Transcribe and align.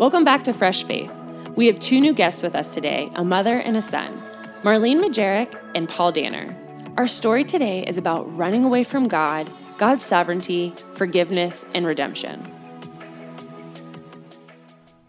Welcome 0.00 0.24
back 0.24 0.44
to 0.44 0.54
Fresh 0.54 0.84
Faith. 0.84 1.14
We 1.56 1.66
have 1.66 1.78
two 1.78 2.00
new 2.00 2.14
guests 2.14 2.42
with 2.42 2.54
us 2.54 2.72
today 2.72 3.10
a 3.16 3.22
mother 3.22 3.58
and 3.58 3.76
a 3.76 3.82
son, 3.82 4.22
Marlene 4.62 4.98
Majerick 4.98 5.54
and 5.74 5.90
Paul 5.90 6.10
Danner. 6.10 6.56
Our 6.96 7.06
story 7.06 7.44
today 7.44 7.84
is 7.86 7.98
about 7.98 8.22
running 8.34 8.64
away 8.64 8.82
from 8.82 9.08
God, 9.08 9.50
God's 9.76 10.02
sovereignty, 10.02 10.72
forgiveness, 10.94 11.66
and 11.74 11.84
redemption. 11.84 12.50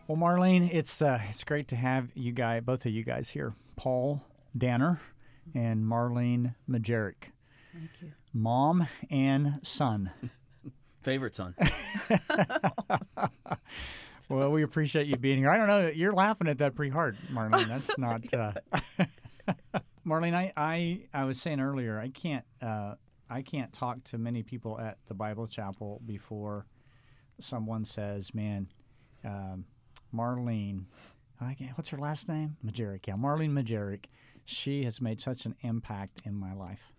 Well, 0.08 0.18
Marlene, 0.18 0.70
it's 0.74 1.02
uh, 1.02 1.22
it's 1.30 1.46
great 1.46 1.70
to 1.70 1.78
have 1.78 2.10
you 2.14 2.34
guys, 2.34 2.62
both 2.66 2.86
of 2.86 2.92
you 2.92 3.06
guys 3.06 3.30
here, 3.30 3.54
Paul 3.78 4.22
Danner 4.58 5.00
and 5.56 5.86
Marlene 5.86 6.56
Majerick. 6.70 7.32
Thank 7.74 7.92
you. 8.02 8.12
Mom 8.34 8.90
and 9.10 9.62
son. 9.64 10.12
Favorite 11.02 11.34
son. 11.34 11.56
well, 14.32 14.52
we 14.52 14.64
appreciate 14.64 15.08
you 15.08 15.16
being 15.16 15.38
here. 15.38 15.50
I 15.50 15.58
don't 15.58 15.68
know, 15.68 15.88
you're 15.88 16.14
laughing 16.14 16.48
at 16.48 16.60
that 16.60 16.76
pretty 16.76 16.92
hard, 16.92 17.18
Marlene. 17.32 17.68
That's 17.68 17.98
not. 17.98 18.34
Uh... 18.34 18.54
Marlene, 20.08 20.34
I, 20.34 20.52
I 20.56 21.02
I 21.14 21.26
was 21.26 21.42
saying 21.42 21.60
earlier, 21.60 22.00
I 22.00 22.10
can't 22.10 22.46
uh, 22.62 22.96
I 23.30 23.42
can't 23.42 23.72
talk 23.74 24.04
to 24.06 24.18
many 24.18 24.44
people 24.44 24.80
at 24.80 24.98
the 25.08 25.14
Bible 25.14 25.48
Chapel 25.48 26.02
before 26.06 26.66
someone 27.40 27.86
says, 27.86 28.34
"Man, 28.34 28.68
um, 29.24 29.66
Marlene, 30.14 30.86
what's 31.76 31.90
her 31.90 31.98
last 31.98 32.28
name? 32.28 32.58
Majerick. 32.66 33.08
Yeah, 33.08 33.16
Marlene 33.16 33.52
Majerick. 33.52 34.06
She 34.46 34.84
has 34.84 35.02
made 35.02 35.22
such 35.22 35.46
an 35.46 35.56
impact 35.62 36.22
in 36.26 36.36
my 36.36 36.54
life. 36.54 36.94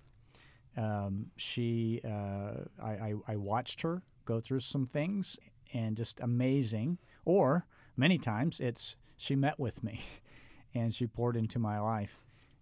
Um, 0.77 1.27
she, 1.37 2.01
uh, 2.05 2.65
I, 2.83 2.91
I, 2.91 3.15
I 3.29 3.37
watched 3.37 3.83
her 3.83 4.03
go 4.25 4.41
through 4.41 4.61
some 4.61 4.87
things 4.87 5.39
and 5.75 5.97
just 5.97 6.21
amazing. 6.21 6.99
Or 7.25 7.67
many 7.97 8.19
times 8.19 8.61
it's 8.61 8.97
she 9.17 9.37
met 9.37 9.59
with 9.59 9.83
me 9.85 10.01
and 10.75 10.95
she 10.95 11.07
poured 11.07 11.37
into 11.37 11.59
my 11.59 11.79
life 11.79 12.19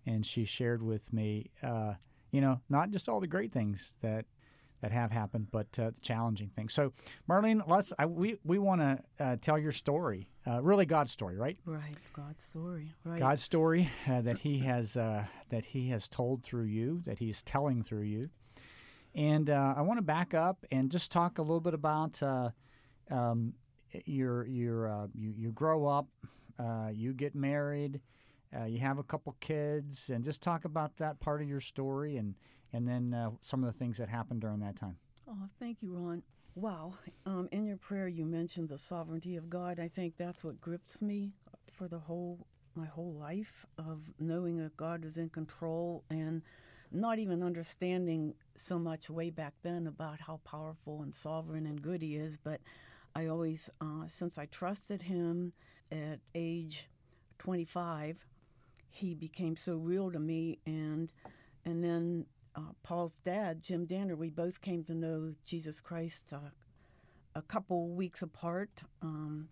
and 0.06 0.24
she 0.24 0.44
shared 0.44 0.82
with 0.82 1.12
me, 1.12 1.50
uh, 1.62 1.94
you 2.30 2.40
know, 2.40 2.60
not 2.68 2.90
just 2.90 3.08
all 3.08 3.20
the 3.20 3.26
great 3.26 3.52
things 3.52 3.96
that 4.02 4.24
that 4.80 4.92
have 4.92 5.10
happened, 5.10 5.48
but 5.50 5.66
uh, 5.78 5.90
challenging 6.00 6.50
things. 6.56 6.72
So, 6.72 6.92
Marlene, 7.28 7.62
let's 7.66 7.92
I, 7.98 8.06
we 8.06 8.38
we 8.44 8.58
want 8.58 8.80
to 8.80 9.24
uh, 9.24 9.36
tell 9.40 9.58
your 9.58 9.72
story, 9.72 10.30
uh, 10.46 10.62
really 10.62 10.86
God's 10.86 11.12
story, 11.12 11.36
right? 11.36 11.58
Right, 11.66 11.96
God's 12.14 12.42
story, 12.42 12.94
right? 13.04 13.18
God's 13.18 13.42
story 13.42 13.90
uh, 14.08 14.22
that 14.22 14.38
He 14.38 14.60
has 14.60 14.96
uh, 14.96 15.24
that 15.50 15.66
He 15.66 15.90
has 15.90 16.08
told 16.08 16.42
through 16.42 16.64
you, 16.64 17.02
that 17.04 17.18
He's 17.18 17.42
telling 17.42 17.82
through 17.82 18.04
you, 18.04 18.30
and 19.14 19.50
uh, 19.50 19.74
I 19.76 19.82
want 19.82 19.98
to 19.98 20.02
back 20.02 20.32
up 20.34 20.64
and 20.70 20.90
just 20.90 21.12
talk 21.12 21.38
a 21.38 21.42
little 21.42 21.60
bit 21.60 21.74
about 21.74 22.22
um, 23.10 23.54
your 24.06 24.46
your 24.46 24.46
you're 24.46 25.08
you 25.14 25.34
you 25.36 25.52
grow 25.52 25.86
up, 25.86 26.06
you 26.92 27.12
get 27.12 27.34
married. 27.34 28.00
you 28.66 28.78
have 28.78 28.98
a 28.98 29.04
couple 29.04 29.34
kids, 29.40 30.10
and 30.10 30.24
just 30.24 30.42
talk 30.42 30.64
about 30.64 30.96
that 30.98 31.20
part 31.20 31.42
of 31.42 31.48
your 31.48 31.60
story 31.60 32.16
and 32.16 32.34
and 32.72 32.88
then 32.88 33.12
uh, 33.14 33.30
some 33.42 33.64
of 33.64 33.72
the 33.72 33.78
things 33.78 33.96
that 33.98 34.08
happened 34.08 34.40
during 34.40 34.60
that 34.60 34.76
time. 34.76 34.96
Oh, 35.28 35.48
thank 35.58 35.82
you, 35.82 35.92
Ron. 35.92 36.22
Wow. 36.54 36.94
Um, 37.26 37.48
in 37.52 37.64
your 37.64 37.76
prayer, 37.76 38.08
you 38.08 38.24
mentioned 38.24 38.68
the 38.68 38.78
sovereignty 38.78 39.36
of 39.36 39.48
God. 39.48 39.78
I 39.78 39.88
think 39.88 40.14
that's 40.16 40.42
what 40.42 40.60
grips 40.60 41.00
me 41.00 41.32
for 41.72 41.88
the 41.88 41.98
whole 41.98 42.46
my 42.74 42.86
whole 42.86 43.14
life 43.14 43.66
of 43.78 44.12
knowing 44.20 44.58
that 44.58 44.76
God 44.76 45.04
is 45.04 45.16
in 45.16 45.28
control 45.28 46.04
and 46.08 46.42
not 46.92 47.18
even 47.18 47.42
understanding 47.42 48.34
so 48.56 48.78
much 48.78 49.10
way 49.10 49.30
back 49.30 49.54
then 49.62 49.86
about 49.88 50.20
how 50.20 50.40
powerful 50.44 51.02
and 51.02 51.14
sovereign 51.14 51.66
and 51.66 51.82
good 51.82 52.02
He 52.02 52.16
is. 52.16 52.36
But 52.36 52.60
I 53.14 53.26
always, 53.26 53.70
uh, 53.80 54.04
since 54.08 54.38
I 54.38 54.46
trusted 54.46 55.02
Him 55.02 55.52
at 55.90 56.20
age 56.34 56.88
25, 57.38 58.26
He 58.90 59.14
became 59.14 59.56
so 59.56 59.76
real 59.76 60.10
to 60.12 60.18
me, 60.18 60.58
and 60.66 61.10
and 61.64 61.84
then 61.84 62.26
uh, 62.56 62.72
Paul's 62.82 63.20
dad, 63.24 63.62
Jim 63.62 63.84
Danner, 63.84 64.16
we 64.16 64.30
both 64.30 64.60
came 64.60 64.82
to 64.84 64.94
know 64.94 65.34
Jesus 65.44 65.80
Christ 65.80 66.32
uh, 66.32 66.50
a 67.34 67.42
couple 67.42 67.88
weeks 67.90 68.22
apart. 68.22 68.82
Um, 69.02 69.48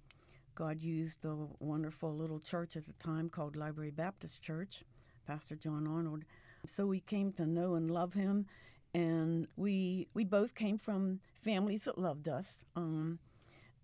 God 0.54 0.82
used 0.82 1.25
a 1.25 1.36
wonderful 1.60 2.14
little 2.16 2.40
church 2.40 2.76
at 2.76 2.86
the 2.86 2.92
time 2.94 3.28
called 3.28 3.54
Library 3.54 3.92
Baptist 3.92 4.42
Church, 4.42 4.82
Pastor 5.26 5.54
John 5.54 5.86
Arnold. 5.86 6.25
So 6.66 6.86
we 6.86 7.00
came 7.00 7.32
to 7.34 7.46
know 7.46 7.75
and 7.75 7.90
love 7.90 8.14
him, 8.14 8.46
and 8.92 9.46
we 9.56 10.08
we 10.14 10.25
both 10.25 10.54
came 10.56 10.78
from 10.78 11.20
families 11.40 11.84
that 11.84 11.98
loved 11.98 12.26
us, 12.26 12.64
um, 12.75 13.20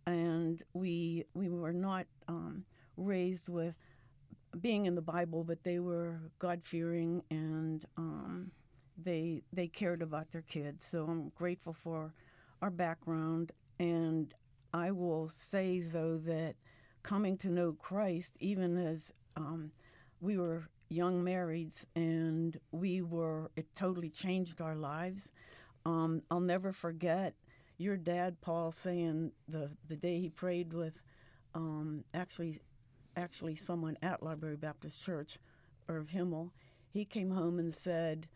and 0.06 0.62
we 0.72 1.24
we 1.34 1.48
were 1.48 1.72
not 1.72 2.06
um, 2.28 2.64
raised 2.96 3.48
with 3.48 3.76
being 4.60 4.86
in 4.86 4.94
the 4.94 5.02
Bible, 5.02 5.44
but 5.44 5.64
they 5.64 5.78
were 5.78 6.20
God 6.38 6.62
fearing 6.64 7.22
and 7.30 7.84
um, 7.96 8.52
they 8.96 9.42
they 9.52 9.66
cared 9.66 10.02
about 10.02 10.30
their 10.30 10.42
kids. 10.42 10.86
So 10.86 11.04
I'm 11.04 11.30
grateful 11.34 11.72
for 11.72 12.14
our 12.62 12.70
background, 12.70 13.52
and 13.78 14.32
I 14.72 14.90
will 14.90 15.28
say 15.28 15.80
though 15.80 16.18
that 16.18 16.56
coming 17.02 17.36
to 17.38 17.48
know 17.50 17.72
Christ, 17.72 18.32
even 18.40 18.76
as 18.76 19.12
um, 19.36 19.72
we 20.20 20.38
were 20.38 20.68
young 20.88 21.24
marrieds 21.24 21.84
and 21.94 22.58
we 22.70 23.02
were, 23.02 23.50
it 23.56 23.66
totally 23.74 24.10
changed 24.10 24.60
our 24.60 24.76
lives. 24.76 25.30
Um, 25.84 26.22
I'll 26.30 26.40
never 26.40 26.72
forget 26.72 27.34
your 27.78 27.96
dad, 27.96 28.40
Paul, 28.40 28.72
saying 28.72 29.32
the 29.48 29.70
the 29.88 29.96
day 29.96 30.20
he 30.20 30.28
prayed 30.28 30.72
with, 30.72 31.00
um, 31.54 32.04
actually, 32.12 32.60
actually 33.16 33.56
someone 33.56 33.96
at 34.02 34.22
Library 34.22 34.56
Baptist 34.56 35.02
Church, 35.02 35.38
Irv 35.88 36.08
Himmel. 36.10 36.52
He 36.90 37.04
came 37.04 37.30
home 37.30 37.58
and 37.58 37.74
said 37.74 38.28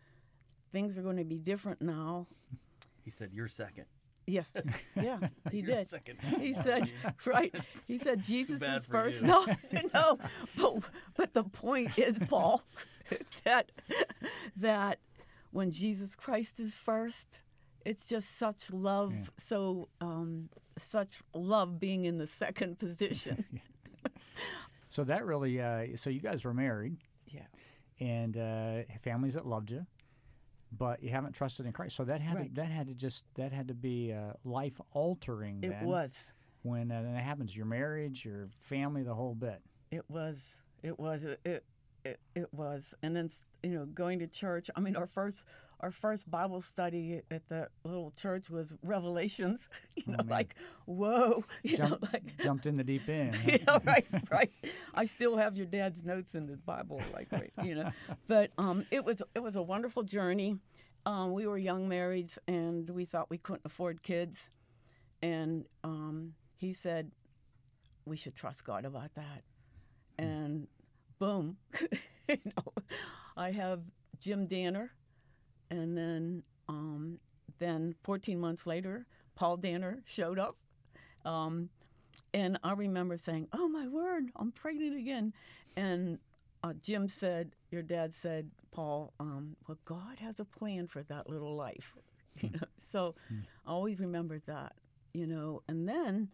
things 0.71 0.97
are 0.97 1.01
going 1.01 1.17
to 1.17 1.23
be 1.23 1.37
different 1.37 1.81
now. 1.81 2.27
He 3.03 3.11
said, 3.11 3.31
"You're 3.33 3.47
second. 3.47 3.85
Yes. 4.29 4.53
Yeah, 4.95 5.19
he 5.49 5.61
did. 5.61 5.87
Second. 5.87 6.19
He 6.39 6.53
said, 6.53 6.91
right. 7.25 7.55
He 7.87 7.97
said 7.97 8.23
Jesus 8.23 8.61
is 8.61 8.85
first. 8.85 9.21
You. 9.21 9.27
No, 9.71 9.87
no. 9.93 10.19
But 10.57 10.83
but 11.15 11.33
the 11.33 11.43
point 11.43 11.97
is, 11.97 12.19
Paul, 12.27 12.61
that 13.45 13.71
that 14.57 14.99
when 15.51 15.71
Jesus 15.71 16.15
Christ 16.15 16.59
is 16.59 16.73
first, 16.73 17.27
it's 17.85 18.07
just 18.07 18.37
such 18.37 18.71
love. 18.71 19.13
Yeah. 19.13 19.23
So 19.39 19.89
um, 20.01 20.49
such 20.77 21.21
love 21.33 21.79
being 21.79 22.05
in 22.05 22.17
the 22.17 22.27
second 22.27 22.79
position. 22.79 23.45
so 24.87 25.03
that 25.03 25.25
really. 25.25 25.61
Uh, 25.61 25.95
so 25.95 26.09
you 26.09 26.21
guys 26.21 26.43
were 26.45 26.53
married. 26.53 26.97
Yeah. 27.27 27.47
And 27.99 28.37
uh, 28.37 28.83
families 29.03 29.33
that 29.33 29.45
loved 29.45 29.71
you 29.71 29.85
but 30.71 31.01
you 31.01 31.09
haven't 31.09 31.33
trusted 31.33 31.65
in 31.65 31.71
Christ. 31.71 31.95
So 31.95 32.03
that 32.05 32.21
had 32.21 32.35
right. 32.35 32.55
to, 32.55 32.61
that 32.61 32.71
had 32.71 32.87
to 32.87 32.93
just 32.93 33.25
that 33.35 33.51
had 33.51 33.67
to 33.69 33.73
be 33.73 34.13
uh, 34.13 34.33
life 34.43 34.79
altering. 34.91 35.63
It 35.63 35.81
was 35.81 36.33
when 36.61 36.91
uh, 36.91 37.01
that 37.01 37.23
happens. 37.23 37.55
Your 37.55 37.65
marriage, 37.65 38.25
your 38.25 38.49
family, 38.59 39.03
the 39.03 39.15
whole 39.15 39.35
bit. 39.35 39.61
It 39.91 40.05
was. 40.07 40.37
It 40.83 40.99
was. 40.99 41.23
It. 41.23 41.63
It, 42.05 42.19
it 42.35 42.53
was. 42.53 42.93
And 43.01 43.15
then 43.15 43.29
you 43.63 43.71
know 43.71 43.85
going 43.85 44.19
to 44.19 44.27
church. 44.27 44.69
I 44.75 44.79
mean, 44.79 44.95
our 44.95 45.07
first 45.07 45.43
our 45.79 45.91
first 45.91 46.29
Bible 46.29 46.61
study 46.61 47.21
at 47.31 47.47
the 47.47 47.69
little 47.83 48.11
church 48.11 48.49
was 48.49 48.75
Revelations. 48.83 49.67
You 49.95 50.03
oh, 50.07 50.11
know, 50.11 50.17
oh, 50.21 50.27
like 50.29 50.55
whoa, 50.85 51.43
you 51.63 51.75
Jump, 51.75 52.01
know, 52.01 52.09
like 52.13 52.37
jumped 52.43 52.65
in 52.65 52.77
the 52.77 52.85
deep 52.85 53.09
end. 53.09 53.35
Huh? 53.35 53.51
yeah, 53.51 53.79
right, 53.83 54.07
right. 54.31 54.51
I 54.93 55.05
still 55.05 55.35
have 55.35 55.57
your 55.57 55.65
dad's 55.65 56.05
notes 56.05 56.35
in 56.35 56.47
the 56.47 56.55
Bible, 56.55 57.01
like 57.13 57.29
right, 57.31 57.51
you 57.63 57.75
know. 57.75 57.91
But 58.27 58.51
um, 58.57 58.85
it 58.91 59.03
was 59.03 59.21
it 59.35 59.39
was 59.39 59.57
a 59.57 59.61
wonderful 59.61 60.03
journey. 60.03 60.57
Um, 61.05 61.33
we 61.33 61.47
were 61.47 61.57
young 61.57 61.89
marrieds, 61.89 62.37
and 62.47 62.89
we 62.89 63.03
thought 63.03 63.29
we 63.29 63.37
couldn't 63.37 63.65
afford 63.65 64.03
kids, 64.03 64.49
and 65.21 65.65
um, 65.83 66.33
he 66.55 66.73
said 66.73 67.11
we 68.05 68.15
should 68.15 68.35
trust 68.35 68.63
God 68.63 68.85
about 68.85 69.15
that, 69.15 69.43
hmm. 70.17 70.25
and 70.25 70.67
boom, 71.19 71.57
you 72.29 72.37
know, 72.45 72.73
I 73.35 73.51
have 73.51 73.81
Jim 74.17 74.47
Danner 74.47 74.91
and 75.69 75.97
then 75.97 76.43
um, 76.67 77.19
then 77.59 77.95
14 78.03 78.39
months 78.39 78.65
later, 78.67 79.05
Paul 79.35 79.57
Danner 79.57 80.01
showed 80.05 80.39
up. 80.39 80.57
Um, 81.25 81.69
and 82.33 82.59
I 82.63 82.73
remember 82.73 83.17
saying, 83.17 83.47
"Oh 83.53 83.67
my 83.67 83.87
word, 83.87 84.29
I'm 84.35 84.51
pregnant 84.51 84.97
again." 84.97 85.33
And 85.75 86.19
uh, 86.63 86.73
Jim 86.81 87.07
said, 87.07 87.55
"Your 87.71 87.81
dad 87.81 88.15
said, 88.15 88.51
Paul, 88.71 89.13
um, 89.19 89.55
well, 89.67 89.77
God 89.85 90.19
has 90.19 90.39
a 90.39 90.45
plan 90.45 90.87
for 90.87 91.03
that 91.03 91.29
little 91.29 91.55
life." 91.55 91.95
you 92.41 92.49
know? 92.53 92.67
So 92.91 93.15
mm. 93.31 93.43
I 93.65 93.71
always 93.71 93.99
remembered 93.99 94.43
that, 94.47 94.73
you 95.13 95.27
know. 95.27 95.61
And 95.67 95.87
then, 95.87 96.29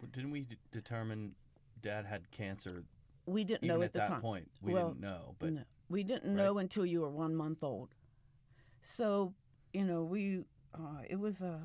well, 0.00 0.10
didn't 0.12 0.30
we 0.30 0.42
d- 0.42 0.56
determine 0.72 1.34
Dad 1.82 2.06
had 2.06 2.30
cancer? 2.30 2.84
We 3.26 3.44
didn't 3.44 3.64
know 3.64 3.80
at, 3.80 3.86
at 3.86 3.92
the 3.92 3.98
that 4.00 4.08
time. 4.08 4.20
point. 4.20 4.50
We 4.62 4.72
well, 4.72 4.88
didn't 4.88 5.00
know, 5.00 5.34
but 5.38 5.52
no, 5.52 5.62
we 5.88 6.02
didn't 6.02 6.34
right? 6.34 6.44
know 6.44 6.58
until 6.58 6.84
you 6.84 7.00
were 7.00 7.10
one 7.10 7.34
month 7.34 7.62
old. 7.62 7.90
So, 8.84 9.34
you 9.72 9.84
know, 9.84 10.04
we 10.04 10.44
uh, 10.74 11.02
it 11.08 11.18
was 11.18 11.40
a 11.42 11.60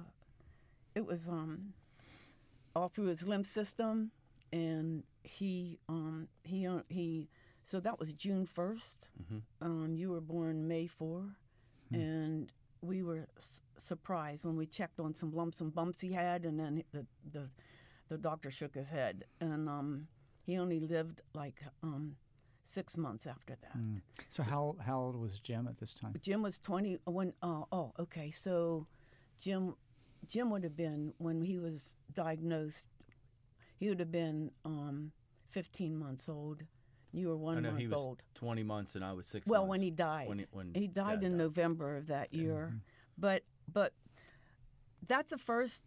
it 0.95 1.06
was 1.06 1.27
um 1.30 1.74
all 2.75 2.89
through 2.89 3.06
his 3.07 3.27
lymph 3.27 3.45
system 3.48 4.12
and 4.51 5.04
he 5.24 5.80
um, 5.89 6.27
he 6.44 6.66
uh, 6.68 6.81
he. 6.89 7.30
So 7.63 7.80
that 7.81 8.00
was 8.00 8.13
June 8.13 8.45
1st 8.48 8.95
Um, 9.62 9.95
you 9.95 10.10
were 10.10 10.21
born 10.21 10.68
May 10.68 10.88
4, 10.88 11.24
and 11.94 12.51
we 12.81 13.04
were 13.04 13.27
s- 13.38 13.62
surprised 13.77 14.44
when 14.44 14.56
we 14.56 14.66
checked 14.66 15.00
on 15.00 15.13
some 15.16 15.31
lumps 15.31 15.62
and 15.62 15.74
bumps 15.74 16.01
he 16.01 16.13
had, 16.13 16.45
and 16.45 16.60
then 16.60 16.83
the 16.94 17.06
the 17.31 17.50
the 18.07 18.18
doctor 18.18 18.50
shook 18.50 18.74
his 18.75 18.89
head, 18.89 19.25
and 19.39 19.69
um, 19.69 20.07
he 20.45 20.57
only 20.57 20.80
lived 20.80 21.21
like 21.36 21.62
um, 21.83 22.16
six 22.69 22.95
months 22.98 23.25
after 23.25 23.56
that. 23.62 23.77
So 24.30 24.44
how 24.44 24.75
how 24.86 25.00
old 25.00 25.16
was 25.16 25.39
Jim 25.39 25.68
at 25.68 25.77
this 25.80 25.94
time? 25.95 26.13
Jim 26.21 26.42
was 26.44 26.57
20 26.60 27.00
when 27.06 27.33
uh, 27.42 27.63
oh 27.71 27.94
okay 28.00 28.30
so 28.31 28.86
Jim 29.39 29.75
Jim 30.27 30.50
would 30.51 30.63
have 30.63 30.75
been 30.77 31.13
when 31.18 31.44
he 31.44 31.57
was 31.57 31.95
diagnosed 32.13 32.86
he 33.80 33.88
would 33.89 34.00
have 34.00 34.12
been 34.12 34.51
um, 34.66 35.12
15 35.50 35.98
months 35.98 36.30
old 36.30 36.62
you 37.12 37.27
were 37.30 37.33
I 37.33 37.38
one 37.38 37.63
know 37.63 37.69
month 37.69 37.80
he 37.81 37.88
was 37.88 38.00
old 38.00 38.21
20 38.36 38.63
months 38.63 38.95
and 38.95 39.04
I 39.04 39.13
was 39.13 39.25
six. 39.25 39.48
well 39.48 39.62
months 39.62 39.69
when 39.71 39.81
he 39.81 39.89
died 39.92 40.27
When, 40.30 40.39
he- 40.39 40.45
when 40.51 40.71
he 40.75 40.88
died 40.88 41.21
Dad 41.21 41.24
in 41.31 41.38
November 41.38 41.98
of 41.98 42.07
that 42.07 42.33
year 42.33 42.68
Mm-hmm. 42.68 42.77
but 43.18 43.42
but 43.71 43.94
that's 45.07 45.31
the 45.31 45.38
first 45.38 45.81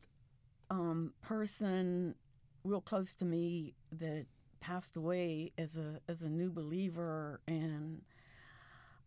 um, 0.70 1.12
person 1.22 2.16
real 2.64 2.80
close 2.80 3.14
to 3.14 3.24
me 3.24 3.74
that 3.92 4.26
passed 4.62 4.96
away 4.96 5.50
as 5.58 5.76
a 5.76 6.00
as 6.08 6.22
a 6.22 6.28
new 6.28 6.48
believer 6.48 7.40
and 7.48 8.02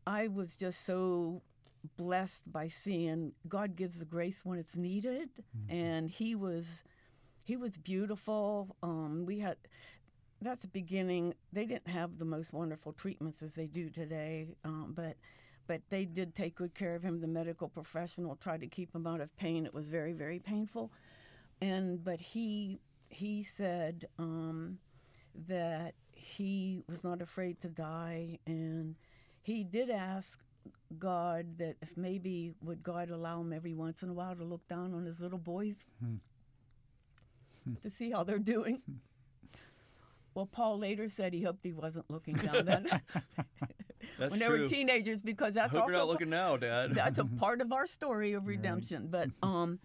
I 0.06 0.28
was 0.28 0.56
just 0.58 0.86
so 0.86 1.42
blessed 1.98 2.52
by 2.52 2.68
seeing 2.68 3.32
God 3.48 3.76
gives 3.78 4.00
the 4.00 4.06
grace 4.06 4.42
when 4.44 4.60
it's 4.60 4.76
needed 4.76 5.30
and 5.70 6.10
he 6.10 6.36
was 6.36 6.84
he 7.46 7.56
was 7.56 7.78
beautiful. 7.78 8.76
Um, 8.84 9.26
we 9.26 9.40
had 9.40 9.56
that's 10.42 10.64
the 10.64 10.68
beginning. 10.68 11.36
They 11.54 11.66
didn't 11.66 11.88
have 11.88 12.18
the 12.18 12.26
most 12.26 12.52
wonderful 12.52 12.92
treatments 12.92 13.42
as 13.42 13.56
they 13.56 13.68
do 13.68 13.90
today 13.90 14.56
um, 14.66 14.94
but 14.96 15.16
but 15.68 15.82
they 15.90 16.06
did 16.06 16.36
take 16.36 16.56
good 16.56 16.76
care 16.76 16.96
of 16.96 17.02
him. 17.02 17.22
The 17.22 17.28
medical 17.28 17.70
professional 17.70 18.36
tried 18.36 18.60
to 18.62 18.68
keep 18.68 18.94
him 18.94 19.08
out 19.08 19.22
of 19.22 19.36
pain. 19.38 19.66
It 19.66 19.74
was 19.74 19.86
very 19.86 20.12
very 20.12 20.40
painful. 20.40 20.92
And 21.62 22.04
but 22.04 22.20
he 22.20 22.80
he 23.10 23.44
said 23.44 24.06
um, 24.20 24.80
that 25.48 25.94
he 26.12 26.84
was 26.88 27.04
not 27.04 27.22
afraid 27.22 27.60
to 27.62 27.68
die 27.70 28.40
and 28.46 28.96
he 29.42 29.64
did 29.64 29.90
ask 29.90 30.40
God 30.98 31.58
that 31.60 31.76
if 31.82 31.96
maybe 31.98 32.54
would 32.64 32.82
God 32.84 33.10
allow 33.10 33.42
him 33.42 33.54
every 33.54 33.74
once 33.74 34.02
in 34.02 34.10
a 34.10 34.14
while 34.14 34.36
to 34.36 34.44
look 34.44 34.68
down 34.68 34.94
on 34.94 35.06
his 35.06 35.22
little 35.22 35.38
boys 35.38 35.84
to 37.82 37.90
see 37.90 38.12
how 38.12 38.24
they're 38.24 38.40
doing. 38.40 38.82
Well, 40.34 40.46
Paul 40.46 40.80
later 40.80 41.08
said 41.10 41.34
he 41.34 41.44
hoped 41.44 41.64
he 41.64 41.74
wasn't 41.74 42.10
looking 42.10 42.36
down 42.36 42.66
then 42.66 42.88
That's 44.20 44.32
when 44.32 44.40
they 44.40 44.46
true. 44.46 44.62
were 44.64 44.68
teenagers 44.68 45.22
because 45.22 45.56
I 45.58 45.62
that's 45.62 45.74
hope 45.74 45.84
also 45.84 45.92
you're 45.94 46.02
not 46.02 46.08
looking 46.10 46.30
now, 46.30 46.58
Dad. 46.58 46.94
that's 46.94 47.20
a 47.20 47.26
part 47.40 47.62
of 47.62 47.72
our 47.72 47.88
story 47.88 48.34
of 48.34 48.48
redemption. 48.48 49.08
But 49.10 49.30
um, 49.44 49.80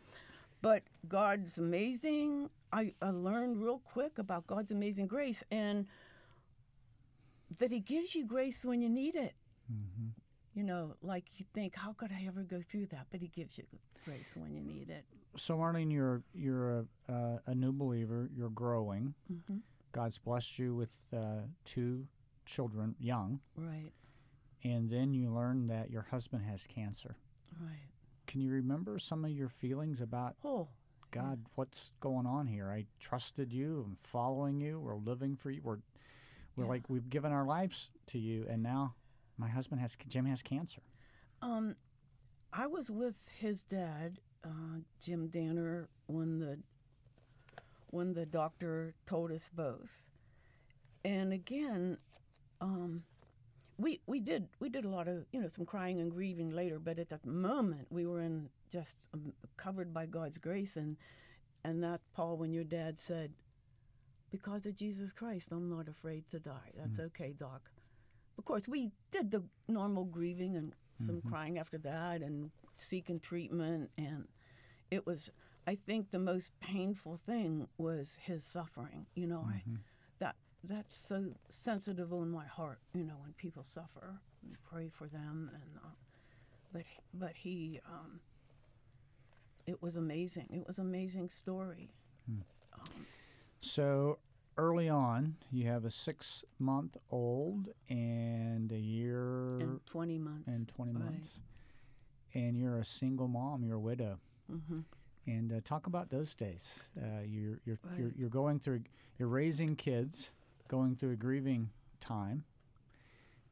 but 0.62 0.82
God's 1.08 1.58
amazing. 1.58 2.50
I, 2.72 2.94
I 3.02 3.11
learned 3.11 3.62
real 3.62 3.78
quick 3.84 4.19
about 4.19 4.46
God's 4.46 4.70
amazing 4.70 5.06
grace 5.06 5.43
and 5.50 5.87
that 7.58 7.70
He 7.70 7.81
gives 7.81 8.14
you 8.14 8.25
grace 8.25 8.64
when 8.64 8.81
you 8.81 8.88
need 8.88 9.17
it. 9.17 9.34
You 10.52 10.64
know, 10.64 10.96
like 11.00 11.26
you 11.37 11.46
think, 11.55 11.76
how 11.76 11.93
could 11.93 12.11
I 12.11 12.25
ever 12.26 12.43
go 12.43 12.61
through 12.69 12.87
that? 12.87 13.06
But 13.11 13.20
He 13.20 13.28
gives 13.28 13.56
you 13.56 13.64
grace 14.05 14.34
when 14.37 14.52
you 14.55 14.62
need 14.62 14.90
it. 14.90 15.05
So 15.37 15.56
Marlene, 15.56 15.93
you're 15.93 16.22
you're 16.34 16.81
a, 16.81 17.12
uh, 17.12 17.38
a 17.46 17.55
new 17.55 17.72
believer. 17.72 18.28
You're 18.34 18.49
growing. 18.50 19.14
Mm-hmm. 19.32 19.58
God's 19.93 20.19
blessed 20.19 20.58
you 20.58 20.75
with 20.75 20.90
uh, 21.16 21.43
two 21.64 22.06
children, 22.46 22.94
young, 22.99 23.40
Right, 23.56 23.93
and 24.64 24.90
then 24.90 25.14
you 25.14 25.32
learn 25.32 25.69
that 25.69 25.90
your 25.90 26.02
husband 26.11 26.44
has 26.49 26.66
cancer. 26.66 27.16
right. 27.61 27.88
Can 28.26 28.40
you 28.40 28.50
remember 28.50 28.99
some 28.99 29.25
of 29.25 29.31
your 29.32 29.49
feelings 29.49 30.00
about 30.00 30.34
Oh, 30.44 30.69
God? 31.10 31.46
What's 31.54 31.92
going 32.00 32.26
on 32.26 32.46
here? 32.46 32.70
I 32.70 32.86
trusted 33.00 33.52
you. 33.52 33.84
I'm 33.86 33.96
following 33.96 34.60
you. 34.60 34.80
We're 34.80 34.96
living 34.96 35.36
for 35.36 35.50
you. 35.50 35.60
We're 35.62 35.78
we're 36.56 36.64
Yeah. 36.64 36.70
like 36.70 36.90
we've 36.90 37.08
given 37.08 37.32
our 37.32 37.44
lives 37.46 37.90
to 38.06 38.18
you, 38.18 38.46
and 38.48 38.62
now 38.62 38.94
my 39.36 39.48
husband 39.48 39.80
has 39.80 39.96
Jim 40.08 40.26
has 40.26 40.42
cancer. 40.42 40.82
Um, 41.42 41.76
I 42.52 42.66
was 42.66 42.90
with 42.90 43.28
his 43.38 43.62
dad, 43.62 44.18
uh, 44.44 44.80
Jim 45.00 45.28
Danner, 45.28 45.88
when 46.06 46.38
the 46.40 46.58
when 47.88 48.14
the 48.14 48.26
doctor 48.26 48.94
told 49.06 49.30
us 49.32 49.48
both. 49.52 50.02
And 51.04 51.32
again, 51.32 51.98
um, 52.60 53.04
we 53.80 54.00
we 54.06 54.20
did 54.20 54.48
we 54.60 54.68
did 54.68 54.84
a 54.84 54.88
lot 54.88 55.08
of 55.08 55.24
you 55.32 55.40
know 55.40 55.48
some 55.48 55.64
crying 55.64 56.00
and 56.00 56.10
grieving 56.10 56.50
later, 56.50 56.78
but 56.78 56.98
at 56.98 57.08
that 57.08 57.24
moment 57.24 57.86
we 57.90 58.06
were 58.06 58.20
in 58.20 58.48
just 58.70 58.96
um, 59.14 59.32
covered 59.56 59.92
by 59.92 60.06
God's 60.06 60.38
grace 60.38 60.76
and 60.76 60.96
and 61.64 61.82
that 61.82 62.00
Paul, 62.14 62.36
when 62.36 62.52
your 62.52 62.64
dad 62.64 63.00
said, 63.00 63.32
"Because 64.30 64.66
of 64.66 64.74
Jesus 64.76 65.12
Christ, 65.12 65.48
I'm 65.50 65.68
not 65.68 65.88
afraid 65.88 66.24
to 66.30 66.38
die. 66.38 66.72
That's 66.76 66.98
mm. 66.98 67.06
okay, 67.06 67.34
Doc." 67.38 67.70
Of 68.38 68.44
course, 68.44 68.68
we 68.68 68.92
did 69.10 69.30
the 69.30 69.42
normal 69.68 70.04
grieving 70.04 70.56
and 70.56 70.74
some 70.98 71.16
mm-hmm. 71.16 71.28
crying 71.28 71.58
after 71.58 71.78
that, 71.78 72.22
and 72.22 72.50
seeking 72.76 73.20
treatment, 73.20 73.90
and 73.96 74.26
it 74.90 75.06
was. 75.06 75.30
I 75.66 75.74
think 75.74 76.10
the 76.10 76.18
most 76.18 76.50
painful 76.60 77.20
thing 77.26 77.68
was 77.76 78.16
his 78.22 78.42
suffering. 78.44 79.06
You 79.14 79.26
know, 79.26 79.46
I, 79.46 79.62
that 79.66 79.80
that's 80.64 80.96
so 81.08 81.24
sensitive 81.50 82.12
on 82.12 82.30
my 82.30 82.46
heart. 82.46 82.80
You 82.94 83.04
know, 83.04 83.16
when 83.22 83.32
people 83.34 83.64
suffer, 83.64 84.20
and 84.42 84.56
pray 84.70 84.88
for 84.90 85.06
them, 85.08 85.50
and 85.52 85.76
uh, 85.84 85.88
but 86.72 86.82
but 87.14 87.32
he, 87.36 87.80
um, 87.86 88.20
it 89.66 89.82
was 89.82 89.96
amazing. 89.96 90.48
It 90.52 90.66
was 90.66 90.78
an 90.78 90.86
amazing 90.86 91.30
story. 91.30 91.90
So 93.60 94.18
early 94.56 94.88
on, 94.88 95.36
you 95.50 95.66
have 95.66 95.84
a 95.84 95.90
six 95.90 96.44
month 96.58 96.96
old 97.10 97.68
and 97.88 98.72
a 98.72 98.78
year 98.78 99.58
in 99.60 99.80
20 99.86 100.18
months. 100.18 100.48
and 100.48 100.68
20 100.68 100.92
Right. 100.92 101.04
months. 101.04 101.38
And 102.34 102.56
you're 102.56 102.78
a 102.78 102.84
single 102.84 103.28
mom, 103.28 103.64
you're 103.64 103.76
a 103.76 103.80
widow. 103.80 104.18
hmm 104.48 104.80
And 105.26 105.52
uh, 105.52 105.60
talk 105.64 105.86
about 105.86 106.10
those 106.10 106.34
days. 106.34 106.80
Uh, 106.96 107.22
you're, 107.26 107.60
you're, 107.64 107.78
you're, 107.98 108.12
you're 108.16 108.28
going 108.30 108.58
through, 108.60 108.82
you're 109.18 109.28
raising 109.28 109.76
kids, 109.76 110.30
going 110.70 110.94
through 110.94 111.12
a 111.12 111.16
grieving 111.16 111.68
time, 112.00 112.44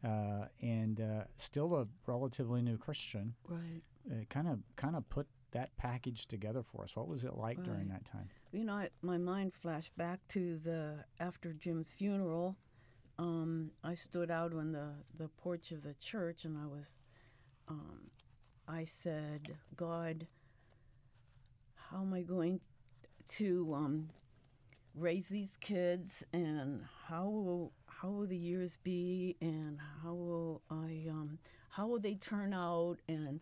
uh, 0.05 0.47
and 0.63 1.01
uh, 1.01 1.25
still 1.37 1.75
a 1.75 1.87
relatively 2.07 2.63
new 2.63 2.79
Christian. 2.79 3.35
Right. 3.47 3.83
Kind 4.31 4.49
of 4.49 4.61
kind 4.77 4.97
of 4.97 5.07
put 5.11 5.27
that 5.53 5.77
package 5.77 6.27
together 6.27 6.63
for 6.63 6.85
us. 6.85 6.95
What 6.95 7.09
was 7.09 7.25
it 7.25 7.35
like 7.35 7.63
during 7.63 7.89
that 7.89 8.05
time? 8.05 8.29
You 8.53 8.65
know, 8.65 8.75
I, 8.75 8.89
my 9.03 9.19
mind 9.19 9.53
flashed 9.53 9.97
back 9.97 10.21
to 10.29 10.57
the 10.59 11.05
after 11.21 11.53
Jim's 11.53 11.91
funeral. 11.91 12.57
Um, 13.19 13.73
I 13.83 13.95
stood 13.95 14.31
out 14.31 14.55
on 14.55 14.73
the, 14.73 14.91
the 15.19 15.29
porch 15.29 15.73
of 15.73 15.83
the 15.83 15.95
church 15.95 16.45
and 16.45 16.57
I 16.57 16.67
was, 16.67 16.97
um, 17.67 18.11
I 18.69 18.85
said, 18.85 19.57
God, 19.75 20.29
how 21.91 22.03
am 22.03 22.15
I 22.15 22.23
going 22.23 22.61
to 23.31 23.75
um, 23.75 24.11
raise 24.99 25.29
these 25.29 25.57
kids 25.61 26.25
and 26.33 26.83
how 27.07 27.25
will 27.25 27.73
how 27.87 28.09
will 28.09 28.27
the 28.27 28.37
years 28.37 28.79
be 28.83 29.37
and 29.41 29.79
how 30.03 30.15
will 30.15 30.63
I 30.71 31.07
um, 31.11 31.39
how 31.71 31.87
will 31.87 31.99
they 31.99 32.15
turn 32.15 32.53
out 32.53 32.99
and 33.09 33.41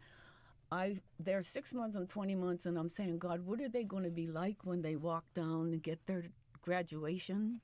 I 0.71 0.99
they're 1.21 1.43
six 1.43 1.73
months 1.73 1.97
and 1.97 2.09
twenty 2.09 2.35
months, 2.35 2.67
and 2.67 2.77
I'm 2.79 2.89
saying, 2.89 3.19
God, 3.19 3.47
what 3.47 3.61
are 3.61 3.69
they 3.69 3.85
going 3.85 4.05
to 4.05 4.11
be 4.11 4.27
like 4.27 4.57
when 4.65 4.83
they 4.83 4.97
walk 4.97 5.25
down 5.35 5.73
and 5.73 5.83
get 5.83 6.05
their 6.07 6.25
graduation 6.63 7.61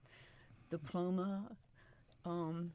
diploma? 0.71 1.49
Um, 2.25 2.73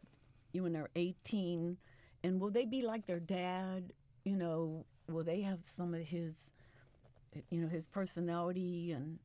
you 0.52 0.64
when 0.64 0.74
they're 0.74 0.90
18, 0.96 1.78
and 2.24 2.42
will 2.42 2.50
they 2.50 2.66
be 2.66 2.82
like 2.82 3.06
their 3.06 3.20
dad? 3.20 3.94
You 4.26 4.36
know, 4.36 4.86
will 5.08 5.24
they 5.24 5.42
have 5.42 5.60
some 5.64 5.94
of 5.94 6.02
his, 6.02 6.34
you 7.50 7.62
know, 7.62 7.70
his 7.70 7.88
personality 7.88 8.92
and 8.92 9.20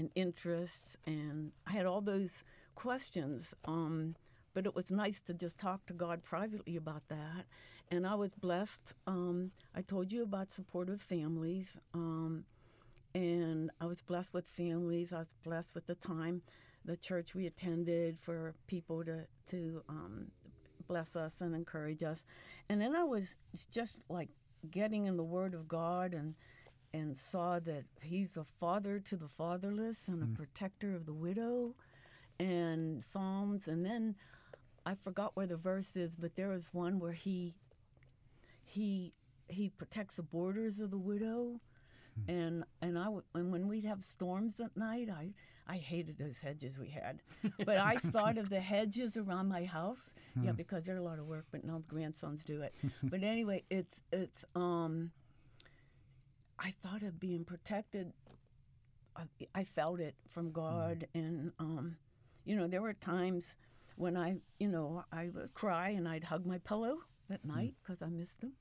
and 0.00 0.10
interests? 0.16 0.96
And 1.06 1.52
I 1.66 1.72
had 1.72 1.86
all 1.86 2.00
those 2.00 2.42
questions. 2.74 3.54
Um, 3.64 4.16
but 4.52 4.66
it 4.66 4.74
was 4.74 4.90
nice 4.90 5.20
to 5.20 5.34
just 5.34 5.58
talk 5.58 5.86
to 5.86 5.92
God 5.92 6.24
privately 6.24 6.76
about 6.76 7.02
that. 7.08 7.44
And 7.90 8.06
I 8.06 8.14
was 8.14 8.30
blessed. 8.34 8.94
Um, 9.06 9.52
I 9.74 9.82
told 9.82 10.10
you 10.10 10.22
about 10.22 10.52
supportive 10.52 11.00
families. 11.00 11.78
Um, 11.94 12.44
and 13.14 13.70
I 13.80 13.86
was 13.86 14.00
blessed 14.00 14.32
with 14.32 14.46
families. 14.46 15.12
I 15.12 15.18
was 15.18 15.34
blessed 15.44 15.74
with 15.74 15.86
the 15.86 15.94
time, 15.94 16.42
the 16.84 16.96
church 16.96 17.34
we 17.34 17.46
attended 17.46 18.18
for 18.18 18.54
people 18.66 19.04
to, 19.04 19.26
to 19.48 19.82
um, 19.88 20.28
bless 20.86 21.16
us 21.16 21.40
and 21.40 21.54
encourage 21.54 22.02
us. 22.02 22.24
And 22.68 22.80
then 22.80 22.94
I 22.94 23.04
was 23.04 23.36
just 23.70 24.00
like 24.08 24.30
getting 24.70 25.06
in 25.06 25.16
the 25.16 25.24
Word 25.24 25.54
of 25.54 25.68
God 25.68 26.14
and 26.14 26.34
and 26.92 27.16
saw 27.16 27.58
that 27.60 27.84
He's 28.02 28.36
a 28.36 28.44
father 28.44 28.98
to 29.00 29.16
the 29.16 29.28
fatherless 29.28 30.08
and 30.08 30.22
a 30.22 30.26
mm. 30.26 30.36
protector 30.36 30.94
of 30.94 31.06
the 31.06 31.12
widow 31.12 31.74
and 32.40 33.04
Psalms, 33.04 33.68
and 33.68 33.84
then 33.84 34.14
I 34.86 34.94
forgot 34.94 35.36
where 35.36 35.46
the 35.46 35.58
verse 35.58 35.94
is, 35.94 36.16
but 36.16 36.34
there 36.36 36.48
was 36.48 36.70
one 36.72 36.98
where 36.98 37.12
he 37.12 37.54
he 38.64 39.12
he 39.48 39.68
protects 39.68 40.16
the 40.16 40.22
borders 40.22 40.80
of 40.80 40.90
the 40.90 40.98
widow, 40.98 41.60
hmm. 42.24 42.30
and 42.30 42.64
and 42.80 42.98
I 42.98 43.08
and 43.34 43.52
when 43.52 43.68
we'd 43.68 43.84
have 43.84 44.02
storms 44.02 44.58
at 44.58 44.74
night, 44.74 45.10
I 45.10 45.34
I 45.68 45.76
hated 45.76 46.16
those 46.16 46.38
hedges 46.38 46.78
we 46.78 46.88
had, 46.88 47.20
but 47.66 47.76
I 47.76 47.96
thought 47.96 48.38
of 48.38 48.48
the 48.48 48.60
hedges 48.60 49.18
around 49.18 49.48
my 49.48 49.66
house, 49.66 50.14
yeah, 50.34 50.50
hmm. 50.50 50.56
because 50.56 50.86
they're 50.86 50.96
a 50.96 51.02
lot 51.02 51.18
of 51.18 51.26
work, 51.26 51.44
but 51.50 51.62
now 51.62 51.82
the 51.86 51.94
grandsons 51.94 52.42
do 52.42 52.62
it. 52.62 52.74
but 53.02 53.22
anyway, 53.22 53.64
it's 53.70 54.00
it's 54.12 54.44
um. 54.54 55.12
I 56.60 56.72
thought 56.82 57.02
of 57.02 57.18
being 57.18 57.44
protected. 57.44 58.12
I, 59.16 59.22
I 59.54 59.64
felt 59.64 60.00
it 60.00 60.14
from 60.28 60.52
God, 60.52 61.06
and 61.14 61.52
um, 61.58 61.96
you 62.44 62.54
know, 62.56 62.66
there 62.68 62.82
were 62.82 62.92
times 62.94 63.56
when 63.96 64.16
I, 64.16 64.36
you 64.58 64.68
know, 64.68 65.04
I 65.12 65.30
would 65.34 65.52
cry 65.54 65.90
and 65.90 66.08
I'd 66.08 66.24
hug 66.24 66.46
my 66.46 66.58
pillow 66.58 66.98
at 67.30 67.44
night 67.44 67.74
because 67.82 68.02
I 68.02 68.06
missed 68.08 68.42
him. 68.42 68.52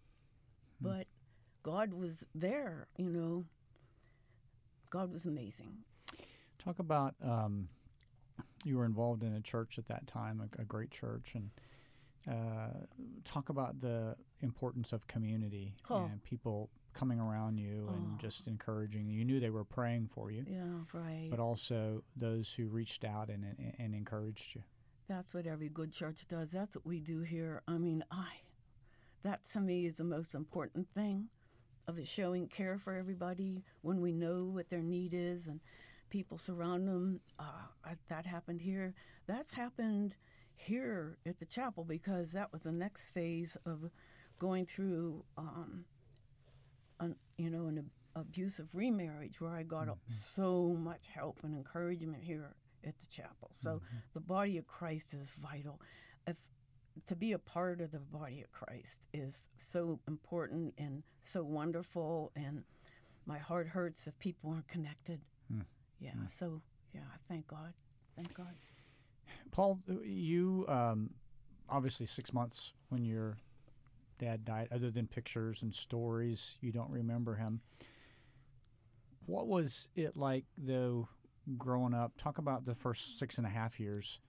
But 0.81 1.07
God 1.63 1.93
was 1.93 2.23
there, 2.33 2.87
you 2.97 3.09
know. 3.09 3.45
God 4.89 5.11
was 5.11 5.25
amazing. 5.25 5.77
Talk 6.57 6.79
about 6.79 7.15
um, 7.23 7.67
you 8.63 8.77
were 8.77 8.85
involved 8.85 9.23
in 9.23 9.33
a 9.33 9.41
church 9.41 9.77
at 9.77 9.87
that 9.87 10.07
time, 10.07 10.41
a, 10.57 10.61
a 10.61 10.65
great 10.65 10.91
church, 10.91 11.35
and 11.35 11.51
uh, 12.27 12.85
talk 13.23 13.49
about 13.49 13.81
the 13.81 14.15
importance 14.41 14.91
of 14.93 15.07
community 15.07 15.75
Oh. 15.89 16.05
and 16.11 16.23
people 16.23 16.69
coming 16.93 17.19
around 17.19 17.57
you 17.57 17.87
Oh. 17.89 17.93
and 17.93 18.19
just 18.19 18.47
encouraging 18.47 19.07
you. 19.07 19.19
You 19.19 19.25
knew 19.25 19.39
they 19.39 19.49
were 19.49 19.63
praying 19.63 20.09
for 20.13 20.31
you, 20.31 20.45
Yeah, 20.47 20.79
right. 20.93 21.27
but 21.29 21.39
also 21.39 22.03
those 22.15 22.53
who 22.53 22.67
reached 22.67 23.03
out 23.05 23.29
and, 23.29 23.43
and, 23.43 23.73
and 23.77 23.95
encouraged 23.95 24.55
you. 24.55 24.63
That's 25.07 25.33
what 25.33 25.47
every 25.47 25.69
good 25.69 25.91
church 25.91 26.27
does. 26.27 26.51
That's 26.51 26.75
what 26.75 26.85
we 26.85 26.99
do 26.99 27.21
here. 27.21 27.61
I 27.67 27.77
mean, 27.77 28.03
I 28.11 28.41
that 29.23 29.43
to 29.51 29.59
me 29.59 29.85
is 29.85 29.97
the 29.97 30.03
most 30.03 30.33
important 30.33 30.87
thing 30.93 31.27
of 31.87 31.95
the 31.97 32.05
showing 32.05 32.47
care 32.47 32.77
for 32.77 32.93
everybody 32.93 33.63
when 33.81 33.99
we 33.99 34.13
know 34.13 34.45
what 34.45 34.69
their 34.69 34.81
need 34.83 35.13
is 35.13 35.47
and 35.47 35.59
people 36.09 36.37
surround 36.37 36.87
them. 36.87 37.19
Uh, 37.37 37.93
that 38.07 38.25
happened 38.25 38.61
here. 38.61 38.93
That's 39.27 39.53
happened 39.53 40.15
here 40.55 41.17
at 41.25 41.39
the 41.39 41.45
chapel 41.45 41.83
because 41.83 42.31
that 42.33 42.53
was 42.53 42.61
the 42.61 42.71
next 42.71 43.07
phase 43.09 43.57
of 43.65 43.89
going 44.37 44.65
through, 44.65 45.25
um, 45.37 45.85
an, 46.99 47.15
you 47.37 47.49
know, 47.49 47.67
an 47.67 47.89
abusive 48.15 48.67
remarriage 48.73 49.39
where 49.39 49.51
I 49.51 49.63
got 49.63 49.87
mm-hmm. 49.87 50.13
so 50.33 50.75
much 50.77 51.07
help 51.13 51.39
and 51.43 51.55
encouragement 51.55 52.23
here 52.23 52.55
at 52.85 52.99
the 52.99 53.07
chapel. 53.07 53.51
So 53.61 53.69
mm-hmm. 53.69 53.97
the 54.13 54.19
body 54.19 54.57
of 54.57 54.67
Christ 54.67 55.13
is 55.13 55.29
vital. 55.41 55.81
If 56.27 56.37
to 57.07 57.15
be 57.15 57.31
a 57.31 57.39
part 57.39 57.81
of 57.81 57.91
the 57.91 57.99
body 57.99 58.41
of 58.41 58.51
Christ 58.51 59.01
is 59.13 59.47
so 59.57 59.99
important 60.07 60.73
and 60.77 61.03
so 61.23 61.43
wonderful, 61.43 62.31
and 62.35 62.63
my 63.25 63.37
heart 63.37 63.67
hurts 63.67 64.07
if 64.07 64.17
people 64.19 64.51
aren't 64.51 64.67
connected. 64.67 65.21
Hmm. 65.51 65.61
Yeah. 65.99 66.11
Hmm. 66.11 66.25
So 66.27 66.61
yeah, 66.93 67.01
thank 67.27 67.47
God. 67.47 67.73
Thank 68.15 68.33
God. 68.33 68.55
Paul, 69.51 69.79
you 70.03 70.65
um, 70.67 71.11
obviously 71.69 72.05
six 72.05 72.33
months 72.33 72.73
when 72.89 73.05
your 73.05 73.37
dad 74.19 74.45
died, 74.45 74.67
other 74.71 74.91
than 74.91 75.07
pictures 75.07 75.63
and 75.63 75.73
stories, 75.73 76.57
you 76.61 76.71
don't 76.71 76.91
remember 76.91 77.35
him. 77.35 77.61
What 79.25 79.47
was 79.47 79.87
it 79.95 80.15
like, 80.15 80.45
though, 80.57 81.09
growing 81.57 81.93
up? 81.93 82.13
Talk 82.17 82.37
about 82.37 82.65
the 82.65 82.75
first 82.75 83.17
six 83.17 83.37
and 83.37 83.47
a 83.47 83.49
half 83.49 83.79
years. 83.79 84.19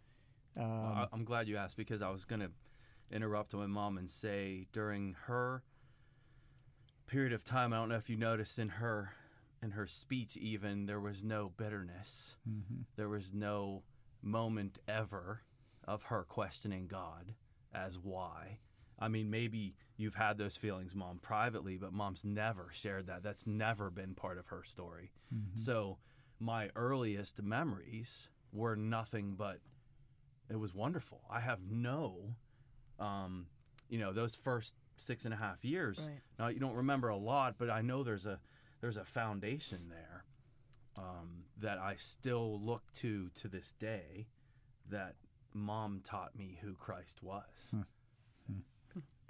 Um, 0.57 0.65
Well, 0.95 1.09
I'm 1.13 1.25
glad 1.25 1.49
you 1.49 1.57
asked 1.57 1.77
because 1.77 2.03
I 2.03 2.11
was 2.11 2.25
going 2.25 2.41
to 2.41 2.51
interrupt 3.11 3.53
my 3.55 3.67
mom 3.67 3.99
and 3.99 4.09
say 4.11 4.67
during 4.73 5.17
her 5.27 5.63
period 7.07 7.33
of 7.33 7.43
time, 7.45 7.73
I 7.73 7.77
don't 7.77 7.89
know 7.89 7.97
if 7.97 8.09
you 8.09 8.17
noticed 8.17 8.59
in 8.59 8.69
her 8.69 9.13
in 9.63 9.73
her 9.73 9.87
speech 9.87 10.39
even 10.39 10.87
there 10.87 11.01
was 11.01 11.23
no 11.23 11.51
bitterness. 11.57 12.37
mhm. 12.49 12.85
There 12.97 13.09
was 13.11 13.35
no 13.35 13.83
moment 14.23 14.79
ever 14.89 15.43
of 15.85 16.05
her 16.05 16.23
questioning 16.25 16.87
God 16.87 17.35
as 17.73 17.99
why. 17.99 18.61
I 19.01 19.09
mean, 19.09 19.31
maybe 19.31 19.75
you've 19.97 20.17
had 20.17 20.37
those 20.39 20.57
feelings, 20.57 20.95
mom, 20.95 21.19
privately, 21.21 21.79
but 21.79 21.93
mom's 21.93 22.25
never 22.25 22.69
shared 22.73 23.07
that. 23.07 23.23
That's 23.23 23.47
never 23.47 23.91
been 23.91 24.15
part 24.15 24.39
of 24.39 24.49
her 24.49 24.63
story. 24.63 25.13
So, 25.57 25.99
my 26.39 26.71
earliest 26.75 27.43
memories 27.43 28.29
were 28.53 28.75
nothing 28.77 29.35
but 29.37 29.61
it 30.51 30.57
was 30.59 30.75
wonderful. 30.75 31.21
I 31.31 31.41
have 31.41 31.61
no, 31.71 32.35
um, 32.99 33.47
you 33.89 33.99
know, 33.99 34.13
those 34.13 34.35
first 34.35 34.75
six 34.97 35.25
and 35.25 35.33
a 35.33 35.37
half 35.37 35.65
years. 35.65 36.01
Right. 36.07 36.21
Now 36.39 36.49
you 36.49 36.59
don't 36.61 36.75
remember 36.75 37.09
a 37.09 37.17
lot, 37.17 37.55
but 37.59 37.71
I 37.71 37.83
know 37.83 38.03
there's 38.03 38.27
a 38.27 38.41
there's 38.81 38.97
a 38.97 39.05
foundation 39.05 39.91
there 39.91 40.25
um, 40.97 41.45
that 41.59 41.79
I 41.79 41.95
still 41.97 42.61
look 42.61 42.93
to 42.95 43.31
to 43.37 43.49
this 43.49 43.73
day. 43.79 44.27
That 44.89 45.15
mom 45.55 46.01
taught 46.03 46.37
me 46.37 46.59
who 46.63 46.75
Christ 46.75 47.23
was, 47.23 47.75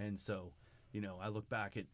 and 0.00 0.18
so 0.18 0.52
you 0.92 1.00
know 1.00 1.16
I 1.20 1.28
look 1.28 1.48
back 1.48 1.76
at 1.76 1.86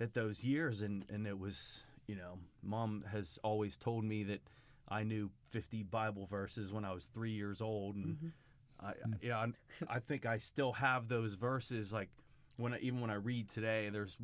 at 0.00 0.14
those 0.14 0.44
years, 0.44 0.80
and 0.80 1.04
and 1.08 1.26
it 1.26 1.38
was 1.38 1.84
you 2.06 2.16
know 2.16 2.38
mom 2.62 3.04
has 3.10 3.38
always 3.42 3.76
told 3.76 4.04
me 4.04 4.22
that 4.24 4.40
I 4.88 5.02
knew 5.02 5.30
50 5.50 5.82
Bible 5.84 6.26
verses 6.26 6.72
when 6.72 6.84
I 6.84 6.92
was 6.92 7.06
three 7.06 7.32
years 7.32 7.60
old, 7.60 7.96
and 7.96 8.32
I 8.80 8.92
you 9.20 9.28
know 9.28 9.36
I, 9.36 9.96
I 9.96 9.98
think 9.98 10.26
I 10.26 10.38
still 10.38 10.72
have 10.74 11.08
those 11.08 11.34
verses. 11.34 11.92
Like 11.92 12.10
when 12.56 12.74
I, 12.74 12.78
even 12.78 13.00
when 13.00 13.10
I 13.10 13.14
read 13.14 13.48
today, 13.48 13.88
there's 13.88 14.16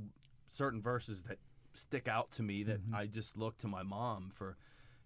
certain 0.48 0.82
verses 0.82 1.22
that 1.24 1.38
stick 1.74 2.08
out 2.08 2.30
to 2.32 2.42
me 2.42 2.62
that 2.64 2.80
I 2.92 3.06
just 3.06 3.36
look 3.36 3.58
to 3.58 3.68
my 3.68 3.82
mom 3.82 4.30
for, 4.32 4.56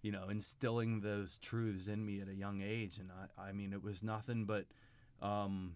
you 0.01 0.11
know, 0.11 0.29
instilling 0.29 1.01
those 1.01 1.37
truths 1.37 1.87
in 1.87 2.05
me 2.05 2.21
at 2.21 2.27
a 2.27 2.33
young 2.33 2.61
age. 2.61 2.97
And 2.97 3.09
I, 3.11 3.49
I 3.49 3.51
mean, 3.51 3.73
it 3.73 3.83
was 3.83 4.03
nothing 4.03 4.45
but 4.45 4.65
um, 5.21 5.75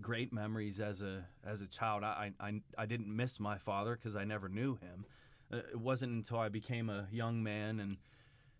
great 0.00 0.32
memories 0.32 0.80
as 0.80 1.02
a 1.02 1.24
as 1.44 1.62
a 1.62 1.66
child. 1.66 2.04
I 2.04 2.32
I, 2.40 2.60
I 2.76 2.86
didn't 2.86 3.14
miss 3.14 3.38
my 3.38 3.58
father 3.58 3.94
because 3.94 4.16
I 4.16 4.24
never 4.24 4.48
knew 4.48 4.76
him. 4.76 5.06
Uh, 5.52 5.58
it 5.58 5.78
wasn't 5.78 6.12
until 6.12 6.38
I 6.38 6.48
became 6.48 6.88
a 6.88 7.06
young 7.10 7.42
man 7.42 7.80
and 7.80 7.98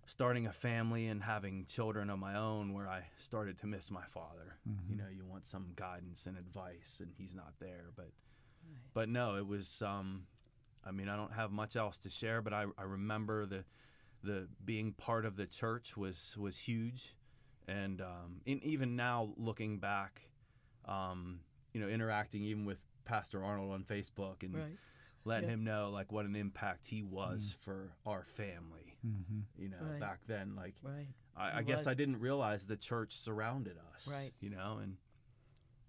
starting 0.07 0.47
a 0.47 0.53
family 0.53 1.07
and 1.07 1.23
having 1.23 1.65
children 1.67 2.11
of 2.11 2.19
my 2.19 2.37
own 2.37 2.75
where 2.75 2.89
I 2.89 3.05
started 3.19 3.59
to 3.61 3.67
miss 3.67 3.91
my 3.91 4.05
father. 4.05 4.57
You 4.91 4.97
know, 4.97 5.05
you 5.15 5.25
want 5.25 5.47
some 5.47 5.73
guidance 5.77 6.27
and 6.27 6.37
advice, 6.37 7.01
and 7.01 7.13
he's 7.17 7.35
not 7.35 7.55
there. 7.61 7.91
But 7.97 8.11
but 8.95 9.09
no, 9.09 9.37
it 9.37 9.47
was. 9.47 9.83
Um, 9.83 10.27
I 10.85 10.91
mean, 10.91 11.09
I 11.09 11.17
don't 11.17 11.33
have 11.33 11.53
much 11.53 11.77
else 11.77 11.99
to 11.99 12.11
share, 12.11 12.43
but 12.43 12.53
I, 12.53 12.67
I 12.77 12.83
remember 12.83 13.47
the 13.47 13.65
the 14.23 14.49
being 14.65 14.93
part 14.93 15.25
of 15.25 15.37
the 15.37 15.47
church 15.47 15.97
was 15.97 16.37
was 16.39 16.59
huge, 16.59 17.15
and 17.67 18.01
um, 18.01 18.41
in, 18.45 18.63
even 18.63 18.97
now 18.97 19.31
looking 19.37 19.79
back, 19.79 20.23
um, 20.87 21.41
you 21.73 21.81
know, 21.81 21.89
interacting 21.89 22.43
even 22.43 22.65
with 22.65 22.79
Pastor 23.05 23.43
Arnold 23.45 23.73
on 23.73 23.85
Facebook 23.85 24.43
and 24.43 24.55
Right. 24.55 24.79
letting 25.25 25.49
Yeah. 25.49 25.55
him 25.55 25.65
know 25.65 25.91
like 25.91 26.11
what 26.13 26.25
an 26.27 26.35
impact 26.37 26.87
he 26.89 27.03
was 27.03 27.53
for 27.61 27.97
our 28.07 28.25
family. 28.25 28.99
Mhm. 29.07 29.45
You 29.57 29.69
know, 29.69 29.83
Right. 29.83 30.01
back 30.01 30.25
then, 30.27 30.55
like 30.57 30.75
Right. 30.83 31.09
I, 31.37 31.59
I 31.59 31.63
guess. 31.63 31.87
I 31.87 31.95
didn't 31.95 32.19
realize 32.21 32.67
the 32.67 32.77
church 32.77 33.13
surrounded 33.15 33.79
us. 33.95 34.07
Right. 34.07 34.35
You 34.41 34.51
know, 34.51 34.79
and 34.79 34.99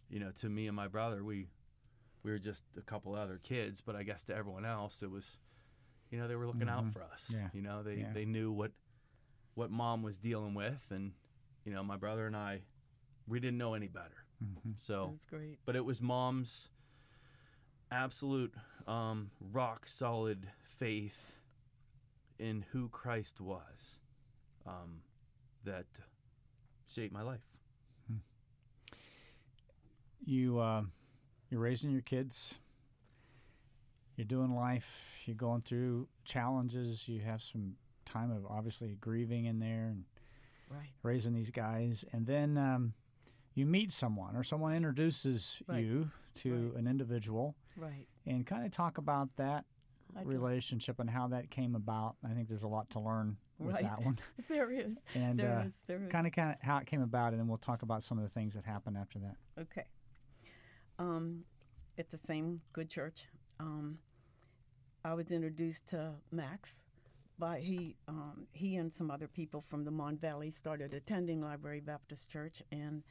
you 0.09 0.19
know, 0.19 0.31
to 0.31 0.49
me 0.49 0.67
and 0.67 0.75
my 0.75 0.87
brother, 0.87 1.23
we 1.23 1.49
we 2.23 2.31
were 2.31 2.39
just 2.39 2.63
a 2.77 2.81
couple 2.81 3.13
other 3.15 3.37
kids, 3.39 3.81
but 3.81 3.95
I 3.97 4.03
guess 4.03 4.23
to 4.25 4.35
everyone 4.35 4.63
else, 4.65 5.03
it 5.03 5.11
was, 5.11 5.39
you 6.09 6.17
know, 6.17 6.27
they 6.29 6.37
were 6.37 6.47
looking 6.47 6.69
out 6.69 6.85
Mhm. 6.85 6.93
for 6.93 7.03
us. 7.03 7.29
Yeah. 7.33 7.49
You 7.53 7.61
know, 7.61 7.83
they 7.83 7.97
Yeah. 7.99 8.13
they 8.13 8.25
knew 8.25 8.51
what 8.51 8.71
what 9.55 9.69
mom 9.71 10.01
was 10.03 10.17
dealing 10.17 10.53
with, 10.53 10.89
and 10.91 11.13
you 11.65 11.71
know, 11.73 11.83
my 11.83 11.97
brother 11.97 12.25
and 12.27 12.35
I, 12.35 12.63
we 13.27 13.39
didn't 13.39 13.57
know 13.57 13.73
any 13.73 13.87
better. 13.87 14.22
Mhm. 14.43 14.77
So 14.77 15.09
That's 15.11 15.25
great. 15.25 15.59
but 15.65 15.75
it 15.75 15.85
was 15.85 16.01
mom's 16.01 16.69
absolute 17.91 18.53
um, 18.87 19.31
rock 19.39 19.87
solid 19.87 20.49
faith 20.65 21.33
in 22.39 22.65
who 22.71 22.89
Christ 22.89 23.39
was 23.39 23.99
um, 24.65 25.01
that 25.63 25.85
shaped 26.87 27.13
my 27.13 27.21
life. 27.21 27.41
You 30.25 30.59
uh, 30.59 30.83
you're 31.49 31.59
raising 31.59 31.91
your 31.91 32.01
kids. 32.01 32.55
You're 34.15 34.25
doing 34.25 34.55
life. 34.55 35.01
You're 35.25 35.35
going 35.35 35.61
through 35.61 36.07
challenges. 36.23 37.07
You 37.09 37.19
have 37.21 37.41
some 37.41 37.75
time 38.05 38.31
of 38.31 38.45
obviously 38.45 38.95
grieving 38.99 39.45
in 39.45 39.59
there 39.59 39.87
and 39.91 40.05
Right. 40.69 40.89
raising 41.03 41.33
these 41.33 41.51
guys, 41.51 42.03
and 42.13 42.25
then 42.25 42.57
um, 42.57 42.93
you 43.55 43.65
meet 43.65 43.91
someone 43.91 44.35
or 44.35 44.43
someone 44.43 44.73
introduces 44.73 45.61
Right. 45.67 45.83
you 45.83 46.11
to 46.35 46.69
Right. 46.69 46.79
an 46.79 46.87
individual, 46.87 47.55
Right. 47.75 48.07
and 48.25 48.45
kind 48.45 48.65
of 48.65 48.71
talk 48.71 48.97
about 48.97 49.35
that 49.37 49.65
I 50.15 50.21
relationship 50.23 50.99
and 50.99 51.09
how 51.09 51.27
that 51.29 51.49
came 51.49 51.75
about. 51.75 52.17
I 52.23 52.33
think 52.33 52.47
there's 52.47 52.63
a 52.63 52.67
lot 52.67 52.89
to 52.91 52.99
learn 52.99 53.37
with 53.59 53.73
Right. 53.75 53.83
that 53.83 54.01
one, 54.03 54.19
there 54.47 54.71
is. 54.71 55.01
and 55.15 55.39
There 55.39 55.59
uh, 55.59 55.65
is, 55.65 55.81
there 55.87 56.03
is. 56.03 56.11
kind 56.11 56.27
of 56.27 56.33
kind 56.33 56.53
of 56.55 56.61
how 56.61 56.77
it 56.77 56.85
came 56.87 57.01
about, 57.01 57.33
and 57.33 57.39
then 57.39 57.47
we'll 57.47 57.57
talk 57.57 57.81
about 57.81 58.03
some 58.03 58.17
of 58.17 58.23
the 58.23 58.29
things 58.29 58.53
that 58.55 58.65
happened 58.65 58.97
after 58.97 59.19
that. 59.19 59.37
Okay. 59.57 59.85
Um, 60.99 61.45
at 61.97 62.09
the 62.09 62.17
same 62.17 62.61
good 62.73 62.89
church, 62.89 63.27
um, 63.59 63.99
I 65.03 65.13
was 65.13 65.31
introduced 65.31 65.87
to 65.87 66.13
Max. 66.31 66.79
By 67.39 67.59
he, 67.61 67.95
um, 68.07 68.47
he 68.51 68.75
and 68.75 68.93
some 68.93 69.09
other 69.09 69.27
people 69.27 69.61
from 69.61 69.83
the 69.85 69.91
Mon 69.91 70.17
Valley 70.17 70.51
started 70.51 70.93
attending 70.93 71.41
Library 71.41 71.79
Baptist 71.81 72.29
Church, 72.29 72.61
and 72.71 73.03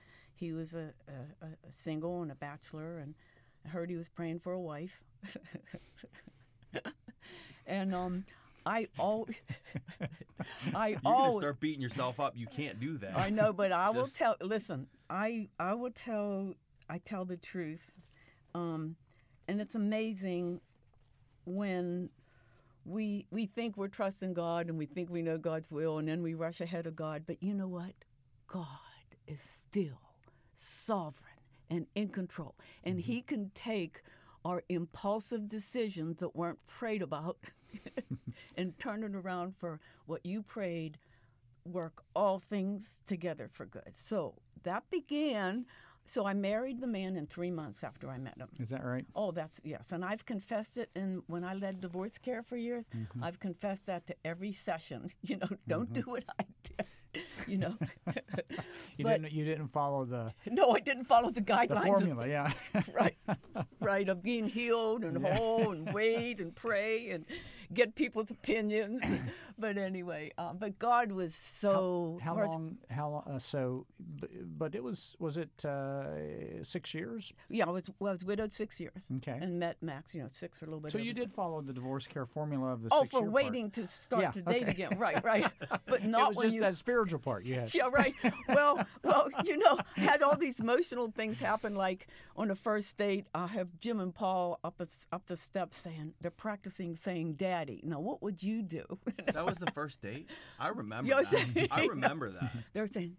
he 0.43 0.53
was 0.53 0.75
a, 0.75 0.93
a, 1.09 1.47
a 1.47 1.73
single 1.73 2.21
and 2.21 2.33
a 2.33 2.35
bachelor, 2.35 2.99
and 2.99 3.15
I 3.65 3.69
heard 3.69 3.89
he 3.89 3.97
was 3.97 4.09
praying 4.09 4.41
for 4.41 4.53
a 4.53 4.61
wife. 4.61 5.01
and 7.67 7.95
um, 7.95 8.25
I 8.67 8.89
all, 8.99 9.29
I 10.75 10.97
always 11.05 11.37
start 11.37 11.61
beating 11.61 11.81
yourself 11.81 12.19
up. 12.19 12.33
You 12.37 12.49
can't 12.49 12.81
do 12.81 12.99
that. 12.99 13.17
I 13.17 13.31
know, 13.31 13.53
but 13.53 13.71
I 13.71 13.91
will 13.91 14.09
tell. 14.09 14.35
Listen, 14.41 14.89
I 15.09 15.49
I 15.61 15.75
will 15.75 15.93
tell. 15.93 16.55
I 16.91 16.99
tell 16.99 17.25
the 17.25 17.37
truth, 17.37 17.93
um, 18.53 18.97
and 19.47 19.61
it's 19.61 19.77
amazing 19.77 20.61
when 21.45 22.11
we 22.85 23.27
we 23.31 23.47
think 23.47 23.77
we're 23.77 23.87
trusting 23.87 24.35
God 24.35 24.67
and 24.67 24.77
we 24.77 24.87
think 24.87 25.09
we 25.09 25.23
know 25.23 25.39
God's 25.39 25.71
will, 25.71 25.99
and 25.99 26.09
then 26.09 26.21
we 26.21 26.35
rush 26.35 26.61
ahead 26.61 26.89
of 26.89 26.97
God. 26.97 27.23
But 27.29 27.41
you 27.41 27.55
know 27.55 27.69
what? 27.69 27.93
God 28.49 28.67
is 29.29 29.41
still 29.41 30.12
sovereign 30.63 31.41
and 31.71 31.87
in 31.95 32.09
control, 32.09 32.55
and 32.85 33.01
He 33.01 33.23
can 33.23 33.51
take 33.55 34.03
our 34.45 34.63
impulsive 34.69 35.49
decisions 35.49 36.19
that 36.19 36.35
weren't 36.35 36.59
prayed 36.67 37.03
about 37.03 37.39
and 38.57 38.79
turn 38.79 39.05
it 39.05 39.15
around 39.15 39.55
for 39.57 39.81
what 40.07 40.25
you 40.25 40.43
prayed 40.43 40.99
work 41.65 42.03
all 42.15 42.41
things 42.41 42.99
together 43.07 43.49
for 43.53 43.65
good. 43.67 43.93
So 43.95 44.35
that 44.65 44.91
began. 44.91 45.67
So 46.05 46.27
I 46.27 46.35
married 46.35 46.81
the 46.81 46.89
man 46.89 47.17
in 47.17 47.29
three 47.29 47.53
months 47.53 47.85
after 47.85 48.11
I 48.11 48.19
met 48.19 48.37
him. 48.37 48.49
Is 48.59 48.71
that 48.71 48.85
right? 48.85 49.07
Oh, 49.15 49.31
that's 49.31 49.61
yes, 49.63 49.93
and 49.93 50.05
I've 50.05 50.27
confessed 50.27 50.77
it. 50.77 50.91
And 50.97 51.23
when 51.29 51.45
I 51.45 51.55
led 51.55 51.81
divorce 51.81 52.19
care 52.19 52.43
for 52.43 52.57
years, 52.57 52.85
Mm-hmm. 52.95 53.23
I've 53.23 53.39
confessed 53.39 53.87
that 53.87 54.07
to 54.09 54.17
every 54.25 54.53
session. 54.53 55.11
You 55.23 55.37
know, 55.37 55.49
don't 55.69 55.93
do 55.93 56.03
what 56.03 56.25
I 56.39 56.45
did. 56.65 56.87
You 57.49 57.59
know, 57.59 57.77
You 58.97 59.05
But- 59.05 59.21
didn't. 59.23 59.33
You 59.33 59.45
didn't 59.45 59.69
follow 59.69 60.05
the 60.05 60.33
no, 60.51 60.71
I 60.75 60.81
didn't 60.81 61.05
follow 61.05 61.31
the 61.31 61.41
the 61.41 61.53
guidelines. 61.53 61.81
of- 61.81 61.87
formula. 62.03 62.29
Yeah. 62.29 62.53
right, 62.95 63.17
right, 63.81 64.09
of 64.09 64.23
being 64.23 64.49
healed 64.49 65.05
and 65.05 65.17
whole 65.27 65.73
and 65.73 65.93
wait 65.93 66.41
and 66.41 66.55
pray 66.55 67.11
and 67.11 67.25
get 67.75 67.95
people's 67.95 68.31
opinions. 68.31 69.03
but 69.59 69.79
anyway, 69.79 70.33
uh, 70.39 70.53
but 70.53 70.79
God 70.79 71.13
was 71.13 71.35
so 71.35 72.19
How 72.23 72.35
merc- 72.35 72.49
long? 72.49 72.77
How 72.91 73.09
long? 73.11 73.23
Uh, 73.27 73.39
so, 73.39 73.87
but 74.59 74.75
it 74.75 74.83
was. 74.83 75.17
Was 75.19 75.37
it 75.37 75.65
uh, 75.65 76.63
six 76.63 76.95
years? 76.95 77.33
Yeah, 77.49 77.67
I 77.67 77.71
was 77.71 77.91
well, 77.99 78.11
I 78.11 78.15
was 78.15 78.25
widowed 78.25 78.53
six 78.53 78.81
years. 78.81 79.03
Okay. 79.17 79.39
And 79.41 79.59
met 79.59 79.77
Max, 79.83 80.15
you 80.15 80.23
know, 80.23 80.29
six 80.33 80.63
or 80.63 80.67
a 80.67 80.69
little 80.69 80.81
bit. 80.81 80.93
So 80.93 80.99
you 80.99 81.11
six. 81.11 81.21
did 81.21 81.33
follow 81.33 81.61
the 81.61 81.73
divorce 81.73 82.07
care 82.07 82.27
formula 82.27 82.73
of 82.73 82.83
the. 82.83 82.89
Oh, 82.93 83.05
for 83.05 83.21
part. 83.21 83.33
waiting 83.33 83.71
to 83.73 83.87
start 83.87 84.23
Yeah, 84.23 84.31
to 84.33 84.43
date 84.43 84.63
okay. 84.63 84.71
again, 84.73 84.99
right, 84.99 85.23
right. 85.25 85.47
But 85.87 86.03
It 86.03 86.07
not 86.07 86.29
was 86.29 86.37
when 86.37 86.47
just 86.47 86.55
you. 86.57 86.61
that 86.63 86.77
spiritual 86.77 87.19
part 87.19 87.45
Yeah. 87.45 87.67
Yeah, 87.73 87.89
right. 87.93 88.15
Well, 88.49 88.87
well, 89.03 89.29
you 89.45 89.57
know, 89.57 89.79
had 89.97 90.23
all 90.23 90.37
these 90.37 90.61
emotional 90.61 91.11
things 91.11 91.41
happen. 91.41 91.75
Like 91.75 92.07
on 92.37 92.49
the 92.49 92.55
first 92.55 92.97
date, 92.97 93.27
I 93.35 93.47
have 93.49 93.69
Jim 93.81 94.01
and 94.01 94.15
Paul 94.15 94.59
up 94.65 94.81
a, 94.81 94.87
up 95.15 95.27
the 95.27 95.37
steps 95.37 95.79
saying 95.79 96.15
they're 96.21 96.31
practicing 96.31 96.97
saying 96.97 97.35
"Daddy." 97.65 97.81
Now, 97.85 98.01
what 98.01 98.23
would 98.23 98.43
you 98.43 98.63
do? 98.63 98.85
That 99.33 99.47
was 99.47 99.59
the 99.59 99.71
first 99.73 100.01
date. 100.03 100.29
I 100.59 100.69
remember 100.69 101.15
I 101.15 101.23
that. 101.25 101.69
I 101.71 101.87
remember 101.87 102.31
that. 102.33 102.53
They 102.73 102.81
were 102.81 102.87
saying, 102.87 103.17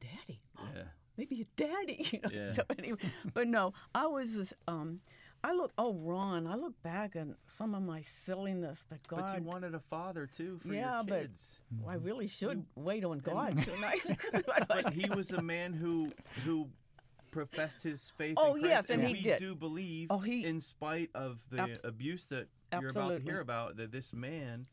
"Daddy." 0.00 0.40
Yeah. 0.74 0.82
maybe 1.16 1.42
a 1.42 1.60
daddy. 1.60 2.08
You 2.12 2.20
know? 2.22 2.30
Yeah. 2.32 2.52
So 2.52 2.62
anyway, 2.78 2.98
but 3.34 3.48
no, 3.48 3.72
I 3.94 4.06
was. 4.06 4.34
This, 4.36 4.52
um, 4.68 5.00
I 5.44 5.52
look. 5.54 5.72
Oh, 5.76 5.94
Ron, 5.94 6.46
I 6.46 6.54
look 6.54 6.80
back 6.82 7.16
at 7.16 7.26
some 7.48 7.74
of 7.74 7.82
my 7.82 8.02
silliness, 8.24 8.84
but 8.88 9.06
God. 9.08 9.20
But 9.26 9.36
you 9.38 9.42
wanted 9.42 9.74
a 9.74 9.80
father 9.80 10.28
too 10.36 10.58
for 10.62 10.72
Yeah, 10.72 10.96
your 10.96 11.04
but- 11.04 11.20
kids. 11.22 11.60
well, 11.80 11.90
I 11.90 11.94
really 11.94 12.28
should 12.28 12.64
wait 12.76 13.04
on 13.04 13.18
God, 13.18 13.58
shouldn't 13.64 13.84
I? 13.84 13.98
But 14.68 14.92
he 14.94 15.08
was 15.10 15.32
a 15.32 15.42
man 15.42 15.72
who 15.72 16.12
who 16.44 16.68
professed 17.32 17.82
his 17.82 18.12
faith 18.16 18.34
Oh, 18.38 18.54
in 18.54 18.60
Christ, 18.60 18.66
yes, 18.70 18.90
and 18.90 19.00
and 19.02 19.08
he 19.08 19.14
we 19.16 19.22
did. 19.22 19.38
do 19.38 19.54
believe, 19.54 20.08
Oh, 20.10 20.18
he- 20.18 20.44
in 20.44 20.60
spite 20.60 21.10
of 21.14 21.40
the 21.50 21.60
Abs- 21.62 21.80
abuse 21.82 22.26
that 22.26 22.46
you're 22.80 22.90
about 22.90 23.16
to 23.16 23.22
hear 23.22 23.40
about, 23.40 23.76
that 23.76 23.92
this 23.92 24.12
man 24.14 24.66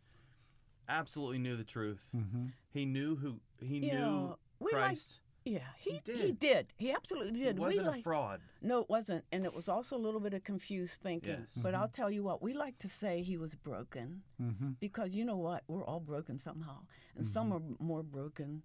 absolutely 0.87 1.39
knew 1.39 1.55
the 1.57 1.63
truth. 1.63 2.09
Mm-hmm. 2.15 2.47
He 2.71 2.85
knew 2.85 3.15
who 3.15 3.39
he 3.61 3.79
knew 3.79 4.35
we 4.59 4.71
like- 4.71 4.81
Christ. 4.81 5.19
yeah, 5.45 5.59
he, 5.77 6.01
He 6.05 6.13
He 6.13 6.21
did. 6.31 6.39
did. 6.39 6.67
He 6.77 6.91
absolutely 6.91 7.39
did. 7.39 7.59
wasn't 7.59 7.83
we 7.83 7.87
a 7.87 7.91
like, 7.91 8.03
fraud. 8.03 8.41
No, 8.61 8.79
it 8.81 8.89
wasn't, 8.89 9.23
and 9.31 9.45
it 9.45 9.53
was 9.53 9.69
also 9.69 9.95
a 9.95 9.99
little 9.99 10.19
bit 10.19 10.33
of 10.33 10.43
confused 10.43 11.01
thinking. 11.01 11.37
Yes. 11.39 11.49
But 11.57 11.75
I'll 11.75 11.87
tell 11.87 12.09
you 12.11 12.23
what, 12.23 12.41
we 12.41 12.53
like 12.53 12.77
to 12.79 12.87
say 12.87 13.21
he 13.21 13.37
was 13.37 13.55
broken 13.55 14.21
Mm-hmm. 14.41 14.71
because 14.79 15.13
you 15.13 15.25
know 15.25 15.37
what, 15.37 15.63
we're 15.67 15.85
all 15.85 15.99
broken 15.99 16.37
somehow, 16.39 16.79
and 17.15 17.25
some 17.25 17.51
are 17.53 17.61
more 17.79 18.03
broken. 18.03 18.63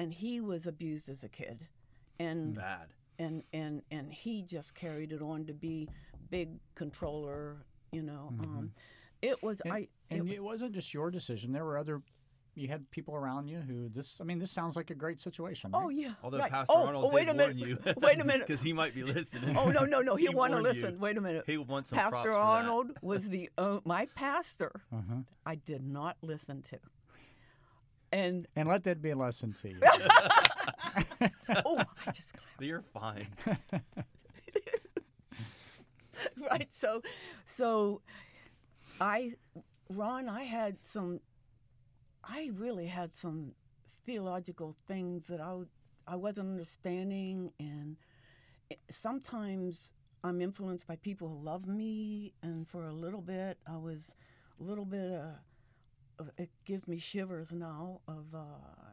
And 0.00 0.12
he 0.14 0.40
was 0.40 0.66
abused 0.66 1.08
as 1.08 1.24
a 1.24 1.28
kid, 1.28 1.66
and 2.20 2.54
Bad. 2.54 2.94
and 3.18 3.42
and 3.52 3.82
and 3.90 4.12
he 4.12 4.42
just 4.42 4.74
carried 4.76 5.10
it 5.12 5.20
on 5.20 5.44
to 5.46 5.52
be 5.52 5.88
big 6.30 6.50
controller. 6.76 7.64
You 7.92 8.02
know, 8.02 8.32
um, 8.40 8.72
it 9.22 9.42
was 9.42 9.60
And, 9.60 9.72
I. 9.72 9.88
and 10.10 10.20
it 10.20 10.22
was, 10.22 10.32
it 10.32 10.44
wasn't 10.44 10.72
just 10.72 10.92
your 10.94 11.10
decision. 11.10 11.52
There 11.52 11.64
were 11.64 11.78
other. 11.78 12.02
You 12.54 12.66
had 12.66 12.90
people 12.90 13.14
around 13.14 13.46
you 13.46 13.60
who 13.60 13.88
this. 13.88 14.20
I 14.20 14.24
mean, 14.24 14.40
this 14.40 14.50
sounds 14.50 14.74
like 14.74 14.90
a 14.90 14.94
great 14.94 15.20
situation. 15.20 15.70
oh 15.72 15.90
yeah. 15.90 16.14
Although 16.24 16.38
right. 16.38 16.50
Pastor 16.50 16.74
oh, 16.76 16.86
Arnold 16.86 17.04
oh, 17.04 17.14
wait 17.14 17.26
did 17.26 17.30
a 17.30 17.34
minute. 17.34 17.56
warn 17.56 17.68
you. 17.68 17.94
wait 17.98 18.20
a 18.20 18.24
minute. 18.24 18.40
Because 18.48 18.62
he 18.62 18.72
might 18.72 18.94
be 18.96 19.04
listening. 19.04 19.56
Oh 19.56 19.70
no 19.70 19.84
no 19.84 20.00
no! 20.02 20.16
He, 20.16 20.26
He 20.28 20.34
want 20.34 20.52
to 20.52 20.60
warned 20.60 20.74
you. 20.76 20.82
listen. 20.82 20.98
Wait 20.98 21.16
a 21.16 21.20
minute. 21.20 21.44
He 21.46 21.56
wants 21.56 21.90
some 21.90 21.98
Pastor 21.98 22.10
props 22.10 22.26
for 22.26 22.32
that. 22.32 22.38
Arnold 22.38 22.90
was 23.00 23.28
the 23.28 23.48
uh, 23.56 23.78
my 23.84 24.06
pastor. 24.16 24.72
Uh-huh. 24.92 25.20
I 25.46 25.54
did 25.54 25.86
not 25.86 26.16
listen 26.20 26.62
to, 26.62 26.78
and 28.10 28.48
And 28.56 28.68
let 28.68 28.82
that 28.84 29.00
be 29.00 29.10
a 29.10 29.16
lesson 29.16 29.54
to 29.62 29.68
you. 29.68 29.78
oh, 31.64 31.84
I 32.06 32.10
just 32.10 32.34
You're 32.58 32.82
fine. 32.82 33.28
right. 36.50 36.68
So, 36.72 37.02
so 37.46 38.02
I, 39.00 39.34
Ron, 39.90 40.28
I 40.28 40.42
had 40.44 40.84
some. 40.84 41.20
I 42.24 42.50
really 42.54 42.86
had 42.86 43.14
some 43.14 43.52
theological 44.04 44.76
things 44.86 45.26
that 45.28 45.40
I 45.40 45.58
I 46.06 46.16
wasn't 46.16 46.50
understanding, 46.50 47.52
and 47.58 47.96
sometimes 48.90 49.92
I'm 50.24 50.40
influenced 50.40 50.86
by 50.86 50.96
people 50.96 51.28
who 51.28 51.44
love 51.44 51.66
me, 51.66 52.32
and 52.42 52.68
for 52.68 52.86
a 52.86 52.92
little 52.92 53.22
bit 53.22 53.58
I 53.66 53.76
was 53.76 54.14
a 54.60 54.64
little 54.64 54.84
bit. 54.84 55.12
Uh, 55.12 56.24
it 56.36 56.50
gives 56.64 56.88
me 56.88 56.98
shivers 56.98 57.52
now 57.52 58.00
of 58.08 58.34
uh, 58.34 58.40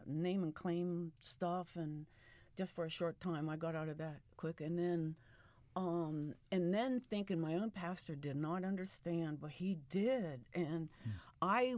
name 0.06 0.44
and 0.44 0.54
claim 0.54 1.12
stuff, 1.22 1.76
and 1.76 2.06
just 2.58 2.74
for 2.74 2.86
a 2.86 2.90
short 2.90 3.20
time 3.20 3.50
I 3.50 3.56
got 3.56 3.76
out 3.76 3.90
of 3.90 3.98
that 3.98 4.20
quick, 4.38 4.62
and 4.62 4.78
then 4.78 5.16
um, 5.76 6.34
and 6.52 6.74
then 6.74 7.02
thinking 7.10 7.40
my 7.40 7.56
own 7.56 7.70
pastor 7.70 8.16
did 8.16 8.36
not 8.38 8.64
understand, 8.64 9.40
but 9.42 9.52
he 9.52 9.78
did, 9.90 10.42
and 10.54 10.90
I, 11.42 11.76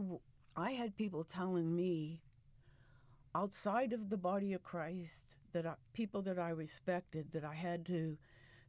I 0.56 0.72
had 0.72 0.96
people 0.96 1.24
telling 1.24 1.74
me 1.74 2.22
outside 3.34 3.92
of 3.92 4.08
the 4.10 4.16
body 4.16 4.52
of 4.52 4.62
Christ 4.62 5.36
that 5.52 5.66
I, 5.66 5.74
people 5.92 6.22
that 6.22 6.38
I 6.38 6.50
respected 6.50 7.32
that 7.32 7.44
I 7.44 7.54
had 7.54 7.84
to 7.86 8.16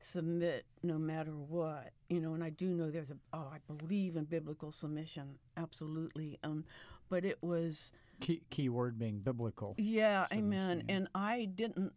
submit 0.02 0.66
no 0.82 0.98
matter 0.98 1.32
what, 1.32 1.92
you 2.10 2.20
know, 2.22 2.34
and 2.34 2.44
I 2.44 2.50
do 2.50 2.68
know 2.68 2.90
there's 2.90 3.12
a 3.12 3.18
oh 3.34 3.52
I 3.54 3.58
believe 3.74 4.16
in 4.16 4.26
biblical 4.26 4.72
submission 4.72 5.36
absolutely, 5.58 6.40
um, 6.44 6.66
but 7.10 7.26
it 7.26 7.38
was. 7.42 7.92
key, 8.20 8.42
key 8.50 8.70
word 8.70 8.98
being 8.98 9.20
biblical. 9.20 9.76
Yeah, 9.78 10.26
amen. 10.32 10.80
Submission, 10.80 10.86
yeah. 10.88 10.96
And 10.96 11.08
I 11.16 11.46
didn't 11.46 11.94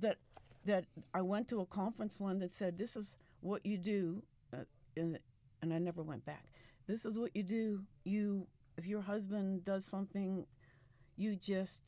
that 0.00 0.18
that 0.66 0.84
I 1.12 1.22
went 1.22 1.48
to 1.48 1.60
a 1.60 1.66
conference 1.66 2.18
one 2.18 2.38
that 2.40 2.54
said 2.54 2.78
this 2.78 2.96
is 2.96 3.16
what 3.40 3.64
you 3.64 3.76
do, 3.76 4.22
uh, 4.52 4.64
and 4.96 5.18
and 5.62 5.72
I 5.72 5.78
never 5.78 6.02
went 6.02 6.24
back. 6.24 6.44
This 6.86 7.04
is 7.04 7.18
what 7.18 7.34
you 7.34 7.42
do. 7.42 7.82
You 8.04 8.46
if 8.76 8.86
your 8.86 9.02
husband 9.02 9.64
does 9.64 9.84
something, 9.84 10.46
you 11.16 11.36
just 11.36 11.80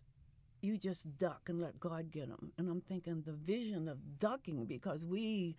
you 0.62 0.76
just 0.78 1.18
duck 1.18 1.42
and 1.48 1.60
let 1.60 1.78
God 1.78 2.10
get 2.10 2.28
him. 2.28 2.52
And 2.58 2.68
I'm 2.68 2.80
thinking 2.80 3.22
the 3.24 3.32
vision 3.32 3.88
of 3.88 4.18
ducking 4.18 4.64
because 4.64 5.04
we 5.04 5.56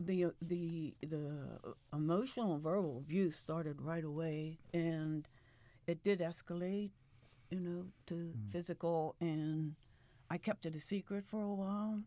the 0.00 0.26
the 0.40 0.94
the 1.06 1.48
emotional 1.92 2.54
and 2.54 2.62
verbal 2.62 2.98
abuse 2.98 3.36
started 3.36 3.80
right 3.82 4.04
away 4.04 4.58
and 4.72 5.28
it 5.86 6.02
did 6.02 6.20
escalate 6.20 6.90
you 7.50 7.60
know 7.60 7.84
to 8.06 8.32
physical 8.50 9.14
and 9.20 9.74
i 10.30 10.38
kept 10.38 10.64
it 10.64 10.74
a 10.74 10.80
secret 10.80 11.24
for 11.26 11.42
a 11.42 11.54
while 11.54 12.00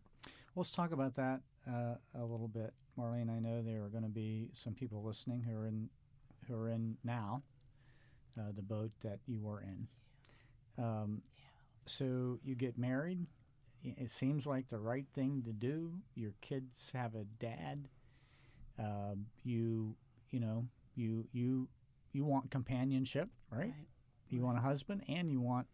Let's 0.55 0.71
talk 0.71 0.91
about 0.91 1.15
that 1.15 1.41
uh, 1.67 1.95
a 2.15 2.21
little 2.23 2.47
bit, 2.47 2.73
Marlene. 2.97 3.29
I 3.29 3.39
know 3.39 3.61
there 3.61 3.83
are 3.83 3.89
going 3.89 4.03
to 4.03 4.09
be 4.09 4.49
some 4.53 4.73
people 4.73 5.03
listening 5.03 5.41
who 5.41 5.55
are 5.55 5.65
in 5.65 5.89
who 6.47 6.55
are 6.55 6.69
in 6.69 6.97
now 7.03 7.41
uh, 8.37 8.51
the 8.55 8.61
boat 8.61 8.91
that 9.01 9.19
you 9.25 9.39
were 9.39 9.61
in, 9.61 9.87
Um, 10.77 11.21
So 11.85 12.39
you 12.43 12.55
get 12.55 12.77
married. 12.77 13.25
It 13.83 14.09
seems 14.09 14.45
like 14.45 14.69
the 14.69 14.79
right 14.79 15.05
thing 15.13 15.43
to 15.43 15.51
do. 15.53 16.01
Your 16.15 16.33
kids 16.41 16.91
have 16.93 17.15
a 17.15 17.23
dad. 17.25 17.89
Uh, 18.79 19.15
you 19.43 19.95
you 20.31 20.39
know 20.39 20.67
you 20.95 21.27
you 21.31 21.67
you 22.11 22.25
want 22.25 22.51
companionship, 22.51 23.29
right? 23.49 23.73
You 24.29 24.43
want 24.43 24.57
a 24.57 24.61
husband, 24.61 25.03
and 25.07 25.31
you 25.31 25.41
want 25.41 25.67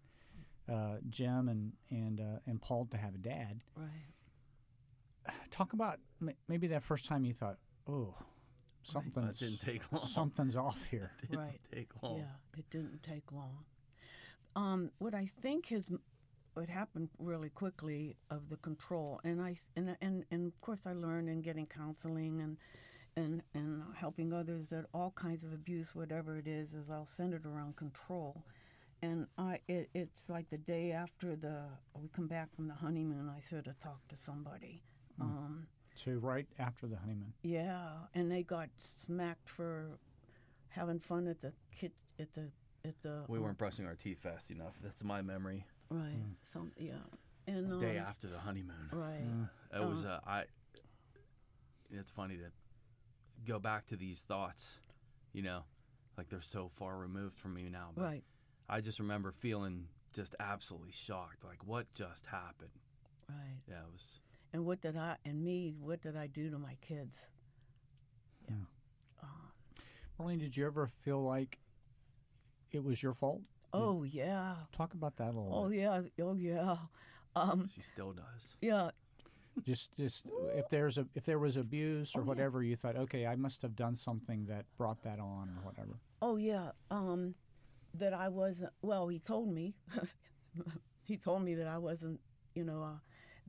uh, 0.67 0.97
Jim 1.09 1.47
and 1.49 1.73
and 1.89 2.19
uh, 2.19 2.39
and 2.47 2.61
Paul 2.61 2.87
to 2.91 2.97
have 2.97 3.15
a 3.15 3.19
dad. 3.19 3.61
Right. 3.75 4.13
Talk 5.51 5.73
about 5.73 5.99
maybe 6.47 6.67
that 6.67 6.83
first 6.83 7.05
time 7.05 7.23
you 7.25 7.33
thought, 7.33 7.57
oh, 7.87 8.15
That 8.17 8.87
something's 8.91 9.39
didn't 9.39 9.61
take 9.61 9.91
long. 9.91 10.05
something's 10.05 10.55
off 10.55 10.83
here. 10.89 11.11
didn't 11.21 11.37
Right. 11.39 11.59
take 11.73 11.89
long. 12.01 12.17
Yeah, 12.19 12.59
it 12.59 12.69
didn't 12.69 13.03
take 13.03 13.31
long. 13.31 13.65
Um, 14.55 14.91
what 14.97 15.13
I 15.13 15.29
think 15.41 15.67
has 15.67 15.91
what 16.53 16.69
happened 16.69 17.09
really 17.19 17.49
quickly 17.49 18.15
of 18.29 18.49
the 18.49 18.57
control, 18.57 19.21
and 19.23 19.41
I 19.41 19.57
and 19.75 19.95
and 20.01 20.25
and 20.31 20.47
of 20.47 20.59
course 20.61 20.85
I 20.87 20.93
learned 20.93 21.29
in 21.29 21.41
getting 21.41 21.67
counseling 21.67 22.41
and 22.41 22.57
and 23.15 23.43
and 23.53 23.83
helping 23.95 24.33
others 24.33 24.69
that 24.69 24.85
all 24.93 25.11
kinds 25.11 25.43
of 25.43 25.53
abuse, 25.53 25.93
whatever 25.95 26.37
it 26.37 26.47
is, 26.47 26.73
is 26.73 26.89
all 26.89 27.05
centered 27.05 27.45
around 27.45 27.75
control. 27.75 28.43
And 29.01 29.27
I, 29.37 29.59
it, 29.69 29.89
it's 29.93 30.27
like 30.27 30.49
the 30.49 30.57
day 30.57 30.91
after 30.91 31.35
the 31.37 31.61
we 31.93 32.09
come 32.09 32.27
back 32.27 32.53
from 32.53 32.67
the 32.67 32.73
honeymoon, 32.73 33.29
I 33.29 33.39
sort 33.39 33.67
of 33.67 33.79
talk 33.79 34.05
to 34.09 34.17
somebody. 34.17 34.83
Um, 35.21 35.67
So 35.95 36.11
right 36.13 36.47
after 36.57 36.87
the 36.87 36.95
honeymoon. 36.97 37.33
yeah, 37.43 37.89
and 38.13 38.31
they 38.31 38.43
got 38.43 38.69
smacked 38.77 39.49
for 39.49 39.97
having 40.69 40.99
fun 40.99 41.27
at 41.27 41.41
the 41.41 41.51
kit 41.75 41.91
at 42.19 42.33
the 42.33 42.51
at 42.85 42.95
the 43.01 43.23
We 43.27 43.37
um, 43.37 43.43
weren't 43.43 43.57
brushing 43.57 43.85
our 43.85 43.95
teeth 43.95 44.21
fast 44.21 44.51
enough. 44.51 44.75
That's 44.81 45.03
my 45.03 45.21
memory. 45.21 45.65
right 45.89 46.13
some 46.43 46.71
yeah 46.77 46.93
and 47.47 47.73
um, 47.73 47.79
Day 47.79 47.97
after 47.97 48.27
the 48.27 48.39
honeymoon. 48.39 48.89
right 48.91 49.25
It 49.73 49.85
was 49.87 50.05
uh, 50.05 50.19
I. 50.25 50.43
It's 51.91 52.11
funny 52.11 52.37
to 52.37 52.51
go 53.47 53.57
back 53.59 53.87
to 53.87 53.95
these 53.95 54.21
thoughts, 54.21 54.77
you 55.33 55.41
know, 55.41 55.63
like 56.17 56.29
they're 56.29 56.41
so 56.41 56.69
far 56.73 56.97
removed 56.97 57.37
from 57.37 57.55
me 57.55 57.67
now. 57.69 57.89
But 57.95 58.03
right 58.03 58.23
I 58.69 58.81
just 58.81 58.99
remember 58.99 59.31
feeling 59.31 59.87
just 60.13 60.35
absolutely 60.39 60.91
shocked. 60.91 61.43
Like, 61.43 61.65
what 61.65 61.91
just 61.95 62.27
happened? 62.27 62.69
right 63.27 63.57
Yeah, 63.67 63.79
it 63.79 63.91
was. 63.91 64.19
And 64.53 64.65
what 64.65 64.81
did 64.81 64.97
I 64.97 65.15
and 65.25 65.43
me 65.43 65.73
what 65.79 66.01
did 66.01 66.15
I 66.17 66.27
do 66.27 66.49
to 66.49 66.57
my 66.59 66.75
kids 66.81 67.17
Yeah. 68.49 68.55
Um 69.23 69.51
Marlene, 70.19 70.39
did 70.39 70.57
you 70.57 70.65
ever 70.65 70.87
feel 70.87 71.23
like 71.23 71.59
it 72.71 72.83
was 72.83 73.01
your 73.01 73.13
fault? 73.13 73.41
oh 73.73 74.03
yeah 74.03 74.55
Talk 74.75 74.93
about 74.93 75.15
that 75.17 75.25
a 75.35 75.39
little 75.39 75.53
oh 75.65 75.69
bit. 75.69 75.79
yeah 75.79 76.01
oh 76.23 76.35
yeah 76.35 76.75
um 77.35 77.67
She 77.73 77.81
still 77.81 78.13
does. 78.13 78.55
yeah 78.61 78.89
Just, 79.63 79.95
just 79.97 80.25
if 80.55 80.69
there's 80.69 80.97
a 80.97 81.05
if 81.15 81.25
there 81.25 81.37
was 81.39 81.55
abuse 81.57 82.15
or 82.15 82.21
Oh, 82.21 82.23
yeah. 82.23 82.27
whatever, 82.29 82.63
you 82.63 82.75
thought, 82.75 82.95
okay, 82.95 83.25
I 83.27 83.35
must 83.35 83.61
have 83.61 83.75
done 83.75 83.95
something 83.95 84.45
that 84.47 84.65
brought 84.77 85.03
that 85.03 85.19
on 85.19 85.49
or 85.57 85.61
whatever. 85.63 85.99
oh 86.21 86.37
yeah 86.37 86.71
um 86.89 87.35
that 87.93 88.13
I 88.13 88.29
wasn't 88.29 88.71
well 88.81 89.07
he 89.07 89.19
told 89.19 89.49
me 89.53 89.75
he 91.03 91.17
told 91.17 91.43
me 91.43 91.55
that 91.55 91.67
I 91.67 91.77
wasn't 91.77 92.19
you 92.55 92.63
know 92.63 92.81
uh, 92.83 92.97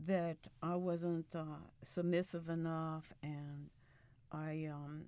that 0.06 0.38
I 0.62 0.76
wasn't 0.76 1.26
uh, 1.34 1.62
submissive 1.82 2.48
enough 2.48 3.12
and 3.22 3.70
I 4.32 4.68
um 4.72 5.06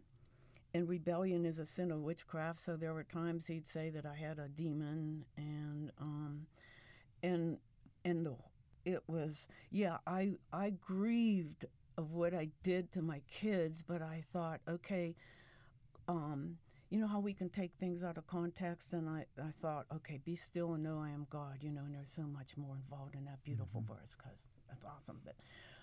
and 0.75 0.89
rebellion 0.89 1.45
is 1.45 1.59
a 1.59 1.67
sin 1.67 1.91
of 1.91 2.01
witchcraft. 2.01 2.59
So 2.59 2.77
there 2.77 2.95
were 2.95 3.05
times 3.05 3.47
he'd 3.47 3.67
say 3.67 3.91
that 3.91 4.07
I 4.07 4.15
had 4.15 4.39
a 4.39 4.49
demon 4.49 5.25
and 5.37 5.91
um 6.01 6.47
and 7.23 7.59
and 8.05 8.29
it 8.85 9.03
was 9.07 9.47
yeah 9.71 9.99
I 10.07 10.33
I 10.53 10.71
grieved 10.71 11.67
of 11.99 12.13
what 12.13 12.35
I 12.35 12.49
did 12.63 12.91
to 12.93 13.03
my 13.03 13.21
kids 13.31 13.85
but 13.87 14.03
I 14.03 14.25
thought 14.33 14.61
okay 14.69 15.15
um 16.09 16.57
you 16.93 17.01
know 17.01 17.07
how 17.07 17.21
we 17.21 17.33
can 17.33 17.49
take 17.49 17.73
things 17.81 18.03
out 18.03 18.19
of 18.19 18.27
context? 18.27 18.93
And 18.93 19.09
I, 19.09 19.25
I 19.43 19.51
thought 19.51 19.87
okay 19.97 20.21
be 20.23 20.37
still 20.37 20.75
and 20.75 20.83
know 20.83 21.01
i 21.03 21.09
am 21.09 21.27
god 21.31 21.59
you 21.63 21.71
know 21.71 21.81
and 21.87 21.95
there's 21.95 22.11
so 22.11 22.25
much 22.25 22.55
more 22.59 22.77
involved 22.77 23.15
in 23.15 23.25
that 23.25 23.43
beautiful 23.45 23.83
verse 23.89 24.15
because 24.15 24.47
that's 24.69 24.85
awesome. 24.85 25.19
But 25.25 25.37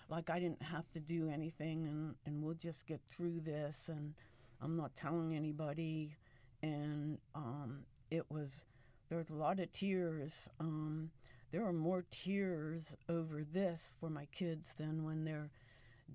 like 0.08 0.30
i 0.30 0.38
didn't 0.38 0.62
have 0.62 0.88
to 0.92 1.00
do 1.00 1.28
anything 1.28 1.86
and, 1.86 2.14
and 2.24 2.42
we'll 2.44 2.54
just 2.54 2.86
get 2.86 3.00
through 3.10 3.40
this 3.40 3.88
and 3.88 4.14
i'm 4.62 4.76
not 4.76 4.94
telling 4.94 5.34
anybody. 5.34 6.14
And 6.62 7.18
um, 7.34 7.84
it 8.10 8.26
was 8.30 8.66
there's 9.08 9.30
a 9.30 9.34
lot 9.34 9.58
of 9.58 9.72
tears 9.72 10.48
um, 10.60 11.10
there 11.50 11.66
are 11.66 11.72
more 11.72 12.04
tears 12.12 12.96
over 13.08 13.42
this 13.42 13.94
for 13.98 14.10
my 14.10 14.26
kids 14.26 14.74
than 14.78 15.02
when 15.02 15.24
their 15.24 15.50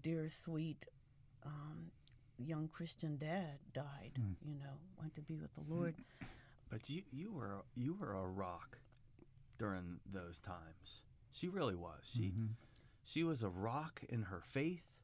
dear 0.01 0.29
sweet 0.29 0.86
um, 1.45 1.91
young 2.38 2.67
Christian 2.67 3.17
dad 3.17 3.60
died. 3.74 4.12
You 4.45 4.56
know, 4.56 4.80
went 5.00 5.15
to 5.15 5.21
be 5.21 5.38
with 5.38 5.54
the 5.56 5.74
Lord. 5.74 5.95
But 6.69 6.89
you, 6.89 7.04
you 7.12 7.32
were 7.32 7.63
you 7.76 7.93
were 7.93 8.13
a 8.13 8.26
rock 8.28 8.80
during 9.58 10.00
those 10.12 10.39
times. 10.39 11.04
She 11.32 11.48
really 11.48 11.76
was. 11.76 12.02
She 12.04 12.34
she 13.04 13.24
was 13.24 13.43
a 13.43 13.50
rock 13.50 14.02
in 14.10 14.24
her 14.24 14.41
faith, 14.43 15.00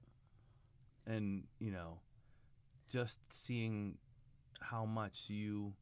and 1.05 1.43
you 1.59 1.71
know, 1.71 1.99
just 2.89 3.19
seeing 3.29 3.97
how 4.59 4.85
much 4.85 5.29
you 5.29 5.73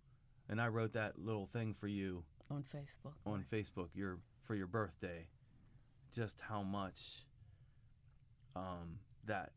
and 0.50 0.60
I 0.60 0.68
wrote 0.68 0.94
that 0.94 1.20
little 1.20 1.46
thing 1.46 1.76
for 1.80 1.88
you 1.88 2.24
on 2.50 2.64
Facebook. 2.64 3.14
on 3.26 3.46
Facebook 3.52 3.90
your 3.94 4.20
for 4.44 4.56
your 4.56 4.68
birthday, 4.68 5.28
just 6.14 6.42
how 6.42 6.64
much 6.64 7.26
um, 8.56 9.00
that 9.26 9.52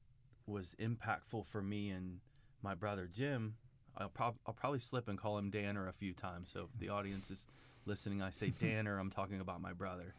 was 0.47 0.75
impactful 0.81 1.47
for 1.47 1.63
me 1.63 1.91
and 1.91 2.21
my 2.63 2.75
brother 2.75 3.09
Jim. 3.13 3.55
I'll, 3.97 4.09
prob- 4.09 4.39
I'll 4.47 4.55
probably 4.55 4.79
slip 4.79 5.09
and 5.09 5.19
call 5.19 5.37
him 5.39 5.51
Danner 5.51 5.87
a 5.89 5.93
few 5.93 6.15
times. 6.15 6.51
So 6.53 6.69
if 6.73 6.81
the 6.81 6.89
audience 6.89 7.31
is 7.31 7.47
listening, 7.85 8.23
I 8.23 8.31
say 8.31 8.51
Danner, 8.59 8.99
I'm 8.99 9.11
talking 9.11 9.41
about 9.41 9.61
my 9.61 9.73
brother. 9.75 10.15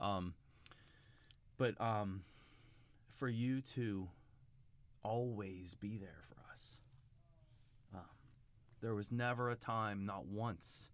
Um, 0.00 0.34
but 1.58 1.78
um, 1.80 2.22
for 3.18 3.28
you 3.28 3.60
to 3.74 4.08
always 5.02 5.74
be 5.74 5.96
there 5.98 6.22
for 6.28 6.40
us, 6.52 6.76
um, 7.94 8.00
there 8.80 8.94
was 8.94 9.10
never 9.10 9.50
a 9.50 9.56
time, 9.56 10.06
not 10.06 10.26
once 10.26 10.88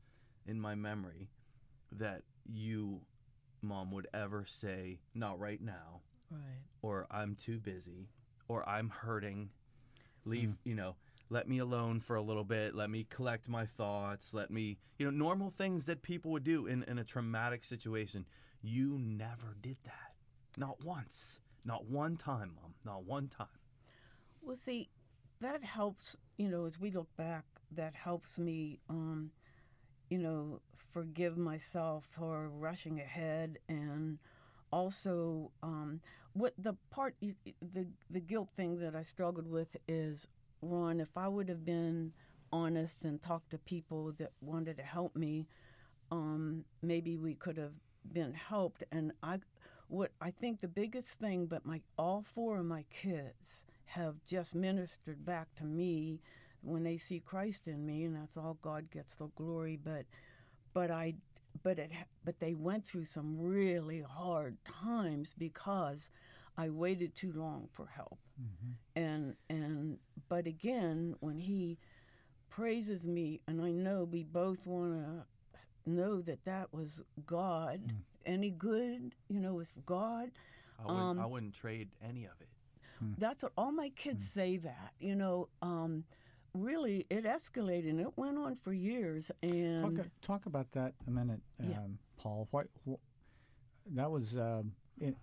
in 0.47 0.61
my 0.61 0.75
memory, 0.75 1.29
that 1.93 2.23
you, 2.51 3.01
mom, 3.63 3.91
would 3.93 4.07
ever 4.15 4.45
say, 4.47 4.99
not 5.15 5.39
right 5.39 5.61
now, 5.61 6.01
Right. 6.31 6.41
or 6.83 7.07
I'm 7.11 7.37
too 7.37 7.59
busy, 7.59 8.09
or 8.49 8.69
I'm 8.69 8.91
hurting. 8.91 9.51
Leave, 10.25 10.57
you 10.65 10.75
know, 10.75 10.97
let 11.31 11.49
me 11.49 11.59
alone 11.59 12.01
for 12.01 12.17
a 12.17 12.23
little 12.23 12.45
bit. 12.45 12.75
Let 12.75 12.91
me 12.91 13.07
collect 13.09 13.49
my 13.49 13.67
thoughts. 13.67 14.33
Let 14.35 14.51
me, 14.51 14.79
you 14.99 15.07
know, 15.07 15.17
normal 15.17 15.51
things 15.51 15.87
that 15.87 16.03
people 16.03 16.31
would 16.33 16.45
do 16.45 16.67
in, 16.67 16.83
in 16.85 16.99
a 16.99 17.05
traumatic 17.05 17.65
situation. 17.65 18.27
You 18.63 18.99
never 18.99 19.57
did 19.61 19.77
that. 19.85 20.15
Not 20.57 20.85
once. 20.85 21.41
Not 21.65 21.87
one 21.87 22.17
time, 22.17 22.53
mom. 22.61 22.75
Not 22.85 23.05
one 23.05 23.29
time. 23.29 23.47
Well, 24.41 24.57
see, 24.57 24.89
that 25.41 25.65
helps. 25.65 26.17
You 26.37 26.49
know, 26.49 26.67
as 26.67 26.79
we 26.79 26.91
look 26.91 27.09
back, 27.17 27.45
that 27.73 27.95
helps 27.95 28.39
me. 28.39 28.79
Um, 28.89 29.31
you 30.09 30.19
know, 30.19 30.61
forgive 30.93 31.37
myself 31.37 32.05
for 32.11 32.49
rushing 32.49 33.01
ahead, 33.01 33.59
and 33.69 34.19
also 34.73 35.51
um, 35.63 36.01
what 36.37 36.53
the 36.59 36.75
part 36.91 37.15
the 37.21 37.87
the 38.11 38.21
guilt 38.21 38.49
thing 38.57 38.79
that 38.81 38.95
I 38.95 39.03
struggled 39.03 39.51
with 39.51 39.77
is 39.89 40.27
Ron. 40.61 41.01
If 41.01 41.17
I 41.17 41.29
would 41.29 41.49
have 41.49 41.65
been 41.65 42.13
honest 42.53 43.05
and 43.05 43.21
talked 43.21 43.51
to 43.51 43.59
people 43.59 44.13
that 44.19 44.33
wanted 44.41 44.77
to 44.77 44.83
help 44.83 45.17
me, 45.17 45.47
um, 46.11 46.65
maybe 46.83 47.17
we 47.17 47.35
could 47.35 47.57
have 47.57 47.73
been 48.13 48.35
helped. 48.35 48.85
And 48.93 49.13
I, 49.23 49.39
what 49.89 50.11
I 50.21 50.31
think 50.31 50.61
the 50.61 50.69
biggest 50.69 51.09
thing, 51.09 51.47
but 51.47 51.65
my 51.65 51.81
all 51.99 52.23
four 52.23 52.59
of 52.59 52.67
my 52.67 52.85
kids 52.91 53.65
have 53.87 54.17
just 54.27 54.55
ministered 54.55 55.25
back 55.25 55.55
to 55.57 55.65
me 55.65 56.21
when 56.63 56.83
they 56.83 56.99
see 56.99 57.21
Christ 57.21 57.67
in 57.67 57.87
me, 57.87 58.05
and 58.05 58.15
that's 58.15 58.37
all 58.37 58.59
God 58.61 58.91
gets 58.91 59.15
the 59.15 59.29
glory. 59.37 59.79
But, 59.83 60.05
but 60.75 60.91
I, 60.91 61.15
but 61.63 61.79
it, 61.79 61.91
but 62.25 62.41
they 62.41 62.55
went 62.55 62.85
through 62.85 63.05
some 63.07 63.39
really 63.39 64.03
hard 64.03 64.57
times 64.65 65.35
because 65.37 66.11
I 66.57 66.69
waited 66.71 67.15
too 67.15 67.33
long 67.35 67.69
for 67.73 67.87
help. 67.87 68.19
And 68.95 69.37
and 69.49 69.99
but 70.29 70.47
again, 70.47 71.17
when 71.21 71.39
he 71.39 71.79
praises 72.51 73.05
me, 73.07 73.41
and 73.47 73.63
I 73.63 73.71
know 73.71 74.05
we 74.05 74.23
both 74.25 74.67
want 74.67 74.93
to 74.95 75.91
know 75.91 76.21
that 76.23 76.45
that 76.45 76.73
was 76.73 77.03
God. 77.27 77.81
Any 78.25 78.51
good, 78.51 79.15
you 79.29 79.41
know, 79.41 79.61
is 79.61 79.71
God. 79.87 80.33
I 80.81 80.83
wouldn't, 80.87 81.01
Um, 81.01 81.19
I 81.21 81.27
wouldn't 81.27 81.55
trade 81.55 81.89
any 82.03 82.25
of 82.25 82.33
it. 82.41 82.49
That's 83.19 83.43
what 83.43 83.53
all 83.57 83.73
my 83.73 83.91
kids 83.91 84.27
say. 84.29 84.57
That 84.57 84.93
you 84.99 85.15
know, 85.15 85.49
um, 85.63 86.05
really 86.61 87.07
it 87.11 87.25
escalated 87.25 87.91
and 87.91 88.01
it 88.01 88.17
went 88.17 88.39
on 88.39 88.57
for 88.57 88.73
years 88.73 89.31
and 89.43 89.97
Talk, 89.97 90.07
talk 90.23 90.47
about 90.47 90.73
that 90.73 90.95
a 91.07 91.11
minute, 91.11 91.41
um, 91.61 91.71
Yeah. 91.71 91.79
Paul. 92.17 92.49
What, 92.51 92.67
wh- 92.89 92.95
that 93.95 94.11
was, 94.11 94.37
uh, 94.37 94.63
it, 95.01 95.17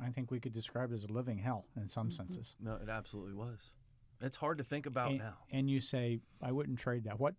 I 0.00 0.10
think 0.10 0.30
we 0.30 0.40
could 0.40 0.52
describe 0.52 0.92
it 0.92 0.94
as 0.94 1.04
a 1.04 1.12
living 1.12 1.38
hell 1.38 1.66
in 1.76 1.88
some 1.88 2.08
Mm-hmm. 2.08 2.16
senses. 2.16 2.56
No, 2.60 2.74
it 2.82 2.88
absolutely 2.88 3.34
was. 3.34 3.58
It's 4.20 4.36
hard 4.36 4.58
to 4.58 4.64
think 4.64 4.86
about 4.86 5.10
and, 5.10 5.18
now. 5.18 5.34
and 5.52 5.68
you 5.68 5.80
say, 5.80 6.20
I 6.42 6.52
wouldn't 6.52 6.78
trade 6.78 7.04
that. 7.04 7.18
What 7.18 7.34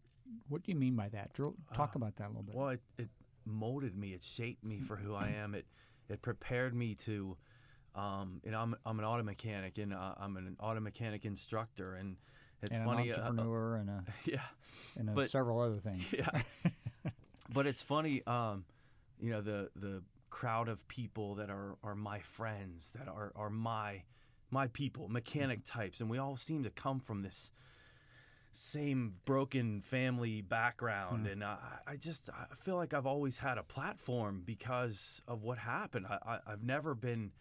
What 0.49 0.63
do 0.63 0.71
you 0.71 0.77
mean 0.77 0.95
by 0.95 1.09
that? 1.09 1.33
Drill, 1.33 1.55
talk 1.73 1.91
Uh, 1.95 1.99
about 1.99 2.15
that 2.17 2.25
a 2.27 2.29
little 2.29 2.43
bit. 2.43 2.55
Well, 2.55 2.69
it, 2.69 2.81
it 2.97 3.09
molded 3.45 3.95
me. 3.95 4.13
It 4.13 4.23
shaped 4.23 4.63
me 4.63 4.79
for 4.81 4.95
who 4.95 5.13
I 5.15 5.29
am. 5.29 5.55
It 5.55 5.65
it 6.09 6.21
prepared 6.21 6.73
me 6.75 6.95
to. 6.95 7.37
Um, 7.95 8.41
and 8.45 8.53
I'm 8.55 8.75
I'm 8.85 8.99
an 8.99 9.05
auto 9.05 9.23
mechanic 9.23 9.77
and 9.77 9.93
uh, 9.93 10.15
I'm 10.17 10.35
an 10.37 10.57
auto 10.59 10.79
mechanic 10.81 11.23
instructor 11.25 11.95
and 11.95 12.17
it's 12.61 12.75
and 12.75 12.85
funny. 12.85 13.09
an 13.09 13.15
uh, 13.15 13.23
uh, 13.23 13.27
entrepreneur 13.27 13.75
and, 13.77 13.89
a, 13.89 14.03
yeah, 14.25 14.39
and 14.97 15.09
a 15.09 15.13
but- 15.13 15.29
several 15.29 15.59
other 15.59 15.77
things. 15.77 16.03
yeah. 16.11 16.29
but 17.53 17.67
it's 17.67 17.81
funny. 17.81 18.21
Um, 18.25 18.65
you 19.19 19.31
know 19.31 19.41
the 19.41 19.69
the 19.75 20.03
crowd 20.29 20.67
of 20.67 20.87
people 20.87 21.35
that 21.35 21.49
are 21.49 21.77
are 21.83 21.95
my 21.95 22.19
friends 22.19 22.91
that 22.95 23.07
are 23.07 23.31
are 23.35 23.49
my 23.49 24.03
my 24.51 24.67
people, 24.67 25.07
mechanic 25.07 25.65
types, 25.65 25.99
and 25.99 26.09
we 26.09 26.17
all 26.17 26.37
seem 26.37 26.63
to 26.63 26.69
come 26.69 26.99
from 26.99 27.21
this 27.21 27.51
same 28.51 29.15
broken 29.25 29.81
family 29.81 30.39
background 30.39 31.27
and 31.27 31.43
I, 31.43 31.57
I 31.85 31.97
just 31.97 32.29
I 32.29 32.55
feel 32.55 32.77
like 32.77 32.93
I've 32.93 33.05
always 33.05 33.39
had 33.39 33.57
a 33.57 33.63
platform 33.63 34.43
because 34.45 35.21
of 35.27 35.43
what 35.43 35.57
happened 35.57 36.05
I, 36.09 36.19
I, 36.25 36.39
I've 36.53 36.63
never 36.63 36.95
been 36.95 37.31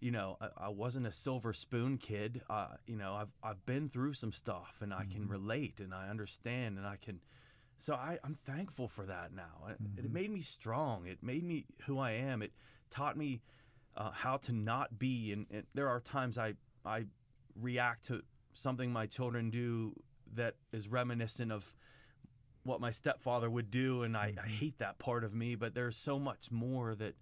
you 0.00 0.10
know 0.10 0.36
I, 0.40 0.66
I 0.66 0.68
wasn't 0.68 1.06
a 1.06 1.12
silver 1.12 1.52
spoon 1.52 1.98
kid. 1.98 2.42
Uh, 2.48 2.68
you 2.86 2.96
know 2.96 3.14
I've, 3.14 3.32
I've 3.42 3.64
been 3.66 3.88
through 3.88 4.14
some 4.14 4.32
stuff 4.32 4.76
and 4.80 4.92
I 4.92 5.04
can 5.04 5.28
relate 5.28 5.80
and 5.80 5.94
I 5.94 6.08
understand 6.08 6.78
and 6.78 6.86
I 6.86 6.96
can 6.96 7.20
so 7.78 7.94
I, 7.94 8.18
I'm 8.24 8.34
thankful 8.34 8.88
for 8.88 9.04
that 9.06 9.32
now. 9.34 9.68
It, 9.68 10.04
it 10.04 10.12
made 10.12 10.30
me 10.30 10.40
strong. 10.40 11.06
It 11.06 11.22
made 11.22 11.44
me 11.44 11.66
who 11.86 11.98
I 11.98 12.12
am. 12.12 12.40
It 12.40 12.52
taught 12.88 13.16
me 13.16 13.42
uh, 13.96 14.10
how 14.12 14.36
to 14.38 14.52
not 14.52 14.98
be 14.98 15.32
and, 15.32 15.46
and 15.50 15.64
there 15.74 15.88
are 15.88 16.00
times 16.00 16.38
I, 16.38 16.54
I 16.84 17.04
react 17.60 18.06
to 18.06 18.22
something 18.54 18.92
my 18.92 19.06
children 19.06 19.50
do 19.50 19.94
that 20.34 20.54
is 20.72 20.88
reminiscent 20.88 21.52
of 21.52 21.74
what 22.64 22.80
my 22.80 22.90
stepfather 22.90 23.50
would 23.50 23.70
do 23.70 24.02
and 24.02 24.16
I, 24.16 24.34
I 24.42 24.48
hate 24.48 24.78
that 24.78 24.98
part 24.98 25.22
of 25.22 25.34
me 25.34 25.54
but 25.54 25.74
there's 25.74 25.96
so 25.96 26.18
much 26.18 26.50
more 26.50 26.94
that 26.94 27.14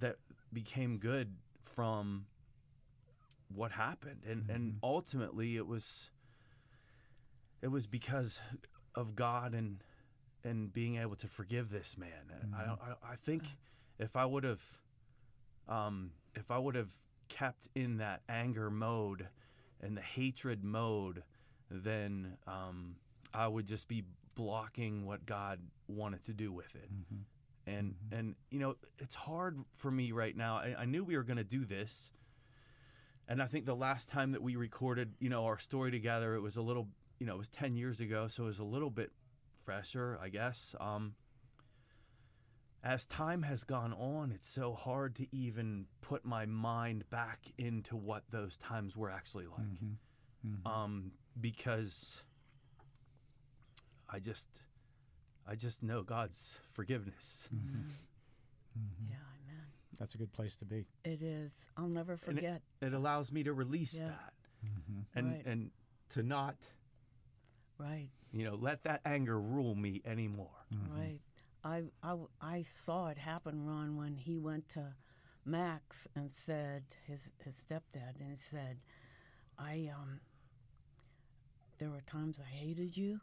that 0.00 0.16
became 0.52 0.98
good 0.98 1.34
from 1.80 2.26
what 3.54 3.72
happened. 3.72 4.22
And 4.28 4.50
and 4.50 4.76
ultimately 4.82 5.56
it 5.56 5.66
was 5.66 6.10
it 7.62 7.68
was 7.68 7.86
because 7.86 8.42
of 8.94 9.16
God 9.16 9.54
and 9.54 9.82
and 10.44 10.70
being 10.72 10.96
able 10.96 11.16
to 11.16 11.26
forgive 11.26 11.70
this 11.70 11.96
man. 11.96 12.32
And 12.42 12.54
I, 12.54 12.58
I 12.60 13.12
I 13.12 13.16
think 13.16 13.44
if 13.98 14.14
I 14.14 14.26
would 14.26 14.44
have 14.44 14.62
um 15.68 16.10
if 16.34 16.50
I 16.50 16.58
would 16.58 16.74
have 16.74 16.92
kept 17.28 17.68
in 17.74 17.96
that 17.96 18.20
anger 18.28 18.70
mode 18.70 19.28
and 19.80 19.96
the 19.96 20.02
hatred 20.02 20.62
mode 20.64 21.22
then 21.70 22.36
um, 22.46 22.96
I 23.32 23.46
would 23.46 23.66
just 23.66 23.86
be 23.86 24.02
blocking 24.34 25.06
what 25.06 25.24
God 25.24 25.60
wanted 25.86 26.24
to 26.24 26.32
do 26.32 26.52
with 26.52 26.74
it. 26.74 26.90
And 27.76 27.94
and 28.10 28.34
you 28.50 28.58
know 28.58 28.74
it's 28.98 29.14
hard 29.14 29.58
for 29.76 29.90
me 29.90 30.12
right 30.12 30.36
now. 30.36 30.56
I, 30.56 30.74
I 30.80 30.84
knew 30.86 31.04
we 31.04 31.16
were 31.16 31.22
going 31.22 31.36
to 31.36 31.44
do 31.44 31.64
this, 31.64 32.10
and 33.28 33.40
I 33.40 33.46
think 33.46 33.64
the 33.64 33.76
last 33.76 34.08
time 34.08 34.32
that 34.32 34.42
we 34.42 34.56
recorded, 34.56 35.12
you 35.20 35.28
know, 35.28 35.44
our 35.46 35.58
story 35.58 35.90
together, 35.92 36.34
it 36.34 36.40
was 36.40 36.56
a 36.56 36.62
little, 36.62 36.88
you 37.20 37.26
know, 37.26 37.34
it 37.34 37.38
was 37.38 37.48
ten 37.48 37.76
years 37.76 38.00
ago, 38.00 38.26
so 38.28 38.44
it 38.44 38.46
was 38.46 38.58
a 38.58 38.64
little 38.64 38.90
bit 38.90 39.12
fresher, 39.64 40.18
I 40.20 40.30
guess. 40.30 40.74
Um, 40.80 41.14
as 42.82 43.06
time 43.06 43.42
has 43.42 43.62
gone 43.62 43.92
on, 43.92 44.32
it's 44.32 44.48
so 44.48 44.72
hard 44.74 45.14
to 45.16 45.26
even 45.30 45.86
put 46.00 46.24
my 46.24 46.46
mind 46.46 47.04
back 47.10 47.52
into 47.58 47.94
what 47.94 48.24
those 48.30 48.56
times 48.56 48.96
were 48.96 49.10
actually 49.10 49.46
like. 49.46 49.66
Um, 50.66 51.12
because 51.38 52.22
I 54.08 54.18
just 54.18 54.48
I 55.50 55.56
just 55.56 55.82
know 55.82 56.02
God's 56.02 56.58
forgiveness. 56.70 57.48
Mm-hmm. 57.54 57.80
Mm-hmm. 58.78 59.10
yeah 59.10 59.16
amen 59.16 59.66
That's 59.98 60.14
a 60.14 60.18
good 60.18 60.32
place 60.32 60.54
to 60.56 60.64
be. 60.64 60.86
it 61.04 61.20
is 61.22 61.52
i'll 61.76 61.88
never 61.88 62.12
And 62.26 62.38
it- 62.38 62.42
forget 62.42 62.62
It 62.80 62.94
allows 62.94 63.32
me 63.32 63.42
to 63.42 63.52
release 63.52 63.94
Yeah. 63.94 64.06
that 64.08 64.32
mm-hmm. 64.64 65.18
and 65.18 65.32
Right. 65.32 65.46
and 65.46 65.70
to 66.10 66.22
not 66.22 66.54
right 67.78 68.10
you 68.32 68.44
know 68.44 68.54
let 68.54 68.84
that 68.84 69.00
anger 69.04 69.40
rule 69.40 69.74
me 69.74 70.02
anymore. 70.04 70.54
Right. 70.96 71.18
I, 71.64 71.82
I, 72.02 72.08
w- 72.10 72.28
I 72.40 72.62
saw 72.62 73.08
it 73.08 73.18
happen, 73.18 73.66
Ron, 73.66 73.96
when 73.96 74.16
he 74.16 74.38
went 74.38 74.68
to 74.70 74.94
Max 75.44 76.08
and 76.16 76.32
said, 76.32 76.84
his, 77.06 77.32
his 77.44 77.54
stepdad, 77.56 78.18
and 78.18 78.38
said, 78.40 78.78
I, 79.58 79.90
um, 79.94 80.20
there 81.78 81.90
were 81.90 82.00
times 82.06 82.38
I 82.40 82.48
hated 82.48 82.96
you, 82.96 83.20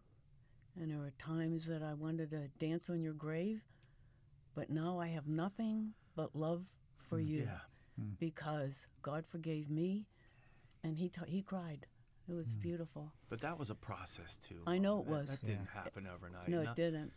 and 0.80 0.92
there 0.92 1.00
were 1.00 1.13
times 1.18 1.66
that 1.68 1.82
I 1.84 1.94
wanted 1.94 2.32
to 2.32 2.48
dance 2.60 2.90
on 2.90 3.02
your 3.02 3.13
grave, 3.13 3.62
but 4.56 4.70
now 4.70 5.00
I 5.00 5.08
have 5.08 5.28
nothing 5.28 5.94
but 6.16 6.36
love 6.36 6.66
for 7.10 7.20
mm, 7.20 7.28
you 7.28 7.40
Yeah. 7.44 7.60
Mm. 8.04 8.20
because 8.20 8.88
God 9.02 9.26
forgave 9.28 9.70
me, 9.70 10.06
and 10.84 10.98
he, 10.98 11.10
t- 11.10 11.22
he 11.28 11.42
cried. 11.42 11.88
It 12.30 12.34
was 12.34 12.54
mm. 12.54 12.62
beautiful. 12.62 13.13
But 13.30 13.42
that 13.42 13.58
was 13.58 13.70
a 13.70 13.76
process 13.76 14.38
too. 14.38 14.62
I 14.68 14.78
know 14.78 14.98
Mom. 14.98 15.02
it 15.02 15.06
That- 15.06 15.12
was. 15.12 15.30
That, 15.42 15.46
didn't 15.48 15.70
happen 15.74 16.08
overnight. 16.08 16.50
No, 16.50 16.62
it 16.62 16.76
didn't. 16.76 17.12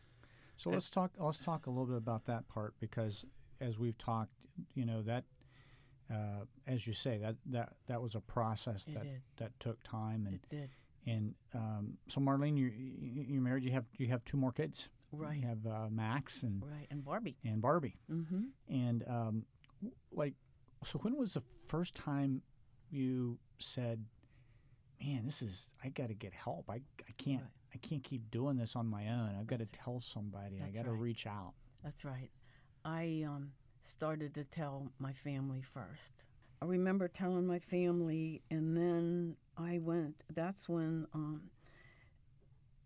So 0.57 0.71
let's 0.71 0.91
talk. 0.91 1.13
Let's 1.19 1.39
talk 1.43 1.67
a 1.67 1.71
little 1.71 1.87
bit 1.87 1.97
about 1.97 2.27
that 2.27 2.47
part 2.49 2.75
because, 2.81 3.25
as 3.63 3.79
we've 3.79 3.97
talked, 3.97 4.33
you 4.75 4.85
know 4.85 5.01
that, 5.03 5.25
uh, 6.13 6.45
as 6.67 6.87
you 6.87 6.93
say, 6.93 7.17
that 7.17 7.37
that 7.47 7.73
that 7.87 8.03
was 8.03 8.15
a 8.15 8.21
process 8.21 8.87
It 8.87 8.93
that 8.95 9.03
did. 9.05 9.23
that 9.39 9.59
took 9.59 9.83
time 9.83 10.27
and 10.27 10.35
It 10.35 10.49
did. 10.51 10.71
And 11.07 11.35
um, 11.55 11.95
so 12.09 12.21
Marlene, 12.21 12.57
you 12.57 12.67
you're 12.69 13.43
married. 13.43 13.65
You 13.65 13.73
have 13.73 13.85
you 13.97 14.09
have 14.09 14.25
two 14.25 14.37
more 14.37 14.53
kids. 14.53 14.89
Right. 15.13 15.39
You 15.39 15.49
have 15.49 15.67
uh, 15.67 15.89
Max 15.91 16.43
and 16.43 16.63
Right. 16.63 16.87
And 16.91 17.05
Barbie. 17.05 17.37
and 17.45 17.61
Barbie. 17.61 17.97
Mm-hmm. 18.11 18.43
And 18.69 19.05
um, 19.09 19.45
like, 20.13 20.35
so 20.85 20.99
when 21.01 21.17
was 21.17 21.35
the 21.35 21.43
first 21.67 21.95
time 21.97 22.43
you 22.91 23.39
said, 23.59 24.05
"Man, 25.03 25.23
this 25.27 25.43
is 25.43 25.75
I 25.83 25.89
got 25.89 26.09
to 26.09 26.15
get 26.15 26.33
help. 26.33 26.71
I 26.71 26.83
I 27.09 27.13
can't 27.17 27.41
Right. 27.43 27.51
I 27.75 27.79
can't 27.79 28.03
keep 28.03 28.31
doing 28.31 28.57
this 28.57 28.77
on 28.77 28.87
my 28.87 29.09
own. 29.09 29.37
I've 29.39 29.47
got 29.47 29.61
to 29.61 29.67
tell 29.67 30.01
somebody. 30.01 30.61
I 30.65 30.71
got 30.71 30.85
to 30.85 30.93
right. 30.93 31.01
reach 31.01 31.27
out." 31.27 31.55
That's 31.83 32.05
right. 32.05 32.31
I 32.85 33.25
um, 33.27 33.53
started 33.83 34.35
to 34.35 34.45
tell 34.45 34.91
my 34.99 35.13
family 35.13 35.63
first. 35.63 36.25
I 36.63 36.67
remember 36.67 37.09
telling 37.09 37.47
my 37.47 37.59
family, 37.59 38.43
and 38.51 38.77
then 38.77 39.37
I 39.57 39.79
went. 39.79 40.23
That's 40.35 40.69
when, 40.69 41.07
um, 41.15 41.51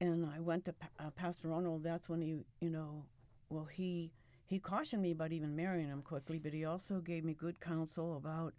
and 0.00 0.26
I 0.26 0.40
went 0.40 0.64
to 0.66 0.74
uh, 0.98 1.10
Pastor 1.10 1.52
Arnold. 1.52 1.82
That's 1.82 2.08
when 2.08 2.20
he, 2.20 2.36
you 2.60 2.70
know, 2.70 3.04
well, 3.48 3.64
he 3.64 4.12
he 4.46 4.58
cautioned 4.58 5.02
me 5.02 5.10
about 5.12 5.32
even 5.32 5.56
marrying 5.56 5.88
him 5.88 6.02
quickly, 6.02 6.38
but 6.38 6.52
he 6.52 6.64
also 6.64 7.00
gave 7.00 7.24
me 7.24 7.34
good 7.34 7.60
counsel 7.60 8.16
about 8.16 8.54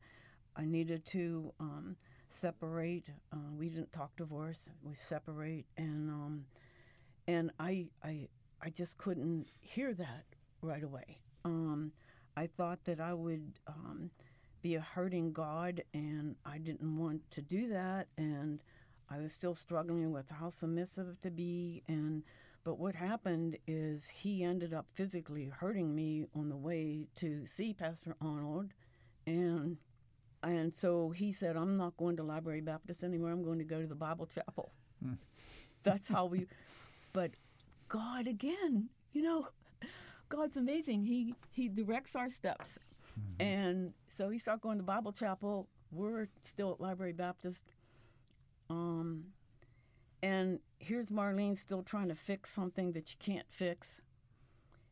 I 0.55 0.65
needed 0.65 1.05
to 1.07 1.53
um, 1.59 1.97
separate. 2.29 3.09
Uh, 3.33 3.51
we 3.57 3.69
didn't 3.69 3.91
talk 3.93 4.15
divorce. 4.17 4.69
We 4.83 4.95
separate, 4.95 5.65
and 5.77 6.09
um, 6.09 6.45
and 7.27 7.51
I 7.59 7.87
I 8.03 8.27
I 8.61 8.69
just 8.69 8.97
couldn't 8.97 9.47
hear 9.59 9.93
that 9.93 10.25
right 10.61 10.83
away. 10.83 11.19
Um, 11.45 11.91
I 12.37 12.47
thought 12.47 12.85
that 12.85 12.99
I 12.99 13.13
would 13.13 13.59
um, 13.67 14.11
be 14.65 14.73
a 14.73 14.81
hurting 14.81 15.31
God, 15.31 15.83
and 15.93 16.35
I 16.43 16.57
didn't 16.57 16.97
want 16.97 17.29
to 17.29 17.41
do 17.43 17.69
that. 17.69 18.07
And 18.17 18.63
I 19.11 19.19
was 19.19 19.31
still 19.31 19.53
struggling 19.53 20.11
with 20.11 20.31
how 20.31 20.49
submissive 20.49 21.21
to 21.21 21.29
be. 21.29 21.83
And 21.87 22.23
but 22.63 22.79
what 22.79 22.95
happened 22.95 23.57
is 23.67 24.07
he 24.07 24.43
ended 24.43 24.73
up 24.73 24.87
physically 24.95 25.51
hurting 25.55 25.93
me 25.93 26.25
on 26.35 26.49
the 26.49 26.57
way 26.57 27.05
to 27.17 27.45
see 27.45 27.75
Pastor 27.75 28.15
Arnold, 28.19 28.71
and 29.27 29.77
and 30.41 30.73
so 30.73 31.11
he 31.11 31.31
said, 31.31 31.55
"I'm 31.55 31.77
not 31.77 31.95
going 31.95 32.17
to 32.17 32.23
Library 32.23 32.61
Baptist 32.61 33.03
anymore. 33.03 33.29
I'm 33.29 33.43
going 33.43 33.59
to 33.59 33.65
go 33.65 33.81
to 33.81 33.87
the 33.87 33.93
Bible 33.93 34.25
Chapel." 34.25 34.71
Hmm. 34.99 35.13
That's 35.83 36.09
how 36.09 36.25
we. 36.25 36.47
But 37.13 37.31
God 37.87 38.27
again, 38.27 38.89
you 39.13 39.21
know, 39.21 39.47
God's 40.27 40.57
amazing. 40.57 41.05
He 41.05 41.35
he 41.51 41.69
directs 41.69 42.15
our 42.15 42.31
steps, 42.31 42.79
mm-hmm. 43.17 43.41
and 43.41 43.93
so 44.15 44.29
he 44.29 44.39
started 44.39 44.61
going 44.61 44.77
to 44.77 44.83
Bible 44.83 45.11
Chapel. 45.11 45.67
We're 45.91 46.29
still 46.43 46.71
at 46.71 46.79
Library 46.81 47.11
Baptist. 47.11 47.65
Um, 48.69 49.25
and 50.23 50.59
here's 50.79 51.09
Marlene 51.09 51.57
still 51.57 51.83
trying 51.83 52.07
to 52.07 52.15
fix 52.15 52.51
something 52.51 52.93
that 52.93 53.11
you 53.11 53.17
can't 53.19 53.45
fix, 53.49 54.01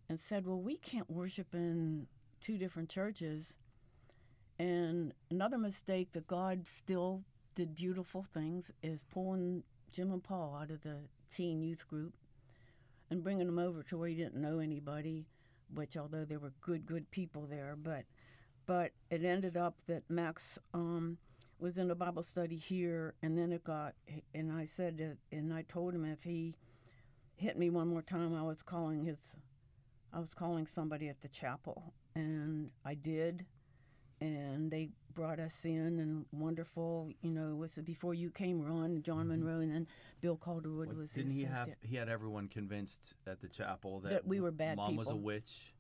and 0.10 0.20
said, 0.20 0.46
"Well, 0.46 0.62
we 0.62 0.76
can't 0.76 1.10
worship 1.10 1.54
in 1.54 2.08
two 2.42 2.58
different 2.58 2.90
churches." 2.90 3.58
And 4.60 5.14
another 5.32 5.58
mistake 5.58 6.12
that 6.12 6.28
God 6.28 6.68
still 6.68 7.24
did 7.56 7.76
beautiful 7.76 8.24
things 8.24 8.72
is 8.84 9.04
pulling 9.04 9.64
Jim 9.92 10.12
and 10.12 10.24
Paul 10.24 10.56
out 10.60 10.70
of 10.70 10.82
the 10.82 10.98
teen 11.32 11.64
youth 11.64 11.88
group 11.88 12.14
and 13.10 13.24
bringing 13.24 13.48
them 13.48 13.60
over 13.60 13.84
to 13.84 13.98
where 13.98 14.10
he 14.10 14.16
didn't 14.16 14.42
know 14.42 14.60
anybody, 14.60 15.28
which 15.74 15.96
although 15.98 16.26
there 16.26 16.40
were 16.40 16.54
good, 16.62 16.86
good 16.86 17.10
people 17.10 17.48
there, 17.48 17.76
but 17.76 18.06
but 18.66 18.92
it 19.10 19.24
ended 19.24 19.58
up 19.58 19.76
that 19.88 20.04
Max 20.10 20.60
um, 20.74 21.18
was 21.60 21.78
in 21.78 21.90
a 21.92 21.96
Bible 21.96 22.24
study 22.24 22.58
here, 22.58 23.14
and 23.22 23.38
then 23.38 23.52
it 23.52 23.64
got, 23.64 23.94
and 24.34 24.52
I 24.52 24.66
said, 24.66 24.98
that, 24.98 25.18
and 25.32 25.54
I 25.54 25.64
told 25.64 25.94
him 25.94 26.06
if 26.06 26.24
he 26.24 26.56
hit 27.36 27.58
me 27.58 27.70
one 27.70 27.88
more 27.88 28.02
time, 28.02 28.36
I 28.36 28.44
was 28.44 28.62
calling 28.62 29.06
his, 29.06 29.36
I 30.14 30.20
was 30.20 30.34
calling 30.34 30.68
somebody 30.68 31.10
at 31.10 31.22
the 31.22 31.28
chapel, 31.28 31.94
and 32.16 32.70
I 32.86 32.94
did, 32.94 33.46
and 34.22 34.72
they 34.72 34.90
brought 35.14 35.40
us 35.40 35.66
in 35.66 36.00
and 36.00 36.26
wonderful. 36.32 37.12
You 37.22 37.32
know, 37.32 37.56
was 37.56 37.78
it 37.78 37.86
before 37.86 38.14
you 38.14 38.30
came, 38.30 38.62
Ron, 38.62 39.02
John 39.02 39.28
Monroe, 39.28 39.60
and 39.60 39.74
then 39.74 39.88
Bill 40.22 40.38
Calderwood 40.38 40.88
Well, 40.88 40.98
was. 40.98 41.12
didn't 41.12 41.32
his 41.32 41.42
he 41.42 41.48
have? 41.48 41.70
He 41.82 41.96
had 41.96 42.10
everyone 42.10 42.48
convinced 42.48 43.14
at 43.28 43.42
the 43.42 43.48
chapel 43.48 44.00
that, 44.02 44.10
That 44.10 44.28
we 44.28 44.40
were 44.40 44.52
bad 44.52 44.78
Mom 44.78 44.96
was 44.96 45.08
a 45.08 45.12
people. 45.12 45.24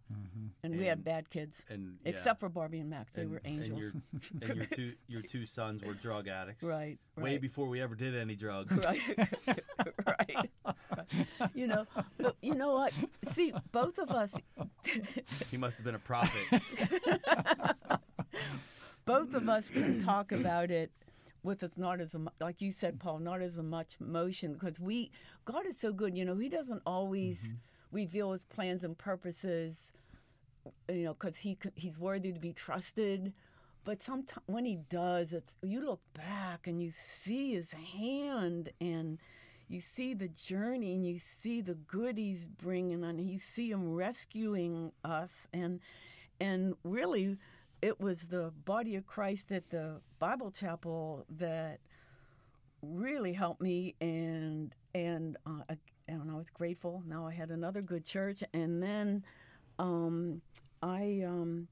Witch, 0.09 0.51
And 0.63 0.77
we 0.77 0.85
had 0.85 1.03
bad 1.03 1.29
kids, 1.29 1.63
and 1.69 1.97
yeah, 2.03 2.11
except 2.11 2.39
for 2.39 2.49
Barbie 2.49 2.79
and 2.79 2.89
Max. 2.89 3.13
They 3.13 3.23
and, 3.23 3.31
were 3.31 3.41
angels. 3.45 3.93
And 4.31 4.41
your, 4.41 4.49
and 4.49 4.55
your 4.57 4.65
two 4.65 4.93
your 5.07 5.21
two 5.21 5.45
sons 5.45 5.83
were 5.83 5.93
drug 5.93 6.27
addicts. 6.27 6.63
right, 6.63 6.97
right. 7.15 7.23
Way 7.23 7.37
before 7.37 7.67
we 7.67 7.81
ever 7.81 7.95
did 7.95 8.15
any 8.15 8.35
drugs. 8.35 8.71
right 8.85 9.01
right 10.07 10.49
you 11.53 11.67
know 11.67 11.85
but 12.17 12.35
you 12.41 12.53
know 12.55 12.73
what 12.73 12.93
see 13.25 13.53
both 13.71 13.97
of 13.97 14.09
us 14.09 14.35
he 15.51 15.57
must 15.57 15.77
have 15.77 15.85
been 15.85 15.95
a 15.95 15.99
prophet. 15.99 16.61
both 19.05 19.33
of 19.33 19.49
us 19.49 19.69
can 19.69 20.01
talk 20.01 20.31
about 20.31 20.71
it 20.71 20.91
with 21.43 21.61
us 21.63 21.77
not 21.77 21.99
as 21.99 22.13
a, 22.15 22.21
like 22.39 22.61
you 22.61 22.71
said 22.71 22.99
paul 22.99 23.19
not 23.19 23.41
as 23.41 23.57
a 23.57 23.63
much 23.63 23.95
motion 23.99 24.53
because 24.53 24.79
we 24.79 25.11
god 25.45 25.65
is 25.65 25.77
so 25.77 25.91
good 25.91 26.17
you 26.17 26.23
know 26.23 26.37
he 26.37 26.49
doesn't 26.49 26.81
always 26.85 27.43
mm-hmm. 27.43 27.55
Reveal 27.93 28.33
his 28.33 28.45
plans 28.45 28.83
and 28.83 28.97
purposes 28.97 29.93
you 30.89 31.05
know 31.05 31.13
because 31.13 31.37
he 31.37 31.57
he's 31.75 31.99
worthy 31.99 32.31
to 32.31 32.39
be 32.39 32.53
trusted. 32.53 33.33
But 33.85 34.01
sometimes 34.01 34.43
when 34.45 34.65
he 34.65 34.77
does 34.89 35.33
it's 35.33 35.57
you 35.61 35.85
look 35.85 36.01
back 36.13 36.67
and 36.67 36.81
you 36.81 36.91
see 36.91 37.53
his 37.53 37.73
hand 37.73 38.69
and 38.79 39.19
you 39.67 39.81
see 39.81 40.13
the 40.13 40.27
journey 40.29 40.93
and 40.93 41.05
you 41.05 41.19
see 41.19 41.61
the 41.61 41.73
good 41.73 42.17
he's 42.17 42.45
bringing 42.45 43.03
and 43.03 43.19
you 43.29 43.39
see 43.39 43.71
him 43.71 43.93
rescuing 43.93 44.91
us. 45.03 45.47
And 45.53 45.79
and 46.39 46.75
really 46.83 47.37
it 47.81 47.99
was 47.99 48.23
the 48.29 48.51
body 48.65 48.95
of 48.95 49.05
christ 49.05 49.51
at 49.51 49.69
the 49.69 49.99
bible 50.19 50.51
chapel 50.51 51.25
that 51.29 51.79
really 52.81 53.33
helped 53.33 53.61
me 53.61 53.95
and 54.01 54.73
and 54.93 55.37
uh, 55.45 55.61
I- 55.69 55.77
and 56.07 56.29
I 56.29 56.35
was 56.35 56.49
grateful. 56.63 57.03
Now 57.05 57.27
I 57.27 57.33
had 57.33 57.49
another 57.49 57.81
good 57.81 58.05
church, 58.05 58.41
and 58.53 58.81
then 58.81 59.25
um, 59.79 60.41
I 60.81 61.21
um, 61.27 61.67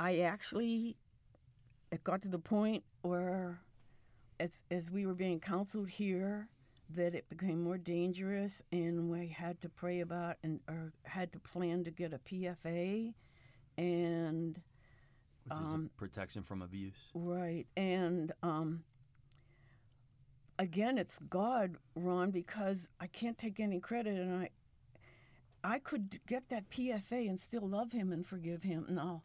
I 0.00 0.18
actually 0.18 0.96
it 1.92 2.02
got 2.02 2.22
to 2.22 2.28
the 2.28 2.40
point 2.40 2.82
where 3.02 3.60
as 4.40 4.58
as 4.68 4.90
we 4.90 5.06
were 5.06 5.14
being 5.14 5.38
counseled 5.38 5.90
here 5.90 6.48
that 6.90 7.14
it 7.14 7.28
became 7.28 7.62
more 7.62 7.78
dangerous 7.78 8.62
and 8.72 9.08
we 9.08 9.28
had 9.28 9.60
to 9.60 9.68
pray 9.68 10.00
about 10.00 10.34
and 10.42 10.58
or 10.68 10.92
had 11.04 11.32
to 11.34 11.38
plan 11.38 11.84
to 11.84 11.92
get 11.92 12.12
a 12.12 12.18
PFA 12.18 13.14
and 13.78 14.60
Which 15.44 15.60
is 15.60 15.72
a 15.72 15.88
protection 15.96 16.42
from 16.42 16.62
abuse. 16.62 17.12
Right. 17.14 17.66
And 17.76 18.32
um, 18.42 18.82
again, 20.58 20.98
it's 20.98 21.18
God, 21.30 21.76
Ron, 21.94 22.30
because 22.30 22.88
I 23.00 23.06
can't 23.06 23.38
take 23.38 23.60
any 23.60 23.80
credit, 23.80 24.16
and 24.16 24.34
I, 24.34 24.50
I 25.62 25.78
could 25.78 26.20
get 26.26 26.48
that 26.50 26.70
PFA 26.70 27.28
and 27.28 27.38
still 27.40 27.68
love 27.68 27.92
him 27.92 28.12
and 28.12 28.26
forgive 28.26 28.62
him. 28.62 28.86
No, 28.88 29.22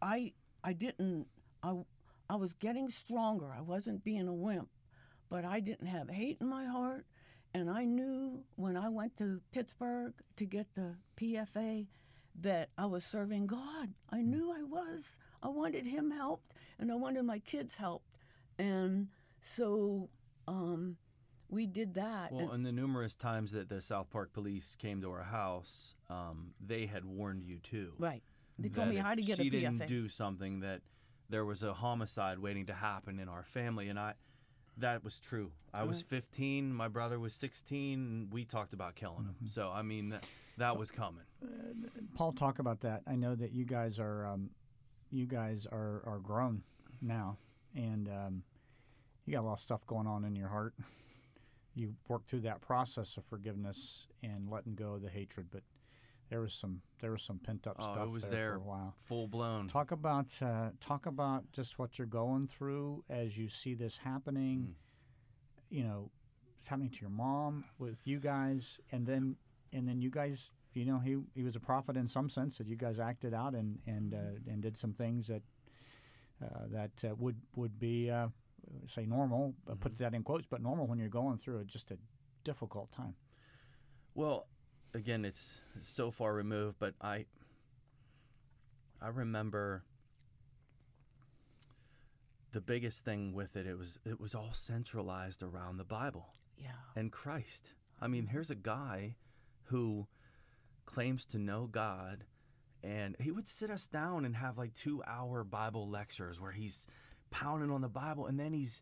I, 0.00 0.32
I 0.62 0.72
didn't. 0.72 1.26
I, 1.62 1.74
I 2.28 2.36
was 2.36 2.52
getting 2.54 2.90
stronger. 2.90 3.52
I 3.56 3.60
wasn't 3.60 4.04
being 4.04 4.28
a 4.28 4.34
wimp, 4.34 4.68
but 5.28 5.44
I 5.44 5.60
didn't 5.60 5.86
have 5.86 6.10
hate 6.10 6.38
in 6.40 6.48
my 6.48 6.64
heart, 6.64 7.06
and 7.54 7.70
I 7.70 7.84
knew 7.84 8.44
when 8.56 8.76
I 8.76 8.88
went 8.88 9.16
to 9.18 9.40
Pittsburgh 9.52 10.14
to 10.36 10.44
get 10.44 10.66
the 10.74 10.96
PFA 11.16 11.86
that 12.40 12.70
I 12.78 12.86
was 12.86 13.04
serving 13.04 13.46
God. 13.46 13.90
I 14.10 14.18
mm. 14.18 14.26
knew 14.26 14.52
I 14.52 14.62
was. 14.62 15.18
I 15.42 15.48
wanted 15.48 15.86
Him 15.86 16.10
helped, 16.10 16.52
and 16.78 16.90
I 16.90 16.94
wanted 16.94 17.24
my 17.24 17.38
kids 17.38 17.76
helped, 17.76 18.06
and 18.58 19.08
so 19.40 20.08
um, 20.48 20.96
we 21.48 21.66
did 21.66 21.94
that. 21.94 22.32
Well, 22.32 22.44
and- 22.46 22.52
and 22.52 22.66
the 22.66 22.72
numerous 22.72 23.14
times 23.14 23.52
that 23.52 23.68
the 23.68 23.80
South 23.80 24.10
Park 24.10 24.32
police 24.32 24.76
came 24.76 25.00
to 25.02 25.10
our 25.10 25.24
house, 25.24 25.94
um, 26.08 26.54
they 26.60 26.86
had 26.86 27.04
warned 27.04 27.42
you 27.44 27.58
too. 27.58 27.92
right. 27.98 28.22
They 28.58 28.68
told 28.68 28.88
me 28.88 28.96
how 28.96 29.14
to 29.14 29.22
get 29.22 29.38
she 29.38 29.48
a 29.48 29.50
PFA. 29.50 29.50
didn't 29.78 29.86
do 29.88 30.08
something 30.08 30.60
that 30.60 30.82
there 31.28 31.44
was 31.44 31.62
a 31.62 31.72
homicide 31.74 32.38
waiting 32.38 32.66
to 32.66 32.74
happen 32.74 33.18
in 33.18 33.28
our 33.28 33.42
family, 33.42 33.88
and 33.88 33.98
I. 33.98 34.14
That 34.78 35.04
was 35.04 35.18
true. 35.18 35.52
I 35.74 35.82
was 35.84 36.00
15. 36.00 36.72
My 36.72 36.88
brother 36.88 37.18
was 37.18 37.34
16. 37.34 37.98
And 37.98 38.32
we 38.32 38.44
talked 38.46 38.72
about 38.72 38.94
killing 38.94 39.24
him. 39.24 39.34
Mm-hmm. 39.36 39.46
So 39.48 39.70
I 39.70 39.82
mean, 39.82 40.08
that, 40.10 40.26
that 40.56 40.78
was 40.78 40.90
coming. 40.90 41.24
Paul, 42.14 42.32
talk 42.32 42.58
about 42.58 42.80
that. 42.80 43.02
I 43.06 43.14
know 43.16 43.34
that 43.34 43.52
you 43.52 43.64
guys 43.66 43.98
are, 43.98 44.26
um, 44.26 44.48
you 45.10 45.26
guys 45.26 45.66
are, 45.70 46.02
are 46.06 46.18
grown 46.22 46.62
now, 47.02 47.36
and 47.74 48.08
um, 48.08 48.42
you 49.26 49.34
got 49.34 49.42
a 49.42 49.46
lot 49.46 49.52
of 49.54 49.60
stuff 49.60 49.86
going 49.86 50.06
on 50.06 50.24
in 50.24 50.34
your 50.36 50.48
heart. 50.48 50.74
You 51.74 51.94
worked 52.08 52.28
through 52.28 52.40
that 52.40 52.60
process 52.60 53.16
of 53.16 53.24
forgiveness 53.24 54.06
and 54.22 54.50
letting 54.50 54.74
go 54.74 54.94
of 54.94 55.02
the 55.02 55.08
hatred, 55.08 55.46
but 55.50 55.62
there 56.28 56.40
was 56.40 56.52
some 56.54 56.82
there 57.00 57.10
was 57.10 57.22
some 57.22 57.38
pent 57.38 57.66
up 57.66 57.76
Oh, 57.78 57.82
stuff 57.82 58.06
it 58.06 58.10
was 58.10 58.22
there, 58.24 58.30
there, 58.30 58.50
for 58.52 58.56
a 58.56 58.60
while. 58.60 58.94
full 59.06 59.26
blown. 59.28 59.68
Talk 59.68 59.90
about 59.90 60.26
uh, 60.42 60.70
talk 60.80 61.06
about 61.06 61.50
just 61.52 61.78
what 61.78 61.98
you're 61.98 62.06
going 62.06 62.46
through 62.48 63.04
as 63.08 63.38
you 63.38 63.48
see 63.48 63.74
this 63.74 63.98
happening. 63.98 64.74
Mm. 65.70 65.76
You 65.76 65.84
know, 65.84 66.10
it's 66.58 66.68
happening 66.68 66.90
to 66.90 67.00
your 67.00 67.10
mom 67.10 67.64
with 67.78 68.06
you 68.06 68.18
guys, 68.20 68.80
and 68.90 69.06
then 69.06 69.36
and 69.72 69.88
then 69.88 70.00
you 70.02 70.10
guys. 70.10 70.52
You 70.74 70.86
know, 70.86 71.00
he 71.00 71.18
he 71.34 71.42
was 71.42 71.54
a 71.54 71.60
prophet 71.60 71.96
in 71.98 72.06
some 72.06 72.30
sense 72.30 72.56
that 72.58 72.66
you 72.66 72.76
guys 72.76 72.98
acted 72.98 73.34
out 73.34 73.54
and 73.54 73.78
and 73.86 74.14
uh, 74.14 74.50
and 74.50 74.62
did 74.62 74.74
some 74.76 74.94
things 74.94 75.26
that 75.26 75.42
uh, 76.42 76.66
that 76.70 76.90
uh, 77.04 77.14
would 77.16 77.36
would 77.56 77.78
be 77.78 78.10
uh, 78.10 78.28
say 78.86 79.06
normal. 79.06 79.54
uh 79.70 79.74
Put 79.74 79.98
that 79.98 80.14
in 80.14 80.22
quotes, 80.22 80.46
but 80.46 80.62
normal 80.62 80.86
when 80.86 80.98
you're 80.98 81.08
going 81.08 81.38
through 81.38 81.60
a, 81.60 81.64
just 81.64 81.90
a 81.90 81.98
difficult 82.44 82.92
time. 82.92 83.14
Well, 84.14 84.46
again, 84.94 85.24
it's, 85.24 85.58
it's 85.76 85.88
so 85.88 86.10
far 86.10 86.34
removed, 86.34 86.76
but 86.78 86.94
I 87.00 87.26
I 89.00 89.08
remember 89.08 89.84
the 92.52 92.60
biggest 92.60 93.04
thing 93.04 93.32
with 93.32 93.56
it. 93.56 93.66
It 93.66 93.76
was 93.76 93.98
it 94.04 94.20
was 94.20 94.34
all 94.34 94.52
centralized 94.52 95.42
around 95.42 95.78
the 95.78 95.84
Bible 95.84 96.34
yeah. 96.56 96.70
and 96.94 97.10
Christ. 97.10 97.72
I 98.00 98.08
mean, 98.08 98.26
here's 98.26 98.50
a 98.50 98.54
guy 98.54 99.16
who 99.64 100.06
claims 100.86 101.24
to 101.26 101.38
know 101.38 101.66
God, 101.66 102.24
and 102.82 103.16
he 103.18 103.30
would 103.30 103.48
sit 103.48 103.70
us 103.70 103.86
down 103.86 104.24
and 104.24 104.36
have 104.36 104.58
like 104.58 104.74
two 104.74 105.02
hour 105.06 105.44
Bible 105.44 105.88
lectures 105.88 106.40
where 106.40 106.52
he's 106.52 106.86
pounding 107.32 107.70
on 107.72 107.80
the 107.80 107.88
Bible, 107.88 108.26
and 108.26 108.38
then 108.38 108.52
he's 108.52 108.80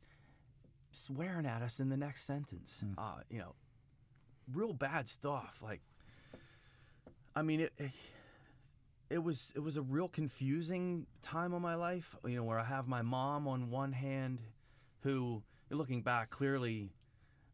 swearing 0.90 1.46
at 1.46 1.62
us 1.62 1.80
in 1.80 1.88
the 1.88 1.96
next 1.96 2.24
sentence. 2.26 2.80
Hmm. 2.80 2.92
Uh, 2.98 3.20
you 3.30 3.38
know, 3.38 3.54
real 4.52 4.74
bad 4.74 5.08
stuff. 5.08 5.60
Like, 5.62 5.80
I 7.34 7.40
mean, 7.40 7.60
it, 7.60 7.72
it 7.78 7.92
it 9.08 9.22
was 9.22 9.52
it 9.56 9.60
was 9.60 9.76
a 9.76 9.82
real 9.82 10.08
confusing 10.08 11.06
time 11.22 11.54
of 11.54 11.62
my 11.62 11.74
life. 11.74 12.16
You 12.26 12.36
know, 12.36 12.44
where 12.44 12.58
I 12.58 12.64
have 12.64 12.86
my 12.86 13.02
mom 13.02 13.48
on 13.48 13.70
one 13.70 13.92
hand, 13.92 14.38
who, 15.02 15.42
looking 15.70 16.02
back, 16.02 16.30
clearly 16.30 16.90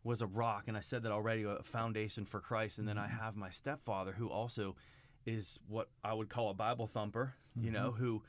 was 0.03 0.23
a 0.23 0.27
rock, 0.27 0.65
and 0.69 0.77
I 0.77 0.81
said 0.81 1.03
that 1.03 1.13
already, 1.13 1.45
a 1.45 1.63
foundation 1.63 2.25
for 2.25 2.41
Christ. 2.41 2.79
And 2.79 2.89
then 2.89 2.99
I 2.99 3.07
mm-hmm. 3.07 3.19
have 3.19 3.37
my 3.37 3.51
stepfather, 3.51 4.13
who 4.13 4.29
also 4.29 4.77
is 5.25 5.59
what 5.69 5.89
I 6.05 6.15
would 6.15 6.29
call 6.29 6.51
a 6.51 6.55
Bible 6.55 6.87
thumper. 6.87 7.35
You 7.59 7.71
know, 7.71 7.91
mm-hmm. 7.91 8.05
who 8.05 8.23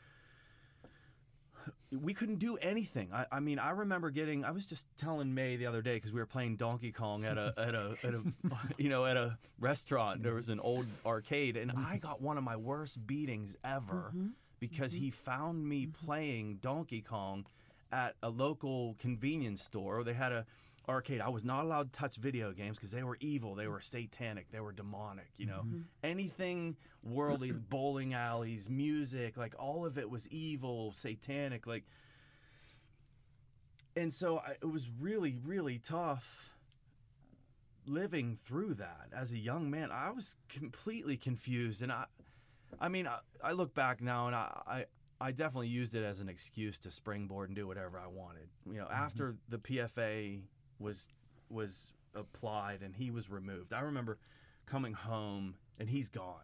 we 1.91 2.13
couldn't 2.13 2.39
do 2.39 2.57
anything. 2.57 3.09
I, 3.13 3.25
I 3.31 3.39
mean, 3.39 3.59
I 3.59 3.69
remember 3.69 4.09
getting. 4.09 4.43
I 4.43 4.51
was 4.51 4.65
just 4.65 4.85
telling 4.97 5.33
May 5.33 5.55
the 5.55 5.67
other 5.67 5.81
day 5.81 5.95
because 5.95 6.11
we 6.11 6.19
were 6.19 6.25
playing 6.25 6.57
Donkey 6.57 6.91
Kong 6.91 7.23
at 7.23 7.37
a 7.37 7.53
at 7.57 7.75
a 7.75 7.95
at 8.03 8.13
a 8.13 8.21
you 8.77 8.89
know 8.89 9.05
at 9.05 9.17
a 9.17 9.37
restaurant. 9.59 10.23
There 10.23 10.35
was 10.35 10.49
an 10.49 10.59
old 10.59 10.87
arcade, 11.05 11.55
and 11.55 11.71
I 11.71 11.75
mm-hmm. 11.75 11.97
got 11.97 12.21
one 12.21 12.37
of 12.37 12.43
my 12.43 12.57
worst 12.57 13.05
beatings 13.05 13.55
ever 13.63 14.11
mm-hmm. 14.15 14.27
because 14.59 14.93
mm-hmm. 14.93 15.05
he 15.05 15.11
found 15.11 15.67
me 15.67 15.85
playing 15.85 16.59
Donkey 16.61 17.01
Kong 17.01 17.45
at 17.91 18.15
a 18.21 18.29
local 18.29 18.95
convenience 18.99 19.61
store. 19.61 20.03
They 20.03 20.13
had 20.13 20.33
a 20.33 20.45
arcade. 20.89 21.21
I 21.21 21.29
was 21.29 21.43
not 21.43 21.63
allowed 21.63 21.93
to 21.93 21.99
touch 21.99 22.15
video 22.15 22.51
games 22.51 22.77
because 22.77 22.91
they 22.91 23.03
were 23.03 23.17
evil. 23.19 23.55
They 23.55 23.67
were 23.67 23.81
satanic. 23.81 24.51
They 24.51 24.59
were 24.59 24.71
demonic. 24.71 25.31
You 25.37 25.47
know, 25.47 25.61
mm-hmm. 25.65 25.81
anything 26.03 26.77
worldly, 27.03 27.51
bowling 27.69 28.13
alleys, 28.13 28.69
music, 28.69 29.37
like 29.37 29.55
all 29.59 29.85
of 29.85 29.97
it 29.97 30.09
was 30.09 30.29
evil, 30.29 30.93
satanic. 30.93 31.67
Like 31.67 31.83
and 33.97 34.13
so 34.13 34.37
I, 34.37 34.51
it 34.51 34.71
was 34.71 34.89
really 34.99 35.37
really 35.43 35.79
tough 35.79 36.53
living 37.85 38.37
through 38.43 38.75
that 38.75 39.07
as 39.15 39.31
a 39.31 39.37
young 39.37 39.69
man 39.71 39.91
i 39.91 40.11
was 40.11 40.37
completely 40.49 41.17
confused 41.17 41.81
and 41.81 41.91
i 41.91 42.05
i 42.79 42.87
mean 42.87 43.07
i, 43.07 43.17
I 43.43 43.53
look 43.53 43.73
back 43.73 44.01
now 44.01 44.27
and 44.27 44.35
I, 44.35 44.61
I 44.67 44.85
i 45.19 45.31
definitely 45.31 45.69
used 45.69 45.95
it 45.95 46.03
as 46.03 46.19
an 46.19 46.29
excuse 46.29 46.77
to 46.79 46.91
springboard 46.91 47.49
and 47.49 47.55
do 47.55 47.65
whatever 47.65 47.97
i 47.97 48.07
wanted 48.07 48.49
you 48.65 48.77
know 48.77 48.85
mm-hmm. 48.85 49.03
after 49.03 49.35
the 49.49 49.57
pfa 49.57 50.41
was 50.79 51.07
was 51.49 51.93
applied 52.15 52.81
and 52.81 52.95
he 52.95 53.11
was 53.11 53.29
removed. 53.29 53.73
I 53.73 53.79
remember 53.81 54.17
coming 54.65 54.93
home 54.93 55.55
and 55.79 55.89
he's 55.89 56.09
gone. 56.09 56.41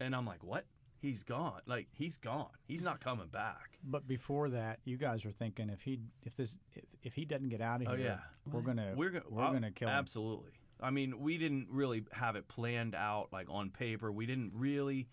And 0.00 0.14
i'm 0.14 0.26
like 0.26 0.42
what? 0.42 0.64
He's 1.00 1.22
gone. 1.22 1.60
Like 1.66 1.88
he's 1.92 2.16
gone. 2.16 2.48
He's 2.66 2.82
not 2.82 2.98
coming 3.04 3.28
back. 3.28 3.78
But 3.84 4.08
before 4.08 4.48
that, 4.50 4.78
you 4.84 4.96
guys 4.96 5.24
were 5.26 5.32
thinking 5.32 5.68
if 5.68 5.82
he 5.82 6.00
if 6.24 6.36
this 6.36 6.56
if, 6.74 6.84
if 7.02 7.14
he 7.14 7.24
doesn't 7.26 7.50
get 7.50 7.60
out 7.60 7.82
of 7.82 7.88
here, 7.88 7.90
Oh, 7.92 7.96
here, 7.96 8.06
yeah. 8.46 8.52
we're 8.52 8.62
gonna 8.62 8.92
we're 8.96 9.10
gonna 9.10 9.24
we're 9.30 9.52
gonna 9.52 9.70
kill 9.70 9.88
him. 9.88 9.94
absolutely. 9.94 10.50
I 10.80 10.90
mean 10.90 11.20
we 11.20 11.36
didn't 11.38 11.68
really 11.70 12.04
have 12.12 12.36
it 12.36 12.48
planned 12.48 12.94
out 12.94 13.28
like 13.32 13.46
on 13.50 13.70
paper. 13.70 14.10
We 14.10 14.24
didn't 14.26 14.52
really 14.54 15.08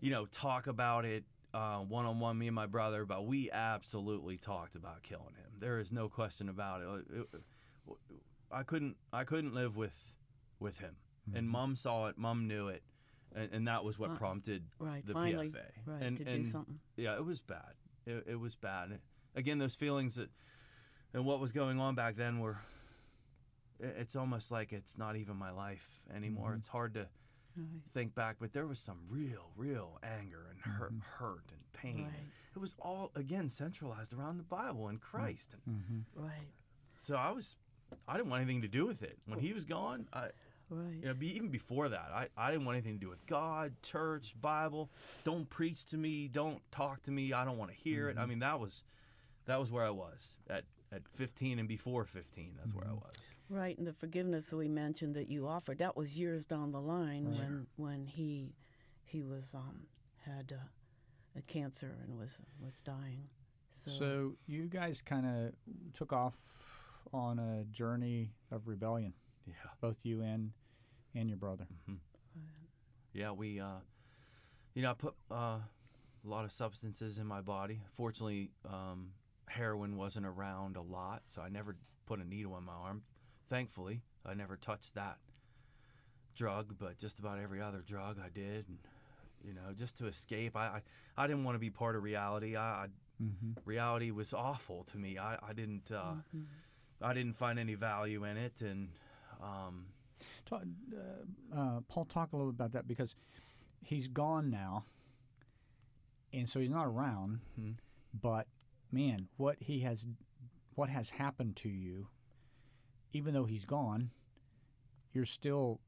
you 0.00 0.10
know 0.10 0.26
talk 0.26 0.66
about 0.66 1.04
it 1.04 1.24
uh, 1.54 1.78
one-on-one 1.78 2.38
me 2.38 2.46
and 2.46 2.54
my 2.54 2.64
brother 2.66 3.04
but 3.04 3.26
we 3.26 3.50
absolutely 3.50 4.36
talked 4.38 4.74
about 4.76 5.02
killing 5.02 5.34
him. 5.34 5.50
There 5.58 5.78
is 5.80 5.92
no 5.92 6.08
question 6.08 6.48
about 6.48 6.80
it. 6.82 6.86
It- 7.14 7.16
it- 7.34 7.40
i 8.50 8.62
couldn't 8.62 8.96
i 9.12 9.24
couldn't 9.24 9.54
live 9.54 9.76
with 9.76 10.14
with 10.60 10.78
him 10.78 10.96
and 11.34 11.44
Mm-hmm. 11.44 11.52
mom 11.52 11.76
saw 11.76 12.08
it 12.08 12.18
mom 12.18 12.48
knew 12.48 12.68
it 12.68 12.82
and, 13.34 13.48
and 13.52 13.68
that 13.68 13.84
was 13.84 13.98
what 13.98 14.10
Uh, 14.10 14.16
prompted 14.16 14.64
Right. 14.78 15.06
the 15.06 15.12
finally, 15.12 15.50
pfa 15.50 15.62
right 15.86 16.02
and, 16.02 16.16
to 16.18 16.24
and 16.28 16.44
do 16.44 16.50
something. 16.50 16.80
yeah, 16.96 17.14
it 17.16 17.24
was 17.24 17.40
bad. 17.40 17.74
It, 18.04 18.24
it 18.26 18.36
was 18.40 18.56
bad. 18.56 18.98
Again, 19.36 19.58
those 19.58 19.74
feelings 19.76 20.16
that, 20.16 20.28
and 21.14 21.24
what 21.24 21.38
was 21.40 21.52
going 21.52 21.78
on 21.80 21.94
back 21.94 22.16
then 22.16 22.40
were. 22.40 22.58
i- 23.82 23.86
It's 24.02 24.16
almost 24.16 24.50
like 24.50 24.72
it's 24.72 24.98
not 24.98 25.16
even 25.16 25.36
my 25.36 25.50
life 25.50 26.02
anymore. 26.12 26.50
Mhm. 26.52 26.58
It's 26.58 26.68
hard 26.68 26.92
to 26.94 27.08
Right. 27.56 27.82
think 27.94 28.14
back, 28.14 28.36
but 28.40 28.52
there 28.52 28.66
was 28.66 28.78
some 28.80 28.98
real, 29.08 29.52
real 29.56 29.98
anger 30.02 30.46
and 30.50 30.60
hurt, 30.60 30.92
hurt 31.18 31.44
and 31.52 31.72
pain. 31.72 32.04
Right. 32.06 32.32
It 32.54 32.58
was 32.58 32.74
all 32.80 33.12
again 33.14 33.48
centralized 33.48 34.12
around 34.12 34.36
the 34.38 34.44
Bible 34.44 34.88
and 34.88 35.00
Christ. 35.00 35.54
And 35.54 35.62
Mm-hmm. 35.76 36.22
Right. 36.22 36.48
so 36.98 37.16
I 37.16 37.30
was, 37.30 37.56
I 38.08 38.16
didn't 38.16 38.30
want 38.30 38.42
anything 38.42 38.62
to 38.62 38.68
do 38.68 38.86
with 38.86 39.02
it. 39.02 39.18
When 39.26 39.38
he 39.38 39.52
was 39.52 39.64
gone, 39.64 40.06
I, 40.12 40.28
Right. 40.70 40.94
you 41.02 41.06
know, 41.06 41.14
be, 41.14 41.34
even 41.36 41.50
before 41.50 41.88
that, 41.90 42.10
I, 42.14 42.28
I 42.36 42.50
didn't 42.50 42.64
want 42.64 42.76
anything 42.76 42.94
to 42.94 43.00
do 43.00 43.10
with 43.10 43.26
God, 43.26 43.74
church, 43.82 44.34
Bible. 44.40 44.90
Don't 45.24 45.48
preach 45.50 45.84
to 45.86 45.98
me. 45.98 46.28
Don't 46.28 46.62
talk 46.70 47.02
to 47.02 47.10
me. 47.10 47.32
I 47.34 47.44
don't 47.44 47.58
want 47.58 47.70
to 47.70 47.76
hear 47.76 48.08
it. 48.08 48.16
I 48.18 48.24
mean, 48.26 48.38
that 48.38 48.58
was 48.58 48.84
that 49.44 49.58
was 49.60 49.70
where 49.70 49.84
I 49.84 49.90
was 49.90 50.36
at 50.48 50.64
at 50.90 51.02
15 51.08 51.58
and 51.58 51.68
before 51.68 52.04
15. 52.04 52.54
That's 52.58 52.74
where 52.74 52.86
I 52.86 52.92
was. 52.92 53.12
Right, 53.50 53.76
and 53.76 53.86
the 53.86 53.92
forgiveness 53.92 54.48
that 54.48 54.56
we 54.56 54.68
mentioned 54.68 55.14
that 55.16 55.28
you 55.28 55.46
offered, 55.46 55.78
that 55.78 55.94
was 55.96 56.12
years 56.12 56.44
down 56.46 56.72
the 56.72 56.80
line 56.80 57.26
Right. 57.26 57.36
when 57.38 57.66
when 57.76 58.06
he 58.06 58.54
he 59.04 59.22
was 59.22 59.54
um 59.54 59.86
had 60.24 60.52
uh, 60.58 61.38
a 61.38 61.42
cancer 61.42 61.98
and 62.06 62.18
was 62.18 62.38
was 62.64 62.80
dying. 62.80 63.28
So, 63.84 63.90
So 63.90 64.32
you 64.46 64.68
guys 64.68 65.02
kind 65.02 65.26
of 65.26 65.52
took 65.92 66.12
off 66.14 66.34
on 67.12 67.38
a 67.38 67.64
journey 67.70 68.32
of 68.50 68.66
rebellion, 68.68 69.14
Yeah. 69.46 69.54
both 69.80 70.04
you 70.04 70.22
and 70.22 70.52
and 71.14 71.28
your 71.28 71.38
brother. 71.38 71.66
Yeah, 73.12 73.32
we, 73.32 73.60
uh, 73.60 73.80
you 74.74 74.82
know, 74.82 74.90
I 74.90 74.94
put 74.94 75.14
uh, 75.30 75.34
a 75.34 75.62
lot 76.24 76.44
of 76.44 76.52
substances 76.52 77.18
in 77.18 77.26
my 77.26 77.42
body. 77.42 77.82
Fortunately, 77.92 78.50
um, 78.66 79.10
heroin 79.46 79.96
wasn't 79.96 80.24
around 80.24 80.76
a 80.76 80.82
lot, 80.82 81.22
so 81.28 81.42
I 81.42 81.48
never 81.50 81.76
put 82.06 82.20
a 82.20 82.24
needle 82.24 82.56
in 82.56 82.64
my 82.64 82.72
arm. 82.72 83.02
Thankfully, 83.50 84.00
I 84.24 84.32
never 84.34 84.56
touched 84.56 84.94
that 84.94 85.18
drug, 86.34 86.76
but 86.78 86.96
just 86.98 87.18
about 87.18 87.38
every 87.38 87.60
other 87.60 87.82
drug 87.86 88.18
I 88.24 88.30
did, 88.30 88.66
and, 88.68 88.78
you 89.44 89.52
know, 89.52 89.74
just 89.76 89.98
to 89.98 90.06
escape. 90.06 90.56
I, 90.56 90.66
I, 90.66 90.82
I 91.18 91.26
didn't 91.26 91.44
want 91.44 91.54
to 91.56 91.58
be 91.60 91.68
part 91.70 91.96
of 91.96 92.02
reality. 92.02 92.56
I, 92.56 92.84
I 92.84 92.86
Mm-hmm. 93.22 93.52
reality 93.66 94.10
was 94.10 94.34
awful 94.34 94.82
to 94.84 94.98
me. 94.98 95.16
I, 95.16 95.36
I 95.46 95.52
didn't, 95.52 95.92
uh, 95.92 96.14
Mhm. 96.34 96.44
I 97.02 97.12
didn't 97.14 97.34
find 97.34 97.58
any 97.58 97.74
value 97.74 98.24
in 98.24 98.36
it, 98.36 98.60
and 98.62 98.88
um, 99.42 99.86
Talk, 100.46 100.62
uh, 100.94 101.56
uh, 101.58 101.80
Paul, 101.88 102.04
talk 102.04 102.32
a 102.32 102.36
little 102.36 102.52
bit 102.52 102.56
about 102.56 102.72
that 102.72 102.86
because 102.86 103.14
he's 103.82 104.08
gone 104.08 104.50
now, 104.50 104.84
and 106.32 106.48
so 106.48 106.60
he's 106.60 106.70
not 106.70 106.86
around. 106.86 107.40
Mhm. 107.60 107.76
But 108.14 108.46
man, 108.90 109.28
what 109.36 109.56
he 109.60 109.80
has, 109.80 110.06
what 110.74 110.88
has 110.88 111.10
happened 111.10 111.56
to 111.56 111.68
you, 111.68 112.08
even 113.12 113.34
though 113.34 113.44
he's 113.46 113.64
gone, 113.64 114.10
you're 115.12 115.24
still 115.24 115.80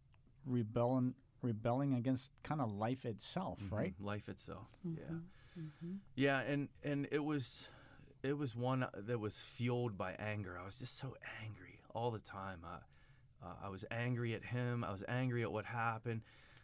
rebelling, 0.45 1.15
rebelling 1.43 1.95
against 1.95 2.31
kind 2.43 2.61
of 2.61 2.73
life 2.73 3.05
itself, 3.05 3.61
mhm, 3.61 3.73
right? 3.73 3.95
life 4.01 4.29
itself. 4.29 4.77
Yeah. 4.83 5.03
Mhm. 5.11 5.23
Mhm. 5.57 5.99
Yeah, 6.17 6.41
and 6.41 6.69
and 6.83 7.07
it 7.13 7.21
was 7.25 7.69
it 8.25 8.39
was 8.39 8.57
one 8.57 8.87
that 8.97 9.21
was 9.21 9.41
fueled 9.41 9.99
by 9.99 10.13
anger. 10.19 10.59
I 10.61 10.65
was 10.65 10.79
just 10.79 10.99
so 10.99 11.15
angry 11.45 11.79
all 11.95 12.11
the 12.11 12.19
time. 12.19 12.61
I 12.65 12.79
uh, 13.45 13.67
I 13.67 13.69
was 13.69 13.85
angry 13.91 14.35
at 14.35 14.43
him. 14.43 14.83
I 14.83 14.91
was 14.91 15.05
angry 15.07 15.43
at 15.43 15.53
what 15.53 15.67
happened. 15.67 16.23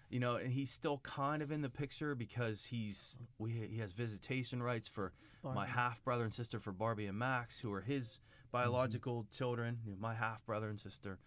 You 0.09 0.19
know, 0.19 0.37
and 0.37 0.51
he's 0.53 0.73
still 0.73 0.99
kind 0.99 1.43
of 1.43 1.53
in 1.53 1.61
the 1.61 1.69
picture 1.69 2.15
because 2.15 2.65
he's 2.65 3.19
we 3.39 3.69
he 3.71 3.79
has 3.79 3.93
visitation 3.93 4.63
rights 4.63 4.89
for 4.89 5.13
my 5.45 5.67
half 5.67 6.03
brother 6.03 6.25
and 6.25 6.35
sister 6.35 6.59
for 6.59 6.73
Barbie 6.73 7.07
and 7.07 7.19
Max, 7.19 7.61
who 7.61 7.73
are 7.73 7.83
his 7.83 8.19
biological 8.51 9.27
children. 9.31 9.79
You 9.85 9.93
know, 9.93 9.99
my 10.01 10.15
half 10.15 10.45
brother 10.47 10.69
and 10.69 10.81
sister. 10.81 11.19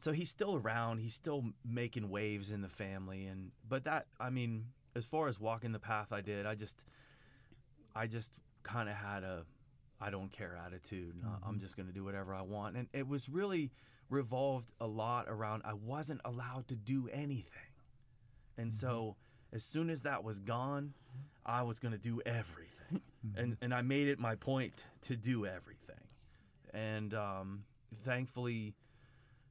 So 0.00 0.12
he's 0.12 0.28
still 0.28 0.56
around. 0.56 0.98
He's 0.98 1.14
still 1.14 1.44
making 1.64 2.10
waves 2.10 2.50
in 2.50 2.60
the 2.60 2.68
family, 2.68 3.24
and 3.24 3.52
but 3.66 3.84
that 3.84 4.06
I 4.20 4.30
mean, 4.30 4.66
as 4.96 5.04
far 5.04 5.28
as 5.28 5.38
walking 5.38 5.70
the 5.72 5.78
path 5.78 6.12
I 6.12 6.20
did, 6.20 6.44
I 6.44 6.56
just, 6.56 6.84
I 7.94 8.06
just 8.06 8.32
kind 8.64 8.88
of 8.88 8.96
had 8.96 9.22
a, 9.22 9.44
I 10.00 10.10
don't 10.10 10.32
care 10.32 10.58
attitude. 10.66 11.14
Uh, 11.24 11.46
I'm 11.46 11.60
just 11.60 11.76
going 11.76 11.86
to 11.86 11.92
do 11.92 12.02
whatever 12.04 12.34
I 12.34 12.42
want, 12.42 12.76
and 12.76 12.88
it 12.92 13.06
was 13.06 13.28
really 13.28 13.70
revolved 14.10 14.72
a 14.80 14.86
lot 14.86 15.26
around 15.28 15.62
I 15.64 15.74
wasn't 15.74 16.20
allowed 16.24 16.68
to 16.68 16.74
do 16.74 17.08
anything, 17.12 17.72
and 18.58 18.72
so 18.72 19.16
as 19.52 19.64
soon 19.64 19.88
as 19.88 20.02
that 20.02 20.24
was 20.24 20.40
gone, 20.40 20.94
I 21.46 21.62
was 21.62 21.78
going 21.78 21.92
to 21.92 21.98
do 21.98 22.20
everything, 22.26 23.00
and 23.36 23.56
and 23.62 23.72
I 23.72 23.82
made 23.82 24.08
it 24.08 24.18
my 24.18 24.34
point 24.34 24.84
to 25.02 25.16
do 25.16 25.46
everything, 25.46 26.08
and 26.72 27.14
um, 27.14 27.64
thankfully 28.02 28.74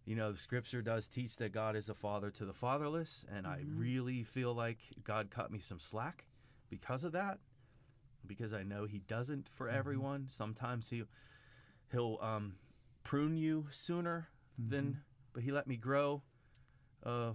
you 0.05 0.16
know, 0.16 0.36
Scripture 0.36 0.82
does 0.82 1.07
teach 1.07 1.38
that 1.38 1.53
God 1.53 1.76
is 1.76 1.88
a 1.88 1.93
father 1.93 2.30
to 2.32 2.45
the 2.45 2.53
fatherless, 2.53 3.26
and 3.34 3.47
I 3.47 3.59
really 3.66 4.24
feel 4.24 4.53
like 4.53 4.80
God 5.03 5.30
cut 5.30 5.51
me 5.51 5.59
some 5.59 5.80
slack 5.80 6.26
because 6.70 7.03
of 7.03 7.14
that, 7.14 7.39
because 8.28 8.53
I 8.53 8.63
know 8.63 8.86
He 8.86 8.99
doesn't 8.99 9.47
for 9.49 9.69
everyone. 9.69 10.28
Sometimes 10.30 10.89
He 10.89 11.03
He'll 11.91 12.17
um, 12.21 12.55
prune 13.03 13.38
you 13.38 13.67
sooner 13.71 14.30
than, 14.57 14.97
but 15.34 15.43
He 15.43 15.51
let 15.51 15.67
me 15.67 15.76
grow 15.78 16.24
a 17.03 17.34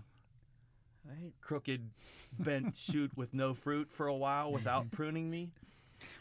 Right. 1.05 1.33
crooked, 1.41 1.91
bent 2.39 2.77
shoot 2.77 3.17
with 3.17 3.33
no 3.33 3.55
fruit 3.55 3.91
for 3.91 4.07
a 4.07 4.15
while 4.15 4.53
without 4.53 4.91
pruning 4.93 5.31
me. 5.31 5.53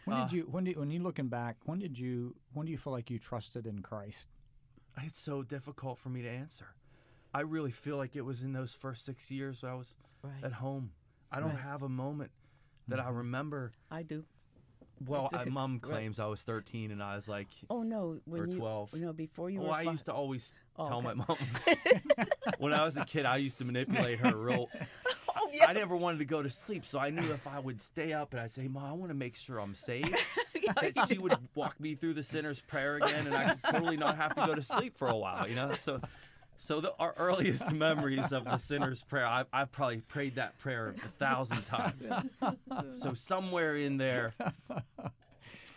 When 0.05 0.15
Uh, 0.15 0.23
did 0.23 0.31
you 0.31 0.43
when 0.43 0.63
did 0.63 0.77
when 0.77 0.91
you 0.91 1.01
looking 1.01 1.27
back? 1.27 1.57
When 1.65 1.79
did 1.79 1.99
you 1.99 2.35
when 2.53 2.65
do 2.65 2.71
you 2.71 2.77
feel 2.77 2.93
like 2.93 3.09
you 3.09 3.19
trusted 3.19 3.67
in 3.67 3.81
Christ? 3.81 4.29
It's 5.03 5.19
so 5.19 5.43
difficult 5.43 5.99
for 5.99 6.09
me 6.09 6.21
to 6.21 6.29
answer. 6.29 6.67
I 7.33 7.41
really 7.41 7.71
feel 7.71 7.97
like 7.97 8.15
it 8.15 8.21
was 8.21 8.43
in 8.43 8.53
those 8.53 8.73
first 8.73 9.05
six 9.05 9.29
years 9.29 9.63
I 9.63 9.73
was 9.73 9.95
Right. 10.23 10.43
at 10.43 10.53
home. 10.53 10.91
I 11.31 11.39
don't 11.39 11.49
Right. 11.49 11.59
have 11.59 11.83
a 11.83 11.89
moment 11.89 12.31
that 12.87 12.99
I 12.99 13.09
remember. 13.09 13.73
I 13.91 14.03
do. 14.03 14.25
Well, 15.05 15.27
Specific- 15.29 15.53
mom 15.53 15.79
claims 15.79 16.19
I 16.19 16.25
was 16.25 16.41
13 16.41 16.91
and 16.91 17.03
I 17.03 17.15
was 17.15 17.27
like, 17.29 17.47
Oh 17.69 17.83
no, 17.83 18.19
when 18.25 18.41
Or 18.41 18.47
you 18.47 18.57
12. 18.57 18.89
you 18.93 19.05
know 19.05 19.13
before 19.13 19.49
you 19.49 19.59
well, 19.59 19.69
were 19.69 19.75
I 19.75 19.85
fi- 19.85 19.91
used 19.91 20.05
to 20.05 20.13
always 20.13 20.53
Oh, 20.77 20.87
tell 20.87 21.01
my 21.01 21.13
mom. 21.13 21.37
when 22.59 22.73
I 22.73 22.83
was 22.83 22.97
a 22.97 23.05
kid, 23.05 23.25
I 23.25 23.37
used 23.37 23.57
to 23.59 23.65
manipulate 23.65 24.19
her 24.19 24.35
real. 24.35 24.69
Oh 25.39 25.49
yeah. 25.53 25.67
I 25.67 25.73
never 25.73 25.95
wanted 25.95 26.17
to 26.17 26.25
go 26.25 26.41
to 26.41 26.49
sleep, 26.49 26.83
so 26.83 26.97
I 26.99 27.11
knew 27.11 27.31
if 27.31 27.45
I 27.45 27.59
would 27.59 27.79
stay 27.79 28.11
up 28.11 28.33
and 28.33 28.41
I'd 28.41 28.49
say, 28.51 28.67
Mom, 28.67 28.83
I 28.83 28.91
want 28.93 29.11
to 29.11 29.15
make 29.15 29.35
sure 29.35 29.59
I'm 29.59 29.75
safe, 29.75 30.03
that 30.81 31.07
she 31.07 31.19
would 31.19 31.37
walk 31.53 31.79
me 31.79 31.93
through 31.93 32.15
the 32.15 32.23
sinner's 32.23 32.59
prayer 32.61 32.95
again 32.97 33.27
and 33.27 33.35
I 33.35 33.53
could 33.53 33.63
totally 33.71 33.97
not 33.97 34.17
have 34.17 34.33
to 34.35 34.45
go 34.47 34.55
to 34.55 34.63
sleep 34.63 34.97
for 34.97 35.07
a 35.07 35.15
while, 35.15 35.47
you 35.47 35.53
know? 35.55 35.73
So. 35.75 36.01
So 36.57 36.81
the, 36.81 36.93
our 36.99 37.13
earliest 37.17 37.71
memories 37.73 38.31
of 38.31 38.45
the 38.45 38.57
sinner's 38.57 39.03
prayer, 39.03 39.25
I, 39.25 39.45
I 39.53 39.65
probably 39.65 40.01
prayed 40.01 40.35
that 40.35 40.57
prayer 40.57 40.95
a 41.03 41.07
thousand 41.09 41.63
times. 41.65 42.09
so 42.91 43.13
somewhere 43.13 43.75
in 43.75 43.97
there, 43.97 44.33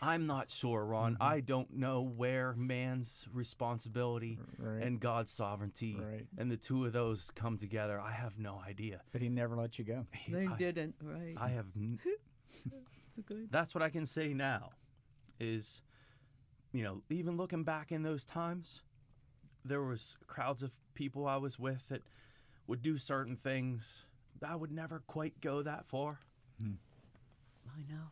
I'm 0.03 0.26
not 0.26 0.51
sure, 0.51 0.85
Ron. 0.85 1.14
Mm-hmm. 1.14 1.22
I 1.22 1.41
don't 1.41 1.76
know 1.76 2.01
where 2.01 2.55
man's 2.57 3.26
responsibility 3.33 4.39
Right. 4.59 4.83
and 4.83 4.99
God's 4.99 5.31
sovereignty 5.31 5.97
Right. 6.01 6.26
and 6.39 6.51
the 6.51 6.57
two 6.57 6.87
of 6.87 6.93
those 6.95 7.31
come 7.35 7.59
together. 7.59 8.01
I 8.01 8.12
have 8.12 8.39
no 8.39 8.62
idea. 8.66 9.03
But 9.12 9.20
he 9.20 9.28
never 9.28 9.57
let 9.57 9.78
you 9.78 9.85
go. 9.85 10.07
They 10.28 10.47
I, 10.47 10.57
didn't. 10.57 10.95
Right. 11.03 11.35
I 11.37 11.49
have. 11.51 11.66
N- 11.76 11.99
That's 12.64 13.26
good. 13.26 13.49
that's 13.51 13.74
what 13.74 13.83
I 13.83 13.91
can 13.91 14.07
say 14.07 14.33
now. 14.33 14.70
Is 15.39 15.83
you 16.72 16.83
know, 16.85 17.03
even 17.11 17.37
looking 17.37 17.64
back 17.64 17.91
in 17.93 18.03
those 18.05 18.24
times, 18.24 18.83
there 19.65 19.83
was 19.83 20.17
crowds 20.27 20.63
of 20.63 20.73
people 20.95 21.27
I 21.27 21.37
was 21.37 21.59
with 21.59 21.89
that 21.89 22.03
would 22.67 22.83
do 22.83 22.97
certain 22.99 23.37
things. 23.37 24.05
I 24.47 24.55
would 24.57 24.73
never 24.73 25.01
quite 25.07 25.41
go 25.41 25.63
that 25.63 25.87
far, 25.87 26.21
hmm. 26.61 26.73
I 27.69 27.93
know. 27.93 28.11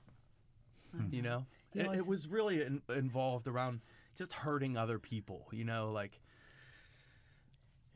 Hmm. 1.05 1.15
you 1.15 1.23
know. 1.23 1.47
You 1.75 1.81
It, 1.83 1.85
always- 1.87 1.99
it 2.01 2.07
was 2.07 2.29
really 2.29 2.63
in, 2.63 2.83
involved 2.89 3.47
around 3.47 3.81
just 4.17 4.33
hurting 4.33 4.77
other 4.77 4.99
people, 4.99 5.47
you 5.53 5.65
know, 5.65 5.91
like 5.93 6.21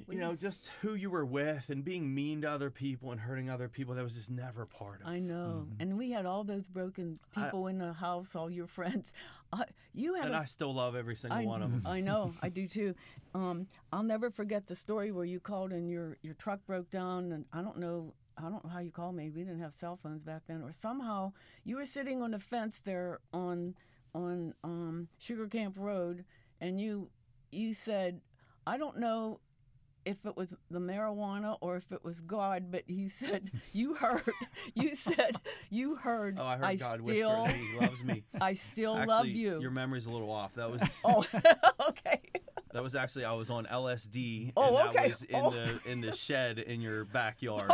you 0.09 0.18
know, 0.18 0.34
just 0.34 0.70
who 0.80 0.94
you 0.94 1.11
were 1.11 1.24
with 1.24 1.70
and 1.70 1.84
being 1.84 2.14
mean 2.14 2.42
to 2.42 2.50
other 2.50 2.70
people 2.70 3.11
and 3.12 3.20
hurting 3.20 3.48
other 3.50 3.68
people. 3.68 3.94
That 3.94 4.05
was 4.05 4.14
just 4.14 4.30
never 4.30 4.66
part 4.66 5.00
of. 5.03 5.09
I 5.09 5.18
know. 5.18 5.66
And 5.80 5.96
we 5.98 6.11
had 6.11 6.26
all 6.26 6.44
those 6.44 6.66
broken 6.66 7.16
I- 7.36 7.44
people 7.44 7.66
in 7.66 7.78
the 7.78 7.92
house, 7.92 8.34
all 8.36 8.50
your 8.50 8.66
friends. 8.66 9.12
Uh, 9.55 9.64
you 9.92 10.14
had 10.14 10.24
and 10.24 10.34
a 10.34 10.38
I 10.38 10.44
still 10.46 10.72
love 10.72 10.96
every 10.96 11.14
single 11.14 11.38
I, 11.38 11.44
one 11.44 11.62
of 11.62 11.70
them. 11.70 11.82
I 11.84 12.00
know, 12.00 12.32
I 12.42 12.48
do 12.48 12.66
too. 12.66 12.94
Um, 13.34 13.66
I'll 13.92 14.03
never 14.03 14.30
forget 14.30 14.66
the 14.66 14.74
story 14.74 15.12
where 15.12 15.26
you 15.26 15.40
called 15.40 15.72
and 15.72 15.90
your 15.90 16.16
your 16.22 16.32
truck 16.32 16.61
broke 16.66 16.88
down, 16.88 17.32
and 17.32 17.44
I 17.53 17.61
don't 17.61 17.76
know, 17.76 18.14
I 18.38 18.44
don't 18.44 18.64
know 18.64 18.70
how 18.70 18.78
you 18.78 18.90
called 18.90 19.14
me. 19.14 19.28
We 19.28 19.42
didn't 19.42 19.61
have 19.61 19.74
cell 19.74 19.98
phones 20.03 20.22
back 20.22 20.44
then, 20.48 20.62
or 20.62 20.72
somehow 20.72 21.32
you 21.64 21.76
were 21.76 21.84
sitting 21.84 22.22
on 22.22 22.30
the 22.30 22.38
fence 22.38 22.80
there 22.82 23.20
on 23.34 23.74
on 24.14 24.55
um, 24.64 25.09
Sugar 25.18 25.46
Camp 25.46 25.76
Road, 25.78 26.24
and 26.59 26.80
you 26.80 27.11
you 27.50 27.74
said, 27.74 28.22
I 28.66 28.78
don't 28.78 28.98
know 28.98 29.40
if 30.05 30.24
it 30.26 30.36
was 30.36 30.55
the 30.70 30.78
marijuana 30.78 31.57
or 31.61 31.76
if 31.76 31.90
it 31.92 32.05
was 32.05 32.20
God, 32.20 32.70
but 32.70 32.88
you 32.88 33.09
said 33.09 33.50
you 33.72 33.94
heard 33.94 34.22
you 34.74 34.94
said 34.94 35.36
you 35.70 35.96
heard 35.96 36.38
Oh, 36.38 36.44
I 36.44 36.57
heard 36.57 36.78
God 36.78 37.00
still 37.03 37.44
whisper 37.44 37.57
He 37.57 37.78
loves 37.80 38.05
me. 38.05 38.24
I 38.40 38.53
still 38.55 38.96
Actually, 38.96 39.09
love 39.14 39.26
you. 39.26 39.61
your 39.61 39.70
memory's 39.70 40.07
a 40.07 40.11
little 40.11 40.30
off. 40.30 40.55
That 40.55 40.70
was 40.70 40.82
oh, 41.05 41.24
okay. 41.88 42.20
that 42.72 42.82
was 42.82 42.94
actually 42.94 43.24
I 43.24 43.32
was 43.32 43.50
on 43.50 43.66
LSD, 43.66 44.53
Oh, 44.57 44.76
and 44.76 44.88
okay. 44.90 45.09
was 45.09 45.22
in 45.22 45.36
Oh. 45.36 45.50
the 45.50 45.78
in 45.86 46.00
the 46.00 46.12
shed 46.12 46.59
in 46.59 46.80
your 46.80 47.05
backyard. 47.05 47.70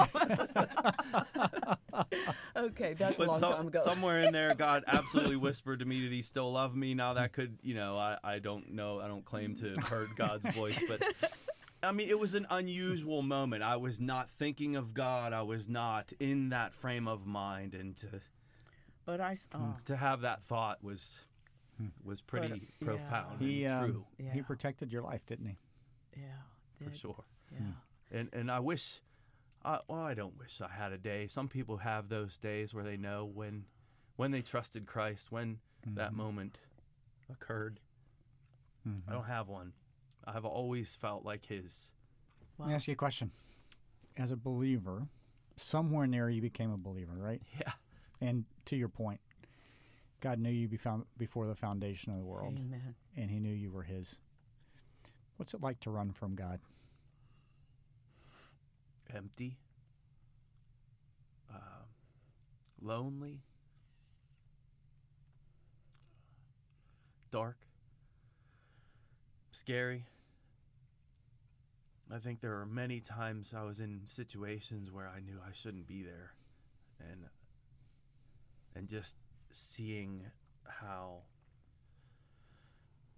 Okay, 2.56 2.94
that's 2.94 3.14
a 3.14 3.18
but 3.18 3.28
long 3.28 3.38
some- 3.38 3.52
time 3.52 3.66
ago. 3.68 3.80
But 3.84 3.84
somewhere 3.84 4.22
in 4.22 4.32
there, 4.32 4.54
God 4.54 4.84
absolutely 4.86 5.36
whispered 5.36 5.78
to 5.80 5.84
me 5.84 6.02
that 6.04 6.12
He 6.12 6.22
still 6.22 6.50
loved 6.52 6.76
me. 6.76 6.94
Now 6.94 7.14
that 7.14 7.32
could, 7.32 7.58
you 7.62 7.74
know, 7.74 7.96
I, 7.98 8.16
I 8.22 8.38
don't 8.38 8.72
know, 8.72 9.00
I 9.00 9.08
don't 9.08 9.24
claim 9.24 9.54
to 9.56 9.68
have 9.70 9.88
heard 9.88 10.08
God's 10.16 10.54
voice, 10.56 10.80
but 10.88 11.02
I 11.82 11.92
mean, 11.92 12.08
it 12.08 12.18
was 12.18 12.34
an 12.34 12.46
unusual 12.50 13.22
moment. 13.22 13.62
I 13.62 13.76
was 13.76 14.00
not 14.00 14.30
thinking 14.30 14.74
of 14.74 14.94
God. 14.94 15.32
I 15.32 15.42
was 15.42 15.68
not 15.68 16.12
in 16.18 16.48
that 16.48 16.74
frame 16.74 17.06
of 17.06 17.26
mind, 17.26 17.74
and 17.74 17.96
to 17.98 18.20
but 19.04 19.20
I, 19.20 19.32
s- 19.32 19.48
hmm, 19.54 19.62
oh, 19.62 19.76
to 19.86 19.96
have 19.96 20.22
that 20.22 20.42
thought 20.42 20.82
was 20.82 21.20
hmm. 21.76 21.86
was 22.02 22.20
pretty 22.20 22.68
yeah. 22.80 22.86
profound 22.86 23.40
He 23.40 23.64
and 23.64 23.74
um, 23.74 23.90
true 23.90 24.04
he 24.32 24.42
protected 24.42 24.92
your 24.92 25.02
life, 25.02 25.24
didn't 25.26 25.46
he? 25.46 25.56
yeah, 26.16 26.22
for 26.78 26.90
did- 26.90 26.98
sure. 26.98 27.24
Yeah, 27.52 27.58
hmm. 27.58 28.16
and 28.16 28.28
and 28.32 28.50
I 28.50 28.60
wish, 28.60 29.00
I, 29.64 29.78
well, 29.88 30.00
I 30.00 30.14
don't 30.14 30.36
wish 30.38 30.60
I 30.60 30.68
had 30.68 30.92
a 30.92 30.98
day. 30.98 31.26
Some 31.28 31.48
people 31.48 31.78
have 31.78 32.08
those 32.08 32.38
days 32.38 32.74
where 32.74 32.84
they 32.84 32.96
know 32.96 33.24
when, 33.24 33.64
when 34.16 34.32
they 34.32 34.42
trusted 34.42 34.86
Christ, 34.86 35.30
when 35.30 35.60
that 35.86 36.08
mm-hmm. 36.08 36.16
moment 36.16 36.58
occurred. 37.30 37.80
I 38.84 38.88
mm-hmm. 38.88 39.12
don't 39.12 39.24
have 39.24 39.48
one. 39.48 39.72
I've 40.34 40.44
always 40.44 40.94
felt 40.94 41.24
like 41.24 41.46
His. 41.46 41.90
Let 42.58 42.68
me 42.68 42.74
ask 42.74 42.86
you 42.88 42.92
a 42.92 42.96
question. 42.96 43.30
As 44.16 44.30
a 44.30 44.36
believer, 44.36 45.06
somewhere 45.56 46.06
near 46.06 46.28
you 46.28 46.42
became 46.42 46.70
a 46.72 46.76
believer, 46.76 47.14
right? 47.16 47.40
Yeah, 47.58 47.72
And 48.20 48.44
to 48.66 48.76
your 48.76 48.88
point, 48.88 49.20
God 50.20 50.38
knew 50.40 50.50
you 50.50 50.66
be 50.68 50.76
found 50.76 51.04
before 51.16 51.46
the 51.46 51.54
foundation 51.54 52.12
of 52.12 52.18
the 52.18 52.24
world, 52.24 52.58
amen. 52.58 52.94
and 53.16 53.30
He 53.30 53.38
knew 53.38 53.52
you 53.54 53.70
were 53.70 53.84
His. 53.84 54.16
What's 55.36 55.54
it 55.54 55.62
like 55.62 55.80
to 55.80 55.90
run 55.90 56.12
from 56.12 56.34
God? 56.34 56.60
empty, 59.14 59.56
uh, 61.50 61.56
lonely, 62.82 63.40
dark, 67.30 67.56
scary. 69.50 70.04
I 72.12 72.18
think 72.18 72.40
there 72.40 72.58
are 72.58 72.66
many 72.66 73.00
times 73.00 73.52
I 73.54 73.62
was 73.64 73.80
in 73.80 74.00
situations 74.04 74.90
where 74.90 75.06
I 75.06 75.20
knew 75.20 75.38
I 75.46 75.52
shouldn't 75.52 75.86
be 75.86 76.02
there, 76.02 76.32
and 77.00 77.26
and 78.74 78.88
just 78.88 79.16
seeing 79.50 80.22
how 80.66 81.22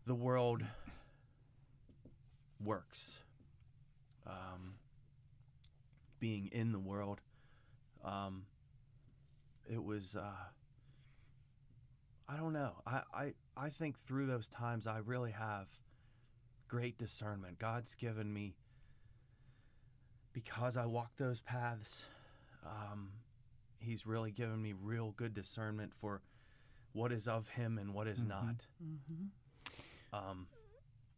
the 0.06 0.14
world 0.14 0.64
works. 2.62 3.18
Um, 4.26 4.74
being 6.18 6.48
in 6.52 6.72
the 6.72 6.78
world, 6.78 7.20
um, 8.04 8.42
it 9.72 9.82
was. 9.82 10.16
Uh, 10.16 10.32
I 12.28 12.36
don't 12.36 12.52
know. 12.52 12.72
I, 12.86 13.02
I 13.14 13.32
I 13.56 13.68
think 13.70 13.98
through 13.98 14.26
those 14.26 14.48
times 14.48 14.86
I 14.86 14.98
really 14.98 15.32
have 15.32 15.66
great 16.68 16.98
discernment. 16.98 17.58
God's 17.58 17.94
given 17.94 18.32
me 18.32 18.54
because 20.32 20.76
I 20.76 20.86
walk 20.86 21.10
those 21.16 21.40
paths. 21.40 22.06
Um, 22.64 23.10
he's 23.78 24.06
really 24.06 24.30
given 24.30 24.60
me 24.60 24.74
real 24.80 25.12
good 25.16 25.34
discernment 25.34 25.92
for 25.96 26.22
what 26.92 27.12
is 27.12 27.28
of 27.28 27.48
Him 27.48 27.78
and 27.78 27.94
what 27.94 28.06
is 28.06 28.24
not. 28.24 28.66
Um, 30.12 30.46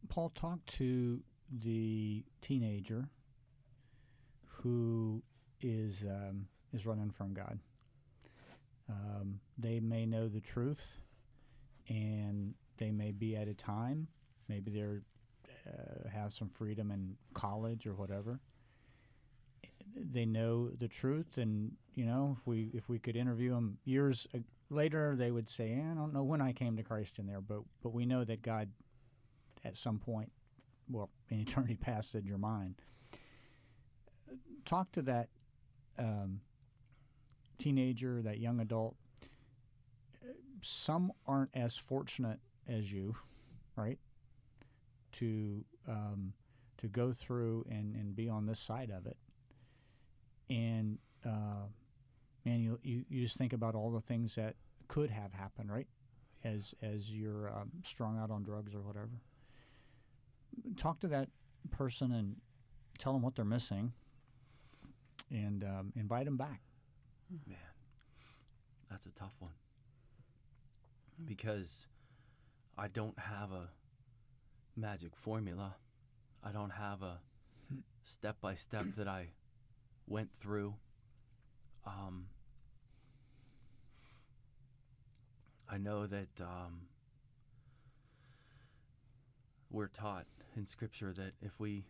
Paul 0.09 0.31
talked 0.35 0.67
to 0.77 1.21
the 1.51 2.23
teenager 2.41 3.09
who 4.45 5.21
is 5.61 6.03
um, 6.07 6.47
is 6.73 6.85
running 6.85 7.11
from 7.11 7.33
God. 7.33 7.59
Um, 8.89 9.39
they 9.57 9.79
may 9.79 10.05
know 10.05 10.27
the 10.27 10.41
truth, 10.41 10.97
and 11.89 12.53
they 12.77 12.91
may 12.91 13.11
be 13.11 13.35
at 13.35 13.47
a 13.47 13.53
time. 13.53 14.07
Maybe 14.47 14.71
they're 14.71 15.01
uh, 15.67 16.09
have 16.09 16.33
some 16.33 16.49
freedom 16.49 16.91
in 16.91 17.15
college 17.33 17.87
or 17.87 17.93
whatever. 17.93 18.39
They 19.95 20.25
know 20.25 20.69
the 20.69 20.87
truth, 20.87 21.37
and 21.37 21.73
you 21.93 22.05
know 22.05 22.37
if 22.39 22.47
we 22.47 22.71
if 22.73 22.89
we 22.89 22.99
could 22.99 23.15
interview 23.15 23.51
them 23.51 23.77
years 23.85 24.27
later, 24.69 25.15
they 25.15 25.31
would 25.31 25.49
say, 25.49 25.73
"I 25.73 25.93
don't 25.93 26.13
know 26.13 26.23
when 26.23 26.41
I 26.41 26.51
came 26.51 26.77
to 26.77 26.83
Christ 26.83 27.19
in 27.19 27.27
there, 27.27 27.41
but 27.41 27.61
but 27.81 27.93
we 27.93 28.05
know 28.05 28.23
that 28.23 28.41
God 28.41 28.69
at 29.65 29.77
some 29.77 29.99
point, 29.99 30.31
well, 30.89 31.09
in 31.29 31.39
eternity 31.39 31.75
past, 31.75 32.11
said 32.11 32.25
you're 32.25 32.37
mine. 32.37 32.75
Talk 34.65 34.91
to 34.93 35.01
that 35.03 35.29
um, 35.99 36.41
teenager, 37.59 38.21
that 38.21 38.39
young 38.39 38.59
adult. 38.59 38.95
Some 40.61 41.11
aren't 41.27 41.49
as 41.53 41.75
fortunate 41.75 42.39
as 42.67 42.91
you, 42.91 43.15
right? 43.75 43.99
To 45.13 45.65
um, 45.87 46.33
to 46.77 46.87
go 46.87 47.11
through 47.13 47.65
and, 47.69 47.95
and 47.95 48.15
be 48.15 48.29
on 48.29 48.45
this 48.45 48.59
side 48.59 48.89
of 48.89 49.05
it, 49.05 49.17
and 50.49 50.97
uh, 51.25 51.67
man, 52.45 52.61
you, 52.61 52.79
you 52.83 53.05
you 53.09 53.23
just 53.23 53.37
think 53.37 53.53
about 53.53 53.75
all 53.75 53.91
the 53.91 54.01
things 54.01 54.35
that 54.35 54.55
could 54.87 55.09
have 55.09 55.33
happened, 55.33 55.71
right? 55.71 55.87
As 56.43 56.73
as 56.81 57.11
you're 57.11 57.49
um, 57.49 57.71
strung 57.83 58.17
out 58.17 58.31
on 58.31 58.43
drugs 58.43 58.75
or 58.75 58.81
whatever 58.81 59.21
talk 60.77 60.99
to 61.01 61.07
that 61.07 61.29
person 61.71 62.11
and 62.11 62.37
tell 62.97 63.13
them 63.13 63.21
what 63.21 63.35
they're 63.35 63.45
missing 63.45 63.93
and 65.31 65.63
um, 65.63 65.93
invite 65.95 66.25
them 66.25 66.37
back. 66.37 66.61
Man, 67.47 67.57
that's 68.89 69.05
a 69.05 69.11
tough 69.11 69.35
one. 69.39 69.53
Because 71.25 71.87
I 72.77 72.87
don't 72.87 73.17
have 73.17 73.51
a 73.51 73.69
magic 74.75 75.15
formula. 75.15 75.75
I 76.43 76.51
don't 76.51 76.71
have 76.71 77.01
a 77.01 77.19
step 78.03 78.37
by 78.41 78.55
step 78.55 78.85
that 78.97 79.07
I 79.07 79.29
went 80.07 80.31
through. 80.31 80.75
Um, 81.85 82.27
I 85.69 85.77
know 85.77 86.05
that 86.05 86.41
um, 86.41 86.87
we're 89.69 89.87
taught 89.87 90.25
in 90.55 90.67
Scripture 90.67 91.13
that 91.13 91.33
if 91.41 91.59
we 91.59 91.85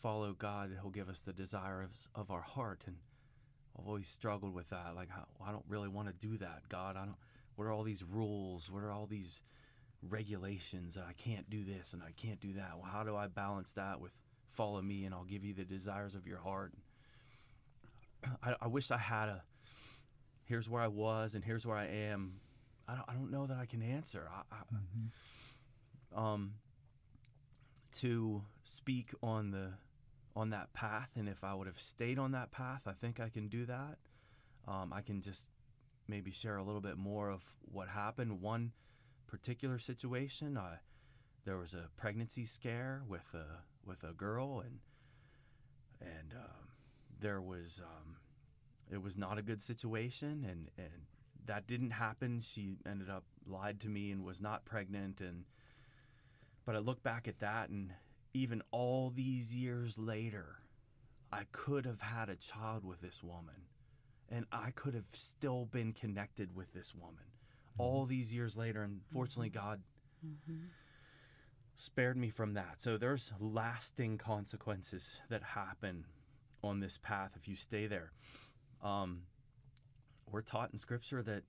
follow 0.00 0.32
God, 0.32 0.70
He'll 0.80 0.90
give 0.90 1.08
us 1.08 1.20
the 1.20 1.32
desires 1.32 2.08
of 2.14 2.30
our 2.30 2.42
heart. 2.42 2.82
And 2.86 2.96
I've 3.78 3.86
always 3.86 4.08
struggled 4.08 4.54
with 4.54 4.70
that. 4.70 4.94
Like, 4.94 5.08
I 5.44 5.50
don't 5.50 5.64
really 5.68 5.88
want 5.88 6.08
to 6.08 6.14
do 6.14 6.38
that, 6.38 6.68
God. 6.68 6.96
I 6.96 7.04
don't. 7.04 7.16
What 7.56 7.64
are 7.66 7.72
all 7.72 7.82
these 7.82 8.04
rules? 8.04 8.70
What 8.70 8.82
are 8.82 8.92
all 8.92 9.06
these 9.06 9.42
regulations 10.08 10.94
that 10.94 11.04
I 11.08 11.12
can't 11.12 11.50
do 11.50 11.62
this 11.64 11.92
and 11.92 12.02
I 12.02 12.12
can't 12.16 12.40
do 12.40 12.54
that? 12.54 12.72
Well, 12.76 12.88
how 12.90 13.04
do 13.04 13.16
I 13.16 13.26
balance 13.26 13.72
that 13.72 14.00
with 14.00 14.12
follow 14.52 14.80
me 14.80 15.04
and 15.04 15.14
I'll 15.14 15.24
give 15.24 15.44
you 15.44 15.52
the 15.52 15.64
desires 15.64 16.14
of 16.14 16.26
your 16.26 16.38
heart? 16.38 16.72
I, 18.42 18.54
I 18.62 18.66
wish 18.66 18.90
I 18.90 18.98
had 18.98 19.28
a. 19.28 19.42
Here's 20.44 20.68
where 20.68 20.82
I 20.82 20.88
was 20.88 21.34
and 21.34 21.44
here's 21.44 21.64
where 21.66 21.76
I 21.76 21.86
am. 21.86 22.40
I 22.88 22.94
don't. 22.96 23.04
I 23.08 23.12
don't 23.14 23.30
know 23.30 23.46
that 23.46 23.56
I 23.56 23.66
can 23.66 23.82
answer. 23.82 24.28
I, 24.30 24.56
I, 24.56 26.32
um, 26.32 26.54
to 27.92 28.42
speak 28.64 29.14
on 29.22 29.50
the 29.50 29.74
on 30.36 30.50
that 30.50 30.72
path, 30.72 31.10
and 31.16 31.28
if 31.28 31.42
I 31.42 31.54
would 31.54 31.66
have 31.66 31.80
stayed 31.80 32.18
on 32.18 32.32
that 32.32 32.50
path, 32.50 32.82
I 32.86 32.92
think 32.92 33.20
I 33.20 33.28
can 33.28 33.48
do 33.48 33.66
that. 33.66 33.98
Um, 34.66 34.92
I 34.92 35.00
can 35.00 35.20
just 35.20 35.48
maybe 36.08 36.30
share 36.30 36.56
a 36.56 36.62
little 36.62 36.80
bit 36.80 36.96
more 36.96 37.30
of 37.30 37.42
what 37.60 37.88
happened. 37.88 38.40
One 38.40 38.72
particular 39.26 39.78
situation, 39.78 40.56
I, 40.56 40.78
there 41.44 41.56
was 41.56 41.74
a 41.74 41.88
pregnancy 41.96 42.44
scare 42.44 43.02
with 43.08 43.34
a 43.34 43.64
with 43.84 44.04
a 44.04 44.12
girl, 44.12 44.60
and 44.64 44.80
and 46.00 46.34
um, 46.34 46.59
there 47.20 47.40
was 47.40 47.80
um, 47.82 48.16
it 48.90 49.02
was 49.02 49.16
not 49.16 49.38
a 49.38 49.42
good 49.42 49.62
situation, 49.62 50.46
and 50.48 50.70
and 50.76 51.06
that 51.46 51.66
didn't 51.66 51.90
happen. 51.90 52.40
She 52.40 52.76
ended 52.86 53.10
up 53.10 53.24
lied 53.46 53.80
to 53.80 53.88
me 53.88 54.10
and 54.10 54.24
was 54.24 54.40
not 54.40 54.64
pregnant, 54.64 55.20
and 55.20 55.44
but 56.64 56.74
I 56.74 56.78
look 56.78 57.02
back 57.02 57.28
at 57.28 57.40
that, 57.40 57.70
and 57.70 57.92
even 58.34 58.62
all 58.70 59.10
these 59.14 59.54
years 59.54 59.98
later, 59.98 60.58
I 61.32 61.44
could 61.52 61.86
have 61.86 62.00
had 62.00 62.28
a 62.28 62.36
child 62.36 62.84
with 62.84 63.00
this 63.00 63.22
woman, 63.22 63.66
and 64.28 64.46
I 64.52 64.70
could 64.72 64.94
have 64.94 65.08
still 65.12 65.64
been 65.64 65.92
connected 65.92 66.54
with 66.54 66.72
this 66.72 66.94
woman. 66.94 67.24
Mm-hmm. 67.24 67.82
All 67.82 68.06
these 68.06 68.34
years 68.34 68.56
later, 68.56 68.82
and 68.82 69.00
fortunately, 69.12 69.50
mm-hmm. 69.50 69.66
God 69.66 69.80
mm-hmm. 70.24 70.64
spared 71.76 72.16
me 72.16 72.30
from 72.30 72.54
that. 72.54 72.80
So 72.80 72.96
there's 72.96 73.32
lasting 73.38 74.18
consequences 74.18 75.20
that 75.28 75.42
happen 75.42 76.04
on 76.62 76.80
this 76.80 76.98
path 76.98 77.32
if 77.36 77.48
you 77.48 77.56
stay 77.56 77.86
there. 77.86 78.12
Um, 78.82 79.22
we're 80.30 80.42
taught 80.42 80.70
in 80.72 80.78
Scripture 80.78 81.22
that 81.22 81.42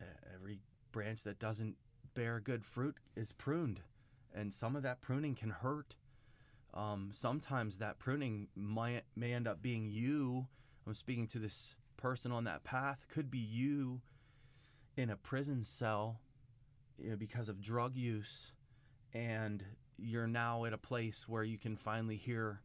uh, 0.00 0.04
every 0.34 0.58
branch 0.92 1.22
that 1.24 1.38
doesn't 1.38 1.76
bear 2.14 2.40
good 2.40 2.64
fruit 2.64 2.96
is 3.16 3.32
pruned, 3.32 3.80
and 4.34 4.52
some 4.52 4.76
of 4.76 4.82
that 4.82 5.00
pruning 5.00 5.34
can 5.34 5.50
hurt. 5.50 5.96
Um, 6.74 7.10
sometimes 7.12 7.78
that 7.78 7.98
pruning 7.98 8.48
might 8.54 9.02
may 9.14 9.32
end 9.32 9.46
up 9.46 9.60
being 9.60 9.90
you. 9.90 10.46
I'm 10.86 10.94
speaking 10.94 11.26
to 11.28 11.38
this 11.38 11.76
person 11.96 12.32
on 12.32 12.44
that 12.44 12.64
path. 12.64 13.06
Could 13.08 13.30
be 13.30 13.38
you 13.38 14.00
in 14.96 15.10
a 15.10 15.16
prison 15.16 15.64
cell 15.64 16.20
you 16.98 17.10
know, 17.10 17.16
because 17.16 17.48
of 17.48 17.60
drug 17.60 17.96
use, 17.96 18.52
and 19.12 19.64
you're 19.98 20.26
now 20.26 20.64
at 20.64 20.72
a 20.72 20.78
place 20.78 21.28
where 21.28 21.44
you 21.44 21.58
can 21.58 21.76
finally 21.76 22.16
hear 22.16 22.60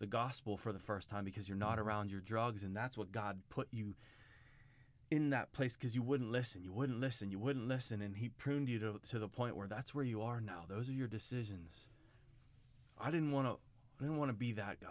the 0.00 0.06
gospel 0.06 0.56
for 0.56 0.72
the 0.72 0.80
first 0.80 1.08
time 1.08 1.24
because 1.24 1.48
you're 1.48 1.58
not 1.58 1.78
around 1.78 2.10
your 2.10 2.20
drugs, 2.20 2.64
and 2.64 2.74
that's 2.76 2.96
what 2.96 3.12
God 3.12 3.40
put 3.48 3.68
you 3.70 3.94
in 5.10 5.30
that 5.30 5.52
place 5.52 5.76
because 5.76 5.94
you 5.94 6.02
wouldn't 6.02 6.30
listen, 6.32 6.64
you 6.64 6.72
wouldn't 6.72 6.98
listen, 7.00 7.30
you 7.30 7.38
wouldn't 7.38 7.68
listen, 7.68 8.02
and 8.02 8.16
He 8.16 8.28
pruned 8.28 8.68
you 8.68 8.78
to, 8.80 9.00
to 9.10 9.18
the 9.18 9.28
point 9.28 9.56
where 9.56 9.68
that's 9.68 9.94
where 9.94 10.04
you 10.04 10.22
are 10.22 10.40
now. 10.40 10.64
Those 10.68 10.88
are 10.88 10.92
your 10.92 11.08
decisions. 11.08 11.88
I 12.98 13.10
didn't 13.10 13.30
want 13.32 13.46
to. 13.46 13.56
I 13.98 14.04
didn't 14.04 14.18
want 14.18 14.30
to 14.30 14.36
be 14.36 14.52
that 14.52 14.78
guy. 14.80 14.88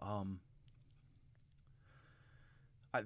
Um. 0.00 0.40
I, 2.94 3.02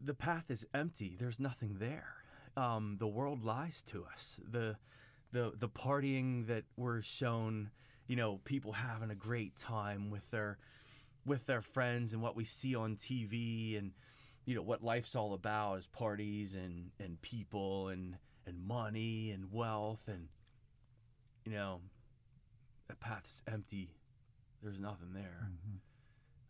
the 0.00 0.14
path 0.14 0.50
is 0.50 0.66
empty. 0.72 1.16
There's 1.18 1.38
nothing 1.38 1.76
there. 1.78 2.14
Um, 2.56 2.96
the 2.98 3.06
world 3.06 3.44
lies 3.44 3.82
to 3.88 4.04
us. 4.12 4.40
The, 4.50 4.76
the 5.32 5.52
the 5.56 5.68
partying 5.68 6.46
that 6.46 6.64
we're 6.76 7.02
shown, 7.02 7.70
you 8.08 8.16
know, 8.16 8.40
people 8.44 8.72
having 8.72 9.10
a 9.10 9.14
great 9.14 9.56
time 9.56 10.10
with 10.10 10.28
their 10.30 10.58
with 11.24 11.46
their 11.46 11.62
friends 11.62 12.12
and 12.12 12.22
what 12.22 12.34
we 12.34 12.44
see 12.44 12.74
on 12.74 12.96
TV 12.96 13.78
and 13.78 13.92
you 14.46 14.54
know 14.54 14.62
what 14.62 14.82
life's 14.82 15.14
all 15.14 15.34
about 15.34 15.74
is 15.74 15.86
parties 15.86 16.54
and 16.54 16.90
and 16.98 17.20
people 17.20 17.88
and 17.88 18.16
and 18.46 18.66
money 18.66 19.30
and 19.30 19.52
wealth 19.52 20.08
and 20.08 20.28
you 21.44 21.52
know 21.52 21.80
the 22.88 22.96
path's 22.96 23.42
empty. 23.46 23.90
There's 24.62 24.80
nothing 24.80 25.12
there. 25.14 25.50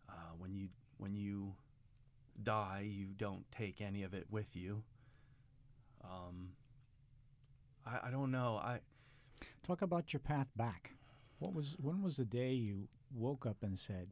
Uh, 0.09 0.33
when 0.39 0.55
you 0.55 0.69
when 0.97 1.15
you 1.15 1.53
die, 2.41 2.87
you 2.89 3.07
don't 3.15 3.43
take 3.51 3.81
any 3.81 4.03
of 4.03 4.13
it 4.13 4.25
with 4.31 4.55
you. 4.55 4.81
Um, 6.03 6.53
I, 7.85 8.07
I 8.07 8.11
don't 8.11 8.31
know. 8.31 8.59
I 8.63 8.79
Talk 9.63 9.81
about 9.81 10.13
your 10.13 10.19
path 10.19 10.47
back. 10.55 10.91
What 11.39 11.53
was 11.53 11.75
when 11.79 12.01
was 12.01 12.17
the 12.17 12.25
day 12.25 12.53
you 12.53 12.87
woke 13.13 13.45
up 13.45 13.57
and 13.63 13.79
said, 13.79 14.09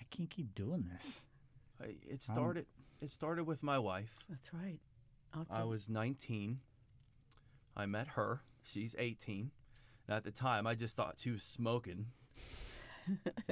"I 0.00 0.04
can't 0.10 0.30
keep 0.30 0.54
doing 0.54 0.90
this"? 0.92 1.22
It 1.80 2.24
um, 2.28 2.34
started 2.36 2.66
it 3.00 3.10
started 3.10 3.44
with 3.44 3.62
my 3.62 3.78
wife. 3.78 4.18
That's 4.28 4.52
right. 4.52 4.78
I'll 5.32 5.46
I 5.50 5.58
tell 5.58 5.68
was 5.68 5.88
19. 5.88 6.60
I 7.76 7.86
met 7.86 8.08
her. 8.08 8.42
She's 8.62 8.94
18. 8.98 9.52
And 10.06 10.16
at 10.16 10.24
the 10.24 10.32
time, 10.32 10.66
I 10.66 10.74
just 10.74 10.96
thought 10.96 11.14
she 11.18 11.30
was 11.30 11.42
smoking. 11.42 12.06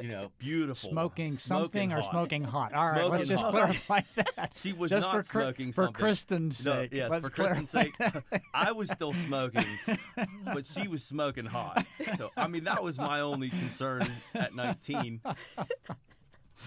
You 0.01 0.09
know, 0.09 0.31
beautiful. 0.39 0.91
Smoking 0.91 1.33
something 1.35 1.93
or 1.93 2.03
smoking 2.03 2.45
hot. 2.45 2.73
All 2.75 2.91
right, 2.91 3.11
let's 3.11 3.29
just 3.29 3.43
hot. 3.43 3.53
clarify 3.53 4.01
that. 4.37 4.53
She 4.55 4.73
was 4.73 4.91
just 4.91 5.07
not 5.07 5.25
for, 5.27 5.31
Cri- 5.33 5.43
smoking 5.43 5.73
for 5.73 5.85
something. 5.85 5.95
Kristen's 5.95 6.65
No, 6.67 6.73
sake. 6.75 6.93
yes, 6.93 7.11
let's 7.11 7.25
for 7.27 7.31
Kristen's 7.31 7.71
clarify 7.71 8.21
sake, 8.21 8.43
I 8.55 8.73
was 8.73 8.91
still 8.91 9.13
smoking, 9.13 9.67
but 10.45 10.67
she 10.67 10.89
was 10.89 11.03
smoking 11.05 11.47
hot. 11.47 11.87
So 12.17 12.31
I 12.37 12.47
mean, 12.49 12.65
that 12.65 12.83
was 12.83 12.99
my 12.99 13.21
only 13.21 13.51
concern 13.51 14.11
at 14.35 14.55
19. 14.55 15.21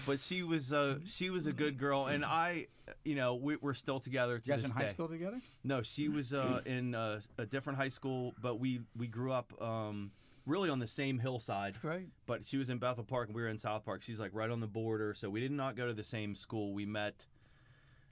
But 0.06 0.20
she 0.20 0.42
was 0.42 0.72
a 0.72 1.00
she 1.04 1.28
was 1.28 1.46
a 1.46 1.52
good 1.52 1.76
girl, 1.78 2.06
and 2.06 2.24
I, 2.24 2.66
you 3.04 3.14
know, 3.14 3.34
we, 3.34 3.56
we're 3.56 3.74
still 3.74 4.00
together 4.00 4.38
to 4.38 4.46
You 4.46 4.52
guys 4.54 4.62
this 4.62 4.70
in 4.70 4.76
high 4.76 4.84
day. 4.84 4.90
school 4.90 5.06
together? 5.06 5.38
No, 5.64 5.82
she 5.82 6.08
was 6.08 6.32
uh, 6.32 6.62
in 6.64 6.94
uh, 6.94 7.20
a 7.36 7.44
different 7.44 7.78
high 7.78 7.90
school, 7.90 8.32
but 8.40 8.58
we 8.58 8.80
we 8.96 9.06
grew 9.06 9.32
up 9.32 9.52
um, 9.60 10.10
really 10.46 10.68
on 10.68 10.78
the 10.78 10.86
same 10.86 11.18
hillside. 11.18 11.76
Right. 11.82 12.08
But 12.26 12.46
she 12.46 12.56
was 12.56 12.70
in 12.70 12.78
Bethel 12.78 13.04
Park 13.04 13.28
and 13.28 13.36
we 13.36 13.42
were 13.42 13.48
in 13.48 13.58
South 13.58 13.84
Park. 13.84 14.02
She's 14.02 14.20
like 14.20 14.30
right 14.32 14.50
on 14.50 14.60
the 14.60 14.66
border, 14.66 15.14
so 15.14 15.28
we 15.28 15.40
did 15.40 15.50
not 15.50 15.76
go 15.76 15.86
to 15.86 15.94
the 15.94 16.04
same 16.04 16.34
school. 16.34 16.72
We 16.72 16.86
met 16.86 17.26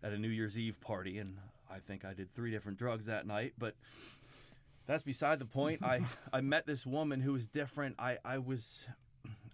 at 0.02 0.12
a 0.12 0.18
New 0.18 0.28
Year's 0.28 0.58
Eve 0.58 0.80
party, 0.80 1.18
and 1.18 1.36
I 1.70 1.78
think 1.78 2.04
I 2.04 2.14
did 2.14 2.30
three 2.30 2.50
different 2.50 2.78
drugs 2.78 3.06
that 3.06 3.26
night. 3.26 3.54
But 3.58 3.74
that's 4.86 5.02
beside 5.02 5.38
the 5.38 5.46
point. 5.46 5.82
I 5.82 6.02
I 6.32 6.40
met 6.40 6.66
this 6.66 6.84
woman 6.84 7.20
who 7.20 7.32
was 7.32 7.46
different. 7.46 7.96
I 7.98 8.18
I 8.24 8.38
was 8.38 8.86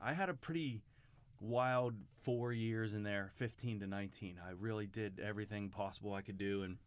I 0.01 0.15
had 0.15 0.29
a 0.29 0.35
pretty 0.35 0.83
wild 1.41 1.95
four 2.23 2.53
years 2.53 2.95
in 2.95 3.03
there, 3.03 3.31
15 3.37 3.81
to 3.81 3.87
19. 3.87 4.41
I 4.45 4.53
really 4.59 4.87
did 4.87 5.21
everything 5.21 5.69
possible 5.69 6.15
I 6.15 6.23
could 6.23 6.39
do, 6.39 6.63
and 6.63 6.79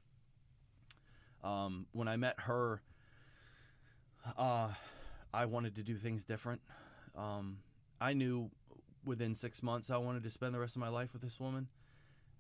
um, 1.44 1.86
when 1.92 2.08
I 2.08 2.18
met 2.18 2.36
her, 2.42 2.82
uh, 4.38 4.70
I 5.34 5.46
wanted 5.46 5.76
to 5.76 5.84
do 5.84 5.96
things 5.98 6.24
different. 6.24 6.62
Um, 7.16 7.60
I 8.02 8.14
knew 8.14 8.50
within 9.06 9.34
six 9.36 9.62
months 9.64 9.90
I 9.90 9.98
wanted 9.98 10.24
to 10.24 10.30
spend 10.30 10.54
the 10.54 10.60
rest 10.60 10.76
of 10.76 10.80
my 10.80 10.90
life 10.90 11.14
with 11.14 11.22
this 11.22 11.40
woman, 11.40 11.68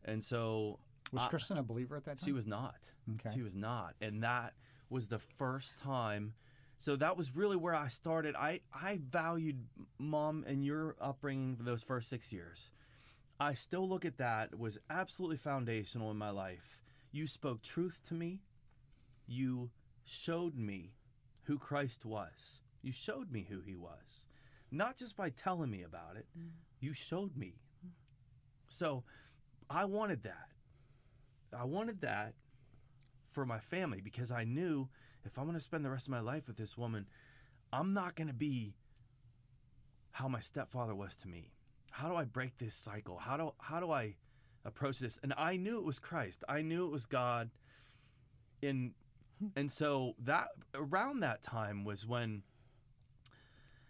and 0.05 0.23
so 0.23 0.79
Was 1.11 1.23
I- 1.23 1.27
Kristen 1.29 1.57
a 1.57 1.63
believer 1.63 1.95
at 1.95 2.05
that 2.05 2.19
time? 2.19 2.25
she 2.25 2.31
was 2.31 2.47
not. 2.47 2.91
Okay. 3.15 3.31
She 3.35 3.41
was 3.41 3.55
not, 3.55 3.95
and 4.01 4.23
that 4.23 4.53
was 4.89 5.07
the 5.07 5.19
first 5.19 5.77
time. 5.77 6.33
So 6.81 6.95
that 6.95 7.17
was 7.17 7.35
really 7.35 7.57
where 7.57 7.75
I 7.75 7.89
started. 7.89 8.35
I 8.35 8.61
I 8.73 8.99
valued 9.03 9.65
mom 9.97 10.45
and 10.47 10.63
your 10.63 10.95
upbringing 11.01 11.55
for 11.57 11.63
those 11.63 11.83
first 11.83 12.09
six 12.09 12.31
years. 12.31 12.71
I 13.39 13.53
still 13.53 13.87
look 13.87 14.03
at 14.05 14.17
that 14.17 14.49
it 14.53 14.59
was 14.59 14.77
absolutely 14.89 15.37
foundational 15.37 16.09
in 16.11 16.17
my 16.17 16.29
life. 16.29 16.77
You 17.11 17.25
spoke 17.27 17.61
truth 17.61 18.01
to 18.07 18.13
me. 18.13 18.41
You 19.27 19.71
showed 20.05 20.55
me 20.57 20.93
who 21.43 21.57
Christ 21.57 22.05
was. 22.05 22.61
You 22.81 22.91
showed 22.91 23.31
me 23.31 23.47
who 23.49 23.61
he 23.61 23.75
was. 23.75 24.23
Not 24.71 24.97
just 24.97 25.15
by 25.15 25.29
telling 25.29 25.69
me 25.69 25.83
about 25.83 26.15
it. 26.15 26.27
Mm. 26.37 26.51
You 26.79 26.93
showed 26.93 27.35
me. 27.35 27.55
So 28.67 29.03
I 29.69 29.85
wanted 29.85 30.23
that. 30.23 30.49
I 31.57 31.65
wanted 31.65 32.01
that 32.01 32.35
for 33.31 33.45
my 33.45 33.59
family 33.59 34.01
because 34.01 34.31
I 34.31 34.43
knew 34.43 34.89
if 35.25 35.37
I'm 35.37 35.45
going 35.45 35.55
to 35.55 35.61
spend 35.61 35.83
the 35.83 35.89
rest 35.89 36.07
of 36.07 36.11
my 36.11 36.19
life 36.19 36.47
with 36.47 36.57
this 36.57 36.77
woman, 36.77 37.07
I'm 37.73 37.93
not 37.93 38.15
going 38.15 38.27
to 38.27 38.33
be 38.33 38.75
how 40.11 40.27
my 40.27 40.39
stepfather 40.39 40.95
was 40.95 41.15
to 41.17 41.27
me. 41.27 41.51
How 41.91 42.07
do 42.09 42.15
I 42.15 42.23
break 42.23 42.57
this 42.57 42.75
cycle? 42.75 43.17
How 43.17 43.37
do 43.37 43.53
how 43.59 43.79
do 43.79 43.91
I 43.91 44.15
approach 44.63 44.99
this? 44.99 45.19
And 45.23 45.33
I 45.37 45.57
knew 45.57 45.77
it 45.77 45.83
was 45.83 45.99
Christ. 45.99 46.43
I 46.47 46.61
knew 46.61 46.85
it 46.85 46.91
was 46.91 47.05
God. 47.05 47.49
And 48.61 48.93
and 49.55 49.71
so 49.71 50.15
that 50.19 50.49
around 50.73 51.21
that 51.21 51.41
time 51.41 51.83
was 51.83 52.05
when 52.05 52.43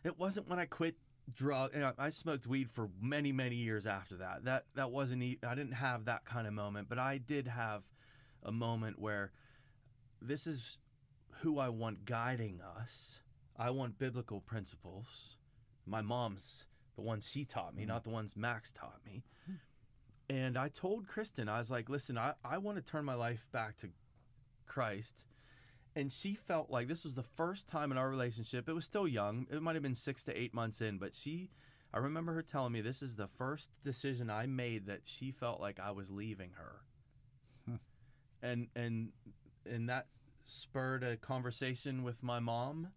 it 0.04 0.18
wasn't 0.18 0.47
when 0.47 0.60
I 0.60 0.66
quit 0.66 0.95
drug 1.34 1.72
and 1.76 1.86
I, 1.86 1.93
I 1.97 2.10
smoked 2.10 2.47
weed 2.47 2.72
for 2.72 2.89
many 3.02 3.32
many 3.32 3.56
years 3.56 3.86
after 3.86 4.18
that. 4.18 4.45
That 4.45 4.66
that 4.76 4.91
wasn't 4.91 5.24
I 5.45 5.56
didn't 5.56 5.74
have 5.74 6.06
that 6.06 6.26
kind 6.26 6.47
of 6.47 6.54
moment, 6.54 6.89
but 6.89 7.00
I 7.00 7.18
did 7.18 7.47
have 7.47 7.84
a 8.43 8.52
moment 8.52 9.00
where 9.00 9.32
this 10.22 10.47
is 10.47 10.78
who 11.41 11.60
I 11.60 11.70
want 11.70 12.06
guiding 12.06 12.60
us. 12.62 13.20
I 13.58 13.70
want 13.72 13.97
biblical 13.97 14.39
principles. 14.39 15.38
My 15.86 16.02
mom's 16.02 16.66
the 16.95 17.02
ones 17.02 17.30
she 17.30 17.45
taught 17.45 17.76
me, 17.76 17.84
mm-hmm. 17.84 17.89
not 17.89 18.04
the 18.04 18.10
ones 18.10 18.36
Max 18.36 18.72
taught 18.72 19.00
me. 19.06 19.24
Hmm. 19.45 19.54
And 20.30 20.58
I 20.58 20.68
told 20.70 21.08
Kristen, 21.08 21.50
I 21.50 21.58
was 21.58 21.72
like, 21.72 21.89
listen, 21.89 22.18
I, 22.18 22.34
I 22.43 22.58
want 22.58 22.78
to 22.78 22.84
turn 22.84 23.06
my 23.06 23.16
life 23.16 23.47
back 23.52 23.78
to 23.78 23.89
Christ. 24.68 25.26
And 25.95 26.11
she 26.11 26.33
felt 26.33 26.69
like 26.69 26.87
this 26.87 27.03
was 27.03 27.15
the 27.15 27.23
first 27.23 27.67
time 27.67 27.91
in 27.91 27.97
our 27.97 28.09
relationship. 28.09 28.69
It 28.69 28.73
was 28.73 28.85
still 28.85 29.07
young. 29.07 29.47
It 29.51 29.61
might 29.61 29.75
have 29.75 29.83
been 29.83 29.95
six 29.95 30.23
to 30.25 30.37
eight 30.37 30.53
months 30.53 30.81
in, 30.81 30.97
but 30.97 31.15
she, 31.15 31.49
I 31.93 31.97
remember 31.97 32.33
her 32.33 32.41
telling 32.41 32.73
me 32.73 32.81
this 32.81 33.01
is 33.01 33.15
the 33.15 33.27
first 33.27 33.71
decision 33.83 34.29
I 34.29 34.45
made 34.45 34.85
that 34.85 35.01
she 35.05 35.31
felt 35.31 35.59
like 35.59 35.79
I 35.79 35.91
was 35.91 36.11
leaving 36.11 36.51
her, 36.55 36.81
hmm. 37.65 37.75
and 38.41 38.67
and 38.75 39.09
and 39.65 39.89
that 39.89 40.07
spurred 40.45 41.03
a 41.03 41.17
conversation 41.17 42.03
with 42.03 42.23
my 42.23 42.39
mom, 42.39 42.89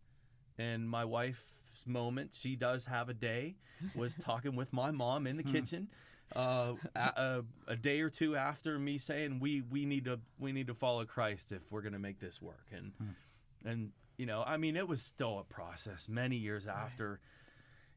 and 0.59 0.89
my 0.89 1.05
wife's 1.05 1.87
moment. 1.87 2.35
She 2.39 2.57
does 2.57 2.85
have 2.87 3.09
a 3.09 3.15
day. 3.15 3.57
Was 3.95 4.15
talking 4.21 4.55
with 4.55 4.73
my 4.73 4.91
mom 4.91 5.27
in 5.27 5.37
the 5.37 5.43
hmm. 5.43 5.53
kitchen. 5.53 5.89
Uh, 6.35 6.75
a, 6.95 7.01
a, 7.01 7.45
a 7.69 7.77
day 7.77 8.01
or 8.01 8.11
two 8.11 8.37
after 8.37 8.79
me 8.79 8.99
saying 8.99 9.39
we, 9.41 9.63
we 9.63 9.85
need 9.85 10.05
to 10.05 10.21
we 10.39 10.53
need 10.53 10.67
to 10.67 10.75
follow 10.75 11.05
Christ 11.05 11.53
if 11.53 11.71
we're 11.71 11.83
gonna 11.83 11.99
make 11.99 12.21
this 12.21 12.41
work. 12.41 12.67
And 12.73 12.93
hmm. 12.99 13.69
and 13.69 13.91
you 14.17 14.27
know 14.27 14.43
I 14.47 14.57
mean 14.57 14.77
it 14.77 14.89
was 14.89 15.03
still 15.03 15.39
a 15.39 15.45
process 15.45 16.09
many 16.09 16.37
years 16.37 16.67
after 16.67 17.21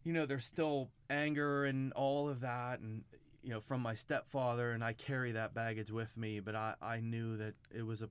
you 0.03 0.13
know 0.13 0.25
there's 0.25 0.45
still 0.45 0.89
anger 1.09 1.65
and 1.65 1.93
all 1.93 2.29
of 2.29 2.41
that 2.41 2.79
and 2.79 3.03
you 3.43 3.51
know 3.51 3.61
from 3.61 3.81
my 3.81 3.93
stepfather 3.93 4.71
and 4.71 4.83
I 4.83 4.93
carry 4.93 5.31
that 5.33 5.53
baggage 5.53 5.91
with 5.91 6.15
me 6.17 6.39
but 6.39 6.55
I, 6.55 6.75
I 6.81 6.99
knew 6.99 7.37
that 7.37 7.55
it 7.73 7.85
was 7.85 8.01
a 8.01 8.09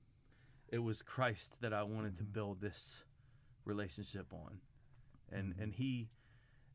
it 0.70 0.83
was 0.83 1.03
Christ 1.03 1.61
that 1.61 1.72
I 1.72 1.83
wanted 1.83 2.16
to 2.16 2.25
hmm. 2.25 2.33
build 2.33 2.61
this 2.61 3.05
relationship 3.64 4.33
on. 4.33 4.61
And 5.31 5.55
hmm. 5.55 5.62
and 5.62 5.75
he 5.75 6.09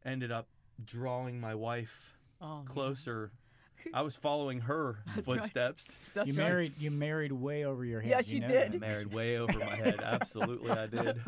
ended 0.06 0.32
up 0.32 0.48
drawing 0.84 1.40
my 1.40 1.56
wife 1.56 2.18
Oh, 2.42 2.64
closer. 2.66 3.32
I 3.94 4.02
was 4.02 4.16
following 4.16 4.62
her 4.62 5.00
right. 5.16 5.24
footsteps. 5.26 5.98
That's 6.14 6.28
You 6.28 6.34
right. 6.34 6.48
married 6.50 6.74
you 6.80 6.92
married 6.92 7.32
way 7.32 7.64
over 7.66 7.86
your 7.86 8.02
head. 8.02 8.10
Yeah, 8.10 8.18
you 8.18 8.24
she 8.24 8.40
know 8.40 8.48
did. 8.50 8.72
that. 8.74 8.76
I 8.76 8.80
married 8.80 9.14
way 9.14 9.38
over 9.38 9.58
my 9.58 9.76
head. 9.76 10.00
Absolutely, 10.04 10.72
I 10.72 10.86
did. 10.88 11.22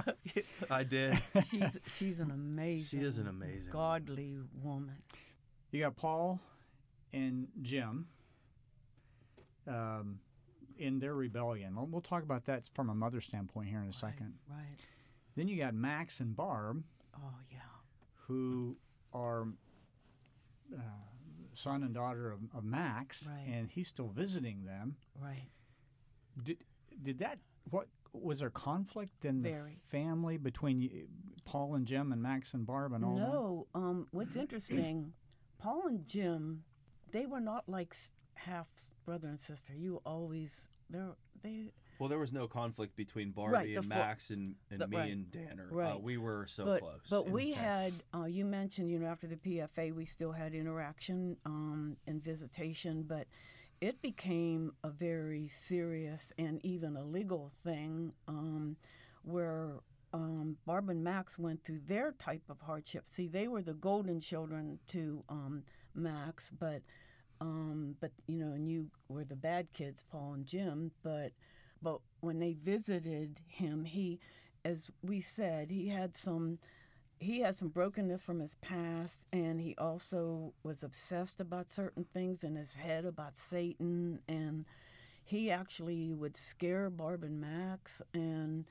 I 0.70 0.84
did. 0.84 1.22
she's 1.50 1.78
she's 1.98 2.20
an 2.20 2.30
amazing. 2.32 3.00
She 3.00 3.06
is 3.06 3.18
an 3.18 3.28
amazing 3.28 3.72
godly 3.72 4.38
woman. 4.62 4.96
You 5.72 5.80
got 5.82 5.96
Paul 5.96 6.40
and 7.14 7.48
Jim 7.62 8.08
um, 9.68 10.20
in 10.78 11.00
their 11.00 11.14
rebellion. 11.14 11.76
We'll- 11.76 11.88
We'll 11.88 12.02
talk 12.02 12.24
about 12.24 12.46
that 12.46 12.64
from 12.74 12.90
a 12.90 12.96
mother 12.96 13.22
standpoint 13.22 13.70
here 13.70 13.82
in 13.82 13.88
a 13.90 13.94
second. 13.94 14.34
Right. 14.50 14.78
Then 15.36 15.48
you 15.48 15.58
got 15.58 15.74
Max 15.74 16.20
and 16.20 16.36
Barb, 16.36 16.84
Oh 17.16 17.34
yeah. 17.52 17.60
who 18.28 18.76
are 19.14 19.48
uh, 20.74 20.82
son 21.54 21.84
and 21.84 21.94
daughter 21.94 22.32
of, 22.32 22.40
of 22.56 22.64
Max, 22.64 23.28
Right. 23.30 23.48
and 23.48 23.70
he's 23.70 23.88
still 23.88 24.08
visiting 24.10 24.66
them. 24.66 24.96
Right. 25.22 25.50
Did 26.42 26.58
did 27.02 27.20
that 27.20 27.40
what 27.70 27.88
was 28.14 28.40
there 28.40 28.50
conflict 28.50 29.24
in 29.26 29.42
the 29.42 29.56
family 29.88 30.38
between 30.38 31.08
Paul 31.46 31.76
and 31.76 31.86
Jim 31.86 32.12
and 32.12 32.22
Max 32.22 32.54
and 32.54 32.66
Barb 32.66 32.94
and 32.94 33.04
all 33.06 33.16
that? 33.16 33.22
No. 33.28 33.68
Um. 33.76 34.08
What's 34.12 34.36
interesting, 34.36 35.14
Paul 35.60 35.88
and 35.88 36.08
Jim, 36.08 36.64
they 37.12 37.26
were 37.26 37.40
not 37.42 37.68
like 37.70 37.96
half 38.34 38.68
brother 39.06 39.28
and 39.28 39.40
sister. 39.40 39.74
You 39.76 40.02
always 40.06 40.70
they're 40.90 41.16
they. 41.44 41.72
Well, 42.02 42.10
there 42.10 42.18
was 42.18 42.34
no 42.34 42.48
conflict 42.48 42.96
between 42.96 43.30
Barbie 43.30 43.54
Right, 43.54 43.78
and 43.78 43.88
Max 43.88 44.32
and, 44.32 44.56
and 44.72 44.82
the- 44.82 44.88
me 44.88 44.98
right, 44.98 45.12
and 45.12 45.30
Danner. 45.32 45.70
Uh, 45.72 45.76
right. 45.76 46.02
we 46.02 46.18
were 46.18 46.48
so 46.48 46.66
but 46.66 46.80
close. 46.80 47.02
but 47.12 47.30
we 47.30 47.52
had 47.52 47.94
uh, 48.12 48.26
you 48.26 48.44
mentioned 48.44 48.90
you 48.90 48.98
know 48.98 49.06
after 49.06 49.28
the 49.28 49.36
PFA 49.36 49.94
we 49.94 50.06
still 50.06 50.32
had 50.32 50.56
interaction 50.56 51.38
um, 51.46 51.98
and 52.08 52.24
visitation, 52.24 53.06
but 53.08 53.28
it 53.82 54.02
became 54.02 54.74
a 54.84 54.90
very 54.90 55.48
serious 55.48 56.34
and 56.40 56.60
even 56.66 56.96
a 56.96 57.04
legal 57.04 57.52
thing 57.64 58.14
um, 58.28 58.78
where 59.22 59.74
um, 60.12 60.58
Barb 60.66 60.90
and 60.90 61.04
Max 61.04 61.38
went 61.38 61.64
through 61.64 61.82
their 61.88 62.14
type 62.14 62.50
of 62.50 62.62
hardship. 62.62 63.04
See, 63.06 63.28
they 63.28 63.48
were 63.48 63.62
the 63.62 63.76
golden 63.76 64.22
children 64.22 64.80
to 64.88 65.24
um, 65.30 65.62
Max, 65.94 66.50
but 66.50 66.82
um, 67.40 67.96
but 68.00 68.10
you 68.26 68.40
know, 68.40 68.54
and 68.54 68.68
you 68.68 68.88
were 69.08 69.24
the 69.24 69.36
bad 69.36 69.72
kids, 69.72 70.04
Paul 70.12 70.34
and 70.34 70.48
Jim. 70.48 70.90
But 71.04 71.34
but 71.82 72.00
when 72.20 72.40
they 72.40 72.54
visited 72.54 73.40
him, 73.48 73.86
he, 73.86 74.20
as 74.64 74.92
we 75.02 75.22
said, 75.22 75.72
he 75.72 75.90
had 75.90 76.16
some 76.16 76.60
he 77.20 77.42
had 77.42 77.56
some 77.56 77.68
brokenness 77.68 78.24
from 78.24 78.40
his 78.40 78.56
past, 78.56 79.26
and 79.32 79.62
he 79.62 79.76
also 79.78 80.54
was 80.64 80.84
obsessed 80.84 81.40
about 81.40 81.72
certain 81.72 82.04
things 82.04 82.44
in 82.44 82.56
his 82.56 82.74
head 82.74 83.06
about 83.06 83.38
Satan, 83.38 84.22
and 84.28 84.66
he 85.24 85.52
actually 85.52 86.14
would 86.14 86.36
scare 86.36 86.90
Barb 86.90 87.24
and 87.24 87.40
Max 87.40 88.02
and 88.12 88.66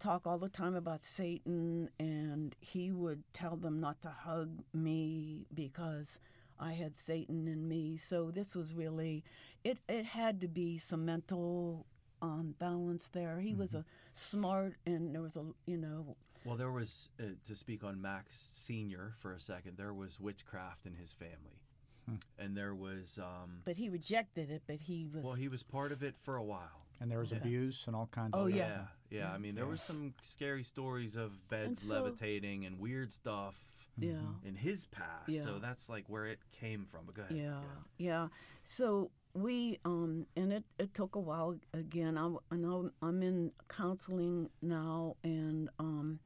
talk 0.00 0.26
all 0.26 0.38
the 0.38 0.48
time 0.48 0.74
about 0.74 1.04
Satan, 1.04 1.88
and 2.00 2.56
he 2.58 2.90
would 2.90 3.22
tell 3.32 3.56
them 3.56 3.80
not 3.80 4.02
to 4.02 4.08
hug 4.08 4.64
me 4.72 5.46
because 5.54 6.18
I 6.58 6.72
had 6.72 6.96
Satan 6.96 7.46
in 7.46 7.68
me. 7.68 7.96
So 7.96 8.32
this 8.32 8.56
was 8.56 8.74
really 8.74 9.22
it. 9.62 9.78
It 9.88 10.04
had 10.04 10.40
to 10.40 10.48
be 10.48 10.78
some 10.78 11.04
mental 11.04 11.86
um, 12.24 12.54
balance 12.58 13.08
there. 13.08 13.38
He 13.40 13.54
was 13.54 13.74
a 13.74 13.84
smart, 14.14 14.74
and 14.86 15.14
there 15.14 15.22
was 15.22 15.36
a 15.36 15.44
you 15.66 15.76
know 15.76 16.16
well, 16.44 16.56
there 16.56 16.70
was 16.70 17.08
uh, 17.20 17.24
to 17.46 17.54
speak 17.54 17.84
on 17.84 18.00
Max 18.02 18.48
Senior 18.52 19.14
for 19.18 19.32
a 19.32 19.40
second. 19.40 19.76
There 19.76 19.92
was 19.94 20.18
witchcraft 20.20 20.86
in 20.86 20.94
his 20.94 21.12
family, 21.12 22.20
and 22.38 22.56
there 22.56 22.74
was 22.74 23.18
um, 23.22 23.60
but 23.64 23.76
he 23.76 23.88
rejected 23.88 24.50
it. 24.50 24.62
But 24.66 24.76
he 24.80 25.06
was 25.12 25.24
well, 25.24 25.34
he 25.34 25.48
was 25.48 25.62
part 25.62 25.92
of 25.92 26.02
it 26.02 26.16
for 26.18 26.36
a 26.36 26.42
while. 26.42 26.80
And 27.00 27.10
there 27.10 27.18
was 27.18 27.32
Yeah. 27.32 27.38
abuse 27.38 27.86
and 27.88 27.96
all 27.96 28.06
kinds 28.06 28.30
Oh, 28.34 28.42
of 28.46 28.54
stuff. 28.54 28.56
yeah. 28.56 28.86
yeah, 29.10 29.18
yeah. 29.18 29.32
I 29.32 29.38
mean, 29.38 29.56
there 29.56 29.66
was 29.66 29.82
some 29.82 30.14
scary 30.22 30.62
stories 30.62 31.16
of 31.16 31.48
beds 31.48 31.82
so- 31.82 31.94
levitating 31.94 32.64
and 32.64 32.78
weird 32.78 33.12
stuff 33.12 33.56
yeah. 33.98 34.12
in 34.44 34.54
his 34.54 34.84
past. 34.86 35.28
Yeah. 35.28 35.42
So 35.42 35.58
that's 35.58 35.88
like 35.88 36.04
where 36.08 36.24
it 36.24 36.38
came 36.52 36.86
from. 36.86 37.00
But 37.06 37.14
go 37.16 37.22
ahead. 37.22 37.36
Yeah, 37.36 37.60
yeah. 37.98 38.28
So 38.64 39.10
we 39.34 39.78
um 39.84 40.26
and 40.36 40.52
it, 40.52 40.64
it 40.78 40.94
took 40.94 41.16
a 41.16 41.20
while 41.20 41.56
again. 41.72 42.16
I, 42.16 42.56
know 42.56 42.90
I'm 43.02 43.22
in 43.22 43.52
counseling 43.68 44.48
now, 44.62 45.16
and 45.24 45.68
um, 45.78 46.20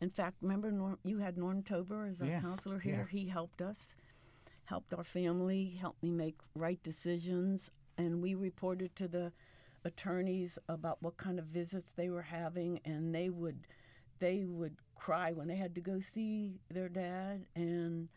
in 0.00 0.10
fact, 0.10 0.36
remember 0.42 0.70
Norm, 0.70 0.98
you 1.04 1.18
had 1.18 1.36
Norm 1.36 1.62
Tober 1.62 2.06
as 2.06 2.20
our 2.20 2.28
Yeah, 2.28 2.40
counselor 2.40 2.78
here. 2.78 3.08
yeah. 3.10 3.18
He 3.18 3.28
helped 3.28 3.62
us, 3.62 3.78
helped 4.64 4.92
our 4.94 5.04
family, 5.04 5.78
helped 5.80 6.02
me 6.02 6.10
make 6.10 6.36
right 6.54 6.82
decisions, 6.82 7.70
and 7.96 8.22
we 8.22 8.34
reported 8.34 8.94
to 8.96 9.08
the 9.08 9.32
attorneys 9.84 10.58
about 10.68 11.02
what 11.02 11.16
kind 11.16 11.38
of 11.38 11.46
visits 11.46 11.92
they 11.94 12.10
were 12.10 12.22
having, 12.22 12.80
and 12.84 13.14
they 13.14 13.30
would 13.30 13.66
they 14.18 14.44
would 14.46 14.76
cry 14.94 15.32
when 15.32 15.48
they 15.48 15.56
had 15.56 15.74
to 15.74 15.80
go 15.80 15.98
see 15.98 16.60
their 16.70 16.90
dad 16.90 17.46
and 17.56 18.08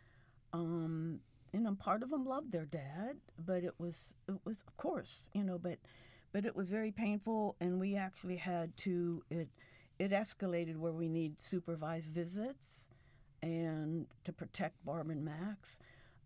um 0.51 1.21
you 1.53 1.59
know 1.59 1.75
part 1.75 2.03
of 2.03 2.09
them 2.09 2.25
loved 2.25 2.51
their 2.51 2.65
dad 2.65 3.15
but 3.45 3.63
it 3.63 3.75
was 3.77 4.13
it 4.27 4.35
was 4.43 4.57
of 4.67 4.75
course 4.77 5.29
you 5.33 5.43
know 5.43 5.57
but 5.57 5.77
but 6.31 6.45
it 6.45 6.55
was 6.55 6.69
very 6.69 6.91
painful 6.91 7.55
and 7.61 7.79
we 7.79 7.95
actually 7.95 8.37
had 8.37 8.75
to 8.77 9.23
it 9.29 9.47
it 9.99 10.11
escalated 10.11 10.75
where 10.77 10.91
we 10.91 11.07
need 11.07 11.39
supervised 11.41 12.11
visits 12.11 12.87
and 13.41 14.07
to 14.23 14.33
protect 14.33 14.83
Barb 14.85 15.09
and 15.09 15.23
Max 15.23 15.79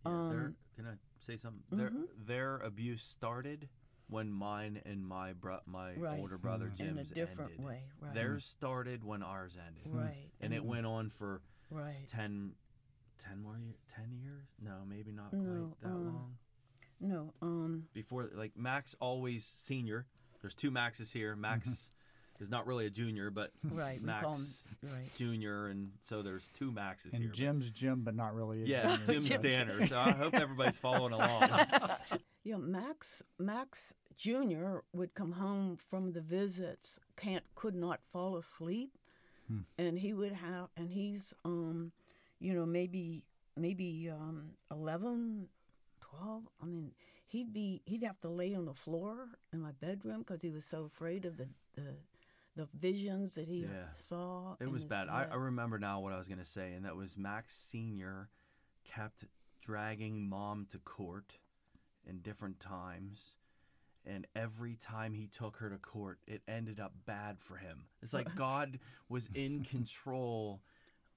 Yeah, 0.05 0.11
Um, 0.11 0.55
can 0.75 0.85
I 0.87 0.93
say 1.19 1.35
something? 1.37 1.63
Their 1.77 1.89
mhm. 1.89 2.05
their 2.25 2.57
abuse 2.59 3.03
started 3.03 3.67
when 4.07 4.31
mine 4.31 4.81
and 4.85 5.05
my 5.05 5.33
bro- 5.33 5.59
my 5.65 5.95
Right. 5.95 6.19
older 6.21 6.37
brother 6.37 6.67
Mhm. 6.69 6.79
in 6.79 6.85
a 6.87 6.93
Jim's 7.03 7.09
different 7.11 7.51
ended. 7.51 7.65
way 7.65 7.83
right 7.99 8.13
Theirs 8.13 8.45
started 8.45 9.03
when 9.03 9.21
ours 9.21 9.57
ended, 9.57 9.87
right 9.93 10.29
and 10.39 10.53
it 10.53 10.63
went 10.63 10.85
on 10.85 11.09
for 11.09 11.41
right 11.69 12.07
10, 12.07 12.55
10 13.19 13.41
more 13.41 13.57
years. 13.57 13.77
Ten 13.93 14.17
years? 14.21 14.45
No, 14.61 14.73
maybe 14.87 15.11
not 15.11 15.33
No, 15.33 15.73
quite 15.79 15.81
that 15.81 15.87
uh, 15.95 15.99
long. 15.99 16.35
no 16.99 17.33
um 17.41 17.83
Before, 17.93 18.29
like 18.33 18.51
Max, 18.57 18.95
always 18.99 19.45
senior. 19.45 20.05
There's 20.41 20.55
two 20.55 20.71
Maxes 20.71 21.11
here. 21.11 21.35
Max 21.35 21.89
is 22.39 22.49
not 22.51 22.67
really 22.67 22.85
a 22.85 22.89
junior, 22.91 23.29
but 23.31 23.51
right 23.71 23.99
we 24.01 24.07
call 24.07 24.35
'em- 24.35 24.39
Max 24.41 24.63
right 24.83 25.15
Junior, 25.15 25.67
and 25.67 25.91
so 26.01 26.21
there's 26.21 26.49
two 26.49 26.71
Maxes 26.71 27.13
And 27.13 27.23
here. 27.23 27.31
Jim's 27.31 27.71
Jim, 27.71 28.03
but 28.03 28.15
not 28.15 28.35
really. 28.35 28.61
a 28.63 28.65
yeah, 28.65 28.89
junior. 28.89 29.13
Jim's 29.13 29.29
Jim's- 29.29 29.43
Danner. 29.55 29.85
So 29.87 29.99
I 29.99 30.11
hope 30.11 30.35
everybody's 30.35 30.77
following 30.77 31.13
along. 31.17 31.49
Yeah, 32.43 32.57
Max 32.57 33.23
Max 33.39 33.93
Jr. 34.15 34.77
would 34.93 35.13
come 35.15 35.31
home 35.33 35.75
from 35.77 36.11
the 36.13 36.21
visits, 36.21 36.99
can't 37.15 37.43
could 37.55 37.75
not 37.75 37.99
fall 38.11 38.37
asleep, 38.37 38.91
Hmm. 39.47 39.59
and 39.77 39.97
he 39.99 40.13
would 40.13 40.33
have, 40.33 40.69
and 40.77 40.89
he's 40.91 41.33
um, 41.45 41.91
you 42.39 42.53
know 42.53 42.65
maybe 42.65 43.23
maybe 43.55 44.09
um 44.11 44.51
11, 44.71 45.47
12. 46.01 46.43
I 46.61 46.65
mean, 46.65 46.91
he'd 47.27 47.53
be 47.53 47.81
he'd 47.85 48.03
have 48.03 48.19
to 48.21 48.29
lay 48.29 48.53
on 48.55 48.65
the 48.65 48.73
floor 48.73 49.29
in 49.53 49.61
my 49.61 49.71
bedroom 49.71 50.19
because 50.19 50.41
he 50.41 50.49
was 50.49 50.65
so 50.65 50.85
afraid 50.85 51.25
of 51.25 51.37
the 51.37 51.47
the 51.75 51.95
the 52.55 52.67
visions 52.73 53.35
that 53.35 53.47
he 53.47 53.61
Yeah. 53.61 53.93
saw. 53.95 54.55
It 54.59 54.69
was 54.71 54.83
bad. 54.83 55.09
I. 55.09 55.25
I 55.31 55.35
remember 55.35 55.77
now 55.79 55.99
what 55.99 56.13
I 56.13 56.17
was 56.17 56.27
going 56.27 56.39
to 56.39 56.45
say, 56.45 56.73
and 56.73 56.85
that 56.85 56.95
was 56.95 57.17
Max 57.17 57.55
Sr. 57.55 58.29
kept 58.83 59.25
dragging 59.61 60.27
mom 60.27 60.65
to 60.71 60.77
court 60.79 61.33
in 62.05 62.19
different 62.19 62.59
times. 62.59 63.35
and 64.05 64.25
every 64.37 64.73
time 64.77 65.13
he 65.13 65.27
took 65.27 65.57
her 65.57 65.69
to 65.69 65.77
court, 65.77 66.17
it 66.25 66.41
ended 66.47 66.79
up 66.79 66.93
bad 67.05 67.41
for 67.41 67.57
him. 67.57 67.87
It's 68.01 68.13
like 68.13 68.33
God 68.47 68.79
was 69.09 69.27
in 69.35 69.65
control 69.65 70.61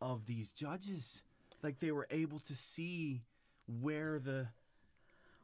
of 0.00 0.26
these 0.26 0.50
judges. 0.52 1.22
Like 1.62 1.78
they 1.78 1.92
were 1.92 2.06
able 2.10 2.40
to 2.40 2.54
see 2.54 3.22
where 3.66 4.18
the 4.18 4.48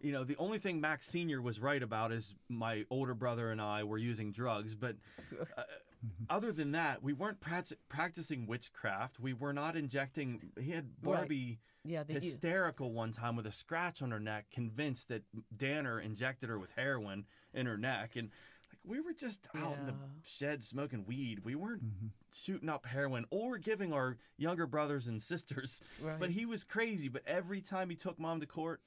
you 0.01 0.13
know, 0.13 0.25
the 0.25 0.37
only 0.37 0.59
thing 0.59 0.81
Max 0.81 1.07
Senior 1.07 1.41
was 1.41 1.59
right 1.59 1.83
about 1.83 2.13
is 2.13 2.35
my 2.51 2.85
older 2.91 3.15
brother 3.15 3.51
and 3.51 3.61
I 3.61 3.83
were 3.85 3.97
using 3.97 4.31
drugs, 4.31 4.75
but 4.75 4.97
uh, 5.57 5.63
other 6.31 6.53
than 6.53 6.73
that, 6.73 7.03
we 7.03 7.15
weren't 7.15 7.41
prac- 7.41 7.73
practicing 7.89 8.47
witchcraft. 8.47 9.19
We 9.19 9.33
were 9.33 9.55
not 9.55 9.75
injecting. 9.75 10.53
He 10.61 10.73
had 10.73 10.85
Right. 11.03 11.17
Barbie 11.17 11.61
Yeah, 11.83 12.03
they, 12.03 12.15
hysterical 12.15 12.93
one 12.93 13.13
time 13.13 13.37
with 13.37 13.47
a 13.47 13.53
scratch 13.53 14.03
on 14.03 14.11
her 14.11 14.21
neck, 14.21 14.47
convinced 14.53 15.09
that 15.09 15.23
Danner 15.57 15.99
injected 15.99 16.51
her 16.51 16.59
with 16.59 16.71
heroin 16.77 17.25
in 17.55 17.65
her 17.65 17.79
neck, 17.79 18.17
and 18.17 18.31
we 18.87 19.01
were 19.01 19.13
just 19.13 19.47
out 19.57 19.77
in 19.79 19.87
the 19.87 19.95
shed 20.25 20.63
smoking 20.65 21.05
weed. 21.07 21.41
We 21.45 21.55
weren't 21.55 21.83
shooting 22.33 22.69
up 22.69 22.87
heroin 22.87 23.25
or 23.31 23.59
giving 23.59 23.93
our 23.93 24.17
younger 24.39 24.67
brothers 24.67 25.07
and 25.09 25.21
sisters. 25.21 25.83
But 26.19 26.31
he 26.31 26.47
was 26.47 26.65
crazy. 26.65 27.09
But 27.09 27.23
every 27.27 27.61
time 27.61 27.91
he 27.91 27.97
took 27.97 28.19
mom 28.19 28.41
to 28.41 28.47
court. 28.47 28.81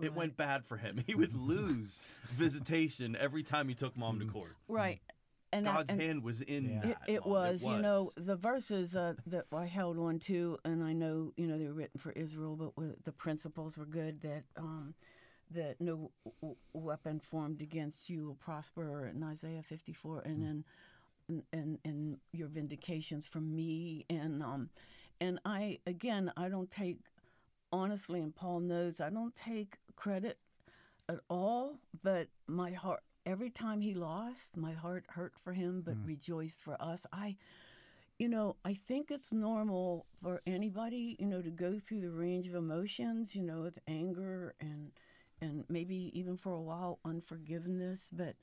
It 0.00 0.12
went 0.12 0.36
bad 0.36 0.64
for 0.64 0.76
him. 0.76 1.02
He 1.06 1.14
would 1.14 1.36
lose 1.54 2.04
visitation 2.32 3.16
every 3.18 3.44
time 3.44 3.68
he 3.68 3.74
took 3.76 3.96
mom 3.96 4.18
to 4.18 4.26
court. 4.26 4.56
right. 4.68 5.00
And 5.52 5.68
I- 5.68 5.72
God's 5.76 5.90
and 5.90 6.00
hand 6.00 6.24
was 6.24 6.40
in 6.42 6.64
Yeah. 6.68 6.78
It, 6.78 6.82
that. 6.82 6.98
it 7.08 7.20
Mom. 7.20 7.30
was, 7.30 7.62
you 7.62 7.78
know, 7.78 8.10
the 8.16 8.34
verses 8.34 8.96
uh, 8.96 9.14
that 9.28 9.44
I 9.52 9.66
held 9.66 9.98
on 10.00 10.18
to, 10.20 10.58
and 10.64 10.82
I 10.82 10.92
know, 10.94 11.30
you 11.36 11.46
know, 11.46 11.56
they 11.56 11.66
were 11.68 11.74
written 11.74 12.00
for 12.00 12.10
Israel, 12.10 12.56
but 12.56 12.76
wa- 12.76 12.94
the 13.04 13.12
principles 13.12 13.78
were 13.78 13.86
good. 13.86 14.20
That 14.22 14.42
um, 14.56 14.94
that 15.54 15.80
no 15.80 16.10
w- 16.40 16.56
weapon 16.72 17.20
formed 17.20 17.60
against 17.60 18.08
you 18.08 18.26
will 18.26 18.34
prosper, 18.34 19.06
in 19.08 19.22
Isaiah 19.22 19.62
fifty 19.62 19.92
four, 19.92 20.20
and 20.20 20.42
then 20.42 20.64
and, 21.28 21.42
and 21.52 21.78
and 21.84 22.18
your 22.32 22.48
vindications 22.48 23.26
from 23.26 23.54
me, 23.54 24.04
and 24.10 24.42
um, 24.42 24.70
and 25.20 25.38
I 25.44 25.78
again, 25.86 26.32
I 26.36 26.48
don't 26.48 26.70
take 26.70 26.98
honestly, 27.72 28.20
and 28.20 28.34
Paul 28.34 28.60
knows, 28.60 29.00
I 29.00 29.10
don't 29.10 29.34
take 29.34 29.78
credit 29.96 30.38
at 31.08 31.20
all, 31.28 31.78
but 32.02 32.28
my 32.46 32.72
heart 32.72 33.02
every 33.26 33.50
time 33.50 33.80
he 33.80 33.94
lost, 33.94 34.56
my 34.56 34.72
heart 34.72 35.04
hurt 35.08 35.32
for 35.42 35.52
him 35.52 35.82
but 35.84 35.96
rejoiced 36.04 36.60
for 36.60 36.80
us. 36.80 37.06
I 37.12 37.36
you 38.18 38.28
know, 38.28 38.56
I 38.64 38.74
think 38.74 39.10
it's 39.10 39.32
normal 39.32 40.06
for 40.22 40.40
anybody, 40.46 41.16
you 41.18 41.26
know, 41.26 41.42
to 41.42 41.50
go 41.50 41.78
through 41.80 42.00
the 42.00 42.10
range 42.10 42.46
of 42.46 42.54
emotions, 42.54 43.34
you 43.34 43.42
know, 43.42 43.62
with 43.62 43.78
anger 43.88 44.54
and 44.60 44.92
and 45.40 45.64
maybe 45.68 46.10
even 46.14 46.36
for 46.36 46.52
a 46.52 46.60
while 46.60 46.98
unforgiveness, 47.04 48.08
but 48.12 48.36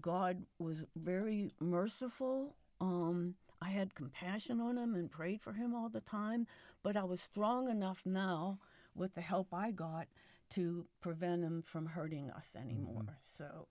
God 0.00 0.44
was 0.58 0.82
very 0.96 1.52
merciful. 1.60 2.56
Um, 2.80 3.34
I 3.60 3.68
had 3.70 3.94
compassion 3.94 4.60
on 4.60 4.78
him 4.78 4.94
and 4.94 5.10
prayed 5.10 5.42
for 5.42 5.52
him 5.52 5.74
all 5.74 5.88
the 5.88 6.00
time, 6.00 6.46
but 6.82 6.96
I 6.96 7.04
was 7.04 7.20
strong 7.20 7.68
enough 7.68 8.00
now 8.04 8.58
with 8.94 9.14
the 9.14 9.20
help 9.20 9.48
I 9.52 9.70
got 9.70 10.08
to 10.50 10.86
prevent 11.00 11.44
him 11.44 11.62
from 11.64 11.86
hurting 11.86 12.30
us 12.30 12.56
anymore. 12.58 13.18
So, 13.22 13.66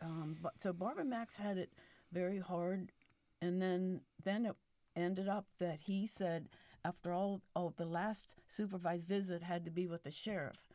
um, 0.00 0.36
but 0.40 0.60
so 0.60 0.72
Barbara 0.72 1.04
Max 1.04 1.36
had 1.36 1.58
it 1.58 1.72
very 2.12 2.38
hard, 2.38 2.92
and 3.40 3.60
then 3.60 4.00
then 4.24 4.46
it 4.46 4.56
ended 4.94 5.28
up 5.28 5.46
that 5.58 5.80
he 5.80 6.06
said 6.06 6.48
after 6.84 7.12
all, 7.12 7.42
oh, 7.54 7.72
the 7.76 7.84
last 7.84 8.26
supervised 8.48 9.06
visit 9.06 9.42
had 9.42 9.64
to 9.64 9.70
be 9.70 9.86
with 9.86 10.04
the 10.04 10.10
sheriff 10.10 10.68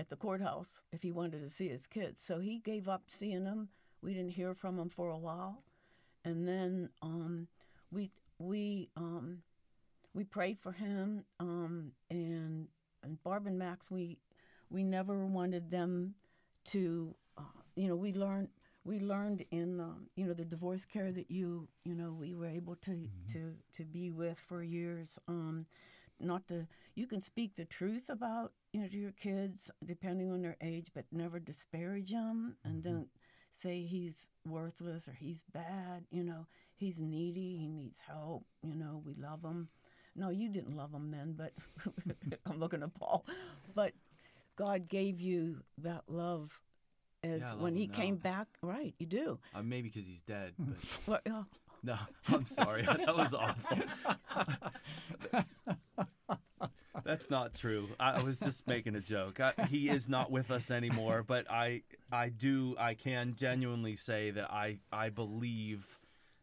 at 0.00 0.08
the 0.08 0.16
courthouse 0.16 0.82
if 0.92 1.02
he 1.02 1.12
wanted 1.12 1.42
to 1.42 1.50
see 1.50 1.68
his 1.68 1.86
kids. 1.86 2.22
So 2.22 2.40
he 2.40 2.58
gave 2.58 2.88
up 2.88 3.04
seeing 3.08 3.44
them. 3.44 3.68
We 4.02 4.12
didn't 4.12 4.32
hear 4.32 4.54
from 4.54 4.78
him 4.78 4.90
for 4.90 5.08
a 5.08 5.18
while, 5.18 5.62
and 6.24 6.46
then 6.46 6.90
um, 7.00 7.48
we 7.90 8.10
we 8.38 8.90
um, 8.96 9.38
we 10.12 10.24
prayed 10.24 10.58
for 10.60 10.72
him, 10.72 11.24
um, 11.40 11.92
and 12.10 12.68
and 13.02 13.22
Barb 13.22 13.46
and 13.46 13.58
Max 13.58 13.90
we 13.90 14.18
we 14.70 14.82
never 14.82 15.24
wanted 15.26 15.70
them 15.70 16.14
to, 16.64 17.14
uh, 17.38 17.42
you 17.76 17.88
know, 17.88 17.96
we 17.96 18.12
learned 18.12 18.48
we 18.84 19.00
learned 19.00 19.44
in 19.50 19.80
um, 19.80 20.06
you 20.16 20.26
know 20.26 20.34
the 20.34 20.44
divorce 20.44 20.84
care 20.84 21.12
that 21.12 21.30
you 21.30 21.68
you 21.84 21.94
know 21.94 22.12
we 22.12 22.34
were 22.34 22.48
able 22.48 22.76
to 22.76 23.08
to 23.32 23.54
to 23.72 23.84
be 23.84 24.10
with 24.10 24.38
for 24.38 24.62
years. 24.62 25.18
Um, 25.28 25.66
not 26.20 26.46
to 26.48 26.66
you 26.94 27.06
can 27.06 27.22
speak 27.22 27.54
the 27.54 27.64
truth 27.64 28.08
about 28.08 28.52
you 28.74 28.80
know 28.80 28.88
to 28.88 28.96
your 28.96 29.12
kids 29.12 29.70
depending 29.86 30.30
on 30.32 30.42
their 30.42 30.56
age, 30.60 30.90
but 30.94 31.04
never 31.12 31.38
disparage 31.38 32.10
them 32.10 32.56
and 32.64 32.82
don't 32.82 33.08
say 33.52 33.82
he's 33.82 34.28
worthless 34.44 35.08
or 35.08 35.12
he's 35.12 35.44
bad. 35.52 36.04
You 36.10 36.24
know 36.24 36.46
he's 36.74 36.98
needy, 36.98 37.56
he 37.56 37.68
needs 37.68 38.00
help. 38.00 38.44
You 38.62 38.74
know 38.74 39.00
we 39.06 39.14
love 39.14 39.42
him. 39.44 39.68
No, 40.16 40.30
you 40.30 40.48
didn't 40.48 40.76
love 40.76 40.92
him 40.92 41.10
then, 41.12 41.34
but 41.36 41.52
I'm 42.46 42.58
looking 42.58 42.82
at 42.82 42.92
Paul. 42.94 43.24
But 43.74 43.92
God 44.56 44.88
gave 44.88 45.20
you 45.20 45.62
that 45.78 46.02
love 46.08 46.50
as 47.22 47.40
Yeah, 47.42 47.54
when 47.54 47.76
he 47.76 47.86
now. 47.86 47.94
came 47.94 48.16
back. 48.16 48.48
Right, 48.60 48.94
you 48.98 49.06
do. 49.06 49.38
Uh, 49.54 49.62
maybe 49.62 49.88
because 49.88 50.06
he's 50.06 50.22
dead, 50.22 50.52
but 50.58 50.98
Well, 51.06 51.20
oh, 51.30 51.46
no, 51.84 51.96
I'm 52.28 52.46
sorry. 52.46 52.82
that 53.06 53.16
was 53.16 53.34
awful. 53.34 53.78
That's 57.04 57.28
not 57.30 57.54
true. 57.54 57.88
I, 58.00 58.12
I 58.12 58.22
was 58.22 58.38
just 58.38 58.66
making 58.66 58.96
a 58.96 59.00
joke. 59.00 59.38
I, 59.40 59.52
he 59.68 59.88
is 59.88 60.08
not 60.08 60.30
with 60.30 60.50
us 60.50 60.70
anymore, 60.70 61.22
but 61.26 61.50
I, 61.50 61.82
I 62.10 62.30
do, 62.30 62.74
I 62.78 62.94
can 62.94 63.34
genuinely 63.36 63.96
say 63.96 64.30
that 64.30 64.50
I, 64.50 64.78
I 64.92 65.10
believe 65.10 65.86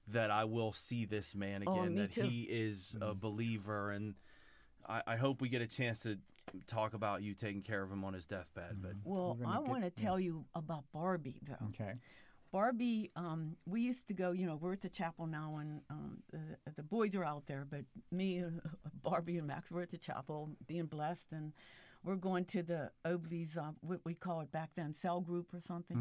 that 0.07 0.29
I 0.31 0.43
will 0.45 0.73
see 0.73 1.05
this 1.05 1.33
man 1.35 1.63
Oh, 1.65 1.73
again. 1.81 1.95
me 1.95 2.01
that 2.01 2.11
too. 2.11 2.23
he 2.23 2.41
is 2.43 2.95
a 3.01 3.13
believer, 3.13 3.91
and 3.91 4.15
I, 4.87 5.01
I 5.07 5.15
hope 5.15 5.41
we 5.41 5.49
get 5.49 5.61
a 5.61 5.67
chance 5.67 5.99
to 5.99 6.17
talk 6.67 6.93
about 6.93 7.21
you 7.21 7.33
taking 7.33 7.61
care 7.61 7.81
of 7.81 7.91
him 7.91 8.03
on 8.03 8.13
his 8.13 8.25
deathbed. 8.27 8.77
But 8.81 8.93
well, 9.03 9.37
I 9.45 9.59
want 9.59 9.83
to 9.83 9.89
tell 9.89 10.19
you 10.19 10.45
about 10.53 10.83
Barbie 10.91 11.39
though. 11.47 11.67
Okay. 11.69 11.93
Barbie, 12.51 13.11
um, 13.15 13.55
we 13.65 13.81
used 13.81 14.07
to 14.07 14.13
go. 14.13 14.31
You 14.31 14.45
know, 14.45 14.57
we're 14.59 14.73
at 14.73 14.81
the 14.81 14.89
chapel 14.89 15.25
now, 15.25 15.57
and 15.59 15.81
um, 15.89 16.17
the, 16.31 16.71
the 16.75 16.83
boys 16.83 17.15
are 17.15 17.23
out 17.23 17.43
there, 17.47 17.65
but 17.69 17.81
me, 18.11 18.37
and 18.37 18.61
Barbie, 19.03 19.37
and 19.37 19.47
Max, 19.47 19.71
we're 19.71 19.83
at 19.83 19.91
the 19.91 19.97
chapel, 19.97 20.49
being 20.67 20.85
blessed, 20.85 21.27
and 21.31 21.53
we're 22.03 22.15
going 22.15 22.45
to 22.45 22.63
the 22.63 22.91
Obleys, 23.05 23.57
uh, 23.57 23.71
what 23.81 24.01
we 24.03 24.13
call 24.15 24.41
it 24.41 24.51
back 24.51 24.71
then, 24.75 24.93
cell 24.93 25.21
group 25.21 25.53
or 25.53 25.61
something. 25.61 25.97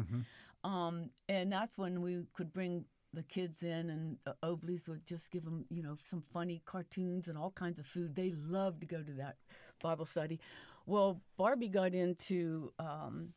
Um, 0.63 1.09
and 1.29 1.51
that's 1.51 1.77
when 1.77 2.01
we 2.01 2.23
could 2.33 2.51
bring 2.51 2.85
the 3.13 3.23
kids 3.23 3.63
in, 3.63 3.89
and 3.89 4.17
uh, 4.27 4.33
Obleys 4.43 4.89
would 4.89 5.05
just 5.05 5.31
give 5.31 5.45
them, 5.45 5.65
you 5.69 5.83
know, 5.83 5.97
some 6.03 6.23
funny 6.33 6.61
cartoons 6.65 7.27
and 7.27 7.37
all 7.37 7.51
kinds 7.51 7.79
of 7.79 7.85
food. 7.85 8.15
They 8.15 8.33
loved 8.37 8.81
to 8.81 8.87
go 8.87 9.01
to 9.01 9.13
that 9.13 9.37
Bible 9.81 10.05
study. 10.05 10.39
Well, 10.85 11.21
Barbie 11.37 11.69
got 11.69 11.93
into. 11.93 12.73
Um, 12.77 13.29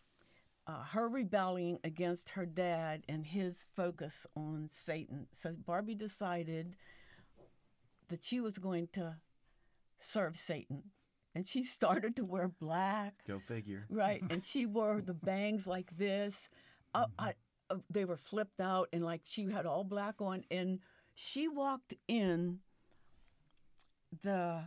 uh, 0.66 0.82
her 0.92 1.08
rebelling 1.08 1.78
against 1.84 2.30
her 2.30 2.46
dad 2.46 3.02
and 3.08 3.26
his 3.26 3.66
focus 3.76 4.26
on 4.36 4.68
Satan. 4.70 5.26
So 5.32 5.52
Barbie 5.52 5.94
decided 5.94 6.74
that 8.08 8.24
she 8.24 8.40
was 8.40 8.58
going 8.58 8.88
to 8.94 9.16
serve 10.00 10.38
Satan. 10.38 10.84
And 11.34 11.46
she 11.48 11.62
started 11.64 12.16
to 12.16 12.24
wear 12.24 12.48
black, 12.48 13.14
go 13.26 13.38
figure. 13.38 13.86
right? 13.90 14.22
And 14.30 14.44
she 14.44 14.66
wore 14.66 15.00
the 15.00 15.14
bangs 15.14 15.66
like 15.66 15.96
this. 15.96 16.48
Uh, 16.94 17.06
I, 17.18 17.34
uh, 17.70 17.76
they 17.90 18.04
were 18.04 18.16
flipped 18.16 18.60
out, 18.60 18.88
and 18.92 19.04
like 19.04 19.22
she 19.24 19.50
had 19.50 19.66
all 19.66 19.84
black 19.84 20.20
on. 20.20 20.44
And 20.50 20.80
she 21.14 21.48
walked 21.48 21.94
in 22.08 22.60
the 24.22 24.64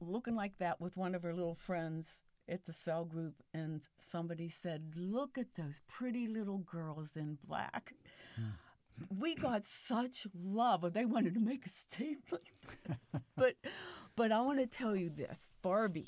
looking 0.00 0.34
like 0.34 0.58
that 0.58 0.80
with 0.80 0.96
one 0.96 1.14
of 1.14 1.22
her 1.22 1.34
little 1.34 1.54
friends 1.54 2.20
at 2.48 2.64
the 2.64 2.72
cell 2.72 3.04
group 3.04 3.34
and 3.52 3.82
somebody 3.98 4.48
said 4.48 4.94
look 4.96 5.36
at 5.38 5.54
those 5.54 5.80
pretty 5.88 6.26
little 6.26 6.58
girls 6.58 7.16
in 7.16 7.38
black. 7.46 7.94
We 9.16 9.34
got 9.36 9.64
such 9.66 10.26
love 10.34 10.92
they 10.92 11.04
wanted 11.04 11.34
to 11.34 11.40
make 11.40 11.66
a 11.66 11.68
statement. 11.68 12.42
But 13.36 13.54
but 14.16 14.32
i 14.32 14.40
want 14.40 14.58
to 14.58 14.66
tell 14.66 14.96
you 14.96 15.10
this 15.10 15.48
barbie 15.62 16.06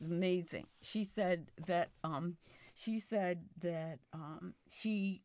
is 0.00 0.10
amazing. 0.10 0.66
She 0.80 1.04
said 1.04 1.48
that 1.66 1.90
um 2.02 2.36
she 2.74 2.98
said 2.98 3.44
that 3.60 3.98
um 4.12 4.54
she 4.68 5.22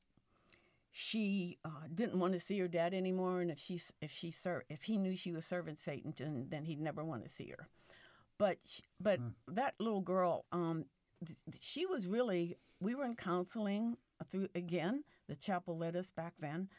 she 0.92 1.58
uh, 1.64 1.88
didn't 1.94 2.20
want 2.20 2.34
to 2.34 2.40
see 2.40 2.60
her 2.60 2.68
dad 2.68 2.94
anymore, 2.94 3.40
and 3.40 3.50
if 3.52 3.60
she 3.60 3.80
if 4.02 4.12
she 4.12 4.32
ser- 4.32 4.66
if 4.70 4.84
he 4.84 4.98
knew 4.98 5.16
she 5.16 5.32
was 5.32 5.46
serving 5.46 5.78
Satan, 5.78 6.14
then, 6.18 6.48
then 6.50 6.66
he'd 6.66 6.82
never 6.82 7.06
want 7.06 7.24
to 7.24 7.30
see 7.30 7.54
her. 7.58 7.70
But 8.40 8.58
sh 8.66 8.80
but 9.00 9.20
that 9.48 9.76
little 9.80 10.02
girl, 10.02 10.46
um, 10.52 10.86
th- 11.26 11.40
she 11.62 11.86
was 11.86 12.08
really. 12.08 12.58
We 12.82 12.96
were 12.96 13.06
in 13.06 13.16
counseling 13.16 13.98
through 14.32 14.48
again. 14.56 15.04
The 15.28 15.36
chapel 15.36 15.78
led 15.78 15.96
us 15.96 16.10
back 16.12 16.34
then 16.40 16.70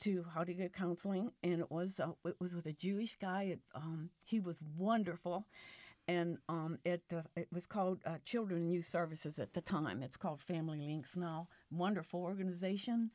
to 0.00 0.24
how 0.34 0.44
to 0.44 0.54
get 0.54 0.72
counseling, 0.74 1.32
and 1.42 1.60
it 1.60 1.70
was 1.70 1.98
uh, 2.00 2.12
it 2.26 2.36
was 2.38 2.54
with 2.54 2.66
a 2.66 2.72
Jewish 2.72 3.16
guy. 3.20 3.44
It, 3.44 3.60
um, 3.74 4.10
he 4.26 4.40
was 4.40 4.60
wonderful, 4.76 5.46
and 6.06 6.38
um, 6.48 6.78
it 6.84 7.02
uh, 7.14 7.22
it 7.36 7.48
was 7.52 7.66
called 7.66 8.00
uh, 8.06 8.18
Children 8.24 8.62
and 8.62 8.72
Youth 8.72 8.86
Services 8.86 9.38
at 9.38 9.54
the 9.54 9.60
time. 9.62 10.02
It's 10.02 10.16
called 10.18 10.40
Family 10.42 10.80
Links 10.80 11.16
now. 11.16 11.48
Wonderful 11.70 12.20
organization, 12.20 13.10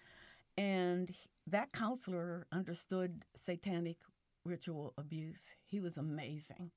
and 0.57 1.13
that 1.47 1.71
counselor 1.71 2.47
understood 2.51 3.23
satanic 3.45 3.97
ritual 4.45 4.93
abuse. 4.97 5.55
He 5.65 5.79
was 5.79 5.97
amazing, 5.97 6.71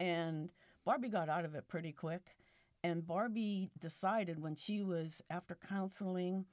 and 0.00 0.50
Barbie 0.84 1.08
got 1.08 1.28
out 1.28 1.44
of 1.44 1.54
it 1.54 1.68
pretty 1.68 1.92
quick. 1.92 2.22
And 2.84 3.06
Barbie 3.06 3.70
decided 3.78 4.40
when 4.40 4.54
she 4.54 4.82
was 4.82 5.20
after 5.30 5.56
counseling, 5.68 6.46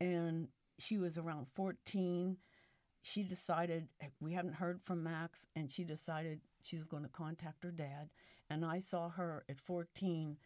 and 0.00 0.48
she 0.78 0.98
was 0.98 1.16
around 1.16 1.46
fourteen 1.54 2.38
she 3.02 3.22
decided 3.22 3.88
we 4.20 4.32
hadn't 4.32 4.54
heard 4.54 4.82
from 4.82 5.02
Max, 5.02 5.46
and 5.56 5.70
she 5.70 5.84
decided 5.84 6.40
she 6.60 6.76
was 6.76 6.86
going 6.86 7.04
to 7.04 7.08
contact 7.08 7.64
her 7.64 7.70
dad. 7.70 8.10
And 8.50 8.64
I 8.64 8.80
saw 8.80 9.08
her 9.10 9.44
at 9.48 9.60
14 9.60 10.36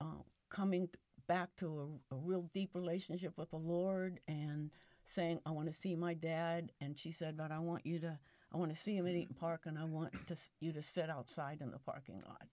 uh, 0.00 0.04
coming 0.50 0.88
back 1.26 1.56
to 1.56 1.98
a, 2.10 2.14
a 2.14 2.18
real 2.18 2.50
deep 2.52 2.70
relationship 2.74 3.32
with 3.36 3.50
the 3.50 3.56
Lord 3.56 4.20
and 4.28 4.70
saying, 5.04 5.40
"I 5.46 5.50
want 5.50 5.68
to 5.68 5.72
see 5.72 5.96
my 5.96 6.14
dad." 6.14 6.72
And 6.80 6.98
she 6.98 7.10
said, 7.10 7.36
"But 7.36 7.50
I 7.50 7.58
want 7.58 7.86
you 7.86 7.98
to, 8.00 8.18
I 8.52 8.56
want 8.56 8.74
to 8.74 8.80
see 8.80 8.96
him 8.96 9.06
at 9.06 9.14
Eaton 9.14 9.36
Park, 9.38 9.62
and 9.66 9.78
I 9.78 9.84
want 9.84 10.12
to, 10.28 10.36
you 10.60 10.72
to 10.72 10.82
sit 10.82 11.10
outside 11.10 11.60
in 11.60 11.70
the 11.70 11.78
parking 11.78 12.22
lot." 12.26 12.46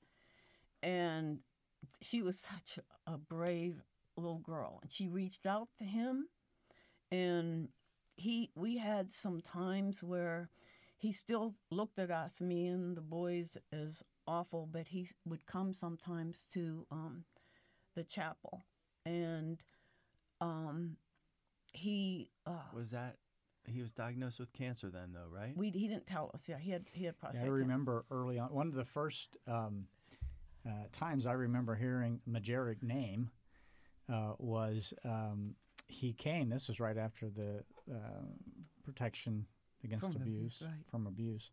And 0.82 1.40
she 2.02 2.22
was 2.22 2.40
such 2.40 2.80
a 3.08 3.18
brave 3.18 3.84
little 4.18 4.40
girl, 4.40 4.80
and 4.82 4.92
she 4.92 5.08
reached 5.08 5.46
out 5.46 5.70
to 5.78 5.84
him, 5.84 6.28
and 7.12 7.70
he 8.16 8.52
we 8.56 8.78
had 8.78 9.12
some 9.12 9.42
times 9.42 10.04
where 10.04 10.50
he 10.98 11.12
still 11.12 11.56
looked 11.72 12.00
at 12.00 12.12
us 12.12 12.40
me 12.40 12.68
and 12.68 12.96
the 12.96 13.02
boys 13.02 13.58
as 13.72 14.04
awful 14.26 14.68
but 14.72 14.88
he 14.88 15.10
would 15.26 15.46
come 15.46 15.74
sometimes 15.74 16.46
to 16.54 16.86
um, 16.92 17.26
the 17.96 18.04
chapel 18.04 18.64
and 19.06 19.62
um, 20.40 20.98
he 21.74 22.30
uh, 22.46 22.70
Was 22.74 22.92
that 22.92 23.18
he 23.68 23.82
was 23.82 23.92
diagnosed 23.92 24.40
with 24.40 24.52
cancer 24.54 24.90
then 24.90 25.14
though, 25.14 25.28
right? 25.30 25.56
we 25.56 25.70
he 25.70 25.88
didn't 25.88 26.06
tell 26.06 26.32
us 26.34 26.42
yeah 26.48 26.58
he 26.58 26.72
had 26.72 26.86
he 26.94 27.06
had 27.06 27.16
Yeah, 27.16 27.22
prostate 27.22 27.42
I 27.42 27.46
cancer. 27.46 27.54
remember 27.54 28.06
early 28.12 28.40
on, 28.40 28.50
one 28.54 28.68
of 28.68 28.74
the 28.74 28.86
first 28.86 29.38
um, 29.48 29.88
uh, 30.68 30.72
times 30.92 31.26
I 31.26 31.34
remember 31.34 31.76
hearing 31.76 32.22
Majerick 32.30 32.82
name 32.84 33.30
uh, 34.12 34.34
was 34.38 34.94
um, 35.06 35.56
he 35.88 36.14
came. 36.14 36.50
This 36.50 36.68
was 36.68 36.80
right 36.80 36.98
after 36.98 37.30
the 37.30 37.64
uh, 37.94 37.98
protection 38.84 39.46
against 39.84 40.06
From 40.06 40.22
abuse, 40.22 40.58
abuse, 40.58 40.62
right. 40.62 40.86
from 40.90 41.08
abuse. 41.08 41.52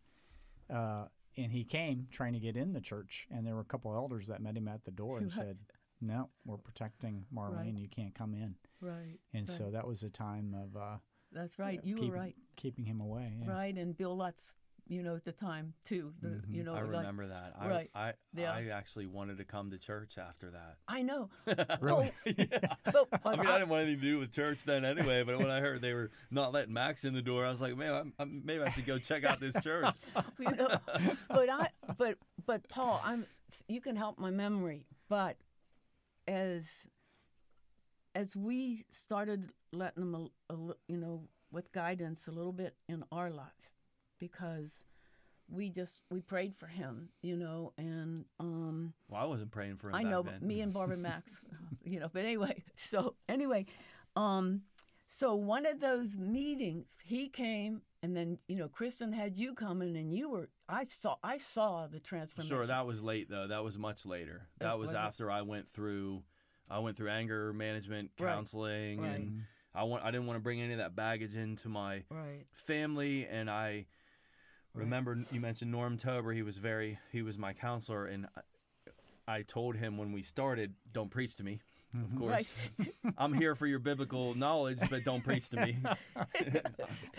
Uh, 0.72 1.06
and 1.36 1.50
he 1.52 1.64
came 1.64 2.06
trying 2.11 2.32
to 2.32 2.38
get 2.40 2.56
in 2.56 2.72
the 2.72 2.80
church, 2.80 3.26
and 3.30 3.46
there 3.46 3.54
were 3.54 3.61
a 3.61 3.64
couple 3.64 3.94
elders 3.94 4.26
that 4.28 4.40
met 4.40 4.56
him 4.56 4.68
at 4.68 4.84
the 4.84 4.90
door 4.90 5.18
and 5.18 5.26
Right. 5.26 5.46
said, 5.46 5.58
"No, 6.00 6.30
we're 6.44 6.56
protecting 6.58 7.26
Marlene. 7.32 7.56
Right. 7.56 7.74
You 7.74 7.88
can't 7.88 8.14
come 8.14 8.34
in." 8.34 8.56
right 8.80 9.18
And 9.34 9.48
so 9.48 9.70
that 9.70 9.86
was 9.86 10.02
a 10.02 10.08
time 10.11 10.54
of 10.54 10.76
uh, 10.76 10.96
that's 11.33 11.59
right 11.59 11.81
yeah, 11.83 11.89
you 11.89 11.95
keeping, 11.97 12.11
were 12.11 12.16
right 12.16 12.37
keeping 12.57 12.85
him 12.85 13.01
away. 13.01 13.33
yeah. 13.45 13.51
right 13.51 13.76
and 13.76 13.97
Bill 13.97 14.16
Lutz 14.16 14.53
you 14.89 15.05
know 15.05 15.14
at 15.14 15.24
the 15.24 15.31
time 15.31 15.72
too 15.85 16.12
the, 16.20 16.28
Mhm. 16.28 16.43
you 16.55 16.64
know 16.64 16.74
I 16.74 16.81
like- 16.83 16.91
remember 16.97 17.28
that. 17.28 17.55
I, 17.61 17.68
right. 17.68 17.91
I 17.95 18.12
Yeah. 18.35 18.51
I 18.53 18.66
actually 18.72 19.07
wanted 19.07 19.39
to 19.39 19.45
come 19.45 19.70
to 19.70 19.78
church 19.78 20.18
after 20.18 20.51
that. 20.51 20.78
I 20.89 21.03
know 21.03 21.31
Really? 21.81 22.11
yeah. 22.26 22.74
but, 22.85 23.07
I 23.24 23.37
mean, 23.37 23.47
I 23.47 23.59
didn't 23.59 23.68
want 23.68 23.83
anything 23.85 24.01
to 24.01 24.07
do 24.07 24.18
with 24.18 24.33
church 24.33 24.64
then 24.64 24.85
anyway. 24.85 25.22
But 25.22 25.39
when 25.39 25.49
I 25.51 25.61
heard 25.61 25.81
they 25.81 25.95
were 25.95 26.11
not 26.33 26.53
letting 26.53 26.72
Max 26.74 27.05
in 27.05 27.14
the 27.14 27.22
door, 27.22 27.47
I 27.47 27.51
was 27.51 27.61
like, 27.61 27.76
man, 27.76 27.95
I'm, 27.95 28.12
I'm, 28.18 28.43
maybe 28.45 28.64
I 28.64 28.68
should 28.70 28.87
go 28.87 28.99
check 28.99 29.22
out 29.24 29.39
this 29.39 29.55
church. 29.62 29.95
you 30.41 30.51
know, 30.51 30.76
but 31.28 31.49
I, 31.49 31.68
but 31.97 32.16
but 32.45 32.68
Paul, 32.68 33.01
I'm. 33.05 33.26
You 33.68 33.81
can 33.81 33.95
help 33.95 34.18
my 34.18 34.31
memory, 34.31 34.87
but 35.09 35.37
as 36.26 36.68
as 38.14 38.36
we 38.36 38.84
started 38.90 39.52
letting 39.72 40.12
them, 40.12 40.30
a, 40.48 40.54
a 40.54 40.56
you 40.88 40.96
know, 40.96 41.22
with 41.50 41.72
guidance 41.72 42.26
a 42.26 42.30
little 42.30 42.52
bit 42.52 42.74
in 42.88 43.04
our 43.12 43.30
lives, 43.30 43.74
because 44.18 44.82
we 45.50 45.68
just 45.68 46.00
we 46.11 46.20
prayed 46.20 46.54
for 46.54 46.66
him, 46.66 47.08
you 47.22 47.36
know, 47.36 47.72
and 47.76 48.24
um, 48.38 48.92
Well, 49.08 49.20
I 49.20 49.24
wasn't 49.24 49.50
praying 49.50 49.76
for 49.76 49.88
him. 49.88 49.96
I 49.96 50.02
know, 50.02 50.22
then. 50.22 50.38
me 50.40 50.61
and 50.61 50.72
Barbara 50.72 50.96
Max, 51.08 51.32
you 51.84 52.00
know. 52.00 52.08
But 52.12 52.24
anyway, 52.24 52.62
so 52.76 53.14
anyway, 53.28 53.66
um, 54.16 54.62
so 55.08 55.34
one 55.34 55.66
of 55.66 55.80
those 55.80 56.16
meetings, 56.16 56.86
he 57.04 57.28
came, 57.28 57.82
and 58.02 58.16
then 58.16 58.38
you 58.46 58.56
know, 58.56 58.68
Kristen 58.68 59.12
had 59.12 59.36
you 59.36 59.54
coming, 59.54 59.96
and 59.96 60.14
you 60.14 60.30
were. 60.30 60.48
I 60.68 60.84
saw, 60.84 61.16
I 61.22 61.38
saw 61.38 61.88
the 61.88 61.98
transformation. 61.98 62.56
Sure, 62.56 62.66
that 62.66 62.86
was 62.86 63.02
late 63.02 63.28
though. 63.28 63.48
That 63.48 63.64
was 63.64 63.76
much 63.76 64.06
later. 64.06 64.46
That 64.61 64.78
was, 64.78 64.88
was 64.88 64.94
it? 64.94 64.98
after 64.98 65.30
I 65.30 65.42
went 65.42 65.68
through, 65.68 66.22
I 66.70 66.78
went 66.78 66.96
through 66.96 67.10
anger 67.10 67.52
management 67.52 68.12
Right. 68.18 68.34
counseling, 68.34 69.00
Right. 69.00 69.16
and 69.16 69.44
I 69.74 69.84
want 69.84 70.04
I 70.04 70.10
didn't 70.10 70.26
want 70.26 70.36
to 70.36 70.42
bring 70.42 70.60
any 70.60 70.72
of 70.72 70.78
that 70.78 70.94
baggage 70.94 71.36
into 71.36 71.68
my 71.68 72.04
right. 72.10 72.46
family. 72.52 73.26
And 73.26 73.50
I 73.50 73.86
remember 74.74 75.18
you 75.30 75.40
mentioned 75.40 75.70
Norm 75.70 75.96
Tober. 75.96 76.32
He 76.32 76.42
was 76.42 76.58
very 76.58 76.98
he 77.12 77.22
was 77.22 77.38
my 77.38 77.52
counselor, 77.52 78.06
and 78.06 78.26
I, 79.26 79.36
I 79.36 79.42
told 79.42 79.76
him 79.76 79.96
when 79.98 80.12
we 80.12 80.22
started, 80.22 80.74
don't 80.92 81.10
preach 81.10 81.36
to 81.36 81.44
me. 81.44 81.60
Of 81.92 82.00
mm-hmm. 82.00 82.18
course, 82.18 82.54
Right. 82.78 82.94
I'm 83.18 83.32
here 83.32 83.56
for 83.56 83.66
your 83.66 83.80
biblical 83.80 84.34
knowledge, 84.34 84.78
but 84.88 85.02
don't 85.04 85.24
preach 85.24 85.48
to 85.50 85.56
me. 85.56 85.76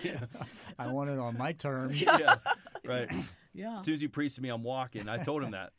yeah, 0.02 0.20
I 0.80 0.88
want 0.88 1.10
it 1.10 1.20
on 1.20 1.38
my 1.38 1.52
terms. 1.52 2.02
yeah, 2.02 2.38
right. 2.86 3.12
Yeah. 3.54 3.76
As 3.76 3.84
soon 3.84 3.96
as 3.96 4.02
you 4.02 4.08
preach 4.08 4.36
to 4.36 4.42
me, 4.42 4.48
I'm 4.48 4.64
walking. 4.64 5.10
I 5.10 5.18
told 5.18 5.44
him 5.44 5.52
that. 5.52 5.74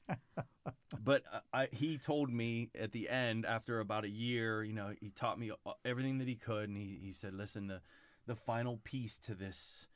But 1.02 1.22
uh, 1.32 1.40
I, 1.52 1.68
he 1.72 1.98
told 1.98 2.30
me 2.30 2.70
at 2.78 2.92
the 2.92 3.08
end, 3.08 3.46
after 3.46 3.80
about 3.80 4.04
a 4.04 4.08
year, 4.08 4.62
you 4.62 4.72
know, 4.72 4.92
he 5.00 5.10
taught 5.10 5.38
me 5.38 5.50
uh, 5.66 5.72
everything 5.84 6.18
that 6.18 6.28
he 6.28 6.34
could, 6.36 6.68
and 6.68 6.76
he, 6.76 6.98
he 7.02 7.12
said, 7.12 7.34
"Listen, 7.34 7.66
the 7.66 7.80
the 8.26 8.36
final 8.36 8.78
piece 8.84 9.18
to 9.18 9.34
this, 9.34 9.88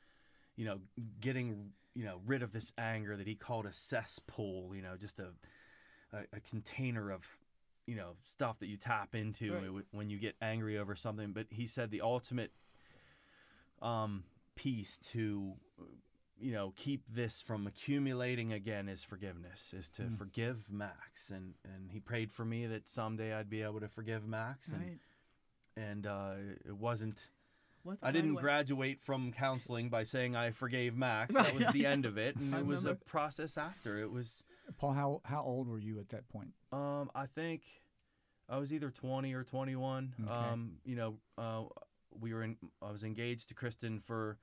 you 0.55 0.65
know, 0.65 0.79
getting 1.21 1.71
you 1.95 2.03
know 2.05 2.19
rid 2.25 2.43
of 2.43 2.51
this 2.51 2.73
anger 2.77 3.15
that 3.15 3.27
he 3.27 3.35
called 3.35 3.65
a 3.65 3.73
cesspool, 3.73 4.75
you 4.75 4.81
know, 4.81 4.95
just 4.99 5.19
a 5.19 5.29
a, 6.11 6.19
a 6.33 6.39
container 6.41 7.11
of 7.11 7.25
you 7.85 7.95
know 7.95 8.15
stuff 8.25 8.59
that 8.59 8.67
you 8.67 8.75
tap 8.77 9.15
into 9.15 9.53
Right. 9.53 9.85
when 9.91 10.09
you 10.09 10.17
get 10.17 10.35
angry 10.41 10.77
over 10.77 10.95
something." 10.95 11.31
But 11.31 11.47
he 11.51 11.67
said 11.67 11.91
the 11.91 12.01
ultimate 12.01 12.51
um, 13.81 14.23
piece 14.55 14.97
to 15.13 15.53
you 16.39 16.51
know 16.51 16.73
keep 16.75 17.03
this 17.13 17.41
from 17.41 17.65
accumulating 17.67 18.53
again 18.53 18.87
is 18.87 19.03
forgiveness 19.03 19.73
is 19.77 19.89
to 19.89 20.03
Mm. 20.03 20.17
forgive 20.17 20.69
max 20.71 21.29
and 21.29 21.55
and 21.63 21.91
he 21.91 21.99
prayed 21.99 22.31
for 22.31 22.45
me 22.45 22.65
that 22.67 22.87
someday 22.89 23.33
i'd 23.33 23.49
be 23.49 23.61
able 23.63 23.79
to 23.79 23.87
forgive 23.87 24.27
max 24.27 24.67
and 24.71 24.81
Right. 24.81 24.99
and 25.75 26.05
uh, 26.07 26.33
it 26.65 26.75
wasn't 26.77 27.29
Wasn't 27.83 28.03
i 28.03 28.11
didn't 28.11 28.31
away. 28.31 28.41
graduate 28.41 29.01
from 29.01 29.31
counseling 29.31 29.89
by 29.89 30.03
saying 30.03 30.35
i 30.35 30.51
forgave 30.51 30.95
max 30.95 31.33
that 31.33 31.53
was 31.55 31.67
the 31.73 31.85
end 31.93 32.05
of 32.05 32.17
it 32.17 32.35
and 32.35 32.53
it 32.53 32.65
was 32.65 32.85
a 32.85 32.95
process 32.95 33.57
after 33.57 33.99
it 33.99 34.11
was 34.11 34.43
Paul, 34.77 34.93
how 34.93 35.21
how 35.25 35.41
old 35.43 35.67
were 35.67 35.79
you 35.79 35.99
at 35.99 36.09
that 36.09 36.27
point? 36.29 36.53
um 36.71 37.09
i 37.15 37.25
think 37.25 37.63
i 38.49 38.57
was 38.57 38.71
either 38.73 38.91
20 38.91 39.33
or 39.33 39.43
21 39.43 40.13
Okay. 40.21 40.29
um 40.31 40.73
you 40.85 40.95
know 40.95 41.17
uh, 41.37 41.63
we 42.19 42.33
were 42.33 42.43
in 42.43 42.57
i 42.81 42.91
was 42.91 43.03
engaged 43.03 43.47
to 43.49 43.53
kristen 43.55 43.99
for 43.99 44.37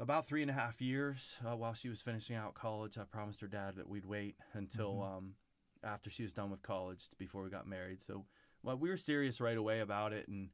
about 0.00 0.26
three 0.26 0.42
and 0.42 0.50
a 0.50 0.54
half 0.54 0.80
years 0.80 1.38
uh, 1.44 1.56
while 1.56 1.74
she 1.74 1.88
was 1.88 2.00
finishing 2.00 2.36
out 2.36 2.54
college. 2.54 2.96
I 2.98 3.02
promised 3.04 3.40
her 3.40 3.46
dad 3.48 3.76
that 3.76 3.88
we'd 3.88 4.04
wait 4.04 4.36
until 4.52 4.96
Mhm. 4.96 5.16
um, 5.16 5.34
after 5.82 6.10
she 6.10 6.22
was 6.22 6.32
done 6.32 6.50
with 6.50 6.62
college 6.62 7.08
before 7.18 7.42
we 7.42 7.50
got 7.50 7.66
married. 7.66 8.02
So, 8.02 8.26
well, 8.62 8.76
we 8.76 8.88
were 8.90 8.96
serious 8.96 9.40
right 9.40 9.56
away 9.56 9.80
about 9.80 10.12
it, 10.12 10.28
and 10.28 10.50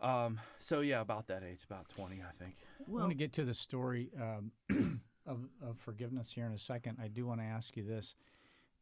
um, 0.00 0.40
so 0.60 0.80
yeah, 0.80 1.00
about 1.00 1.26
that 1.26 1.42
age, 1.42 1.64
about 1.64 1.88
twenty, 1.88 2.22
I 2.22 2.30
think. 2.42 2.54
I 2.80 2.84
Well, 2.86 3.00
want 3.02 3.10
to 3.10 3.16
get 3.16 3.32
to 3.34 3.44
the 3.44 3.54
story 3.54 4.10
um, 4.20 4.52
of, 5.26 5.48
of 5.60 5.78
forgiveness 5.80 6.30
here 6.32 6.46
in 6.46 6.52
a 6.52 6.58
second. 6.58 6.98
I 7.02 7.08
do 7.08 7.26
want 7.26 7.40
to 7.40 7.46
ask 7.46 7.76
you 7.76 7.82
this, 7.82 8.14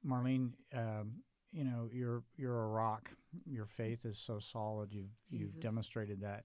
Marlene. 0.04 0.52
Um, 0.74 1.22
you 1.52 1.64
know, 1.64 1.88
you're 1.90 2.22
you're 2.36 2.64
a 2.64 2.68
rock. 2.68 3.12
Your 3.46 3.64
faith 3.66 4.04
is 4.04 4.18
so 4.18 4.38
solid. 4.38 4.92
You've 4.92 5.14
you've 5.30 5.58
demonstrated 5.60 6.20
that 6.20 6.44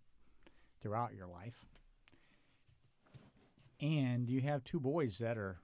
throughout 0.81 1.13
your 1.13 1.27
life, 1.27 1.65
and 3.82 4.29
you 4.29 4.41
have 4.41 4.63
two 4.63 4.79
boys 4.79 5.17
that 5.19 5.38
are 5.38 5.59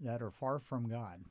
that 0.00 0.22
are 0.22 0.30
far 0.30 0.58
from 0.58 0.88
God. 0.88 1.24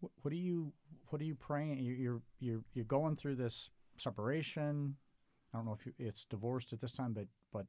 What, 0.00 0.12
what 0.22 0.32
are 0.32 0.36
you 0.36 0.72
What 1.08 1.20
are 1.20 1.24
you 1.24 1.34
praying? 1.34 1.78
You- 1.78 1.94
You're 1.94 2.22
you're 2.40 2.64
you're 2.74 2.84
going 2.84 3.16
through 3.16 3.36
this 3.36 3.70
separation. 3.96 4.96
I 5.54 5.58
don't 5.58 5.66
know 5.66 5.72
if 5.78 5.86
you, 5.86 5.92
it's 5.98 6.24
divorced 6.24 6.72
at 6.72 6.80
this 6.80 6.92
time, 6.92 7.12
but 7.12 7.26
but 7.52 7.66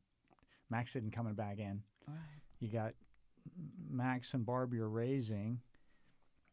Max 0.69 0.95
isn't 0.95 1.11
coming 1.13 1.35
back 1.35 1.59
in. 1.59 1.83
right. 2.07 2.17
You 2.59 2.67
got 2.69 2.93
Max 3.89 4.33
and 4.33 4.45
Barbie 4.45 4.79
are 4.79 4.89
raising, 4.89 5.61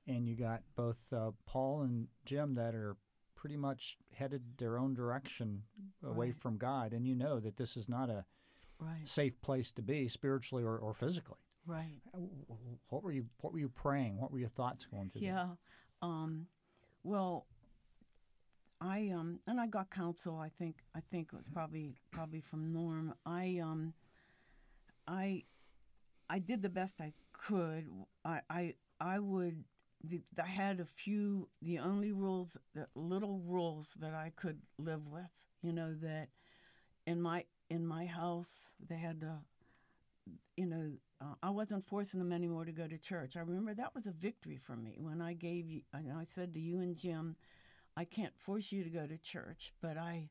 and 0.07 0.29
you 0.29 0.37
got 0.37 0.63
both 0.77 0.99
uh, 1.13 1.31
Paul 1.47 1.83
and 1.83 2.07
Jim 2.25 2.55
that 2.55 2.75
are 2.75 2.97
pretty 3.35 3.57
much 3.57 3.97
headed 4.15 4.43
their 4.59 4.79
own 4.79 4.95
direction 4.95 5.63
away 6.05 6.27
Right. 6.27 6.37
from 6.37 6.57
God. 6.57 6.93
And 6.93 7.07
you 7.07 7.15
know 7.17 7.41
that 7.41 7.57
this 7.57 7.77
is 7.77 7.89
not 7.89 8.09
a 8.11 8.25
right. 8.85 9.09
safe 9.09 9.41
place 9.41 9.71
to 9.73 9.83
be 9.83 10.09
spiritually 10.09 10.65
or, 10.65 10.77
or 10.77 10.95
physically. 10.95 11.39
Right. 11.67 12.01
What 12.89 13.03
were 13.03 13.13
you 13.13 13.27
What 13.41 13.53
were 13.53 13.59
you 13.59 13.71
praying? 13.71 14.21
What 14.21 14.31
were 14.31 14.39
your 14.39 14.51
thoughts 14.51 14.85
going 14.85 15.11
through? 15.11 15.23
Yeah. 15.23 15.49
Um, 16.03 16.47
well, 17.03 17.47
I 18.81 19.11
um, 19.15 19.41
and 19.47 19.61
I 19.61 19.67
got 19.67 19.91
counsel. 19.91 20.39
I 20.39 20.51
think 20.59 20.77
I 20.95 21.01
think 21.11 21.31
it 21.33 21.37
was 21.37 21.49
probably 21.49 21.95
probably 22.11 22.41
from 22.41 22.73
Norm. 22.73 23.15
I 23.25 23.61
um, 23.63 23.95
I 25.09 25.45
I 26.29 26.39
did 26.39 26.61
the 26.63 26.69
best 26.69 27.01
I 27.01 27.13
could. 27.33 27.89
I 28.25 28.41
I 28.51 28.75
I 29.01 29.19
would. 29.19 29.65
The, 30.03 30.21
I 30.43 30.47
had 30.47 30.81
a 30.81 30.85
few. 30.85 31.49
The 31.63 31.79
only 31.79 32.13
rules, 32.13 32.59
the 32.75 32.89
little 32.95 33.41
rules 33.47 33.97
that 34.01 34.13
I 34.13 34.33
could 34.37 34.61
live 34.79 35.07
with. 35.07 35.31
You 35.63 35.73
know 35.73 35.95
that 36.03 36.29
in 37.07 37.23
my 37.23 37.45
in 37.75 37.87
my 37.87 38.07
house 38.07 38.73
they 38.89 38.97
had 38.97 39.21
to. 39.21 39.39
You 40.57 40.67
know, 40.67 40.93
uh, 41.21 41.35
I 41.43 41.51
wasn't 41.51 41.85
forcing 41.85 42.21
them 42.21 42.33
anymore 42.33 42.65
to 42.65 42.73
go 42.73 42.87
to 42.87 42.97
church. 42.97 43.37
I 43.37 43.41
remember 43.41 43.75
that 43.75 43.95
was 43.95 44.07
a 44.07 44.13
victory 44.13 44.57
for 44.57 44.77
me 44.77 44.97
when 44.99 45.21
I 45.21 45.35
gave 45.35 45.69
you. 45.69 45.83
And 45.93 46.13
I 46.13 46.25
said 46.29 46.55
to 46.55 46.61
you 46.61 46.79
and 46.79 46.97
Jim, 46.97 47.37
I 47.97 48.05
can't 48.05 48.39
force 48.39 48.73
you 48.73 48.85
to 48.85 48.91
go 48.91 49.07
to 49.07 49.19
church, 49.19 49.73
but 49.83 49.99
I, 49.99 50.31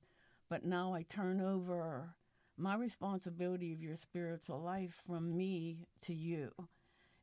but 0.50 0.66
now 0.66 0.94
I 0.94 1.04
turn 1.04 1.42
over 1.42 2.16
my 2.58 2.76
responsibility 2.76 3.74
of 3.74 3.82
your 3.82 3.96
spiritual 3.96 4.62
life 4.62 4.96
from 5.06 5.36
me 5.36 5.88
to 6.06 6.14
you. 6.14 6.52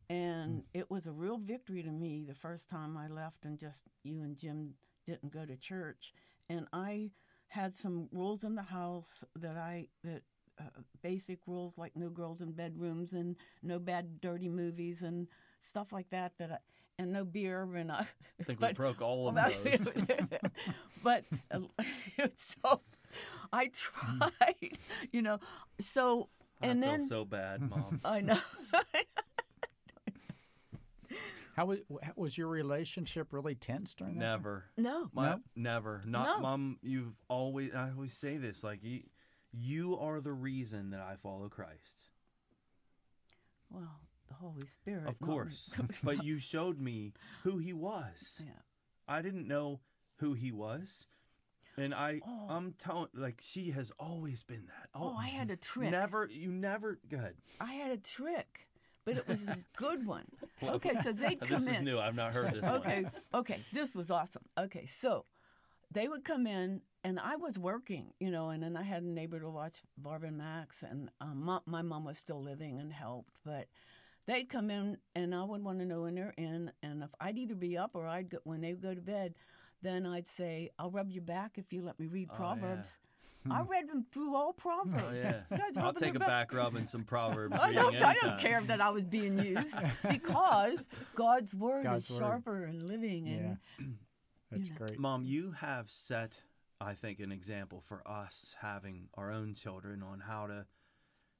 And 0.08 0.64
it 0.74 0.90
was 0.90 1.06
a 1.06 1.12
real 1.12 1.38
victory 1.38 1.82
to 1.82 1.90
me 1.90 2.24
the 2.26 2.34
first 2.34 2.68
time 2.68 2.96
I 2.96 3.08
left 3.08 3.44
and 3.44 3.58
just 3.58 3.84
you 4.02 4.22
and 4.22 4.36
Jim 4.36 4.74
didn't 5.06 5.32
go 5.32 5.44
to 5.44 5.56
church. 5.56 6.12
And 6.48 6.66
I 6.72 7.10
had 7.50 7.76
some 7.76 8.08
rules 8.12 8.44
in 8.44 8.54
the 8.54 8.62
house 8.62 9.24
that 9.36 9.56
I 9.56 9.88
that 10.04 10.22
uh, 10.58 10.64
basic 11.02 11.40
rules 11.46 11.76
like 11.76 11.92
no 11.96 12.08
girls 12.08 12.40
in 12.40 12.52
bedrooms 12.52 13.12
and 13.12 13.36
no 13.62 13.78
bad 13.78 14.20
dirty 14.20 14.48
movies 14.48 15.02
and 15.02 15.26
stuff 15.62 15.92
like 15.92 16.08
that 16.10 16.32
that 16.38 16.50
I, 16.52 16.58
and 16.98 17.12
no 17.12 17.24
beer 17.24 17.62
and 17.74 17.90
I, 17.90 18.06
I 18.40 18.44
think 18.44 18.60
we 18.60 18.72
broke 18.72 19.00
all 19.02 19.28
of 19.28 19.34
but- 19.34 19.64
those. 19.64 19.88
but 21.02 21.24
uh, 21.50 21.60
so 22.36 22.80
I 23.52 23.70
tried, 23.72 24.78
you 25.10 25.22
know. 25.22 25.40
So 25.80 26.28
and 26.62 26.84
I 26.84 26.88
then 26.88 27.06
so 27.08 27.24
bad, 27.24 27.62
mom. 27.68 28.00
I 28.04 28.20
know. 28.20 28.38
How 31.56 31.66
was 31.66 31.78
was 32.16 32.38
your 32.38 32.48
relationship 32.48 33.32
really 33.32 33.54
tense 33.54 33.94
during 33.94 34.18
that? 34.18 34.24
time? 34.24 34.32
Never. 34.32 34.64
no, 34.76 35.08
My, 35.12 35.30
No? 35.30 35.40
Never. 35.56 36.02
Not 36.06 36.36
No. 36.38 36.42
mom. 36.42 36.78
You've 36.82 37.18
always. 37.28 37.72
I 37.74 37.90
always 37.90 38.12
say 38.12 38.36
this. 38.36 38.62
Like 38.64 38.82
you, 38.82 39.02
you 39.52 39.98
are 39.98 40.20
the 40.20 40.32
reason 40.32 40.90
that 40.90 41.00
I 41.00 41.16
follow 41.16 41.48
Christ. 41.48 42.10
well, 43.70 44.00
the 44.28 44.34
Holy 44.34 44.66
Spirit. 44.66 45.08
Of 45.08 45.20
course. 45.20 45.70
but 46.02 46.24
you 46.24 46.38
showed 46.38 46.78
me 46.80 47.12
who 47.42 47.58
He 47.58 47.72
was. 47.72 48.40
yeah. 48.44 48.52
I 49.08 49.22
didn't 49.22 49.48
know 49.48 49.80
who 50.16 50.34
He 50.34 50.52
was, 50.52 51.06
and 51.76 51.92
I. 51.94 52.20
Oh. 52.26 52.46
I'm 52.48 52.74
telling. 52.78 53.08
Like 53.14 53.40
she 53.42 53.70
has 53.72 53.90
always 53.98 54.42
been 54.42 54.66
that. 54.66 54.88
Oh, 54.94 55.16
I 55.18 55.26
had 55.28 55.50
a 55.50 55.56
trick. 55.56 55.90
Never. 55.90 56.28
You 56.30 56.52
never. 56.52 56.98
Go 57.08 57.16
ahead. 57.18 57.34
I 57.60 57.72
had 57.74 57.90
a 57.90 57.96
trick, 57.96 58.68
but 59.04 59.16
it 59.16 59.26
was 59.28 59.48
a 59.48 59.58
good 59.76 60.06
one. 60.06 60.26
Okay, 60.62 60.94
so 61.02 61.12
they'd 61.12 61.40
come 61.48 61.48
This 61.64 61.66
in. 61.68 61.74
is 61.76 61.82
new. 61.82 61.98
I've 61.98 62.14
not 62.14 62.34
heard 62.34 62.52
this 62.52 62.64
okay, 62.68 63.02
one. 63.04 63.12
okay, 63.34 63.60
this 63.72 63.94
was 63.94 64.10
awesome. 64.10 64.42
Okay, 64.58 64.84
so 64.86 65.24
they 65.90 66.06
would 66.06 66.22
come 66.22 66.46
in, 66.46 66.82
and 67.02 67.18
I 67.18 67.36
was 67.36 67.58
working, 67.58 68.12
you 68.20 68.30
know, 68.30 68.50
and 68.50 68.62
then 68.62 68.76
I 68.76 68.82
had 68.82 69.02
a 69.02 69.08
neighbor 69.08 69.40
to 69.40 69.48
watch 69.48 69.78
Barb 69.96 70.22
and 70.24 70.36
Max, 70.36 70.82
and 70.82 71.08
um, 71.22 71.42
my, 71.42 71.60
my 71.64 71.80
mom 71.82 72.04
was 72.04 72.18
still 72.18 72.42
living 72.42 72.78
and 72.78 72.92
helped, 72.92 73.30
but 73.42 73.68
they'd 74.26 74.50
come 74.50 74.70
in, 74.70 74.98
and 75.14 75.34
I 75.34 75.44
would 75.44 75.64
want 75.64 75.78
to 75.78 75.86
know 75.86 76.02
when 76.02 76.14
they're 76.14 76.34
in, 76.36 76.70
and 76.82 77.02
if 77.02 77.10
I'd 77.18 77.38
either 77.38 77.54
be 77.54 77.78
up 77.78 77.92
or 77.94 78.06
I'd 78.06 78.28
go, 78.28 78.38
when 78.44 78.60
they 78.60 78.74
would 78.74 78.82
go 78.82 78.94
to 78.94 79.00
bed, 79.00 79.34
then 79.82 80.04
I'd 80.04 80.28
say, 80.28 80.68
"I'll 80.78 80.90
rub 80.90 81.10
your 81.10 81.22
back 81.22 81.52
if 81.56 81.72
you 81.72 81.82
let 81.82 81.98
me 81.98 82.06
read 82.06 82.28
Oh, 82.30 82.34
yeah. 82.34 82.44
Proverbs." 83.42 83.60
I 83.60 83.64
hmm. 83.64 83.70
read 83.70 83.88
them 83.88 84.06
through 84.12 84.34
all 84.34 84.50
oh, 84.50 84.52
Proverbs. 84.52 85.24
Oh, 85.24 85.44
yeah. 85.50 85.82
I'll 85.82 85.92
take 85.92 86.14
a 86.14 86.18
their 86.18 86.28
back 86.28 86.52
rub 86.52 86.76
and 86.76 86.88
some 86.88 87.04
proverbs. 87.04 87.56
Oh, 87.58 87.62
I 87.62 87.72
don't, 87.72 88.00
I 88.00 88.14
don't 88.14 88.38
care 88.38 88.60
that 88.62 88.80
I 88.80 88.90
was 88.90 89.04
being 89.04 89.38
used 89.38 89.76
because 90.08 90.86
God's 91.14 91.54
word 91.54 91.84
God's 91.84 92.04
is 92.04 92.10
word. 92.10 92.18
sharper 92.18 92.64
and 92.64 92.88
living. 92.88 93.28
And 93.28 93.58
Yeah, 93.78 93.86
that's 94.50 94.68
know. 94.68 94.76
great. 94.76 94.98
Mom, 94.98 95.24
you 95.24 95.52
have 95.52 95.90
set, 95.90 96.32
I 96.80 96.94
think, 96.94 97.20
an 97.20 97.32
example 97.32 97.82
for 97.86 98.06
us 98.06 98.54
having 98.60 99.08
our 99.14 99.30
own 99.30 99.54
children 99.54 100.02
on 100.02 100.20
how 100.20 100.46
to 100.46 100.66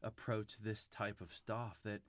approach 0.03 0.59
this 0.62 0.86
type 0.86 1.20
of 1.20 1.34
stuff 1.34 1.80
that 1.84 2.01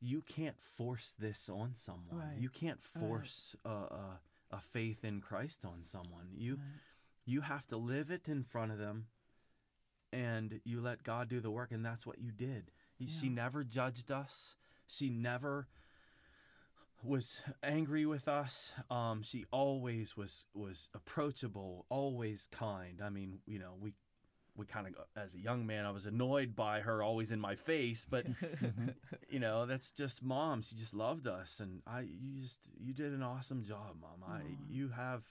you 0.00 0.22
can't 0.22 0.60
force 0.60 1.14
this 1.18 1.48
on 1.48 1.74
someone. 1.74 2.18
Right. 2.18 2.38
You 2.38 2.48
can't 2.48 2.82
force 2.82 3.56
a, 3.64 3.70
a, 3.70 4.20
a 4.50 4.60
faith 4.60 5.04
in 5.04 5.20
Christ 5.20 5.64
on 5.64 5.82
someone. 5.82 6.28
You 6.36 6.58
you 7.24 7.40
have 7.42 7.66
to 7.68 7.76
live 7.76 8.10
it 8.10 8.28
in 8.28 8.42
front 8.44 8.72
of 8.72 8.78
them 8.78 9.06
and 10.12 10.60
you 10.64 10.80
let 10.80 11.02
God 11.02 11.28
do 11.28 11.40
the 11.40 11.50
work 11.50 11.72
and 11.72 11.84
that's 11.84 12.06
what 12.06 12.18
you 12.20 12.30
did. 12.30 12.70
You- 12.98 13.08
She 13.08 13.28
never 13.28 13.64
judged 13.64 14.10
us. 14.10 14.56
She 14.86 15.08
never 15.10 15.66
was 17.02 17.42
angry 17.62 18.06
with 18.06 18.28
us. 18.28 18.72
Um, 18.90 19.22
she 19.22 19.44
always 19.50 20.16
was 20.16 20.46
was 20.54 20.88
approachable, 20.94 21.84
always 21.90 22.48
kind. 22.50 23.00
I 23.02 23.10
mean, 23.10 23.40
you 23.46 23.58
know, 23.58 23.74
we 23.78 23.92
we 24.56 24.64
kind 24.66 24.86
of 24.86 24.94
as 25.16 25.34
a 25.34 25.38
young 25.40 25.66
man, 25.66 25.84
I 25.84 25.90
was 25.90 26.06
annoyed 26.06 26.54
by 26.54 26.80
her 26.80 27.02
always 27.02 27.32
in 27.32 27.40
my 27.40 27.56
face, 27.56 28.06
but 28.08 28.26
you 29.28 29.38
know, 29.40 29.66
that's 29.66 29.90
just 29.90 30.22
mom. 30.22 30.62
She 30.62 30.76
just 30.76 30.94
loved 30.94 31.26
us, 31.26 31.60
and 31.60 31.82
I 31.86 32.00
you 32.00 32.40
just 32.40 32.58
you 32.78 32.94
did 32.94 33.12
an 33.12 33.22
awesome 33.22 33.64
job, 33.64 33.96
mom. 34.00 34.22
I 34.30 34.40
you 34.70 34.88
have 34.90 35.24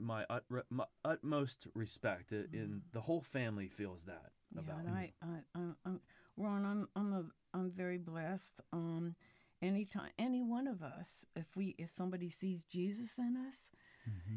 my, 0.00 0.24
ut, 0.30 0.44
my 0.70 0.84
utmost 1.04 1.66
respect, 1.74 2.32
uh, 2.32 2.36
and 2.52 2.82
the 2.92 3.02
whole 3.02 3.22
family 3.22 3.68
feels 3.68 4.04
that 4.04 4.32
yeah, 4.54 4.60
about 4.60 4.84
and. 4.84 4.88
I, 4.90 5.12
I, 5.22 5.58
I, 5.58 5.60
I'm, 5.84 6.00
Ron, 6.36 6.64
I'm, 6.64 6.88
I'm, 6.96 7.12
a, 7.12 7.24
I'm 7.56 7.70
very 7.70 7.98
blessed. 7.98 8.54
Um, 8.72 9.14
anytime, 9.62 10.10
any 10.18 10.42
one 10.42 10.66
of 10.66 10.82
us, 10.82 11.26
if 11.36 11.56
we, 11.56 11.74
if 11.78 11.90
somebody 11.90 12.30
sees 12.30 12.60
Jesus 12.70 13.18
in 13.18 13.36
us, 13.36 13.56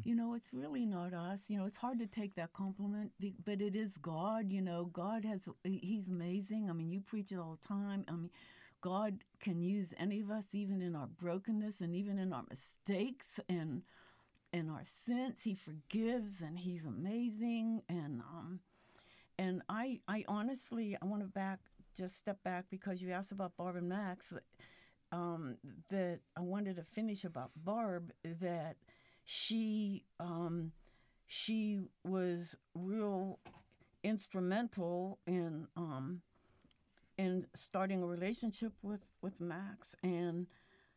you 0.04 0.14
know, 0.14 0.34
it's 0.34 0.52
really 0.52 0.84
not 0.84 1.14
us. 1.14 1.48
You 1.48 1.58
know, 1.58 1.64
it's 1.64 1.78
hard 1.78 1.98
to 1.98 2.06
take 2.06 2.34
that 2.36 2.52
compliment, 2.52 3.12
but 3.44 3.60
it 3.60 3.74
is 3.74 3.96
God. 3.96 4.52
You 4.52 4.60
know, 4.60 4.90
God 4.92 5.24
has, 5.24 5.48
He's 5.64 6.06
amazing. 6.06 6.68
I 6.68 6.72
mean, 6.72 6.92
you 6.92 7.00
preach 7.00 7.32
it 7.32 7.38
all 7.38 7.58
the 7.60 7.68
time. 7.68 8.04
I 8.08 8.12
mean, 8.12 8.30
God 8.80 9.24
can 9.40 9.62
use 9.62 9.94
any 9.98 10.20
of 10.20 10.30
us, 10.30 10.44
even 10.52 10.82
in 10.82 10.94
our 10.94 11.06
brokenness 11.06 11.80
and 11.80 11.94
even 11.94 12.18
in 12.18 12.32
our 12.32 12.44
mistakes 12.48 13.40
and 13.48 13.82
in 14.54 14.70
our 14.70 14.84
sins. 15.04 15.42
He 15.42 15.54
forgives, 15.54 16.40
and 16.40 16.58
He's 16.58 16.84
amazing. 16.84 17.82
And 17.88 18.22
um, 18.22 18.60
and 19.38 19.62
I, 19.68 20.00
I 20.08 20.24
honestly, 20.28 20.96
I 21.02 21.04
want 21.04 21.22
to 21.22 21.28
back, 21.28 21.58
just 21.94 22.16
step 22.16 22.42
back 22.44 22.66
because 22.70 23.02
you 23.02 23.10
asked 23.10 23.32
about 23.32 23.56
Barb 23.58 23.76
and 23.76 23.88
Max. 23.88 24.32
Um, 25.12 25.58
that 25.90 26.20
I 26.36 26.40
wanted 26.40 26.76
to 26.76 26.82
finish 26.82 27.24
about 27.24 27.50
Barb. 27.56 28.12
That 28.24 28.76
she, 29.24 30.04
um, 30.18 30.72
she 31.26 31.80
was 32.04 32.56
real 32.74 33.40
instrumental 34.02 35.18
in 35.26 35.66
um, 35.76 36.22
in 37.18 37.46
starting 37.54 38.02
a 38.02 38.06
relationship 38.06 38.72
with 38.82 39.04
with 39.20 39.40
Max, 39.40 39.96
and 40.02 40.46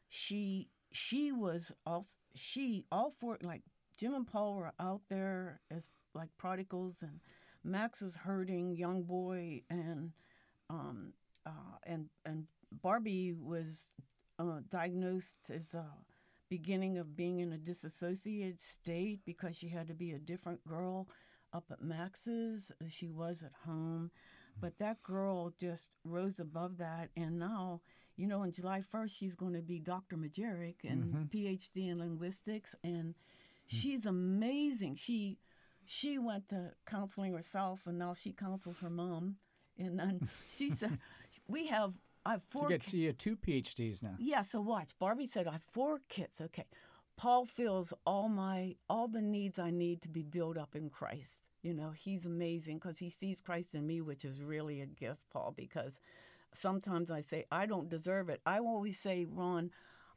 she 0.09 0.69
she 0.91 1.31
was 1.31 1.73
all 1.85 2.05
she 2.37 2.85
all 2.91 3.11
four 3.11 3.37
like 3.41 3.61
Jim 3.97 4.13
and 4.13 4.27
Paul 4.27 4.55
were 4.55 4.73
out 4.79 5.01
there 5.09 5.61
as 5.71 5.89
like 6.13 6.29
prodigals, 6.37 7.01
and 7.01 7.19
Max 7.63 8.01
was 8.01 8.15
hurting, 8.15 8.75
young 8.75 9.03
boy, 9.03 9.61
and 9.69 10.11
um 10.69 11.13
uh, 11.45 11.77
and 11.83 12.09
and 12.25 12.45
Barbie 12.71 13.33
was 13.33 13.87
uh, 14.39 14.59
diagnosed 14.69 15.49
as 15.53 15.73
a 15.73 15.85
beginning 16.49 16.97
of 16.97 17.15
being 17.15 17.39
in 17.39 17.51
a 17.51 17.57
disassociated 17.57 18.61
state 18.61 19.19
because 19.25 19.55
she 19.55 19.69
had 19.69 19.87
to 19.87 19.93
be 19.93 20.11
a 20.11 20.19
different 20.19 20.65
girl 20.65 21.07
up 21.53 21.65
at 21.71 21.81
Max's 21.81 22.71
as 22.85 22.91
she 22.93 23.07
was 23.07 23.43
at 23.43 23.51
home. 23.65 24.11
But 24.59 24.79
that 24.79 25.03
girl 25.03 25.53
just 25.59 25.87
rose 26.03 26.39
above 26.39 26.77
that, 26.77 27.09
and 27.15 27.39
now, 27.39 27.81
you 28.15 28.27
know, 28.27 28.41
on 28.41 28.51
July 28.51 28.81
1st, 28.93 29.11
she's 29.15 29.35
going 29.35 29.53
to 29.53 29.61
be 29.61 29.79
Dr. 29.79 30.17
Majerick 30.17 30.77
and 30.83 31.13
mm-hmm. 31.13 31.23
PhD 31.23 31.89
in 31.91 31.99
linguistics, 31.99 32.75
and 32.83 33.13
hmm. 33.69 33.77
she's 33.77 34.05
amazing. 34.05 34.95
She 34.95 35.37
she 35.85 36.17
went 36.17 36.49
to 36.49 36.71
counseling 36.85 37.33
herself, 37.33 37.81
and 37.85 37.97
now 37.97 38.13
she 38.13 38.33
counsels 38.33 38.79
her 38.79 38.89
mom. 38.89 39.37
And 39.79 39.99
then 39.99 40.29
she 40.49 40.69
said, 40.71 40.97
"We 41.47 41.67
have 41.67 41.93
I 42.27 42.31
have 42.31 42.43
four 42.49 42.69
You 42.69 42.77
get 42.77 42.93
you 42.93 43.07
have 43.07 43.17
two 43.17 43.37
PhDs 43.37 44.03
now. 44.03 44.15
yeah, 44.19 44.41
so 44.41 44.59
watch. 44.59 44.91
Barbie 44.99 45.27
said, 45.27 45.47
I 45.47 45.53
have 45.53 45.63
four 45.71 46.01
kids. 46.09 46.41
Okay. 46.41 46.65
Paul 47.15 47.45
fills 47.45 47.93
all 48.05 48.27
my 48.27 48.75
all 48.89 49.07
the 49.07 49.21
needs 49.21 49.57
I 49.57 49.71
need 49.71 50.01
to 50.01 50.09
be 50.09 50.23
built 50.23 50.57
up 50.57 50.75
in 50.75 50.89
Christ. 50.89 51.46
You 51.67 51.73
know, 51.73 51.91
he's 51.91 52.25
amazing 52.25 52.77
because 52.77 52.97
he 52.99 53.09
sees 53.09 53.41
Christ 53.41 53.75
in 53.75 53.85
me, 53.85 53.99
which 53.99 54.23
is 54.23 54.41
really 54.41 54.79
a 54.79 54.85
gift, 54.85 55.19
Paul, 55.33 55.53
because 55.53 55.99
sometimes 56.53 57.11
I 57.11 57.19
say 57.19 57.43
I 57.51 57.65
don't 57.65 57.89
deserve 57.89 58.29
it. 58.29 58.39
I 58.45 58.59
always 58.59 58.97
say, 58.97 59.25
Ron, 59.29 59.71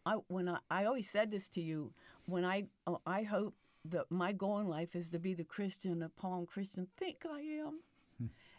I 0.06 0.18
when 0.28 0.48
I, 0.48 0.58
I 0.70 0.84
always 0.84 1.10
said 1.10 1.32
this 1.32 1.48
to 1.48 1.60
you 1.60 1.92
when 2.26 2.44
I 2.44 2.66
uh, 2.86 2.98
I 3.04 3.24
hope 3.24 3.56
that 3.86 4.04
my 4.10 4.30
goal 4.30 4.60
in 4.60 4.68
life 4.68 4.94
is 4.94 5.08
to 5.08 5.18
be 5.18 5.34
the 5.34 5.42
Christian 5.42 5.98
that 5.98 6.14
Paul 6.14 6.38
and 6.38 6.46
Kristen 6.46 6.86
think 6.96 7.24
I 7.28 7.40
am, 7.40 7.80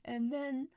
and 0.04 0.30
then 0.34 0.68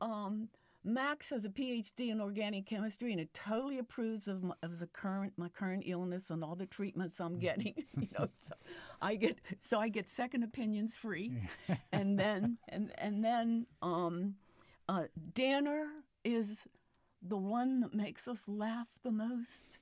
um, 0.00 0.48
Max 0.82 1.28
has 1.30 1.44
a 1.44 1.50
PhD 1.50 2.10
in 2.10 2.20
organic 2.20 2.66
chemistry 2.66 3.12
and 3.12 3.20
it 3.20 3.34
totally 3.34 3.78
approves 3.78 4.28
of, 4.28 4.42
my, 4.42 4.54
of 4.62 4.78
the 4.78 4.86
current 4.86 5.34
my 5.36 5.48
current 5.48 5.82
illness 5.86 6.30
and 6.30 6.42
all 6.42 6.54
the 6.54 6.66
treatments 6.66 7.20
I'm 7.20 7.38
getting. 7.38 7.74
you 7.98 8.08
know, 8.18 8.28
so 8.46 8.54
I 9.00 9.16
get 9.16 9.38
so 9.60 9.78
I 9.78 9.88
get 9.88 10.08
second 10.08 10.42
opinions 10.42 10.96
free, 10.96 11.32
and 11.92 12.18
then 12.18 12.58
and 12.68 12.92
and 12.96 13.22
then 13.22 13.66
um, 13.82 14.36
uh, 14.88 15.04
Danner 15.34 15.86
is 16.24 16.66
the 17.22 17.36
one 17.36 17.80
that 17.80 17.94
makes 17.94 18.26
us 18.26 18.48
laugh 18.48 18.88
the 19.02 19.10
most. 19.10 19.78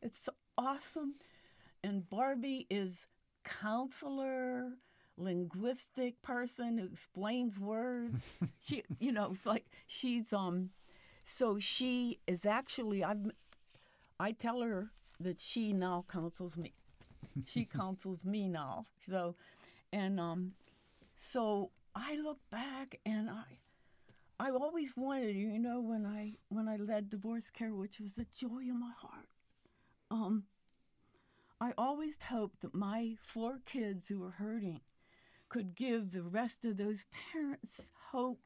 It's 0.00 0.28
awesome, 0.56 1.14
and 1.82 2.08
Barbie 2.08 2.66
is 2.70 3.06
counselor 3.44 4.74
linguistic 5.20 6.20
person 6.22 6.78
who 6.78 6.86
explains 6.86 7.58
words. 7.58 8.24
she, 8.60 8.82
you 8.98 9.12
know, 9.12 9.30
it's 9.32 9.46
like 9.46 9.66
she's 9.86 10.32
um, 10.32 10.70
so 11.24 11.58
she 11.58 12.20
is 12.26 12.46
actually 12.46 13.04
I've 13.04 13.30
I 14.18 14.32
tell 14.32 14.60
her 14.60 14.90
that 15.18 15.40
she 15.40 15.72
now 15.72 16.04
counsels 16.10 16.56
me. 16.56 16.74
she 17.46 17.64
counsels 17.78 18.24
me 18.24 18.48
now. 18.48 18.86
So, 19.08 19.36
and 19.92 20.18
um, 20.20 20.52
so 21.16 21.70
I 21.94 22.16
look 22.16 22.38
back 22.50 22.98
and 23.04 23.30
I. 23.30 23.44
I 24.42 24.48
always 24.52 24.96
wanted, 24.96 25.36
you 25.36 25.58
know, 25.58 25.80
when 25.82 26.06
I 26.06 26.32
when 26.48 26.66
I 26.66 26.76
led 26.76 27.10
divorce 27.10 27.50
care, 27.50 27.74
which 27.74 28.00
was 28.00 28.16
a 28.16 28.24
joy 28.24 28.60
in 28.60 28.80
my 28.80 28.92
heart. 28.96 29.28
Um, 30.10 30.44
I 31.60 31.72
always 31.76 32.16
hoped 32.22 32.62
that 32.62 32.74
my 32.74 33.16
four 33.22 33.60
kids 33.66 34.08
who 34.08 34.20
were 34.20 34.30
hurting 34.30 34.80
could 35.50 35.74
give 35.74 36.12
the 36.12 36.22
rest 36.22 36.64
of 36.64 36.78
those 36.78 37.04
parents 37.32 37.80
hope 38.12 38.40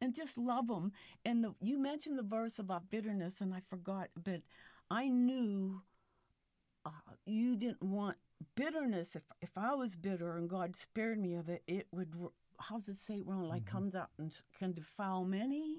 and 0.00 0.14
just 0.14 0.36
love 0.38 0.66
them. 0.68 0.92
And 1.24 1.42
the, 1.44 1.54
you 1.60 1.78
mentioned 1.78 2.18
the 2.18 2.22
verse 2.22 2.58
about 2.58 2.90
bitterness, 2.90 3.40
and 3.40 3.54
I 3.54 3.60
forgot, 3.68 4.08
but 4.22 4.42
I 4.90 5.08
knew 5.08 5.82
uh, 6.84 6.90
you 7.26 7.56
didn't 7.56 7.82
want 7.82 8.16
bitterness. 8.54 9.16
If 9.16 9.22
if 9.40 9.50
I 9.56 9.74
was 9.74 9.96
bitter 9.96 10.36
and 10.36 10.48
God 10.48 10.76
spared 10.76 11.18
me 11.18 11.34
of 11.34 11.48
it, 11.48 11.62
it 11.66 11.86
would. 11.92 12.12
How's 12.60 12.88
it 12.88 12.98
say 12.98 13.20
wrong? 13.24 13.48
Like 13.48 13.66
comes 13.66 13.94
out 13.94 14.10
and 14.18 14.32
can 14.58 14.72
defile 14.72 15.24
many. 15.24 15.76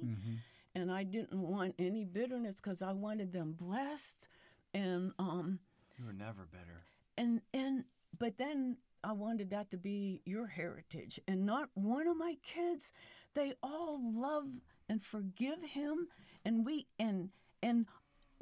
And 0.76 0.91
I 0.91 1.03
didn't 1.03 1.34
want 1.41 1.76
any 1.80 2.06
bitterness 2.06 2.56
because 2.56 2.81
I 2.81 2.91
wanted 2.93 3.34
them 3.34 3.53
blessed. 3.53 4.27
And 4.73 5.11
um, 5.19 5.60
You 5.97 6.06
were 6.06 6.14
never 6.14 6.45
bitter. 6.51 6.84
and 7.18 7.41
and 7.53 7.84
but 8.18 8.38
then 8.38 8.77
I 9.03 9.13
wanted 9.13 9.49
that 9.51 9.71
to 9.71 9.77
be 9.77 10.21
your 10.26 10.47
heritage. 10.47 11.19
And 11.27 11.45
not 11.45 11.69
one 11.73 12.07
of 12.07 12.17
my 12.17 12.35
kids 12.43 12.91
they 13.35 13.53
all 13.61 13.99
love 14.01 14.47
and 14.89 15.03
forgive 15.03 15.61
him. 15.63 16.07
And 16.43 16.65
we 16.65 16.88
and 16.97 17.30
and 17.61 17.85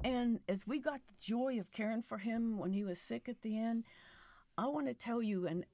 and 0.04 0.40
as 0.48 0.68
we 0.68 0.80
got 0.80 1.02
the 1.08 1.14
joy 1.20 1.60
of 1.60 1.72
caring 1.72 2.04
for 2.04 2.20
him 2.20 2.58
when 2.58 2.72
he 2.72 2.84
was 2.84 3.00
sick 3.00 3.28
at 3.28 3.42
the 3.42 3.58
end 3.58 3.84
I 4.58 4.68
want 4.68 4.88
to 4.88 4.94
tell 4.94 5.22
you 5.22 5.48
and 5.48 5.66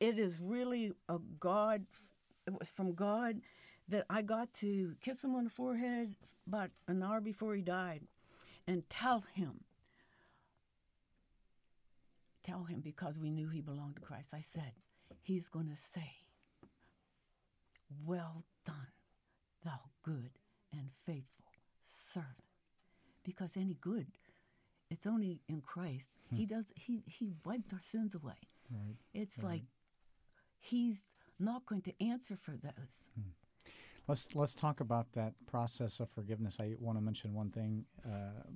it 0.00 0.18
is 0.18 0.40
really 0.42 0.92
a 1.08 1.18
God 1.40 1.86
it 2.46 2.58
was 2.58 2.70
from 2.70 2.94
God 2.94 3.40
that 3.88 4.04
I 4.10 4.22
got 4.22 4.52
to 4.54 4.94
kiss 5.00 5.24
him 5.24 5.34
on 5.34 5.44
the 5.44 5.50
forehead 5.50 6.16
about 6.46 6.70
an 6.88 7.02
hour 7.02 7.20
before 7.20 7.54
he 7.54 7.62
died 7.62 8.02
and 8.66 8.88
tell 8.88 9.24
him 9.34 9.60
tell 12.42 12.64
him 12.64 12.80
because 12.80 13.18
we 13.18 13.30
knew 13.30 13.48
he 13.48 13.60
belonged 13.60 13.96
to 13.96 14.02
Christ. 14.02 14.28
I 14.34 14.40
said, 14.40 14.72
He's 15.20 15.48
going 15.48 15.68
to 15.68 15.76
say, 15.76 16.10
Well 18.04 18.44
done, 18.66 18.92
thou 19.64 19.80
good 20.02 20.30
and 20.72 20.90
faithful 21.06 21.52
servant. 21.86 22.36
Because 23.24 23.56
any 23.56 23.76
good, 23.80 24.08
it's 24.90 25.06
only 25.06 25.40
in 25.48 25.60
Christ. 25.60 26.16
He 26.34 26.44
does. 26.46 26.72
He 26.74 27.02
he 27.06 27.32
wipes 27.44 27.72
our 27.72 27.80
sins 27.82 28.14
away. 28.14 28.34
Right. 28.70 28.96
It's 29.14 29.42
like 29.42 29.62
He's 30.62 31.12
not 31.40 31.66
going 31.66 31.82
to 31.82 31.92
answer 32.04 32.36
for 32.40 32.52
those. 32.52 33.10
Let's 34.06 34.34
let's 34.34 34.54
talk 34.54 34.80
about 34.80 35.12
that 35.14 35.34
process 35.46 36.00
of 36.00 36.08
forgiveness. 36.10 36.58
I 36.60 36.74
want 36.78 36.98
to 36.98 37.02
mention 37.02 37.34
one 37.34 37.50
thing, 37.50 37.84
uh, 38.06 38.48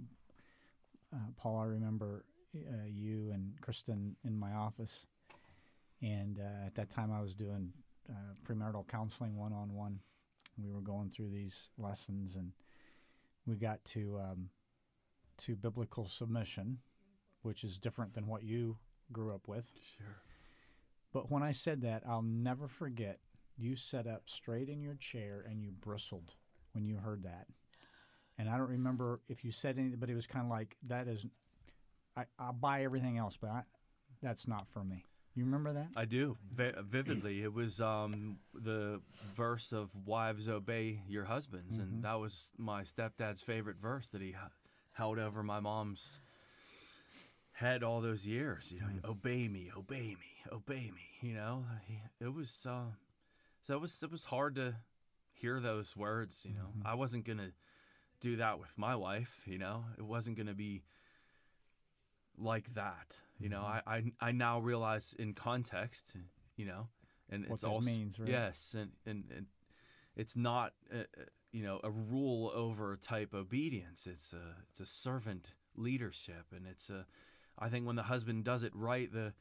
uh, 1.13 1.19
Paul. 1.37 1.59
I 1.59 1.65
remember 1.65 2.25
uh, 2.69 2.87
you 2.87 3.31
and 3.33 3.53
Kristen 3.61 4.17
in 4.25 4.39
my 4.39 4.53
office, 4.53 5.07
and 6.01 6.39
uh, 6.39 6.67
at 6.67 6.75
that 6.75 6.91
time 6.91 7.13
I 7.13 7.21
was 7.21 7.35
doing 7.35 7.73
uh, 8.09 8.35
premarital 8.47 8.89
counseling 8.89 9.37
one 9.37 9.53
on 9.53 9.75
one. 9.75 10.01
We 10.63 10.71
were 10.71 10.81
going 10.81 11.11
through 11.11 11.31
these 11.31 11.71
lessons, 11.77 12.37
and 12.37 12.53
we 13.47 13.57
got 13.57 13.85
to 13.87 14.19
um, 14.19 14.51
to 15.39 15.57
biblical 15.57 16.07
submission, 16.07 16.79
which 17.43 17.65
is 17.65 17.79
different 17.79 18.15
than 18.15 18.27
what 18.27 18.43
you 18.43 18.79
grew 19.13 19.35
up 19.35 19.49
with. 19.49 19.71
Sure. 19.97 20.07
But 21.13 21.31
when 21.31 21.43
I 21.43 21.53
said 21.53 21.83
that, 21.83 22.03
I'll 22.09 22.23
never 22.23 22.69
forget. 22.69 23.21
You 23.57 23.77
sat 23.77 24.07
up 24.07 24.23
straight 24.27 24.69
in 24.69 24.83
your 24.83 24.97
chair 24.97 25.45
and 25.49 25.63
you 25.63 25.71
bristled 25.71 26.35
when 26.73 26.85
you 26.85 26.97
heard 26.97 27.23
that. 27.23 27.47
And 28.39 28.51
I 28.51 28.59
don't 28.59 28.69
remember 28.69 29.21
if 29.29 29.45
you 29.45 29.51
said 29.51 29.79
anything, 29.79 29.99
but 29.99 30.11
it 30.11 30.15
was 30.15 30.27
kind 30.27 30.45
of 30.45 30.51
like 30.51 30.77
that 30.87 31.09
is. 31.09 31.27
I, 32.17 32.25
I'll 32.39 32.53
buy 32.53 32.83
everything 32.85 33.19
else, 33.19 33.37
but 33.37 33.51
I, 33.51 33.63
that's 34.23 34.47
not 34.49 34.67
for 34.69 34.83
me. 34.85 35.05
You 35.35 35.45
remember 35.45 35.73
that? 35.75 35.89
I 35.95 36.07
do 36.07 36.39
vi- 36.51 36.73
vividly. 36.83 37.43
It 37.43 37.53
was 37.53 37.81
um, 37.81 38.39
the 38.55 39.03
verse 39.35 39.73
of 39.73 39.91
"Wives 40.07 40.49
obey 40.49 41.03
your 41.09 41.25
husbands," 41.25 41.77
and 41.77 42.03
that 42.05 42.15
was 42.19 42.53
my 42.57 42.83
stepdad's 42.85 43.43
favorite 43.43 43.77
verse 43.77 44.09
that 44.09 44.23
he 44.23 44.29
h- 44.31 44.37
held 44.93 45.19
over 45.19 45.43
my 45.43 45.61
mom's 45.61 46.21
head 47.53 47.83
all 47.83 48.01
those 48.01 48.27
years. 48.27 48.73
You 48.73 48.81
know, 48.81 48.87
obey 49.11 49.49
me, 49.49 49.71
obey 49.77 50.17
me, 50.17 50.53
obey 50.53 50.91
me. 50.95 51.03
You 51.29 51.35
know, 51.35 51.65
it 52.21 52.33
was 52.33 52.67
uh, 52.69 52.93
so 53.63 53.75
it 53.75 53.81
was 53.81 54.03
it 54.03 54.11
was 54.11 54.25
hard 54.25 54.55
to 54.57 54.77
hear 55.35 55.61
those 55.61 55.97
words. 55.97 56.47
You 56.49 56.55
know, 56.55 56.73
I 56.85 56.95
wasn't 56.95 57.27
gonna 57.27 57.51
do 58.21 58.37
that 58.37 58.59
with 58.59 58.77
my 58.79 58.97
wife. 58.97 59.43
You 59.47 59.59
know, 59.59 59.85
it 59.99 60.03
wasn't 60.05 60.39
gonna 60.39 60.55
be 60.55 60.83
like 62.39 62.75
that. 62.75 63.17
You 63.39 63.49
know, 63.51 63.61
I, 63.61 63.83
I 63.87 64.03
I 64.21 64.33
now 64.33 64.61
realize 64.61 65.15
in 65.19 65.35
context, 65.35 66.17
you 66.57 66.65
know, 66.67 66.89
and 67.31 67.47
What 67.47 67.55
it's 67.57 67.65
all 67.65 67.81
means, 67.81 68.19
right? 68.19 68.29
yes, 68.31 68.75
and 68.79 68.93
and, 69.05 69.25
and 69.37 69.47
it's 70.17 70.37
not 70.37 70.73
uh, 70.93 70.99
uh, 71.01 71.25
you 71.53 71.63
know 71.63 71.81
a 71.85 71.91
rule 71.91 72.51
over 72.55 72.97
type 72.97 73.35
obedience. 73.35 74.07
It's 74.07 74.33
a 74.33 74.57
it's 74.71 74.81
a 74.81 74.87
servant 74.87 75.53
leadership, 75.77 76.47
and 76.55 76.67
it's 76.67 76.89
a 76.91 77.07
I 77.59 77.69
think 77.69 77.87
when 77.87 77.97
the 77.97 78.05
husband 78.05 78.45
does 78.45 78.63
it 78.63 78.73
right, 78.75 79.13
the 79.13 79.35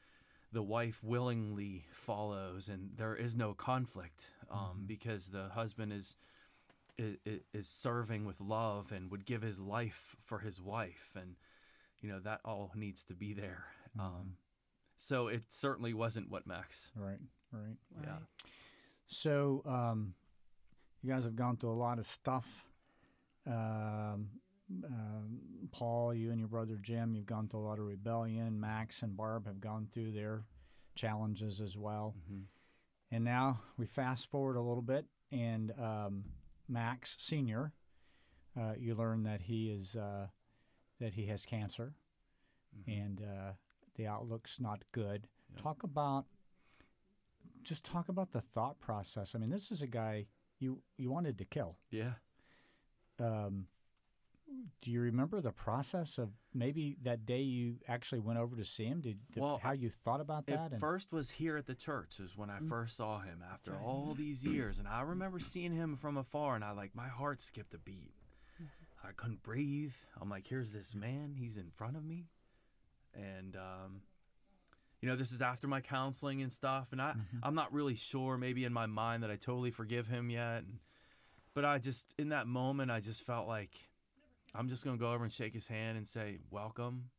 the 0.52 0.64
wife 0.64 1.04
willingly 1.04 1.86
follows, 1.94 2.70
and 2.70 2.92
there 2.98 3.16
is 3.16 3.36
no 3.36 3.54
conflict 3.54 4.26
um, 4.50 4.84
because 4.86 5.30
the 5.30 5.50
husband 5.50 5.92
is, 5.94 6.16
is 6.98 7.18
is 7.54 7.68
serving 7.68 8.26
with 8.26 8.40
love 8.40 8.92
and 8.92 9.12
would 9.12 9.26
give 9.26 9.42
his 9.42 9.60
life 9.60 10.16
for 10.20 10.40
his 10.40 10.62
wife, 10.62 11.12
and 11.16 11.36
you 12.02 12.10
know 12.10 12.20
that 12.20 12.42
all 12.46 12.72
needs 12.76 13.04
to 13.06 13.14
be 13.14 13.34
there. 13.34 13.66
Um, 14.00 14.36
so 14.98 15.28
it 15.28 15.44
certainly 15.50 15.94
wasn't 15.94 16.30
what 16.30 16.48
Max. 16.48 16.92
Right, 16.96 17.20
right. 17.52 17.78
Yeah. 18.04 18.18
So 19.08 19.62
um, 19.66 20.14
you 21.02 21.12
guys 21.12 21.24
have 21.24 21.36
gone 21.36 21.58
through 21.58 21.72
a 21.72 21.74
lot 21.74 22.00
of 22.00 22.06
stuff. 22.06 22.48
Um, 23.48 24.30
um, 24.84 25.40
Paul, 25.72 26.14
you 26.14 26.32
and 26.32 26.40
your 26.40 26.48
brother 26.48 26.78
Jim, 26.82 27.14
you've 27.14 27.28
gone 27.28 27.48
through 27.48 27.60
a 27.60 27.68
lot 27.68 27.80
of 27.80 27.86
rebellion. 27.86 28.60
Max 28.60 29.02
and 29.04 29.16
Barb 29.16 29.46
have 29.46 29.62
gone 29.62 29.88
through 29.94 30.12
their 30.12 30.44
challenges 30.96 31.62
as 31.62 31.78
well. 31.78 32.16
And 33.12 33.24
now 33.24 33.62
we 33.78 33.86
fast 33.86 34.30
forward 34.32 34.56
a 34.56 34.62
little 34.62 34.82
bit, 34.82 35.06
and 35.32 35.72
um, 35.80 36.24
Max 36.68 37.16
Senior, 37.20 37.72
uh, 38.60 38.74
you 38.78 38.96
learn 38.96 39.24
that 39.24 39.42
he 39.42 39.70
is 39.70 39.96
uh, 39.96 40.28
that 41.00 41.14
he 41.14 41.26
has 41.28 41.46
cancer, 41.46 41.94
and 42.88 43.22
uh, 43.22 43.52
the 43.96 44.08
outlook's 44.08 44.60
not 44.60 44.84
good. 44.92 45.28
Talk 45.62 45.84
about 45.84 46.26
just 47.64 47.84
talk 47.84 48.10
about 48.10 48.32
the 48.32 48.42
thought 48.42 48.80
process. 48.80 49.34
I 49.36 49.40
mean, 49.40 49.50
this 49.50 49.72
is 49.72 49.82
a 49.82 49.88
guy 49.88 50.26
you 50.60 50.82
you 50.98 51.10
wanted 51.12 51.38
to 51.40 51.46
kill. 51.46 51.78
Yeah. 51.90 52.14
Um, 53.20 53.68
do 54.82 54.92
you 54.92 55.02
remember 55.02 55.42
the 55.42 55.52
process 55.52 56.18
of 56.18 56.30
maybe 56.54 56.98
that 57.04 57.26
day 57.26 57.42
you 57.42 57.78
actually 57.88 58.20
went 58.20 58.38
over 58.40 58.56
to 58.56 58.64
see 58.64 58.86
him? 58.86 59.02
Did, 59.02 59.18
did 59.32 59.42
Well, 59.42 59.58
how 59.62 59.72
you 59.72 59.90
thought 59.90 60.22
about 60.22 60.46
that? 60.48 60.74
It 60.74 60.80
first 60.80 61.12
was 61.12 61.32
here 61.32 61.58
at 61.58 61.66
the 61.66 61.74
church 61.76 62.20
is 62.20 62.38
when 62.38 62.50
I 62.50 62.60
Mm. 62.60 62.70
first 62.70 62.96
saw 62.98 63.20
him 63.20 63.42
after 63.42 63.76
all 63.76 64.14
these 64.14 64.46
years, 64.46 64.78
and 64.80 64.88
I 64.88 65.02
remember 65.02 65.40
seeing 65.40 65.74
him 65.74 65.96
from 65.96 66.16
afar, 66.18 66.56
and 66.56 66.64
I 66.64 66.72
like 66.72 66.96
my 66.96 67.08
heart 67.08 67.42
skipped 67.42 67.74
a 67.74 67.78
beat. 67.80 68.14
I 69.08 69.12
couldn't 69.16 69.44
breathe. 69.44 69.94
I'm 70.20 70.30
like, 70.30 70.48
here's 70.48 70.72
this 70.74 70.96
man. 70.96 71.36
He's 71.38 71.58
in 71.58 71.70
front 71.70 71.96
of 71.98 72.04
me, 72.04 72.26
and 73.14 73.56
um, 73.56 74.02
you 75.02 75.08
know, 75.10 75.16
this 75.16 75.32
is 75.32 75.42
after 75.42 75.68
my 75.68 75.82
counseling 75.82 76.42
and 76.42 76.52
stuff, 76.52 76.88
and 76.92 77.02
I 77.02 77.12
Mm-hmm. 77.12 77.38
I'm 77.44 77.56
not 77.56 77.72
really 77.74 77.96
sure. 77.96 78.38
Maybe 78.38 78.64
in 78.66 78.74
my 78.74 78.86
mind 78.88 79.24
that 79.24 79.30
I 79.32 79.36
totally 79.36 79.72
forgive 79.72 80.08
him 80.08 80.30
yet, 80.30 80.60
and, 80.64 80.80
but 81.54 81.66
I 81.66 81.78
just 81.78 82.14
in 82.18 82.30
that 82.30 82.48
moment 82.48 82.92
I 82.92 83.00
just 83.00 83.22
felt 83.24 83.48
like 83.48 83.72
I'm 84.54 84.70
just 84.70 84.84
gonna 84.84 84.98
go 84.98 85.12
over 85.14 85.24
and 85.24 85.32
shake 85.32 85.54
his 85.54 85.68
hand 85.68 85.98
and 85.98 86.08
say 86.08 86.40
welcome, 86.50 87.10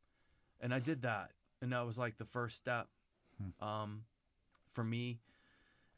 and 0.61 0.75
I 0.75 0.79
did 0.81 1.03
that, 1.03 1.31
and 1.63 1.73
that 1.73 1.87
was 1.87 1.97
like 1.99 2.19
the 2.19 2.25
first 2.25 2.57
step 2.57 2.89
um, 3.61 4.03
for 4.73 4.83
me. 4.85 5.21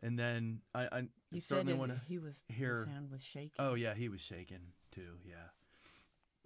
And 0.00 0.16
then 0.16 0.60
I, 0.74 0.82
I 0.92 1.02
You 1.32 1.40
certainly 1.40 1.72
said 1.72 1.78
want 1.80 1.92
to. 1.92 2.00
he 2.06 2.18
was 2.18 2.44
hear- 2.48 2.76
his 2.76 2.86
hand 2.86 3.10
was 3.10 3.22
shaking. 3.24 3.50
Oh 3.58 3.74
yeah, 3.74 3.94
he 3.94 4.08
was 4.08 4.20
shaking 4.20 4.60
too. 4.92 5.18
Yeah. 5.24 5.34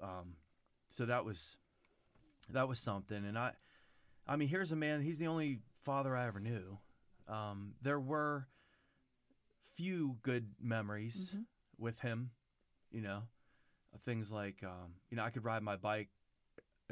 Um, 0.02 0.34
so 0.90 1.06
that 1.06 1.24
was 1.24 1.56
that 2.50 2.68
was 2.68 2.78
something, 2.78 3.24
and 3.24 3.38
I, 3.38 3.52
I 4.26 4.36
mean, 4.36 4.48
here's 4.48 4.72
a 4.72 4.76
man. 4.76 5.00
He's 5.02 5.18
the 5.18 5.28
only 5.28 5.60
father 5.80 6.16
I 6.16 6.26
ever 6.26 6.40
knew. 6.40 6.78
Um, 7.28 7.74
there 7.80 8.00
were 8.00 8.48
few 9.74 10.16
good 10.22 10.50
memories 10.60 11.36
with 11.78 12.00
him. 12.00 12.30
You 12.90 13.00
know, 13.00 13.22
things 14.04 14.30
like 14.32 14.62
um, 14.62 14.94
you 15.10 15.16
know 15.16 15.22
I 15.22 15.30
could 15.30 15.44
ride 15.44 15.62
my 15.62 15.76
bike 15.76 16.08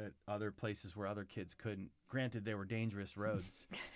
at 0.01 0.11
other 0.27 0.51
places 0.51 0.95
where 0.95 1.07
other 1.07 1.23
kids 1.23 1.53
couldn't. 1.53 1.89
Granted, 2.09 2.43
they 2.43 2.53
were 2.55 2.65
dangerous 2.65 3.15
roads. 3.15 3.65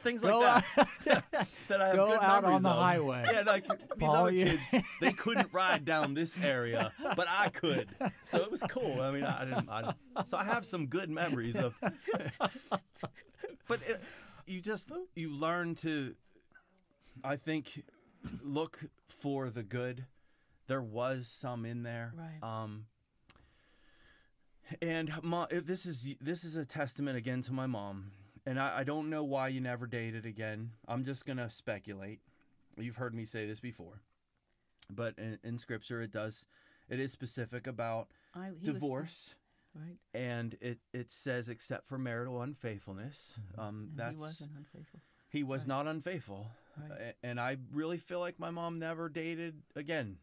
things 0.00 0.22
like 0.22 0.32
Go 0.32 0.40
that. 0.40 0.64
that 1.68 1.80
I 1.80 1.86
have 1.88 1.96
Go 1.96 2.06
good 2.08 2.18
out 2.20 2.44
on 2.44 2.62
the 2.62 2.68
of. 2.68 2.76
highway. 2.76 3.24
Yeah, 3.32 3.42
like 3.46 3.66
these 3.66 3.78
Paul, 3.98 4.16
other 4.16 4.30
you- 4.32 4.44
kids, 4.44 4.74
they 5.00 5.12
couldn't 5.12 5.48
ride 5.52 5.84
down 5.84 6.14
this 6.14 6.38
area, 6.42 6.92
but 7.16 7.26
I 7.28 7.48
could. 7.48 7.88
So 8.22 8.38
it 8.38 8.50
was 8.50 8.62
cool. 8.68 9.00
I 9.00 9.10
mean, 9.12 9.24
I 9.24 9.44
didn't. 9.44 9.68
I, 9.70 9.94
so 10.24 10.36
I 10.36 10.44
have 10.44 10.66
some 10.66 10.86
good 10.86 11.10
memories 11.10 11.56
of. 11.56 11.74
but 13.68 13.80
it, 13.86 14.00
you 14.46 14.60
just 14.60 14.90
you 15.14 15.30
learn 15.30 15.74
to, 15.76 16.14
I 17.22 17.36
think, 17.36 17.82
look 18.42 18.80
for 19.08 19.48
the 19.50 19.62
good. 19.62 20.04
There 20.66 20.82
was 20.82 21.28
some 21.28 21.64
in 21.64 21.82
there. 21.82 22.12
Right. 22.16 22.42
Um. 22.46 22.86
And 24.80 25.12
mom, 25.22 25.48
eh, 25.50 25.60
this 25.64 25.86
is 25.86 26.14
this 26.20 26.44
is 26.44 26.56
a 26.56 26.64
testament 26.64 27.16
again 27.16 27.42
to 27.42 27.52
my 27.52 27.66
mom, 27.66 28.12
and 28.46 28.58
I, 28.58 28.78
I 28.80 28.84
don't 28.84 29.10
know 29.10 29.22
why 29.22 29.48
you 29.48 29.60
never 29.60 29.86
dated 29.86 30.24
again. 30.24 30.70
I'm 30.88 31.04
just 31.04 31.26
gonna 31.26 31.50
speculate. 31.50 32.20
You've 32.78 32.96
heard 32.96 33.14
me 33.14 33.24
say 33.24 33.46
this 33.46 33.60
before, 33.60 34.00
but 34.90 35.14
in, 35.18 35.38
in 35.44 35.58
scripture 35.58 36.00
it 36.00 36.10
does, 36.10 36.46
it 36.88 36.98
is 36.98 37.12
specific 37.12 37.66
about 37.66 38.08
I, 38.34 38.46
he 38.46 38.50
was- 38.52 38.60
divorce, 38.62 39.34
right? 39.74 39.98
and 40.14 40.56
it 40.60 40.78
it 40.92 41.10
says 41.10 41.48
except 41.48 41.86
for 41.86 41.98
marital 41.98 42.40
unfaithfulness. 42.40 43.34
Mm-hmm. 43.38 43.60
Um, 43.60 43.88
And 43.90 43.98
that's 43.98 44.16
he 44.16 44.22
wasn't 44.22 44.50
unfaithful. 44.56 45.00
he 45.28 45.42
was 45.42 45.62
Right. 45.62 45.68
not 45.68 45.86
unfaithful, 45.86 46.46
Right. 46.80 47.14
And 47.22 47.38
I 47.38 47.58
really 47.72 47.98
feel 47.98 48.18
like 48.18 48.38
my 48.40 48.50
mom 48.50 48.78
never 48.78 49.08
dated 49.08 49.62
again, 49.76 50.16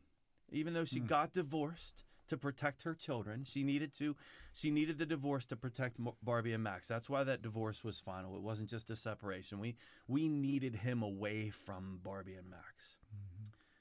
even 0.51 0.73
though 0.73 0.83
she 0.85 0.99
hmm. 0.99 1.05
got 1.05 1.31
divorced 1.31 2.03
to 2.31 2.37
protect 2.37 2.83
her 2.83 2.93
children. 2.93 3.43
She 3.43 3.61
needed 3.61 3.93
to, 3.95 4.15
she 4.53 4.71
needed 4.71 4.97
the 4.97 5.05
divorce 5.05 5.45
to 5.47 5.57
protect 5.57 5.97
Barbie 6.23 6.53
and 6.53 6.63
Max. 6.63 6.87
That's 6.87 7.09
why 7.09 7.25
that 7.25 7.41
divorce 7.41 7.83
was 7.83 7.99
final. 7.99 8.37
It 8.37 8.41
wasn't 8.41 8.69
just 8.69 8.89
a 8.89 8.95
separation. 8.95 9.59
We 9.59 9.75
we 10.07 10.29
needed 10.29 10.77
him 10.77 11.03
away 11.03 11.49
from 11.49 11.99
Barbie 12.01 12.35
and 12.35 12.49
Max. 12.49 12.95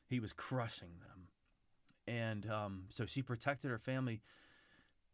He 0.08 0.18
was 0.18 0.32
crushing 0.32 0.98
them, 0.98 1.28
and 2.12 2.50
um, 2.50 2.82
so 2.88 3.06
she 3.06 3.22
protected 3.22 3.70
her 3.70 3.78
family, 3.78 4.20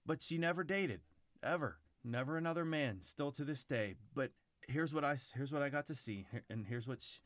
but 0.07 0.23
she 0.23 0.39
never 0.39 0.65
dated 0.65 1.01
ever. 1.43 1.77
Never 2.03 2.39
another 2.39 2.65
man. 2.65 3.01
Still 3.03 3.33
to 3.33 3.45
this 3.45 3.65
day, 3.65 3.97
but 4.15 4.31
here's 4.67 4.95
what 4.95 5.05
I 5.05 5.19
here's 5.35 5.53
what 5.53 5.61
I 5.61 5.69
got 5.69 5.85
to 5.89 5.95
see, 5.95 6.27
and 6.49 6.67
here's 6.67 6.89
what 6.89 7.03
sh 7.03 7.19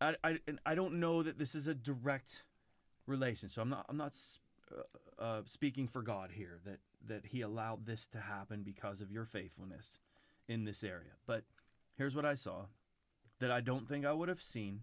I 0.00 0.14
I 0.24 0.38
and 0.48 0.60
I 0.64 0.74
don't 0.74 0.94
know 0.94 1.22
that 1.22 1.38
this 1.38 1.54
is 1.54 1.66
a 1.66 1.74
direct 1.74 2.44
relation. 3.06 3.50
So 3.50 3.60
I'm 3.60 3.68
not 3.68 3.84
I'm 3.88 3.98
not 3.98 4.14
uh, 4.72 5.22
uh, 5.22 5.42
speaking 5.44 5.88
for 5.88 6.02
God 6.02 6.30
here 6.34 6.60
that 6.64 6.80
that 7.06 7.26
He 7.26 7.40
allowed 7.40 7.86
this 7.86 8.06
to 8.08 8.20
happen 8.20 8.62
because 8.62 9.00
of 9.00 9.10
your 9.10 9.24
faithfulness 9.24 9.98
in 10.48 10.64
this 10.64 10.82
area. 10.82 11.12
But 11.26 11.44
here's 11.96 12.16
what 12.16 12.24
I 12.24 12.34
saw 12.34 12.66
that 13.40 13.50
I 13.50 13.60
don't 13.60 13.88
think 13.88 14.04
I 14.04 14.12
would 14.12 14.28
have 14.28 14.42
seen 14.42 14.82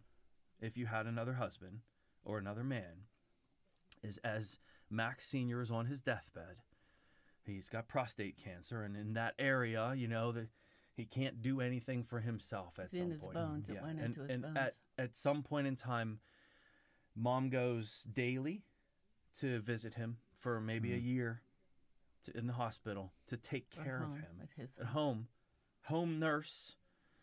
if 0.62 0.78
you 0.78 0.86
had 0.86 1.06
another 1.06 1.34
husband 1.34 1.82
or 2.24 2.38
another 2.38 2.64
man 2.64 3.08
is 4.04 4.18
as 4.20 4.60
Max 4.90 5.26
Senior 5.26 5.62
is 5.62 5.72
on 5.72 5.86
his 5.88 6.02
deathbed. 6.02 6.58
He's 7.46 7.70
got 7.70 7.88
prostate 7.88 8.38
cancer, 8.44 8.82
and 8.82 8.96
in 8.96 9.14
that 9.14 9.36
area, 9.38 9.94
you 9.96 10.08
know, 10.08 10.32
the, 10.32 10.48
he 10.96 11.06
can't 11.06 11.42
do 11.44 11.62
anything 11.62 12.04
for 12.04 12.22
himself 12.22 12.80
at 12.80 12.86
It's 12.86 12.94
in 12.94 13.00
some 13.00 13.12
his 13.12 13.22
point. 13.22 13.34
bones. 13.36 13.70
It 13.70 13.82
went 13.82 13.98
and, 14.00 14.06
into 14.06 14.22
his 14.22 14.30
and 14.32 14.42
bones. 14.42 14.58
At, 14.58 14.74
at 14.98 15.18
some 15.18 15.44
point 15.44 15.68
in 15.68 15.76
time, 15.76 16.20
mom 17.16 17.50
goes 17.50 18.06
daily 18.12 18.64
to 19.40 19.60
visit 19.60 19.96
him 19.96 20.18
for 20.38 20.60
maybe 20.60 20.94
a 20.94 20.98
year 20.98 21.42
to, 22.24 22.38
in 22.38 22.48
the 22.48 22.54
hospital 22.54 23.14
to 23.28 23.38
take 23.38 23.70
care 23.70 24.04
of 24.04 24.16
him 24.16 24.42
at 24.42 24.50
his 24.58 24.70
at 24.80 24.88
home, 24.88 25.28
home 25.84 26.20
nurse. 26.20 26.76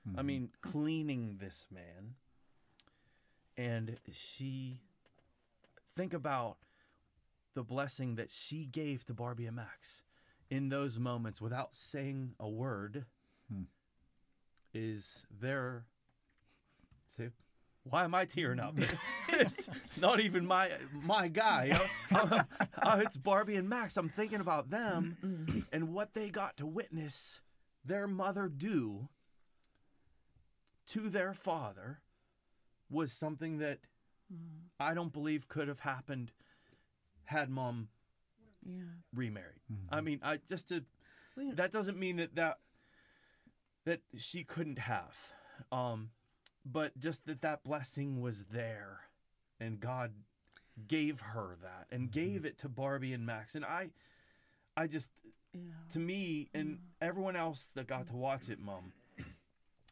Mm-hmm. 0.09 0.19
I 0.19 0.23
mean, 0.23 0.51
cleaning 0.61 1.39
this 1.41 1.69
man. 1.71 2.15
And 3.57 3.99
she, 4.11 4.81
think 5.95 6.13
about 6.13 6.57
the 7.55 7.63
blessing 7.63 8.17
that 8.17 8.31
she 8.31 8.65
gave 8.65 9.05
to 9.05 9.15
Barbie 9.15 9.47
and 9.47 9.57
Max 9.57 10.03
in 10.51 10.71
those 10.71 10.99
moments 10.99 11.41
without 11.41 11.77
saying 11.77 12.35
a 12.41 12.49
word. 12.49 13.05
Hmm. 13.51 13.63
Is 14.75 15.27
there. 15.31 15.85
See, 17.15 17.29
why 17.85 18.05
am 18.05 18.15
I 18.15 18.25
tearing 18.25 18.61
up? 18.61 18.77
it's 19.29 19.69
not 20.01 20.21
even 20.21 20.47
my 20.47 20.71
my 20.93 21.29
guy. 21.29 21.79
Oh, 22.13 22.41
oh, 22.83 22.99
it's 23.01 23.17
Barbie 23.17 23.57
and 23.57 23.69
Max. 23.69 23.97
I'm 23.97 24.09
thinking 24.09 24.41
about 24.41 24.71
them 24.71 25.67
and 25.73 25.93
what 25.93 26.15
they 26.15 26.31
got 26.31 26.57
to 26.59 26.67
witness 26.67 27.41
their 27.85 28.07
mother 28.07 28.49
do 28.49 29.09
to 30.89 31.09
their 31.09 31.35
father 31.35 32.01
was 32.91 33.13
something 33.13 33.59
that 33.59 33.79
I 34.79 34.95
don't 34.95 35.13
believe 35.13 35.49
could 35.49 35.69
have 35.69 35.81
happened 35.81 36.33
had 37.25 37.49
mom 37.49 37.89
yeah. 38.65 38.83
remarried. 39.15 39.61
Mm-hmm. 39.73 39.95
I 39.95 40.01
mean, 40.01 40.21
I 40.23 40.39
just 40.49 40.69
to 40.69 40.85
that 41.55 41.73
doesn't 41.73 41.99
mean 41.99 42.17
that 42.17 42.35
that 42.37 42.59
that 43.85 44.01
she 44.17 44.45
couldn't 44.45 44.79
have, 44.79 45.17
um, 45.73 46.11
but 46.65 46.99
just 46.99 47.27
that 47.27 47.43
that 47.43 47.65
blessing 47.65 48.21
was 48.21 48.45
there, 48.53 49.01
and 49.61 49.81
God 49.81 50.13
gave 50.89 51.21
her 51.21 51.57
that 51.63 51.87
and 51.91 52.11
mm-hmm. 52.11 52.21
gave 52.21 52.45
it 52.45 52.59
to 52.59 52.69
Barbie 52.69 53.13
and 53.13 53.27
Max, 53.27 53.55
and 53.55 53.65
I, 53.65 53.91
I 54.77 54.87
just 54.87 55.11
Yeah. 55.53 55.61
to 55.91 55.99
me 55.99 56.49
and 56.55 56.79
everyone 57.01 57.37
else 57.37 57.67
that 57.75 57.87
got 57.87 58.07
to 58.07 58.17
watch 58.17 58.49
it, 58.49 58.59
Mom, 58.59 58.93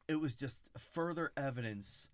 it 0.09 0.16
was 0.20 0.34
just 0.34 0.70
further 0.78 1.32
evidence 1.36 2.09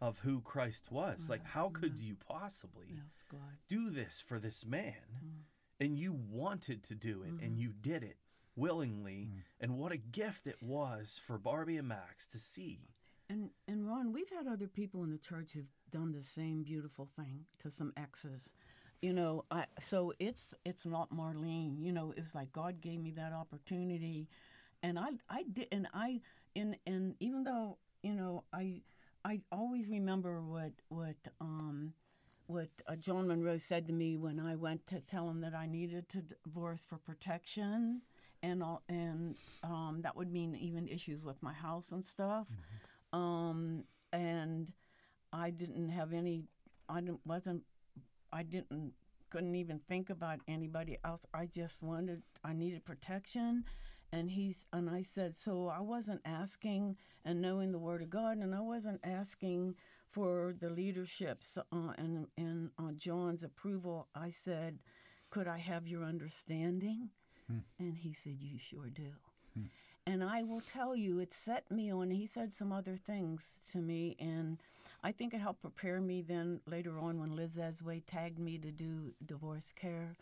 of 0.00 0.20
who 0.20 0.40
Christ 0.40 0.90
was. 0.90 1.28
Like, 1.28 1.44
how 1.44 1.68
could 1.68 2.00
you 2.00 2.16
possibly 2.16 2.86
Yes, 2.94 3.40
do 3.68 3.90
this 3.90 4.20
for 4.20 4.38
this 4.38 4.64
man? 4.64 4.94
Mm. 5.24 5.30
And 5.78 5.98
you 5.98 6.12
wanted 6.12 6.82
to 6.84 6.94
do 6.94 7.22
it, 7.22 7.28
and 7.28 7.40
mm-hmm. 7.40 7.60
you 7.60 7.72
did 7.78 8.02
it 8.02 8.16
willingly. 8.56 9.28
Mm. 9.30 9.42
And 9.60 9.78
what 9.78 9.92
a 9.92 9.98
gift 9.98 10.46
it 10.46 10.62
was 10.62 11.20
for 11.22 11.38
Barbie 11.38 11.76
and 11.76 11.88
Max 11.88 12.26
to 12.28 12.38
see. 12.38 12.95
And 13.28 13.50
and 13.66 13.86
Ron, 13.88 14.12
we've 14.12 14.30
had 14.30 14.46
other 14.46 14.68
people 14.68 15.02
in 15.02 15.10
the 15.10 15.18
church 15.18 15.52
who've 15.52 15.64
done 15.90 16.12
the 16.12 16.22
same 16.22 16.62
beautiful 16.62 17.08
thing 17.16 17.46
to 17.60 17.70
some 17.70 17.92
exes. 17.96 18.50
You 19.02 19.12
know, 19.12 19.44
I 19.50 19.66
so 19.80 20.12
it's 20.18 20.54
it's 20.64 20.86
not 20.86 21.10
Marlene. 21.10 21.82
You 21.82 21.92
know, 21.92 22.14
it's 22.16 22.34
like 22.34 22.52
God 22.52 22.80
gave 22.80 23.00
me 23.00 23.10
that 23.12 23.32
opportunity, 23.32 24.28
and 24.82 24.98
I 24.98 25.10
I 25.28 25.44
did, 25.52 25.68
and 25.72 25.88
I 25.92 26.20
and 26.54 26.76
and 26.86 27.14
even 27.20 27.44
though 27.44 27.78
you 28.02 28.14
know 28.14 28.44
I 28.52 28.82
I 29.24 29.40
always 29.50 29.88
remember 29.88 30.40
what 30.40 30.72
what 30.88 31.16
um 31.40 31.94
what 32.46 32.68
uh, 32.86 32.94
John 32.96 33.26
Monroe 33.26 33.58
said 33.58 33.88
to 33.88 33.92
me 33.92 34.16
when 34.16 34.38
I 34.38 34.54
went 34.54 34.86
to 34.88 35.00
tell 35.00 35.28
him 35.28 35.40
that 35.40 35.54
I 35.54 35.66
needed 35.66 36.08
to 36.10 36.22
divorce 36.22 36.84
for 36.88 36.96
protection, 36.96 38.02
and 38.42 38.62
all, 38.62 38.82
and 38.88 39.36
um, 39.64 40.00
that 40.02 40.16
would 40.16 40.32
mean 40.32 40.54
even 40.54 40.86
issues 40.88 41.24
with 41.24 41.42
my 41.42 41.52
house 41.52 41.90
and 41.90 42.06
stuff. 42.06 42.46
Um, 43.12 43.84
and 44.12 44.72
I 45.32 45.50
didn't 45.50 45.90
have 45.90 46.12
any. 46.12 46.44
I 46.88 47.00
didn't, 47.00 47.20
wasn't. 47.24 47.62
I 48.32 48.42
didn't 48.42 48.92
couldn't 49.30 49.54
even 49.54 49.80
think 49.88 50.10
about 50.10 50.40
anybody 50.48 50.98
else. 51.04 51.26
I 51.34 51.46
just 51.46 51.82
wanted, 51.82 52.22
I 52.44 52.52
needed 52.52 52.84
protection. 52.84 53.64
And 54.12 54.30
he's, 54.30 54.66
and 54.72 54.88
I 54.88 55.02
said, 55.02 55.36
so 55.36 55.68
I 55.68 55.80
wasn't 55.80 56.20
asking 56.24 56.96
and 57.24 57.42
knowing 57.42 57.72
the 57.72 57.78
Word 57.78 58.02
of 58.02 58.10
God, 58.10 58.38
and 58.38 58.54
I 58.54 58.60
wasn't 58.60 59.00
asking 59.02 59.74
for 60.10 60.54
the 60.58 60.70
leadership's 60.70 61.58
uh, 61.58 61.92
and 61.98 62.28
and 62.38 62.70
uh, 62.78 62.92
John's 62.96 63.42
approval. 63.42 64.06
I 64.14 64.30
said, 64.30 64.78
could 65.28 65.48
I 65.48 65.58
have 65.58 65.88
your 65.88 66.04
understanding? 66.04 67.10
Hmm. 67.48 67.58
And 67.78 67.96
he 67.98 68.14
said, 68.14 68.36
you 68.40 68.58
sure 68.58 68.88
do. 68.88 69.12
And 70.06 70.22
I 70.22 70.44
will 70.44 70.60
tell 70.60 70.94
you, 70.94 71.18
it 71.18 71.32
set 71.32 71.68
me 71.70 71.92
on. 71.92 72.10
He 72.10 72.26
said 72.26 72.54
some 72.54 72.72
other 72.72 72.96
things 72.96 73.58
to 73.72 73.78
me, 73.78 74.16
and 74.20 74.58
I 75.02 75.10
think 75.10 75.34
it 75.34 75.40
helped 75.40 75.62
prepare 75.62 76.00
me 76.00 76.22
then 76.22 76.60
later 76.66 76.98
on 76.98 77.18
when 77.18 77.34
Liz 77.34 77.56
Esway 77.56 78.02
tagged 78.06 78.38
me 78.38 78.56
to 78.58 78.70
do 78.70 79.14
divorce 79.24 79.72
care. 79.74 80.16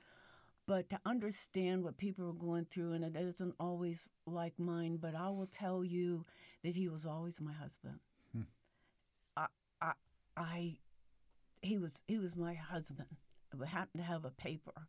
But 0.66 0.88
to 0.88 0.98
understand 1.04 1.84
what 1.84 1.98
people 1.98 2.26
are 2.30 2.32
going 2.32 2.64
through, 2.64 2.92
and 2.92 3.04
it 3.04 3.14
isn't 3.14 3.54
always 3.60 4.08
like 4.26 4.58
mine, 4.58 4.96
but 4.96 5.14
I 5.14 5.28
will 5.28 5.48
tell 5.52 5.84
you 5.84 6.24
that 6.62 6.74
he 6.74 6.88
was 6.88 7.04
always 7.04 7.38
my 7.38 7.52
husband. 7.52 7.98
Hmm. 8.34 8.42
I, 9.36 9.46
I, 9.82 9.92
I, 10.34 10.76
he 11.60 11.76
was 11.76 12.02
he 12.08 12.16
was 12.18 12.34
my 12.34 12.54
husband. 12.54 13.08
I 13.62 13.66
happened 13.66 14.02
to 14.02 14.06
have 14.06 14.24
a 14.24 14.30
paper, 14.30 14.88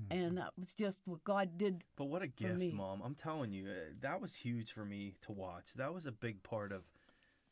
Mm-hmm. 0.00 0.18
and 0.20 0.38
that 0.38 0.50
was 0.58 0.74
just 0.74 0.98
what 1.04 1.22
God 1.22 1.56
did. 1.56 1.84
But 1.96 2.06
what 2.06 2.22
a 2.22 2.26
gift, 2.26 2.72
mom! 2.72 3.00
I'm 3.04 3.14
telling 3.14 3.52
you, 3.52 3.66
uh, 3.66 3.92
that 4.00 4.20
was 4.20 4.34
huge 4.34 4.72
for 4.72 4.84
me 4.84 5.14
to 5.22 5.32
watch. 5.32 5.66
That 5.76 5.94
was 5.94 6.04
a 6.04 6.12
big 6.12 6.42
part 6.42 6.72
of 6.72 6.82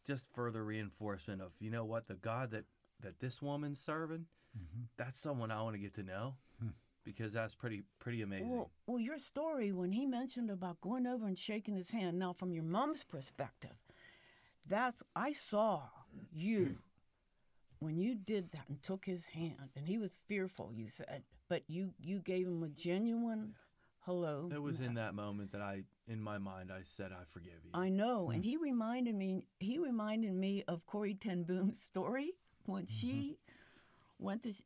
just 0.05 0.27
further 0.35 0.65
reinforcement 0.65 1.41
of 1.41 1.53
you 1.61 1.71
know 1.71 1.85
what 1.85 2.09
the 2.09 2.15
God 2.15 2.51
that 2.51 2.65
that 3.01 3.21
this 3.21 3.41
woman's 3.41 3.81
serving. 3.81 4.27
Mm-hmm. 4.57 4.83
That's 4.97 5.21
someone 5.21 5.53
I 5.53 5.63
want 5.63 5.75
to 5.75 5.79
get 5.79 5.95
to 5.95 6.03
know 6.03 6.35
hmm. 6.61 6.71
because 7.05 7.33
that's 7.33 7.55
pretty 7.55 7.85
pretty 8.01 8.23
amazing. 8.23 8.51
Well, 8.51 8.71
well, 8.87 8.99
your 8.99 9.19
story 9.19 9.71
when 9.71 9.93
he 9.93 10.05
mentioned 10.05 10.51
about 10.51 10.81
going 10.81 11.07
over 11.07 11.27
and 11.27 11.39
shaking 11.39 11.77
his 11.77 11.93
hand. 11.93 12.19
Now, 12.19 12.33
from 12.33 12.53
your 12.53 12.65
mom's 12.65 13.05
perspective, 13.05 13.77
that's 14.69 15.01
I 15.15 15.33
saw 15.33 15.83
you 16.33 16.79
when 17.79 17.99
you 17.99 18.15
did 18.15 18.51
that 18.53 18.69
and 18.69 18.83
took 18.83 19.05
his 19.05 19.27
hand, 19.27 19.71
and 19.77 19.87
he 19.87 19.99
was 19.99 20.13
fearful. 20.27 20.73
You 20.75 20.89
said, 20.89 21.23
but 21.53 21.65
you 21.69 21.93
you 22.03 22.19
gave 22.21 22.47
him 22.47 22.63
a 22.63 22.69
genuine 22.71 23.53
hello. 24.07 24.49
it 24.51 24.63
was 24.63 24.81
in 24.81 24.95
that 24.95 25.15
moment 25.15 25.53
that 25.53 25.61
I, 25.61 25.83
in 26.09 26.19
my 26.19 26.39
mind, 26.39 26.71
I 26.73 26.81
said, 26.83 27.13
"I 27.13 27.25
forgive 27.29 27.61
you." 27.63 27.71
I 27.75 27.91
know, 27.91 28.31
and 28.31 28.43
mm. 28.43 28.47
he 28.47 28.57
reminded 28.57 29.15
me. 29.15 29.45
He 29.61 29.77
reminded 29.77 30.33
me 30.33 30.65
of 30.67 30.87
Corrie 30.87 31.13
Ten 31.13 31.43
Boom's 31.43 31.79
story 31.79 32.31
when 32.65 32.85
mm-hmm. 32.85 33.07
she 33.09 33.37
went 34.19 34.45
to 34.45 34.53
sh- 34.55 34.63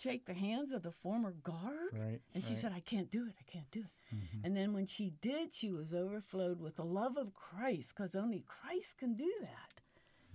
shake 0.00 0.26
the 0.26 0.34
hands 0.34 0.70
of 0.70 0.84
the 0.84 0.92
former 0.92 1.32
guard, 1.32 1.90
Right, 1.92 2.20
and 2.32 2.44
she 2.44 2.50
right. 2.50 2.58
said, 2.58 2.72
"I 2.72 2.80
can't 2.80 3.10
do 3.10 3.26
it. 3.26 3.34
I 3.40 3.50
can't 3.50 3.70
do 3.72 3.80
it." 3.80 4.14
Mm-hmm. 4.14 4.46
And 4.46 4.56
then 4.56 4.72
when 4.72 4.86
she 4.86 5.14
did, 5.20 5.52
she 5.52 5.72
was 5.72 5.92
overflowed 5.92 6.60
with 6.60 6.76
the 6.76 6.84
love 6.84 7.16
of 7.16 7.34
Christ, 7.34 7.88
because 7.96 8.14
only 8.14 8.44
Christ 8.46 8.96
can 8.96 9.16
do 9.16 9.32
that. 9.40 9.77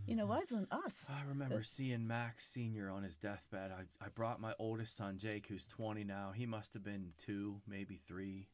You 0.06 0.16
know, 0.16 0.26
wasn't 0.26 0.72
us. 0.72 1.06
I 1.08 1.22
remember 1.28 1.64
seeing 1.64 2.08
Max 2.08 2.46
Senior 2.46 2.90
on 2.90 3.04
his 3.04 3.16
deathbed. 3.18 3.72
I, 3.72 3.84
I 4.04 4.10
brought 4.14 4.42
my 4.42 4.54
oldest 4.60 4.98
son 4.98 5.18
Jake, 5.18 5.48
who's 5.48 5.66
20 5.66 6.04
now. 6.04 6.32
He 6.36 6.46
must 6.46 6.74
have 6.74 6.84
been 6.84 7.14
two, 7.18 7.62
maybe 7.68 8.00
three, 8.06 8.48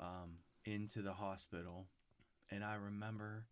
um, 0.00 0.38
into 0.64 1.02
the 1.02 1.12
hospital, 1.12 1.86
and 2.50 2.64
I 2.64 2.74
remember 2.74 3.44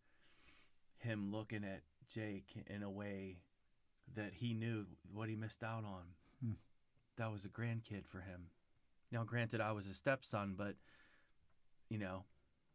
him 0.99 1.31
looking 1.31 1.63
at 1.63 1.83
Jake 2.13 2.49
in 2.67 2.83
a 2.83 2.91
way 2.91 3.39
that 4.17 4.33
he 4.35 4.55
knew 4.55 4.87
what 5.13 5.29
he 5.29 5.37
missed 5.37 5.63
out 5.63 5.85
on. 5.85 6.03
Hmm. 6.43 6.53
That 7.17 7.31
was 7.31 7.45
a 7.45 7.49
grandkid 7.49 8.07
for 8.07 8.21
him. 8.21 8.47
Now, 9.13 9.25
granted, 9.25 9.61
I 9.61 9.73
was 9.73 9.87
a 9.87 9.95
stepson, 9.95 10.55
but 10.57 10.77
you 11.89 11.99
know, 11.99 12.25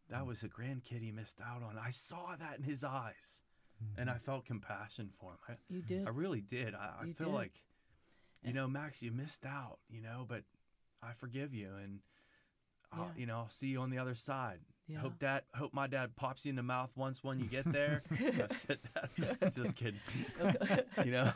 that 0.10 0.26
was 0.26 0.44
a 0.44 0.48
grandkid 0.48 1.02
he 1.02 1.12
missed 1.12 1.40
out 1.42 1.64
on. 1.64 1.78
I 1.78 1.90
saw 1.90 2.36
that 2.40 2.60
in 2.60 2.64
his 2.64 2.84
eyes, 2.84 3.42
and 3.98 4.10
I 4.10 4.14
mm-hmm. 4.14 4.24
felt 4.24 4.46
compassion 4.46 5.10
for 5.20 5.32
him. 5.32 5.38
I, 5.50 5.54
You 5.70 5.82
did. 5.82 6.08
I 6.08 6.10
really 6.10 6.42
did. 6.42 6.74
I, 6.76 6.92
I 7.02 7.12
feel 7.12 7.28
did. 7.28 7.36
like, 7.36 7.54
you 8.44 8.54
know, 8.54 8.68
Max, 8.68 9.02
you 9.04 9.12
missed 9.12 9.46
out, 9.46 9.80
you 9.90 10.02
know, 10.02 10.26
but 10.28 10.44
I 11.04 11.14
forgive 11.14 11.54
you, 11.54 11.70
and 11.82 12.00
I'll, 12.92 13.12
Yeah. 13.16 13.20
you 13.22 13.26
know, 13.26 13.38
I'll 13.38 13.50
see 13.50 13.68
you 13.68 13.82
on 13.82 13.90
the 13.90 13.98
other 13.98 14.16
side. 14.16 14.60
Yeah. 14.88 15.00
Hope 15.00 15.20
that 15.20 15.46
hope 15.54 15.72
my 15.72 15.86
dad 15.86 16.16
pops 16.16 16.46
you 16.46 16.50
in 16.50 16.56
the 16.56 16.64
mouth 16.64 16.90
once 16.96 17.24
when 17.24 17.40
you 17.40 17.46
get 17.46 17.72
there. 17.72 18.02
I've 18.12 18.52
said 18.54 18.80
that. 18.96 19.54
Just 19.56 19.76
kidding. 19.76 20.00
you 21.06 21.12
know, 21.12 21.32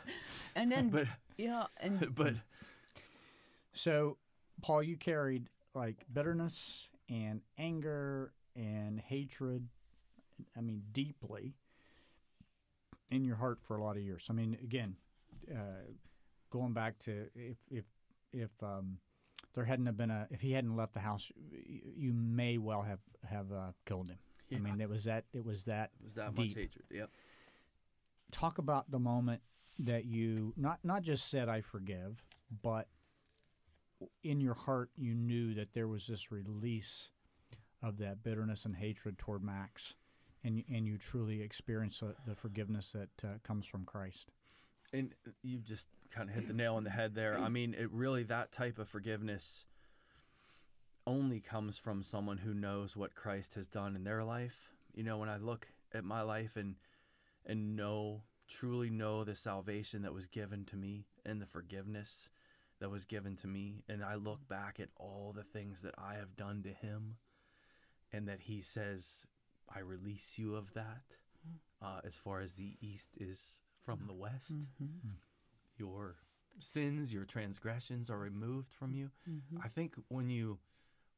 And 0.56 0.72
then, 0.72 0.88
but 0.88 1.06
yeah, 1.36 1.66
and 1.78 2.12
but 2.14 2.34
So, 3.72 4.16
Paul, 4.60 4.82
you 4.82 4.96
carried 4.96 5.48
like 5.72 6.04
bitterness 6.12 6.88
and 7.08 7.42
anger 7.56 8.32
and 8.56 8.98
hatred. 8.98 9.68
I 10.56 10.60
mean, 10.60 10.82
deeply 10.90 11.54
in 13.10 13.24
your 13.24 13.36
heart 13.36 13.58
for 13.62 13.76
a 13.76 13.82
lot 13.82 13.96
of 13.96 14.02
years. 14.02 14.26
I 14.30 14.32
mean, 14.32 14.56
again, 14.62 14.96
uh, 15.50 15.92
going 16.50 16.72
back 16.72 16.98
to 17.00 17.26
if 17.34 17.58
if 17.70 17.84
if 18.32 18.50
um, 18.62 18.98
there 19.54 19.64
hadn't 19.64 19.86
have 19.86 19.96
been 19.96 20.10
a 20.10 20.26
if 20.30 20.40
he 20.40 20.52
hadn't 20.52 20.76
left 20.76 20.94
the 20.94 21.00
house, 21.00 21.30
you 21.96 22.12
may 22.12 22.58
well 22.58 22.82
have 22.82 23.00
have 23.28 23.52
uh, 23.52 23.72
killed 23.86 24.08
him. 24.08 24.18
Yeah. 24.48 24.58
I 24.58 24.60
mean, 24.60 24.80
it 24.80 24.88
was 24.88 25.04
that 25.04 25.24
it 25.32 25.44
was 25.44 25.64
that 25.64 25.90
it 26.00 26.04
was 26.04 26.14
that 26.14 26.34
deep. 26.34 26.50
much 26.50 26.56
hatred. 26.56 26.84
Yep. 26.90 27.10
talk 28.30 28.58
about 28.58 28.90
the 28.90 28.98
moment 28.98 29.42
that 29.78 30.04
you 30.04 30.52
not 30.56 30.78
not 30.84 31.02
just 31.02 31.28
said 31.28 31.48
I 31.48 31.60
forgive, 31.60 32.22
but 32.62 32.88
in 34.22 34.40
your 34.40 34.54
heart 34.54 34.90
you 34.96 35.14
knew 35.14 35.54
that 35.54 35.72
there 35.72 35.88
was 35.88 36.06
this 36.06 36.30
release 36.30 37.08
of 37.82 37.98
that 37.98 38.22
bitterness 38.22 38.64
and 38.64 38.76
hatred 38.76 39.18
toward 39.18 39.42
Max, 39.42 39.94
and 40.44 40.62
and 40.72 40.86
you 40.86 40.98
truly 40.98 41.42
experience 41.42 42.00
the, 42.00 42.14
the 42.26 42.34
forgiveness 42.34 42.92
that 42.92 43.26
uh, 43.26 43.38
comes 43.42 43.66
from 43.66 43.84
Christ. 43.84 44.30
And 44.92 45.12
you 45.42 45.58
just 45.58 45.88
kind 46.10 46.28
of 46.28 46.34
hit 46.36 46.46
the 46.46 46.54
nail 46.54 46.76
on 46.76 46.84
the 46.84 46.90
head 46.90 47.14
there. 47.16 47.36
I 47.36 47.48
mean, 47.48 47.74
it 47.74 47.90
really 47.90 48.22
that 48.24 48.52
type 48.52 48.78
of 48.78 48.88
forgiveness 48.88 49.64
only 51.06 51.40
comes 51.40 51.78
from 51.78 52.02
someone 52.02 52.38
who 52.38 52.54
knows 52.54 52.96
what 52.96 53.14
Christ 53.14 53.54
has 53.54 53.66
done 53.66 53.96
in 53.96 54.04
their 54.04 54.22
life. 54.22 54.70
You 54.94 55.02
know, 55.02 55.18
when 55.18 55.28
I 55.28 55.36
look 55.38 55.68
at 55.92 56.04
my 56.04 56.22
life 56.22 56.56
and 56.56 56.76
and 57.46 57.76
know 57.76 58.22
truly 58.46 58.90
know 58.90 59.24
the 59.24 59.34
salvation 59.34 60.02
that 60.02 60.14
was 60.14 60.26
given 60.26 60.64
to 60.66 60.76
me 60.76 61.06
and 61.24 61.40
the 61.40 61.46
forgiveness 61.46 62.28
that 62.80 62.90
was 62.90 63.06
given 63.06 63.36
to 63.36 63.46
me 63.46 63.82
and 63.88 64.04
I 64.04 64.16
look 64.16 64.46
back 64.48 64.78
at 64.78 64.90
all 64.96 65.32
the 65.34 65.42
things 65.42 65.82
that 65.82 65.94
I 65.96 66.14
have 66.14 66.36
done 66.36 66.62
to 66.64 66.68
him 66.68 67.16
and 68.12 68.28
that 68.28 68.40
he 68.42 68.60
says 68.60 69.26
I 69.74 69.80
release 69.80 70.38
you 70.38 70.54
of 70.56 70.72
that 70.74 71.16
uh, 71.82 72.00
as 72.04 72.16
far 72.16 72.40
as 72.40 72.54
the 72.54 72.76
east 72.80 73.10
is 73.18 73.60
from 73.84 74.04
the 74.06 74.14
west 74.14 74.52
your 75.76 76.16
sins, 76.60 77.12
your 77.12 77.24
transgressions 77.24 78.10
are 78.10 78.18
removed 78.18 78.72
from 78.72 78.94
you. 78.94 79.10
I 79.62 79.68
think 79.68 79.94
when 80.08 80.30
you 80.30 80.58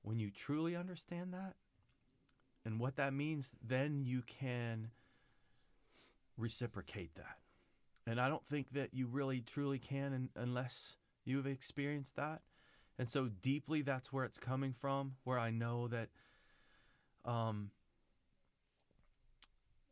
when 0.02 0.18
you 0.18 0.30
truly 0.30 0.76
understand 0.76 1.32
that 1.34 1.54
and 2.64 2.80
what 2.80 2.96
that 2.96 3.12
means, 3.12 3.52
then 3.62 4.04
you 4.04 4.22
can 4.22 4.90
reciprocate 6.36 7.14
that. 7.16 7.38
And 8.06 8.20
I 8.20 8.28
don't 8.28 8.44
think 8.44 8.72
that 8.72 8.94
you 8.94 9.06
really 9.06 9.40
truly 9.40 9.78
can 9.78 10.14
un- 10.14 10.28
unless 10.36 10.96
you've 11.24 11.46
experienced 11.46 12.16
that. 12.16 12.42
And 12.98 13.10
so 13.10 13.28
deeply 13.28 13.82
that's 13.82 14.12
where 14.12 14.24
it's 14.24 14.38
coming 14.38 14.72
from, 14.72 15.16
where 15.24 15.38
I 15.38 15.50
know 15.50 15.88
that 15.88 16.08
um 17.24 17.70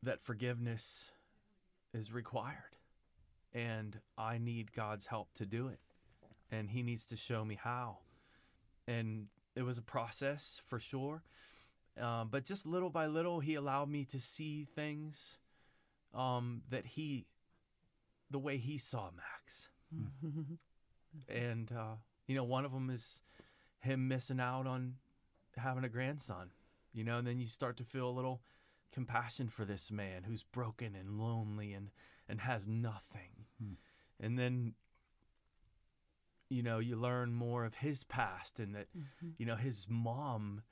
that 0.05 0.23
forgiveness 0.23 1.11
is 1.93 2.13
required 2.13 2.77
and 3.53 4.01
I 4.19 4.39
need 4.39 4.73
God's 4.73 5.07
help 5.07 5.33
to 5.35 5.47
do 5.47 5.69
it. 5.69 5.79
And 6.51 6.71
He 6.71 6.83
needs 6.83 7.07
to 7.07 7.17
show 7.17 7.45
me 7.45 7.59
how. 7.63 7.99
And 8.87 9.27
it 9.55 9.63
was 9.63 9.79
a 9.79 9.83
process 9.83 10.61
for 10.67 10.79
sure. 10.79 11.23
Um, 12.01 12.29
but 12.31 12.45
just 12.45 12.67
little 12.67 12.91
by 12.91 13.07
little, 13.07 13.41
He 13.41 13.55
allowed 13.55 13.89
me 13.89 14.05
to 14.07 14.19
see 14.19 14.65
things 14.65 15.39
um, 16.13 16.63
that 16.71 16.87
He, 16.87 17.27
the 18.31 18.39
way 18.39 18.57
He 18.57 18.79
saw 18.79 19.11
Max. 19.15 19.69
and, 21.29 21.71
uh, 21.71 21.95
you 22.27 22.35
know, 22.35 22.45
one 22.45 22.65
of 22.65 22.73
them 22.73 22.91
is 22.91 23.23
him 23.85 24.09
missing 24.09 24.41
out 24.41 24.67
on 24.67 24.95
having 25.57 25.85
a 25.85 25.89
grandson, 25.89 26.51
you 26.93 27.05
know, 27.05 27.19
and 27.19 27.27
then 27.27 27.39
you 27.39 27.47
start 27.47 27.77
to 27.77 27.85
feel 27.85 28.09
a 28.09 28.11
little 28.11 28.41
compassion 28.93 29.49
for 29.49 29.65
this 29.65 29.91
man 29.91 30.25
who's 30.25 30.43
broken 30.43 30.95
and 30.95 31.19
lonely 31.19 31.73
and, 31.73 31.91
and 32.29 32.41
has 32.41 32.69
nothing. 32.69 33.47
Hmm. 33.61 33.75
And 34.21 34.39
then, 34.39 34.75
you 36.49 36.63
know, 36.63 36.79
you 36.79 36.97
learn 36.97 37.35
more 37.35 37.65
of 37.65 37.77
his 37.77 38.05
past 38.05 38.61
and 38.61 38.75
that, 38.75 38.87
mm-hmm. 38.97 39.31
you 39.39 39.47
know, 39.47 39.57
his 39.57 39.87
mom 39.89 40.63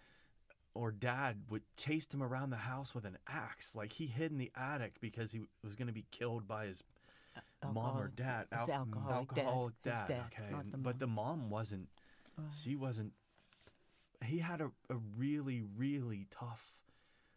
or 0.74 0.90
dad 0.90 1.42
would 1.50 1.62
chased 1.76 2.14
him 2.14 2.22
around 2.22 2.50
the 2.50 2.56
house 2.56 2.94
with 2.94 3.04
an 3.04 3.18
axe. 3.28 3.76
Like 3.76 3.92
he 3.92 4.06
hid 4.06 4.30
in 4.32 4.38
the 4.38 4.52
attic 4.56 5.00
because 5.00 5.32
he 5.32 5.40
was 5.62 5.74
going 5.74 5.88
to 5.88 5.92
be 5.92 6.06
killed 6.10 6.46
by 6.46 6.66
his 6.66 6.82
mom 7.72 7.98
or 7.98 8.08
dad. 8.08 8.46
it's 8.52 8.68
Al- 8.68 8.86
alcoholic 8.86 9.34
dad. 9.34 9.44
alcoholic 9.44 9.74
His 9.84 9.92
dad. 9.92 10.08
dad, 10.08 10.22
okay, 10.32 10.50
not 10.50 10.64
and- 10.64 10.72
the 10.72 10.78
but 10.78 10.98
the 10.98 11.06
mom 11.06 11.50
wasn't. 11.50 11.88
She 12.50 12.76
wasn't. 12.76 13.12
He 14.24 14.38
had 14.38 14.60
a, 14.60 14.70
a 14.88 14.96
really 15.16 15.62
really 15.76 16.26
tough 16.30 16.72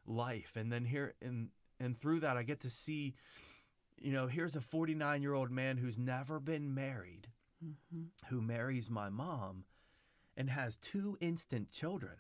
life, 0.06 0.54
and 0.56 0.72
then 0.72 0.86
here 0.86 1.14
and 1.22 1.50
and 1.80 1.98
through 1.98 2.22
that, 2.22 2.38
I 2.38 2.44
get 2.44 2.62
to 2.62 2.70
see. 2.70 3.16
You 3.98 4.12
know, 4.12 4.28
here's 4.28 4.58
a 4.58 4.62
49 4.62 5.22
year 5.22 5.34
old 5.34 5.52
man 5.52 5.78
who's 5.78 5.98
never 5.98 6.40
been 6.40 6.74
married, 6.76 7.30
who 8.30 8.42
marries 8.42 8.90
my 8.90 9.10
mom, 9.10 9.64
and 10.36 10.50
has 10.50 10.76
two 10.76 11.18
instant 11.22 11.72
children. 11.72 12.16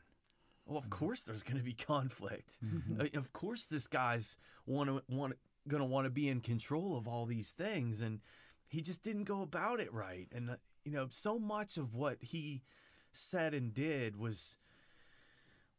Well, 0.65 0.77
of 0.77 0.89
course 0.89 1.23
there's 1.23 1.43
going 1.43 1.57
to 1.57 1.63
be 1.63 1.73
conflict. 1.73 2.57
Uh, 2.99 3.07
Of 3.13 3.33
course 3.33 3.65
this 3.65 3.87
guy's 3.87 4.37
want 4.65 4.89
to 4.89 5.03
want 5.13 5.33
going 5.67 5.81
to 5.81 5.85
want 5.85 6.05
to 6.05 6.09
be 6.11 6.29
in 6.29 6.39
control 6.41 6.97
of 6.97 7.07
all 7.07 7.25
these 7.25 7.49
things 7.51 7.99
and 8.01 8.21
he 8.67 8.81
just 8.81 9.03
didn't 9.03 9.25
go 9.25 9.41
about 9.41 9.79
it 9.79 9.93
right. 9.93 10.27
And 10.33 10.49
uh, 10.49 10.55
you 10.83 10.91
know, 10.91 11.07
so 11.11 11.37
much 11.39 11.77
of 11.77 11.93
what 11.93 12.17
he 12.21 12.63
said 13.11 13.53
and 13.53 13.73
did 13.73 14.15
was 14.15 14.57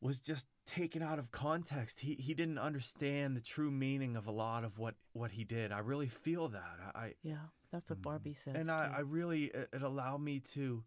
was 0.00 0.20
just 0.20 0.46
taken 0.66 1.02
out 1.02 1.18
of 1.18 1.30
context. 1.30 2.00
He 2.00 2.14
he 2.14 2.34
didn't 2.34 2.58
understand 2.58 3.36
the 3.36 3.40
true 3.40 3.70
meaning 3.70 4.16
of 4.16 4.26
a 4.26 4.30
lot 4.30 4.64
of 4.64 4.78
what 4.78 4.94
what 5.12 5.30
he 5.32 5.44
did. 5.44 5.72
I 5.72 5.78
really 5.78 6.08
feel 6.08 6.48
that. 6.48 6.92
I, 6.94 7.14
Yeah, 7.22 7.36
that's 7.70 7.88
what 7.88 8.02
Barbie 8.02 8.34
says. 8.34 8.54
and 8.56 8.70
I. 8.70 8.92
I 8.96 9.00
really 9.00 9.44
it, 9.44 9.68
it 9.72 9.82
allowed 9.82 10.20
me 10.20 10.40
to 10.54 10.84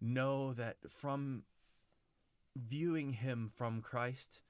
know 0.00 0.52
that 0.52 0.76
from 0.88 1.42
viewing 2.54 3.14
him 3.14 3.50
from 3.54 3.80
Christ 3.80 4.42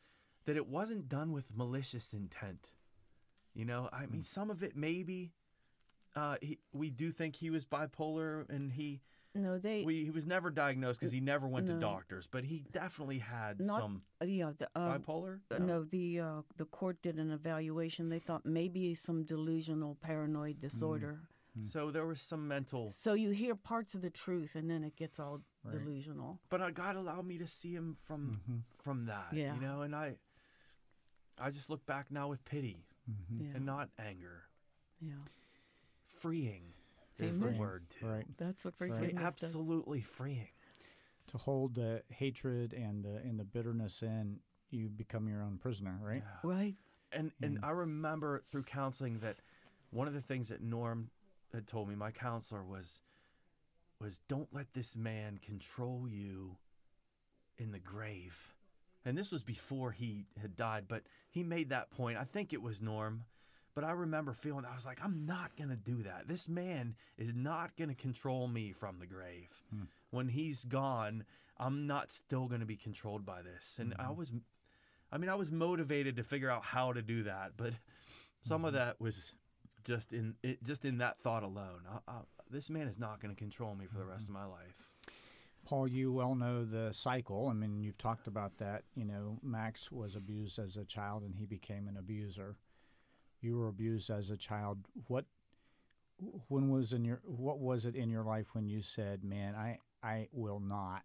that 0.45 0.57
it 0.57 0.69
wasn't 0.69 1.09
done 1.09 1.33
with 1.33 1.57
malicious 1.57 2.13
intent. 2.13 2.69
You 3.55 3.65
know, 3.65 3.89
I 3.93 4.07
mean 4.07 4.23
some 4.23 4.51
of 4.51 4.63
it 4.63 4.77
maybe 4.77 5.33
uh, 6.15 6.37
he, 6.41 6.59
we 6.73 6.91
do 6.91 7.13
think 7.13 7.37
he 7.37 7.51
was 7.51 7.65
bipolar 7.65 8.49
and 8.49 8.73
he 8.73 9.01
no, 9.37 9.59
they 9.59 9.85
we, 9.85 10.05
he 10.05 10.11
was 10.11 10.27
never 10.27 10.51
diagnosed 10.51 10.99
because 11.01 11.13
he 11.13 11.21
never 11.21 11.47
went 11.47 11.67
to 11.67 11.75
doctors, 11.79 12.27
but 12.27 12.45
he 12.45 12.65
definitely 12.73 13.19
had 13.21 13.61
Not- 13.61 13.81
some 13.81 14.03
Uh, 14.21 14.25
yeah, 14.27 14.53
the, 14.57 14.69
uh, 14.75 14.99
bipolar. 14.99 15.41
uh, 15.51 15.59
no, 15.59 15.85
the 15.85 16.21
uh, 16.21 16.43
the 16.57 16.65
court 16.65 17.01
did 17.03 17.19
an 17.19 17.31
evaluation. 17.31 18.09
They 18.09 18.19
thought 18.19 18.45
maybe 18.47 18.95
some 18.95 19.25
delusional 19.25 19.95
paranoid 19.97 20.61
disorder. 20.61 21.21
So 21.63 21.91
there 21.91 22.05
was 22.05 22.21
some 22.21 22.47
mental 22.47 22.91
So 22.91 23.15
you 23.15 23.31
hear 23.31 23.55
parts 23.55 23.95
of 23.95 24.03
the 24.03 24.11
truth, 24.11 24.57
and 24.57 24.69
then 24.71 24.85
it 24.85 24.95
gets 24.97 25.19
all 25.19 25.41
Right. 25.65 25.79
delusional. 25.79 26.39
but 26.51 26.61
uh, 26.61 26.71
God 26.71 26.97
allowed 26.97 27.27
me 27.27 27.39
to 27.39 27.47
see 27.47 27.73
him 27.75 27.95
from 27.95 28.41
Mhm. 28.49 28.63
from 28.83 29.07
that. 29.07 29.33
Yeah. 29.33 29.55
You 29.55 29.61
know, 29.63 29.81
and 29.83 29.95
I 29.97 30.19
I 31.39 31.51
just 31.51 31.69
look 31.71 31.85
back 31.87 32.11
now 32.11 32.29
with 32.29 32.45
pity 32.45 32.85
Mhm. 33.11 33.41
Yeah, 33.41 33.57
and 33.57 33.65
not 33.67 33.89
anger. 33.99 34.45
yeah. 35.01 35.15
Freeing 36.05 36.73
is 37.19 37.41
the 37.41 37.47
word 37.49 37.85
too. 37.91 38.07
Right. 38.07 38.27
That's 38.37 38.65
what 38.65 38.75
Right. 38.79 38.91
forgiveness 38.91 39.15
does. 39.15 39.45
Absolutely 39.45 40.03
freeing. 40.03 40.49
To 41.29 41.39
hold 41.39 41.75
the 41.75 42.03
hatred 42.09 42.73
and 42.73 43.05
the 43.05 43.17
and 43.17 43.39
the 43.39 43.45
bitterness 43.45 44.03
in, 44.03 44.41
you 44.71 44.89
become 44.89 45.29
your 45.29 45.43
own 45.43 45.59
prisoner, 45.59 45.99
right? 46.01 46.23
Right. 46.43 46.77
And 47.13 47.33
and 47.43 47.59
Mm. 47.61 47.65
I 47.65 47.71
remember 47.71 48.43
through 48.51 48.65
counseling 48.65 49.19
that 49.21 49.37
one 49.91 50.07
of 50.07 50.15
the 50.15 50.21
things 50.21 50.49
that 50.49 50.63
Norm 50.63 51.11
had 51.53 51.67
told 51.67 51.89
me, 51.89 51.95
my 51.95 52.11
counselor 52.11 52.63
was 52.63 53.01
was 54.01 54.19
don't 54.29 54.53
let 54.53 54.75
this 54.75 54.95
man 54.97 55.39
control 55.39 56.07
you 56.09 56.59
in 57.57 57.73
the 57.73 57.79
grave. 57.79 58.53
And 59.05 59.17
this 59.17 59.31
was 59.33 59.43
before 59.43 59.93
he 59.93 60.27
had 60.41 60.57
died, 60.57 60.87
but 60.89 61.05
he 61.31 61.43
made 61.43 61.71
that 61.71 61.91
point. 61.91 62.19
I 62.19 62.25
think 62.25 62.53
it 62.53 62.61
was 62.61 62.83
Norm. 62.83 63.25
But 63.77 63.85
I 63.85 63.93
remember 63.93 64.33
feeling 64.33 64.65
I 64.65 64.75
was 64.75 64.87
like, 64.87 64.99
I'm 65.05 65.27
not 65.27 65.53
gonna 65.57 65.77
do 65.77 66.03
that. 66.03 66.27
This 66.27 66.49
man 66.49 66.97
is 67.19 67.35
not 67.35 67.77
gonna 67.77 67.95
control 67.95 68.49
me 68.49 68.73
from 68.73 68.99
the 68.99 69.07
grave. 69.07 69.51
Hmm. 69.71 69.83
When 70.11 70.29
he's 70.29 70.65
gone, 70.65 71.25
I'm 71.59 71.87
not 71.87 72.11
still 72.11 72.47
gonna 72.47 72.65
be 72.65 72.77
controlled 72.77 73.27
by 73.27 73.43
this. 73.43 73.79
And 73.79 73.95
I 73.99 74.05
mm-hmm. 74.05 74.17
was 74.17 74.33
I 75.13 75.19
mean, 75.19 75.29
I 75.29 75.35
was 75.35 75.53
motivated 75.53 76.17
to 76.17 76.25
figure 76.25 76.51
out 76.51 76.65
how 76.65 76.95
to 76.95 77.03
do 77.03 77.25
that, 77.25 77.53
but 77.57 77.75
some 78.41 78.65
of 78.65 78.75
mm-hmm. 78.75 78.87
that 78.87 79.01
was 79.01 79.35
just 79.85 80.15
in 80.15 80.35
it, 80.43 80.65
just 80.65 80.87
in 80.87 80.99
that 80.99 81.21
thought 81.21 81.43
alone. 81.43 81.83
I, 81.89 82.11
I, 82.11 82.15
this 82.51 82.71
man 82.71 82.89
is 82.89 82.99
not 82.99 83.21
going 83.21 83.35
to 83.35 83.39
control 83.39 83.75
me 83.75 83.85
for 83.87 83.99
the 83.99 84.07
rest 84.07 84.25
mm-hmm. 84.25 84.37
of 84.37 84.43
my 84.43 84.49
life. 84.49 84.89
Paul, 85.67 85.87
you 85.87 86.13
well 86.13 86.35
know 86.35 86.65
the 86.65 86.93
cycle. 86.93 87.49
I 87.49 87.53
mean, 87.53 87.83
you've 87.83 87.99
talked 87.99 88.27
about 88.27 88.57
that. 88.59 88.85
You 88.95 89.05
know, 89.05 89.39
Max 89.43 89.91
was 89.91 90.17
abused 90.17 90.59
as 90.59 90.77
a 90.77 90.85
child 90.85 91.25
and 91.25 91.35
he 91.35 91.45
became 91.45 91.89
an 91.89 91.97
abuser. 91.99 92.57
You 93.41 93.59
were 93.59 93.69
abused 93.69 94.11
as 94.11 94.31
a 94.31 94.37
child. 94.37 94.79
What 95.07 95.27
when 96.49 96.71
was 96.71 96.93
in 96.93 97.05
your 97.05 97.21
what 97.25 97.59
was 97.59 97.85
it 97.85 97.95
in 97.95 98.11
your 98.11 98.25
life 98.25 98.49
when 98.55 98.67
you 98.67 98.83
said, 98.83 99.25
"Man, 99.25 99.55
I 99.55 99.79
I 100.03 100.29
will 100.33 100.61
not 100.61 101.03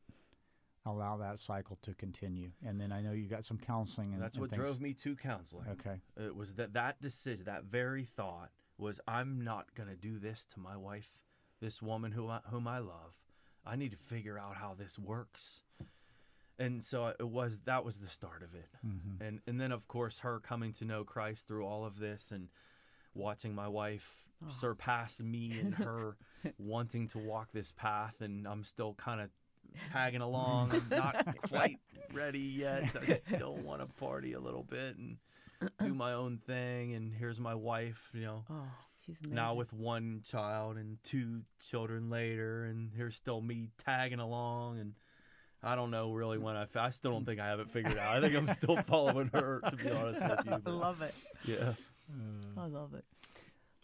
allow 0.85 1.17
that 1.17 1.39
cycle 1.39 1.77
to 1.83 1.93
continue." 1.93 2.51
And 2.65 2.79
then 2.79 2.91
I 2.91 3.01
know 3.01 3.11
you 3.11 3.27
got 3.27 3.45
some 3.45 3.57
counseling 3.57 4.13
and 4.13 4.21
That's 4.21 4.35
and 4.35 4.41
what 4.41 4.51
things. 4.51 4.61
drove 4.61 4.81
me 4.81 4.93
to 4.95 5.15
counseling. 5.15 5.67
Okay. 5.69 5.99
It 6.17 6.35
was 6.35 6.53
that 6.53 6.73
that 6.73 7.01
decision, 7.01 7.45
that 7.45 7.65
very 7.65 8.05
thought 8.05 8.51
was, 8.77 8.99
I'm 9.07 9.43
not 9.43 9.75
going 9.75 9.89
to 9.89 9.95
do 9.95 10.17
this 10.17 10.45
to 10.53 10.59
my 10.59 10.75
wife, 10.75 11.19
this 11.59 11.81
woman 11.81 12.13
who 12.13 12.27
I, 12.27 12.39
whom 12.49 12.67
I 12.67 12.79
love. 12.79 13.13
I 13.63 13.75
need 13.75 13.91
to 13.91 13.97
figure 13.97 14.39
out 14.39 14.55
how 14.57 14.73
this 14.73 14.97
works. 14.97 15.61
And 16.61 16.83
so 16.83 17.07
it 17.19 17.27
was 17.27 17.59
that 17.65 17.83
was 17.83 17.97
the 17.97 18.07
start 18.07 18.43
of 18.43 18.53
it. 18.55 18.69
Mm-hmm. 18.85 19.23
and 19.23 19.39
and 19.47 19.59
then 19.59 19.71
of 19.71 19.87
course 19.87 20.19
her 20.19 20.39
coming 20.39 20.73
to 20.73 20.85
know 20.85 21.03
Christ 21.03 21.47
through 21.47 21.65
all 21.65 21.85
of 21.85 21.99
this 21.99 22.31
and 22.31 22.49
watching 23.13 23.53
my 23.55 23.67
wife 23.67 24.27
surpass 24.49 25.19
me 25.21 25.59
and 25.59 25.73
her 25.87 26.17
wanting 26.57 27.07
to 27.09 27.17
walk 27.17 27.49
this 27.51 27.71
path 27.71 28.21
and 28.21 28.47
I'm 28.47 28.63
still 28.63 28.93
kind 28.93 29.21
of 29.21 29.29
tagging 29.91 30.21
along. 30.21 30.71
I'm 30.71 30.87
not 30.97 31.25
quite 31.41 31.79
ready 32.13 32.39
yet. 32.39 32.89
I 32.95 33.13
still 33.35 33.55
want 33.55 33.81
to 33.81 33.87
party 33.87 34.33
a 34.33 34.39
little 34.39 34.63
bit 34.63 34.97
and 34.97 35.17
do 35.79 35.93
my 35.93 36.13
own 36.13 36.37
thing. 36.37 36.93
And 36.93 37.13
here's 37.13 37.39
my 37.39 37.55
wife 37.55 38.09
you 38.13 38.21
know 38.21 38.43
Oh, 38.49 38.67
now 39.27 39.53
with 39.55 39.73
one 39.73 40.21
child 40.23 40.77
and 40.77 40.97
two 41.03 41.41
children 41.59 42.09
later 42.09 42.63
and 42.65 42.91
here's 42.95 43.15
still 43.15 43.41
me 43.41 43.69
tagging 43.83 44.19
along 44.19 44.79
and 44.79 44.93
I 45.63 45.75
don't 45.75 45.91
know 45.91 46.11
really 46.13 46.37
when 46.37 46.55
I, 46.55 46.65
I 46.75 46.89
still 46.89 47.11
don't 47.11 47.25
think 47.25 47.39
I 47.39 47.47
have 47.47 47.59
it 47.59 47.69
figured 47.69 47.97
out. 47.97 48.15
I 48.17 48.21
think 48.21 48.35
I'm 48.35 48.47
still 48.47 48.77
following 48.87 49.29
her 49.33 49.61
to 49.69 49.75
be 49.75 49.91
honest 49.91 50.21
with 50.21 50.45
you. 50.45 50.61
I 50.65 50.69
love 50.69 51.01
it. 51.01 51.13
yeah. 51.45 51.73
I 52.57 52.65
love 52.65 52.93
it. 52.93 53.05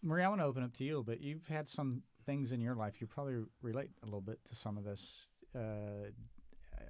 Maria, 0.03 0.25
I 0.25 0.29
want 0.29 0.41
to 0.41 0.45
open 0.45 0.63
up 0.63 0.73
to 0.77 0.83
you, 0.83 1.03
but 1.05 1.21
you've 1.21 1.47
had 1.47 1.67
some 1.69 2.01
things 2.25 2.51
in 2.51 2.61
your 2.61 2.75
life. 2.75 2.99
You 2.99 3.07
probably 3.07 3.43
relate 3.61 3.89
a 4.03 4.05
little 4.05 4.21
bit 4.21 4.39
to 4.49 4.55
some 4.55 4.77
of 4.77 4.83
this. 4.83 5.27
Uh, 5.55 6.09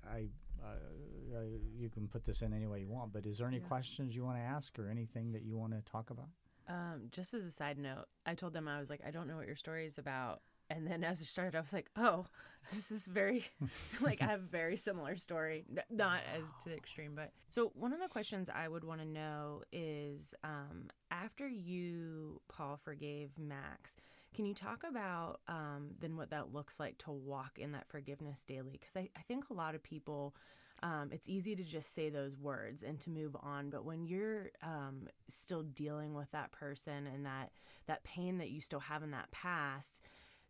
I, 0.10 0.26
uh, 0.64 1.38
I, 1.40 1.44
you 1.78 1.90
can 1.90 2.08
put 2.08 2.26
this 2.26 2.42
in 2.42 2.54
any 2.54 2.66
way 2.68 2.80
you 2.82 2.90
want, 2.90 3.14
but 3.14 3.26
is 3.26 3.38
there 3.38 3.48
any 3.48 3.58
Yeah. 3.58 3.64
questions 3.68 4.16
you 4.16 4.24
want 4.26 4.38
to 4.38 4.42
ask 4.44 4.78
or 4.80 4.90
anything 4.90 5.32
that 5.34 5.44
you 5.44 5.58
want 5.58 5.74
to 5.74 5.82
talk 5.92 6.10
about? 6.10 6.28
Um, 6.68 7.04
just 7.12 7.34
as 7.34 7.46
a 7.46 7.52
side 7.52 7.78
note, 7.78 8.06
I 8.26 8.34
told 8.36 8.54
them 8.54 8.68
I 8.68 8.80
was 8.80 8.90
like, 8.90 9.02
I 9.06 9.12
don't 9.12 9.28
know 9.28 9.38
what 9.38 9.48
your 9.48 9.56
story 9.56 9.86
is 9.86 9.98
about. 9.98 10.42
And 10.70 10.86
then 10.86 11.04
as 11.04 11.22
it 11.22 11.28
started, 11.28 11.56
I 11.56 11.62
was 11.62 11.74
like, 11.74 11.90
oh, 11.96 12.26
this 12.72 12.92
is 12.92 13.08
very, 13.08 13.46
like, 14.02 14.22
I 14.22 14.26
have 14.26 14.42
a 14.42 14.48
very 14.48 14.76
similar 14.76 15.16
story. 15.18 15.66
Not 15.90 16.22
as 16.38 16.50
to 16.64 16.70
the 16.70 16.76
extreme, 16.76 17.14
but. 17.16 17.32
So, 17.50 17.72
one 17.76 17.94
of 17.94 18.02
the 18.02 18.08
questions 18.08 18.50
I 18.54 18.68
would 18.68 18.84
want 18.84 19.02
to 19.02 19.08
know 19.08 19.64
is 19.72 20.34
um, 20.44 20.90
after 21.10 21.48
you, 21.48 22.42
Paul, 22.50 22.78
forgave 22.78 23.32
Max, 23.38 23.96
can 24.36 24.46
you 24.46 24.54
talk 24.54 24.84
about 24.88 25.40
um, 25.48 25.92
then 26.00 26.18
what 26.18 26.32
that 26.32 26.54
looks 26.54 26.80
like 26.80 26.98
to 27.00 27.12
walk 27.12 27.58
in 27.58 27.72
that 27.72 27.88
forgiveness 27.88 28.44
daily? 28.44 28.78
Because 28.80 28.96
I, 28.96 29.10
I 29.18 29.22
think 29.22 29.50
a 29.50 29.54
lot 29.54 29.76
of 29.76 29.84
people 29.84 30.36
um, 30.84 31.10
it's 31.12 31.28
easy 31.28 31.56
to 31.56 31.64
just 31.64 31.94
say 31.94 32.10
those 32.10 32.38
words 32.38 32.84
and 32.84 33.00
to 33.00 33.10
move 33.10 33.36
on 33.42 33.70
but 33.70 33.84
when 33.84 34.06
you're 34.06 34.52
um, 34.62 35.08
still 35.28 35.64
dealing 35.64 36.14
with 36.14 36.30
that 36.32 36.52
person 36.52 37.08
and 37.08 37.26
that 37.26 37.52
that 37.88 38.04
pain 38.04 38.38
that 38.38 38.50
you 38.50 38.62
still 38.62 38.80
have 38.80 39.04
in 39.04 39.12
that 39.12 39.32
past 39.32 40.02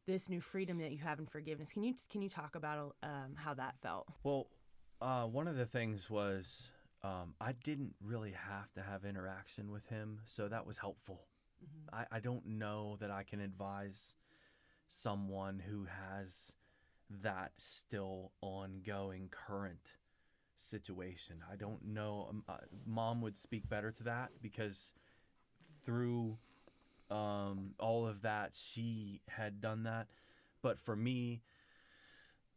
this 0.08 0.30
new 0.30 0.42
freedom 0.42 0.80
that 0.80 0.92
you 0.92 0.98
have 0.98 1.20
in 1.20 1.26
forgiveness 1.28 1.72
can 1.72 1.84
you 1.84 1.94
can 2.10 2.22
you 2.22 2.30
talk 2.30 2.56
about 2.56 2.96
um, 3.04 3.36
how 3.36 3.54
that 3.54 3.78
felt 3.78 4.08
Well, 4.24 4.48
uh, 5.02 5.26
one 5.26 5.48
of 5.48 5.56
the 5.56 5.66
things 5.66 6.10
was 6.10 6.72
um, 7.04 7.36
I 7.40 7.52
didn't 7.52 7.94
really 8.04 8.32
have 8.32 8.74
to 8.74 8.82
have 8.82 9.06
interaction 9.06 9.72
with 9.72 9.86
him, 9.88 10.22
so 10.26 10.48
that 10.48 10.66
was 10.66 10.80
helpful. 10.80 11.22
I, 11.94 12.06
I 12.12 12.20
don't 12.20 12.46
know 12.46 12.98
that 13.00 13.12
I 13.12 13.24
can 13.24 13.40
advise 13.40 14.16
someone 14.88 15.62
who 15.70 15.86
has 15.86 16.52
that 17.10 17.52
still 17.58 18.32
ongoing 18.42 19.30
current 19.30 19.96
situation. 20.58 21.38
I 21.52 21.56
don't 21.56 21.86
know. 21.86 22.28
Um, 22.30 22.44
uh, 22.50 22.58
Mom 22.86 23.22
would 23.22 23.38
speak 23.38 23.70
better 23.70 23.92
to 23.92 24.04
that 24.04 24.32
because 24.42 24.94
through 25.86 26.38
um, 27.10 27.72
all 27.80 28.08
of 28.08 28.22
that, 28.24 28.52
she 28.54 29.22
had 29.28 29.62
done 29.62 29.84
that. 29.84 30.08
But 30.62 30.80
for 30.80 30.96
me, 30.96 31.42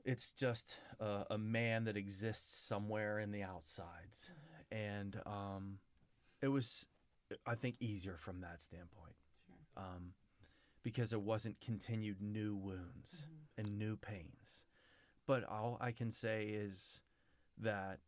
it's 0.04 0.30
just 0.32 0.78
a, 0.98 1.24
a 1.30 1.38
man 1.38 1.84
that 1.84 1.96
exists 1.96 2.66
somewhere 2.66 3.18
in 3.20 3.30
the 3.30 3.42
outsides, 3.42 4.30
and 4.72 5.20
um, 5.26 5.78
it 6.42 6.48
was, 6.48 6.86
I 7.46 7.54
think, 7.54 7.76
easier 7.80 8.16
from 8.16 8.40
that 8.40 8.60
standpoint. 8.62 9.14
Um, 9.76 10.14
because 10.82 11.12
it 11.12 11.20
wasn't 11.20 11.60
continued 11.60 12.20
new 12.20 12.56
wounds 12.56 13.26
and 13.58 13.78
new 13.78 13.96
pains. 13.96 14.64
But 15.26 15.44
all 15.44 15.76
I 15.80 15.92
can 15.92 16.10
say 16.10 16.46
is 16.46 17.00
that 17.58 17.98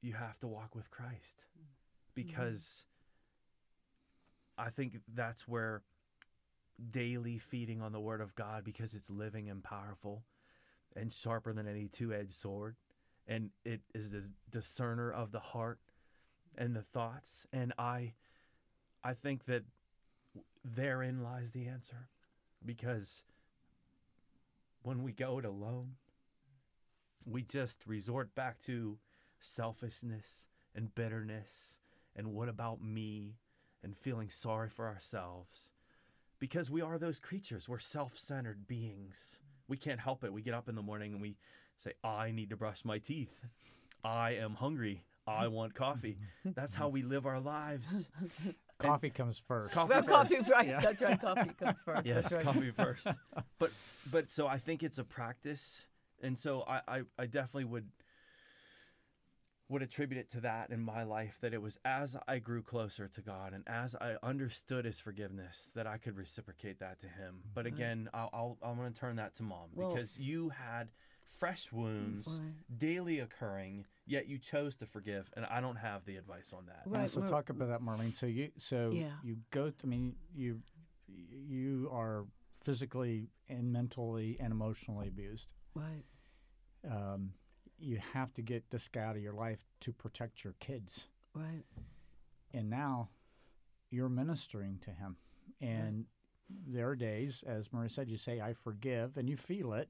you 0.00 0.14
have 0.14 0.38
to 0.40 0.46
walk 0.46 0.74
with 0.74 0.90
Christ 0.90 1.44
because 2.14 2.84
I 4.58 4.70
think 4.70 5.00
that's 5.12 5.48
where 5.48 5.82
daily 6.90 7.38
feeding 7.38 7.82
on 7.82 7.92
the 7.92 8.00
Word 8.00 8.20
of 8.20 8.34
God, 8.34 8.64
because 8.64 8.94
it's 8.94 9.10
living 9.10 9.48
and 9.48 9.62
powerful 9.62 10.24
and 10.96 11.12
sharper 11.12 11.52
than 11.52 11.68
any 11.68 11.88
two 11.88 12.12
edged 12.12 12.32
sword, 12.32 12.76
and 13.26 13.50
it 13.64 13.80
is 13.94 14.10
the 14.10 14.30
discerner 14.50 15.12
of 15.12 15.32
the 15.32 15.40
heart 15.40 15.78
and 16.56 16.74
the 16.74 16.82
thoughts. 16.82 17.46
And 17.52 17.72
I, 17.78 18.14
I 19.04 19.14
think 19.14 19.44
that 19.46 19.64
therein 20.64 21.22
lies 21.22 21.52
the 21.52 21.66
answer 21.66 22.08
because 22.64 23.24
when 24.82 25.02
we 25.02 25.12
go 25.12 25.38
it 25.38 25.44
alone, 25.44 25.92
we 27.24 27.42
just 27.42 27.86
resort 27.86 28.34
back 28.34 28.58
to 28.60 28.98
selfishness 29.38 30.48
and 30.74 30.94
bitterness 30.94 31.78
and 32.16 32.28
what 32.32 32.48
about 32.48 32.82
me 32.82 33.36
and 33.82 33.96
feeling 33.96 34.30
sorry 34.30 34.68
for 34.68 34.86
ourselves 34.86 35.70
because 36.38 36.70
we 36.70 36.80
are 36.80 36.98
those 36.98 37.18
creatures. 37.18 37.68
We're 37.68 37.78
self 37.78 38.18
centered 38.18 38.66
beings. 38.66 39.38
We 39.68 39.76
can't 39.76 40.00
help 40.00 40.24
it. 40.24 40.32
We 40.32 40.42
get 40.42 40.54
up 40.54 40.68
in 40.68 40.74
the 40.74 40.82
morning 40.82 41.12
and 41.12 41.22
we 41.22 41.36
say, 41.76 41.92
I 42.02 42.30
need 42.32 42.50
to 42.50 42.56
brush 42.56 42.84
my 42.84 42.98
teeth. 42.98 43.32
I 44.04 44.32
am 44.32 44.54
hungry. 44.54 45.04
I 45.26 45.48
want 45.48 45.74
coffee. 45.74 46.18
That's 46.44 46.74
how 46.74 46.88
we 46.88 47.02
live 47.02 47.26
our 47.26 47.40
lives. 47.40 48.08
Coffee 48.78 49.10
comes 49.10 49.38
first. 49.38 49.74
Coffee 49.74 49.90
Well, 49.92 50.02
first. 50.02 50.08
coffee's 50.30 50.48
right. 50.48 50.80
That's 50.82 51.02
right. 51.02 51.20
Coffee 51.20 51.50
comes 51.62 51.78
first. 51.84 52.06
Yes, 52.06 52.32
right. 52.32 52.42
coffee 52.42 52.70
first. 52.70 53.06
But 53.58 53.70
but 54.10 54.30
so 54.30 54.46
I 54.46 54.56
think 54.56 54.82
it's 54.82 54.98
a 54.98 55.04
practice, 55.04 55.84
and 56.22 56.38
so 56.38 56.62
I, 56.66 56.80
I 56.88 57.02
I 57.18 57.26
definitely 57.26 57.66
would 57.66 57.88
would 59.70 59.82
attribute 59.82 60.20
it 60.20 60.28
to 60.32 60.40
that 60.40 60.70
in 60.70 60.80
my 60.80 61.04
life 61.04 61.38
that 61.40 61.54
it 61.54 61.62
was 61.62 61.78
as 61.84 62.16
I 62.28 62.38
grew 62.40 62.60
closer 62.60 63.06
to 63.08 63.20
God 63.22 63.52
and 63.54 63.62
as 63.68 63.94
I 63.94 64.16
understood 64.22 64.84
His 64.84 64.98
forgiveness 65.00 65.70
that 65.76 65.86
I 65.86 65.96
could 65.96 66.16
reciprocate 66.16 66.80
that 66.80 66.98
to 67.00 67.06
Him. 67.06 67.36
But 67.54 67.66
again, 67.66 68.10
I'll, 68.12 68.30
I'll 68.32 68.58
I'm 68.62 68.76
going 68.76 68.92
to 68.92 68.98
turn 68.98 69.16
that 69.16 69.34
to 69.36 69.42
Mom 69.44 69.68
Well- 69.74 69.94
because 69.94 70.18
you 70.18 70.48
had 70.50 70.88
fresh 71.38 71.72
wounds 71.72 72.26
Right. 72.28 72.78
daily 72.78 73.20
occurring, 73.20 73.86
yet 74.06 74.26
you 74.28 74.36
chose 74.38 74.74
to 74.76 74.86
forgive, 74.86 75.30
and 75.36 75.46
I 75.46 75.60
don't 75.62 75.76
have 75.76 76.04
the 76.04 76.16
advice 76.16 76.52
on 76.52 76.66
that. 76.66 76.82
Right, 76.84 77.08
so 77.08 77.20
Mar- 77.20 77.28
talk 77.30 77.48
about 77.48 77.68
that, 77.68 77.80
Marlene. 77.80 78.12
So 78.12 78.26
you, 78.26 78.50
so 78.58 78.90
Yeah. 78.92 79.12
you 79.22 79.36
go. 79.50 79.72
I 79.82 79.86
mean, 79.86 80.16
you, 80.34 80.60
you 81.08 81.88
are 81.92 82.26
physically 82.62 83.30
and 83.48 83.72
mentally 83.72 84.36
and 84.38 84.52
emotionally 84.52 85.08
abused. 85.08 85.46
Right. 85.74 86.04
Um, 86.90 87.32
you 87.80 87.98
have 88.12 88.32
to 88.34 88.42
get 88.42 88.70
this 88.70 88.88
guy 88.88 89.02
out 89.02 89.16
of 89.16 89.22
your 89.22 89.32
life 89.32 89.64
to 89.80 89.92
protect 89.92 90.44
your 90.44 90.54
kids, 90.60 91.06
Right. 91.34 91.64
and 92.52 92.68
now 92.70 93.08
you're 93.90 94.08
ministering 94.08 94.78
to 94.80 94.90
him. 94.90 95.16
And 95.60 96.06
there 96.48 96.88
are 96.88 96.96
days, 96.96 97.42
as 97.44 97.72
Maria 97.72 97.88
said, 97.88 98.08
you 98.08 98.16
say, 98.16 98.40
"I 98.40 98.52
forgive," 98.52 99.16
and 99.16 99.28
you 99.28 99.36
feel 99.36 99.72
it, 99.72 99.88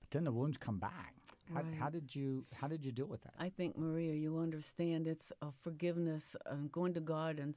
but 0.00 0.10
then 0.10 0.24
the 0.24 0.32
wounds 0.32 0.58
come 0.58 0.78
back. 0.78 1.14
How, 1.52 1.62
Right. 1.62 1.74
how 1.74 1.90
did 1.90 2.14
you 2.14 2.46
how 2.52 2.68
did 2.68 2.84
you 2.84 2.92
deal 2.92 3.06
with 3.06 3.22
that? 3.22 3.34
I 3.38 3.48
think 3.50 3.76
Maria, 3.76 4.14
you 4.14 4.38
understand 4.38 5.06
it's 5.08 5.32
a 5.42 5.50
forgiveness 5.52 6.36
and 6.46 6.70
going 6.72 6.94
to 6.94 7.00
God 7.00 7.38
and 7.38 7.54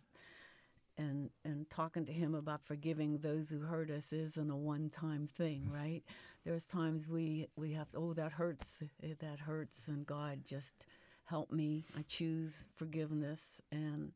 and 0.98 1.30
and 1.44 1.70
talking 1.70 2.06
to 2.06 2.14
Him 2.14 2.34
about 2.36 2.64
forgiving 2.64 3.20
those 3.20 3.49
who 3.49 3.60
hurt 3.62 3.90
us 3.91 4.12
isn't 4.14 4.49
a 4.49 4.56
one-time 4.57 5.28
thing, 5.28 5.70
right? 5.70 6.03
There's 6.46 6.66
times 6.66 7.10
we 7.10 7.48
we 7.56 7.74
have 7.74 7.88
oh 7.96 8.14
that 8.14 8.34
hurts, 8.34 8.72
eh, 9.04 9.14
that 9.20 9.40
hurts, 9.40 9.88
and 9.88 10.06
God 10.06 10.42
just 10.46 10.86
help 11.26 11.52
me. 11.52 11.86
I 11.98 12.04
choose 12.04 12.66
forgiveness 12.76 13.62
and. 13.72 14.12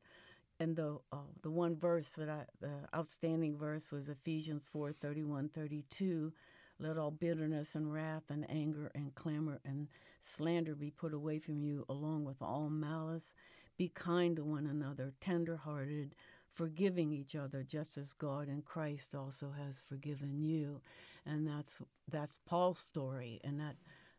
And 0.61 0.75
the 0.75 0.99
uh, 1.11 1.17
the 1.41 1.51
one 1.51 1.75
verse 1.77 2.09
that 2.11 2.29
I 2.29 2.45
the 2.59 2.71
outstanding 2.93 3.57
verse 3.57 3.91
was 3.91 4.09
Ephesians 4.09 4.69
4, 4.71 4.91
31, 4.91 5.49
32. 5.49 6.33
Let 6.79 6.97
all 6.97 7.11
bitterness 7.11 7.75
and 7.75 7.91
wrath 7.93 8.23
and 8.29 8.49
anger 8.49 8.91
and 8.95 9.15
clamor 9.15 9.59
and 9.65 9.87
slander 10.23 10.75
be 10.75 10.91
put 10.91 11.13
away 11.13 11.39
from 11.39 11.61
you, 11.61 11.85
along 11.89 12.25
with 12.25 12.41
all 12.41 12.69
malice. 12.69 13.35
Be 13.77 13.89
kind 13.89 14.35
to 14.35 14.43
one 14.43 14.65
another, 14.67 15.13
tender-hearted, 15.21 16.15
forgiving 16.53 17.13
each 17.13 17.35
other, 17.35 17.63
just 17.63 17.97
as 17.97 18.13
God 18.13 18.49
in 18.49 18.61
Christ 18.61 19.15
also 19.15 19.53
has 19.57 19.81
forgiven 19.87 20.41
you. 20.41 20.81
And 21.25 21.47
that's 21.47 21.81
that's 22.09 22.39
Paul's 22.45 22.79
story, 22.79 23.39
and 23.43 23.59
that 23.59 23.75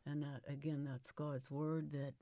and 0.07 0.23
that 0.23 0.43
again, 0.49 0.85
that's 0.89 1.11
God's 1.11 1.51
word 1.51 1.93
that 1.93 2.15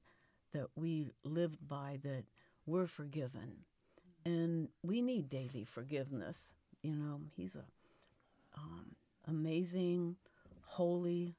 that 0.52 0.68
we 0.76 1.10
lived 1.24 1.66
by. 1.68 1.98
That 2.02 2.24
we're 2.66 2.86
forgiven, 2.86 3.64
and 4.24 4.68
we 4.82 5.02
need 5.02 5.28
daily 5.28 5.64
forgiveness. 5.64 6.38
You 6.82 6.94
know, 6.94 7.20
He's 7.36 7.54
a 7.56 7.64
um, 8.56 8.94
amazing, 9.26 10.16
holy, 10.64 11.34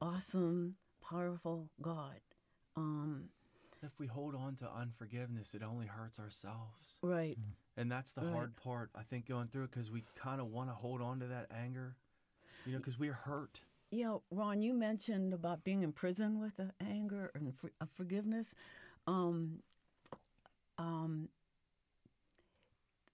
awesome, 0.00 0.76
powerful 1.02 1.68
God. 1.82 2.20
Um, 2.76 3.30
If 3.82 3.98
we 3.98 4.06
hold 4.06 4.34
on 4.34 4.54
to 4.56 4.70
unforgiveness, 4.70 5.54
it 5.54 5.62
only 5.62 5.86
hurts 5.86 6.18
ourselves. 6.18 6.96
right. 7.02 7.38
And 7.78 7.90
that's 7.92 8.12
the 8.12 8.22
Right. 8.22 8.32
hard 8.32 8.56
part, 8.56 8.90
I 8.94 9.02
think, 9.02 9.26
going 9.26 9.48
through 9.48 9.64
it 9.64 9.70
because 9.70 9.90
we 9.90 10.02
kind 10.16 10.40
of 10.40 10.46
want 10.48 10.70
to 10.70 10.74
hold 10.74 11.02
on 11.02 11.20
to 11.20 11.26
that 11.26 11.46
anger, 11.50 11.94
you 12.66 12.72
know, 12.72 12.78
because 12.78 12.98
we're 12.98 13.12
hurt. 13.12 13.60
Yeah, 13.90 14.16
Ron, 14.30 14.60
you 14.62 14.74
mentioned 14.74 15.32
about 15.32 15.62
being 15.64 15.82
in 15.82 15.92
prison 15.92 16.40
with 16.40 16.58
uh, 16.58 16.72
anger 16.80 17.30
and 17.34 17.54
for, 17.56 17.70
uh, 17.80 17.86
forgiveness. 17.94 18.54
Um, 19.06 19.60
um, 20.76 21.28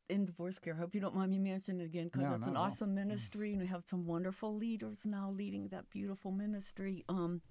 in 0.09 0.25
divorce 0.25 0.59
care, 0.59 0.75
I 0.75 0.79
hope 0.79 0.95
you 0.95 1.01
don't 1.01 1.15
mind 1.15 1.31
me 1.31 1.39
mentioning 1.39 1.81
it 1.83 1.85
again 1.85 2.05
because 2.07 2.23
No, 2.23 2.35
it's 2.35 2.47
an 2.47 2.57
awesome 2.57 2.95
ministry, 2.95 3.53
and 3.53 3.61
we 3.61 3.67
have 3.67 3.85
some 3.89 4.07
wonderful 4.07 4.57
leaders 4.57 5.01
now 5.05 5.31
leading 5.31 5.69
that 5.69 5.91
beautiful 5.91 6.33
ministry. 6.33 7.05
Um, 7.09 7.43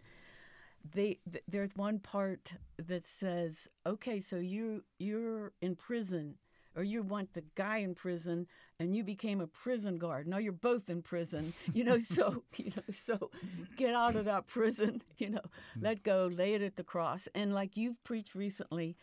they 0.93 1.19
th- 1.31 1.43
there's 1.47 1.75
one 1.75 1.99
part 1.99 2.53
that 2.77 3.05
says, 3.05 3.67
okay, 3.85 4.19
so 4.19 4.37
you 4.37 4.83
you're 4.97 5.53
in 5.61 5.75
prison, 5.75 6.35
or 6.75 6.83
you 6.83 7.03
want 7.03 7.33
the 7.33 7.43
guy 7.55 7.77
in 7.77 7.95
prison, 7.95 8.47
and 8.79 8.95
you 8.95 9.03
became 9.03 9.41
a 9.41 9.47
prison 9.47 9.97
guard. 9.97 10.27
Now 10.27 10.37
you're 10.37 10.53
both 10.53 10.89
in 10.89 11.01
prison, 11.01 11.53
you 11.73 11.83
know. 11.83 11.99
So 11.99 12.43
you 12.55 12.71
know, 12.75 12.83
so 12.93 13.29
get 13.77 13.93
out 13.93 14.15
of 14.15 14.25
that 14.25 14.47
prison, 14.47 15.01
you 15.17 15.29
know. 15.29 15.41
Let 15.79 16.03
go, 16.03 16.29
lay 16.31 16.53
it 16.53 16.61
at 16.61 16.75
the 16.75 16.83
cross, 16.83 17.27
and 17.35 17.53
like 17.53 17.77
you've 17.77 18.03
preached 18.03 18.35
recently, 18.35 18.97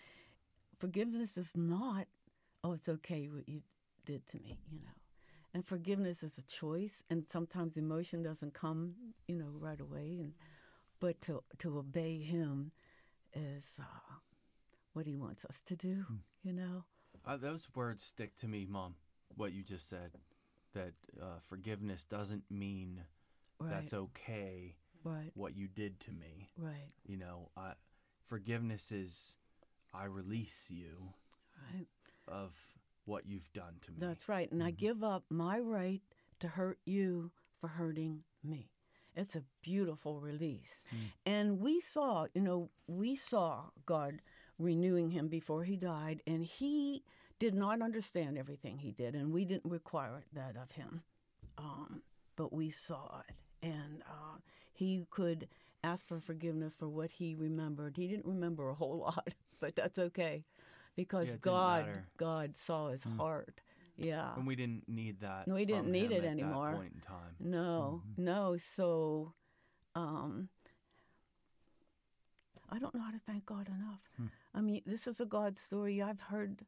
forgiveness 0.78 1.36
is 1.36 1.57
not, 1.57 2.07
oh, 2.65 2.73
it's 2.73 2.89
okay 2.89 3.28
what 3.28 3.49
you 3.49 3.62
did 4.05 4.27
to 4.28 4.39
me, 4.40 4.59
you 4.70 4.81
know. 4.81 4.86
And 5.55 5.66
forgiveness 5.66 6.23
is 6.23 6.39
a 6.39 6.43
choice, 6.43 7.03
and 7.11 7.27
sometimes 7.27 7.77
emotion 7.77 8.23
doesn't 8.23 8.55
come, 8.55 8.95
you 9.27 9.36
know, 9.36 9.51
right 9.59 9.81
away. 9.81 10.19
And 10.20 10.32
but 11.01 11.20
to 11.23 11.43
to 11.59 11.78
obey 11.78 12.19
Him 12.20 12.73
is 13.35 13.65
uh, 13.78 14.15
what 14.93 15.07
He 15.07 15.16
wants 15.16 15.45
us 15.45 15.61
to 15.66 15.77
do, 15.77 16.05
you 16.43 16.53
know. 16.53 16.85
Uh, 17.29 17.37
those 17.37 17.69
words 17.75 18.03
stick 18.03 18.35
to 18.37 18.49
me, 18.49 18.67
Mom, 18.69 18.95
what 19.37 19.53
you 19.53 19.63
just 19.63 19.87
said. 19.89 20.13
That 20.75 20.93
uh, 21.21 21.41
forgiveness 21.45 22.05
doesn't 22.05 22.45
mean 22.51 23.03
Right, 23.61 23.71
that's 23.71 23.93
okay 23.93 24.77
right, 25.03 25.33
what 25.35 25.57
you 25.57 25.67
did 25.67 25.99
to 26.01 26.13
me. 26.13 26.51
right, 26.57 26.91
You 27.07 27.17
know, 27.17 27.51
I, 27.57 27.73
forgiveness 28.27 28.93
is 28.93 29.35
I 29.93 30.05
release 30.05 30.67
you 30.71 31.15
right. 31.75 31.87
of 32.29 32.55
what 33.05 33.27
you've 33.27 33.53
done 33.53 33.75
to 33.83 33.91
me. 33.91 33.97
That's 33.99 34.29
right. 34.29 34.51
And 34.53 34.63
I 34.63 34.71
give 34.71 35.03
up 35.03 35.25
my 35.29 35.59
right 35.59 36.03
to 36.41 36.49
hurt 36.49 36.79
you 36.85 37.33
for 37.61 37.69
hurting 37.69 38.23
me. 38.45 38.71
It's 39.17 39.35
a 39.35 39.43
beautiful 39.63 40.21
release. 40.21 40.85
And 41.27 41.59
we 41.59 41.81
saw, 41.81 42.27
you 42.35 42.41
know, 42.43 42.71
we 42.87 43.17
saw 43.17 43.65
God 43.85 44.21
renewing 44.59 45.11
him 45.11 45.29
before 45.29 45.65
he 45.65 45.77
died, 45.77 46.23
and 46.27 46.45
he 46.45 47.05
did 47.39 47.55
not 47.55 47.81
understand 47.83 48.37
everything 48.37 48.79
he 48.79 48.91
did, 48.91 49.15
and 49.15 49.33
we 49.33 49.45
didn't 49.45 49.71
require 49.71 50.23
that 50.33 50.57
of 50.61 50.73
him. 50.73 51.03
Um, 51.57 52.03
but 52.37 52.53
we 52.53 52.71
saw 52.71 53.21
it. 53.29 53.35
And 53.67 54.03
uh, 54.07 54.39
he 54.73 55.05
could 55.11 55.49
ask 55.83 56.07
for 56.07 56.21
forgiveness 56.21 56.75
for 56.79 56.89
what 56.89 57.11
he 57.11 57.35
remembered. 57.35 57.97
He 57.97 58.07
didn't 58.09 58.27
remember 58.27 58.69
a 58.71 58.75
whole 58.75 58.99
lot, 59.07 59.35
but 59.61 59.75
that's 59.77 59.99
okay 59.99 60.45
because 60.97 61.29
Yeah, 61.29 61.37
God. 61.41 61.87
God 62.17 62.57
saw 62.57 62.89
his 62.91 63.05
heart. 63.05 63.61
Yeah. 63.97 64.35
and 64.37 64.47
we 64.47 64.55
didn't 64.55 64.89
need 64.89 65.21
that. 65.21 65.49
No, 65.49 65.55
we 65.55 65.65
didn't 65.65 65.91
need 65.91 66.13
it 66.13 66.23
at 66.23 66.31
anymore. 66.31 66.71
That 66.71 66.77
point 66.77 66.93
in 66.95 67.01
time. 67.01 67.35
No, 67.41 68.03
no. 68.17 68.57
So, 68.57 69.33
um, 69.97 70.49
I 72.70 72.78
don't 72.78 72.95
know 72.95 73.03
how 73.03 73.11
to 73.11 73.19
thank 73.19 73.47
God 73.47 73.69
enough. 73.69 74.01
Hmm. 74.16 74.27
I 74.55 74.61
mean, 74.61 74.82
this 74.86 75.07
is 75.07 75.20
a 75.20 75.27
God 75.27 75.59
story. 75.59 76.03
I've 76.03 76.20
heard 76.20 76.65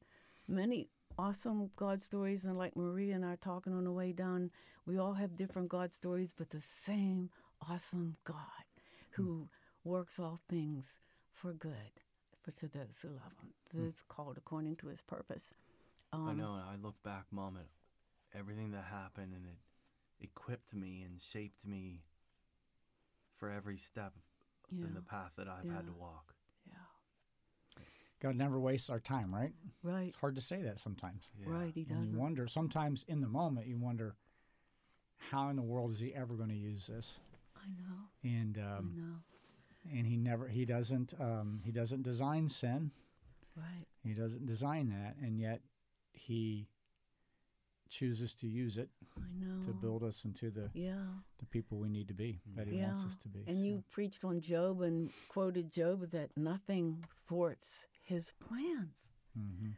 many 0.49 0.89
awesome 1.19 1.71
God 1.77 2.01
stories, 2.01 2.45
and 2.45 2.57
like 2.57 2.77
Marie 2.77 3.13
and 3.13 3.25
I 3.25 3.33
are 3.33 3.37
talking 3.37 3.75
on 3.75 3.85
the 3.85 3.93
way 3.93 4.13
down, 4.13 4.51
we 4.87 4.99
all 4.99 5.15
have 5.15 5.37
different 5.37 5.69
God 5.69 5.93
stories, 5.93 6.35
but 6.37 6.51
the 6.51 6.61
same 6.61 7.31
awesome 7.69 8.17
God 8.25 8.37
hmm. 9.15 9.23
who 9.23 9.49
works 9.85 10.19
all 10.19 10.41
things 10.49 10.97
for 11.33 11.53
good 11.53 12.01
for 12.43 12.51
to 12.53 12.69
those 12.69 12.99
who 13.03 13.09
love 13.09 13.35
Him. 13.43 13.53
Hmm. 13.73 13.85
Those 13.85 14.03
called 14.09 14.39
according 14.39 14.77
to 14.77 14.89
His 14.89 15.03
purpose. 15.03 15.53
Um, 16.13 16.29
I 16.29 16.33
know, 16.33 16.53
I 16.55 16.77
look 16.83 17.01
back, 17.03 17.27
Mom, 17.31 17.57
at 17.57 18.39
everything 18.39 18.73
that 18.73 18.85
happened, 18.91 19.33
and 19.35 19.45
it 19.47 20.25
equipped 20.25 20.75
me 20.75 21.03
and 21.05 21.21
shaped 21.21 21.67
me 21.67 22.03
for 23.39 23.51
every 23.51 23.79
step 23.79 24.13
Yeah. 24.71 24.87
in 24.87 24.95
the 24.95 25.01
path 25.01 25.33
that 25.37 25.49
I've 25.49 25.69
had 25.71 25.87
to 25.87 25.93
walk. 25.93 26.35
Yeah. 26.67 27.83
God 28.21 28.37
never 28.37 28.59
wastes 28.61 28.91
our 28.91 29.01
time, 29.01 29.35
right? 29.35 29.53
Right. 29.83 30.09
It's 30.09 30.21
hard 30.21 30.37
to 30.37 30.41
say 30.41 30.63
that 30.63 30.79
sometimes. 30.79 31.29
Yeah. 31.39 31.47
Right. 31.49 31.73
He 31.75 31.87
And 31.91 32.13
you 32.13 32.19
wonder, 32.19 32.47
sometimes 32.47 33.05
in 33.09 33.21
the 33.21 33.29
moment, 33.29 33.67
you 33.67 33.79
wonder, 33.79 34.15
how 35.31 35.49
in 35.49 35.57
the 35.57 35.63
world 35.63 35.93
is 35.93 36.01
he 36.01 36.15
ever 36.15 36.35
going 36.35 36.49
to 36.51 36.55
use 36.55 36.87
this? 36.87 37.19
I 37.57 37.69
know. 37.69 38.09
And 38.23 38.59
I 38.59 38.79
um, 38.79 38.95
know. 38.97 39.97
and 39.99 40.07
he 40.07 40.17
never, 40.17 40.49
he 40.49 40.65
doesn't, 40.65 41.15
um, 41.21 41.61
he 41.65 41.73
doesn't 41.73 42.03
design 42.03 42.49
sin. 42.49 42.91
Right. 43.57 43.87
He 44.03 44.15
doesn't 44.15 44.47
design 44.47 44.89
that, 44.91 45.17
and 45.23 45.39
yet 45.39 45.61
he 46.13 46.69
chooses 47.91 48.33
to 48.35 48.47
use 48.47 48.79
it 48.79 48.89
to 49.65 49.73
build 49.73 50.03
us 50.03 50.25
into 50.25 50.51
the, 50.51 50.71
Yeah. 50.73 51.05
the 51.39 51.47
people 51.47 51.79
we 51.79 51.89
need 51.89 52.09
to 52.09 52.15
be 52.15 52.41
that 52.57 52.67
he 52.69 52.77
yeah. 52.77 52.89
wants 52.89 53.05
us 53.05 53.17
to 53.17 53.29
be. 53.29 53.41
And 53.47 53.59
So- 53.59 53.63
you 53.65 53.85
preached 53.91 54.25
on 54.25 54.41
Job 54.41 54.81
and 54.81 55.11
quoted 55.29 55.71
Job 55.71 56.11
that 56.11 56.37
nothing 56.37 57.05
thwarts 57.27 57.87
his 58.05 58.33
plans. 58.41 59.11
Mhm. 59.39 59.75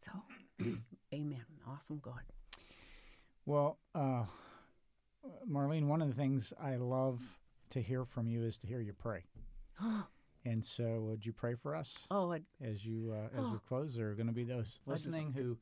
So, 0.00 0.12
amen. 1.14 1.44
Awesome 1.66 1.98
God. 1.98 2.22
Well, 3.46 3.78
uh, 3.94 4.26
Marlene, 5.48 5.86
one 5.86 6.02
of 6.02 6.08
the 6.08 6.14
things 6.14 6.52
I 6.60 6.76
love 6.76 7.20
to 7.70 7.80
hear 7.80 8.04
from 8.04 8.28
you 8.28 8.42
is 8.42 8.58
to 8.58 8.66
hear 8.66 8.80
you 8.80 8.92
pray. 8.92 9.24
and 10.44 10.64
so, 10.64 11.00
would 11.02 11.24
you 11.24 11.32
pray 11.32 11.54
for 11.54 11.74
us 11.74 12.06
Oh, 12.10 12.32
I, 12.32 12.42
as 12.60 12.84
you 12.84 13.12
uh, 13.12 13.28
as 13.36 13.44
we 13.46 13.56
Oh. 13.56 13.60
close? 13.66 13.94
There 13.94 14.10
are 14.10 14.14
going 14.14 14.26
to 14.26 14.32
be 14.32 14.44
those 14.44 14.80
listening 14.86 15.32
who 15.32 15.58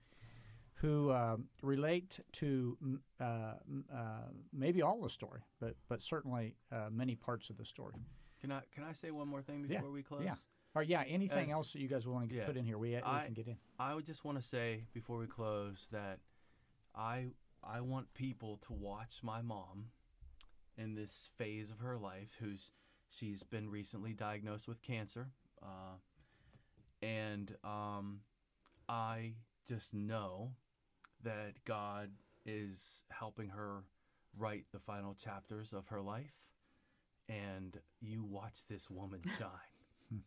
who 0.81 1.11
uh, 1.11 1.37
relate 1.63 2.21
to 2.33 2.77
uh, 3.21 3.25
uh, 3.25 3.55
maybe 4.53 4.81
all 4.83 5.01
the 5.03 5.11
story, 5.11 5.41
but 5.61 5.75
but 5.89 6.01
certainly 6.03 6.55
uh, 6.73 6.89
many 6.91 7.15
parts 7.17 7.51
of 7.51 7.57
the 7.59 7.65
story. 7.65 7.95
Can 8.41 8.51
I 8.53 8.61
can 8.73 8.85
I 8.85 8.93
say 8.93 9.11
one 9.11 9.29
more 9.29 9.43
thing 9.43 9.67
Yeah, 9.69 9.79
before 9.79 9.93
we 9.93 10.03
close? 10.03 10.23
yeah. 10.25 10.35
Or 10.75 10.83
yeah, 10.85 11.03
anything 11.07 11.47
As- 11.47 11.53
else 11.53 11.73
that 11.73 11.81
you 11.81 11.89
guys 11.89 12.07
want 12.07 12.29
to 12.31 12.35
yeah, 12.35 12.47
put 12.47 12.57
in 12.57 12.65
here, 12.65 12.79
we, 12.79 12.91
we 12.91 12.97
I- 12.97 13.25
can 13.25 13.35
get 13.35 13.49
in. 13.49 13.57
I 13.79 13.95
would 13.95 14.07
just 14.07 14.25
want 14.25 14.41
to 14.41 14.47
say 14.47 14.85
before 14.95 15.19
we 15.19 15.27
close 15.27 15.89
that 15.93 16.21
I 16.95 17.27
I 17.63 17.81
want 17.83 18.15
people 18.15 18.57
to 18.67 18.73
watch 18.73 19.23
my 19.23 19.43
mom 19.43 19.87
in 20.79 20.95
this 20.95 21.29
phase 21.37 21.71
of 21.71 21.81
her 21.81 21.99
life, 21.99 22.37
who's 22.41 22.71
she's 23.11 23.43
been 23.43 23.69
recently 23.69 24.13
diagnosed 24.15 24.67
with 24.69 24.81
cancer, 24.81 25.29
uh, 25.63 25.97
and 27.03 27.55
um, 27.65 28.21
I 28.89 29.35
just 29.69 29.93
know 29.93 30.53
that 31.25 31.65
God 31.65 32.11
is 32.47 33.03
helping 33.11 33.51
her 33.51 33.85
write 34.39 34.65
the 34.73 34.79
final 34.79 35.15
chapters 35.15 35.73
of 35.73 35.89
her 35.89 36.01
life, 36.01 36.47
and 37.29 37.79
you 38.01 38.23
watch 38.25 38.67
this 38.69 38.89
woman 38.91 39.21
shine. 39.39 40.23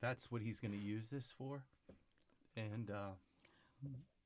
That's 0.00 0.30
what 0.30 0.42
He's 0.42 0.60
going 0.60 0.72
to 0.72 0.84
use 0.84 1.08
this 1.10 1.32
for, 1.36 1.62
and. 2.56 2.90
Uh, 2.90 3.10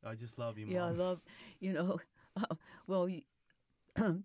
I 0.03 0.15
just 0.15 0.39
love 0.39 0.57
you, 0.57 0.65
Mom. 0.67 0.75
yeah, 0.75 0.87
I 0.87 0.91
love, 0.93 1.21
you 1.59 1.75
know, 1.75 2.01
uh, 2.37 2.55
well, 2.87 3.07
you, 3.07 3.21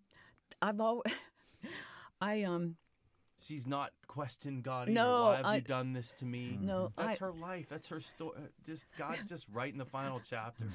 I've 0.61 0.80
always, 0.80 1.11
I, 2.22 2.43
um, 2.43 2.77
She's 3.41 3.68
not 3.68 3.91
questioned 4.07 4.64
God 4.64 4.84
either. 4.88 4.93
No, 4.93 5.23
Why 5.23 5.35
have 5.38 5.45
I- 5.45 5.56
you 5.56 5.61
done 5.61 5.91
this 5.91 6.14
to 6.14 6.26
me? 6.26 6.57
no, 6.61 6.93
That's 6.97 7.22
I, 7.22 7.26
her 7.26 7.34
life. 7.34 7.65
That's 7.69 7.89
her 7.89 7.99
story. 7.99 8.38
Just 8.65 8.85
God's 8.97 9.27
just 9.27 9.47
writing 9.52 9.77
the 9.77 9.85
final 9.85 10.22
chapter. 10.27 10.65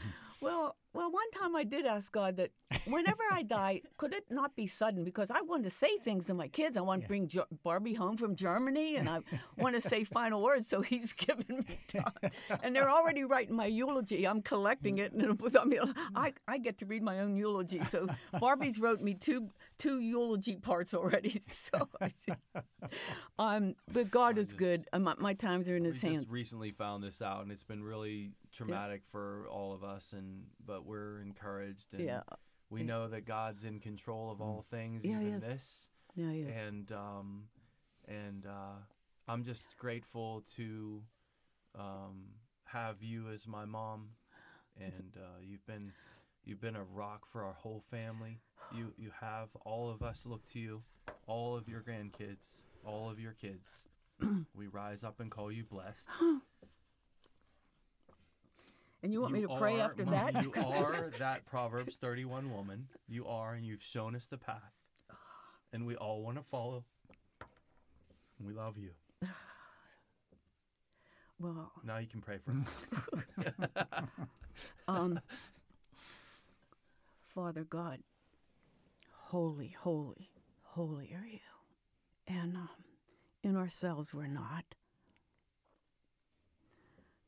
Well, 0.42 0.76
well, 0.92 1.10
one 1.10 1.30
time 1.30 1.54
I 1.54 1.64
did 1.64 1.86
ask 1.86 2.10
God 2.10 2.36
that 2.38 2.50
whenever 2.84 3.22
I 3.30 3.42
die, 3.42 3.82
could 3.96 4.12
it 4.12 4.24
not 4.28 4.56
be 4.56 4.66
sudden? 4.66 5.04
Because 5.04 5.30
I 5.30 5.40
want 5.40 5.62
to 5.64 5.70
say 5.70 5.98
things 5.98 6.26
to 6.26 6.34
my 6.34 6.48
kids. 6.48 6.76
I 6.76 6.80
want 6.80 7.02
to 7.02 7.08
bring 7.08 7.28
jo- 7.28 7.46
Barbie 7.62 7.94
home 7.94 8.16
from 8.16 8.34
Germany, 8.34 8.96
and 8.96 9.08
I 9.08 9.20
want 9.56 9.80
to 9.80 9.88
say 9.88 10.02
final 10.04 10.42
words. 10.42 10.66
So 10.66 10.80
He's 10.82 11.12
given 11.26 11.64
me 11.68 11.78
time, 11.86 12.32
and 12.62 12.74
they're 12.74 12.90
already 12.90 13.22
writing 13.22 13.54
my 13.54 13.66
eulogy. 13.66 14.26
I'm 14.26 14.42
collecting 14.42 14.96
mm. 14.96 15.04
it, 15.04 15.12
and 15.12 15.40
I 15.56 15.64
mean, 15.64 15.94
I 16.14 16.32
I 16.48 16.58
get 16.58 16.78
to 16.78 16.86
read 16.86 17.02
my 17.02 17.20
own 17.20 17.36
eulogy. 17.36 17.82
So 17.88 18.08
Barbie's 18.40 18.78
wrote 18.78 19.00
me 19.00 19.14
two 19.14 19.48
two 19.80 19.98
eulogy 20.00 20.56
parts 20.56 20.94
already. 20.94 21.40
So, 21.50 21.88
I 23.38 23.56
um, 23.56 23.74
but 23.92 24.10
God 24.10 24.38
is 24.38 24.46
just- 24.46 24.56
good. 24.58 24.84
Uh, 24.92 24.98
My, 24.98 25.14
my 25.18 25.34
times 25.34 25.68
are 25.68 25.76
in 25.76 25.84
His 25.84 26.00
hands. 26.02 26.12
We 26.14 26.18
just 26.20 26.30
recently 26.30 26.70
found 26.72 27.02
this 27.02 27.20
out, 27.22 27.42
and 27.42 27.50
it's 27.52 27.62
been 27.64 27.82
really 27.82 28.32
traumatic 28.52 29.02
for 29.10 29.46
all 29.50 29.72
of 29.72 29.82
us. 29.84 30.12
And 30.12 30.44
but 30.64 30.84
we're 30.86 31.20
encouraged, 31.20 31.92
and 31.94 32.02
Yeah, 32.04 32.22
we 32.70 32.82
know 32.82 33.08
that 33.08 33.24
God's 33.26 33.64
in 33.64 33.80
control 33.80 34.30
of 34.30 34.40
all 34.40 34.62
things, 34.70 35.04
Yeah, 35.04 35.20
even 35.20 35.40
this. 35.40 35.90
yeah, 36.14 36.30
yeah. 36.32 36.46
And 36.46 36.92
um, 36.92 37.44
and 38.06 38.46
uh, 38.46 38.78
I'm 39.28 39.44
just 39.44 39.76
grateful 39.78 40.42
to 40.56 41.02
um, 41.78 42.24
have 42.64 43.02
you 43.02 43.28
as 43.30 43.46
my 43.46 43.64
mom, 43.64 44.10
and 44.78 45.16
uh, 45.16 45.38
you've 45.42 45.66
been 45.66 45.92
you've 46.44 46.60
been 46.60 46.76
a 46.76 46.84
rock 46.84 47.26
for 47.30 47.44
our 47.44 47.52
whole 47.54 47.82
family. 47.90 48.40
You 48.74 48.92
you 48.96 49.10
have 49.20 49.48
all 49.64 49.90
of 49.90 50.02
us 50.02 50.24
look 50.26 50.44
to 50.52 50.58
you, 50.58 50.82
all 51.26 51.56
of 51.56 51.68
your 51.68 51.80
grandkids, 51.80 52.44
all 52.84 53.10
of 53.10 53.18
your 53.18 53.32
kids. 53.32 53.68
we 54.54 54.66
rise 54.66 55.02
up 55.02 55.20
and 55.20 55.30
call 55.30 55.50
you 55.50 55.64
blessed. 55.64 56.06
And 59.02 59.14
you 59.14 59.22
want 59.22 59.32
me 59.32 59.40
to 59.40 59.48
pray 59.48 59.80
are- 59.80 59.84
after 59.84 60.04
that? 60.04 60.42
You 60.42 60.52
are 60.62 61.10
that 61.18 61.46
Proverbs 61.46 61.96
31 61.96 62.52
woman. 62.52 62.88
You 63.08 63.26
are, 63.26 63.54
and 63.54 63.64
you've 63.64 63.82
shown 63.82 64.14
us 64.14 64.26
the 64.26 64.36
path. 64.36 64.74
And 65.72 65.86
we 65.86 65.96
all 65.96 66.22
want 66.22 66.36
to 66.36 66.42
follow. 66.42 66.84
We 68.38 68.52
love 68.52 68.76
you. 68.76 68.90
well, 71.38 71.72
Now 71.82 71.96
you 71.96 72.08
can 72.08 72.20
pray 72.20 72.40
for 72.44 72.52
us. 73.46 74.04
Um, 74.88 75.20
Father 77.40 77.64
God, 77.64 78.00
holy, 79.28 79.74
holy, 79.80 80.28
holy 80.60 81.16
are 81.18 81.26
you. 81.26 81.38
And 82.28 82.54
um, 82.54 82.68
in 83.42 83.56
ourselves 83.56 84.12
we're 84.12 84.26
not. 84.26 84.74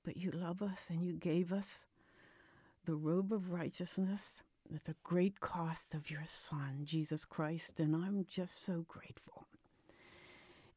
But 0.04 0.18
you 0.18 0.30
love 0.30 0.60
us 0.60 0.90
and 0.90 1.02
you 1.02 1.14
gave 1.14 1.50
us 1.50 1.86
the 2.84 2.94
robe 2.94 3.32
of 3.32 3.52
righteousness 3.52 4.42
at 4.74 4.84
the 4.84 4.96
great 5.02 5.40
cost 5.40 5.94
of 5.94 6.10
your 6.10 6.26
Son, 6.26 6.80
Jesus 6.84 7.24
Christ. 7.24 7.80
And 7.80 7.96
I'm 7.96 8.26
just 8.28 8.62
so 8.62 8.84
grateful. 8.86 9.46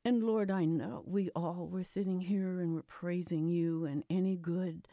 And 0.05 0.23
Lord, 0.23 0.49
I 0.49 0.63
know 0.63 1.03
we 1.05 1.29
all 1.35 1.67
were 1.69 1.83
sitting 1.83 2.21
here 2.21 2.61
and 2.61 2.73
we're 2.73 2.83
praising 2.83 3.49
you, 3.49 3.83
and 3.83 4.05
any 4.09 4.37
good 4.37 4.87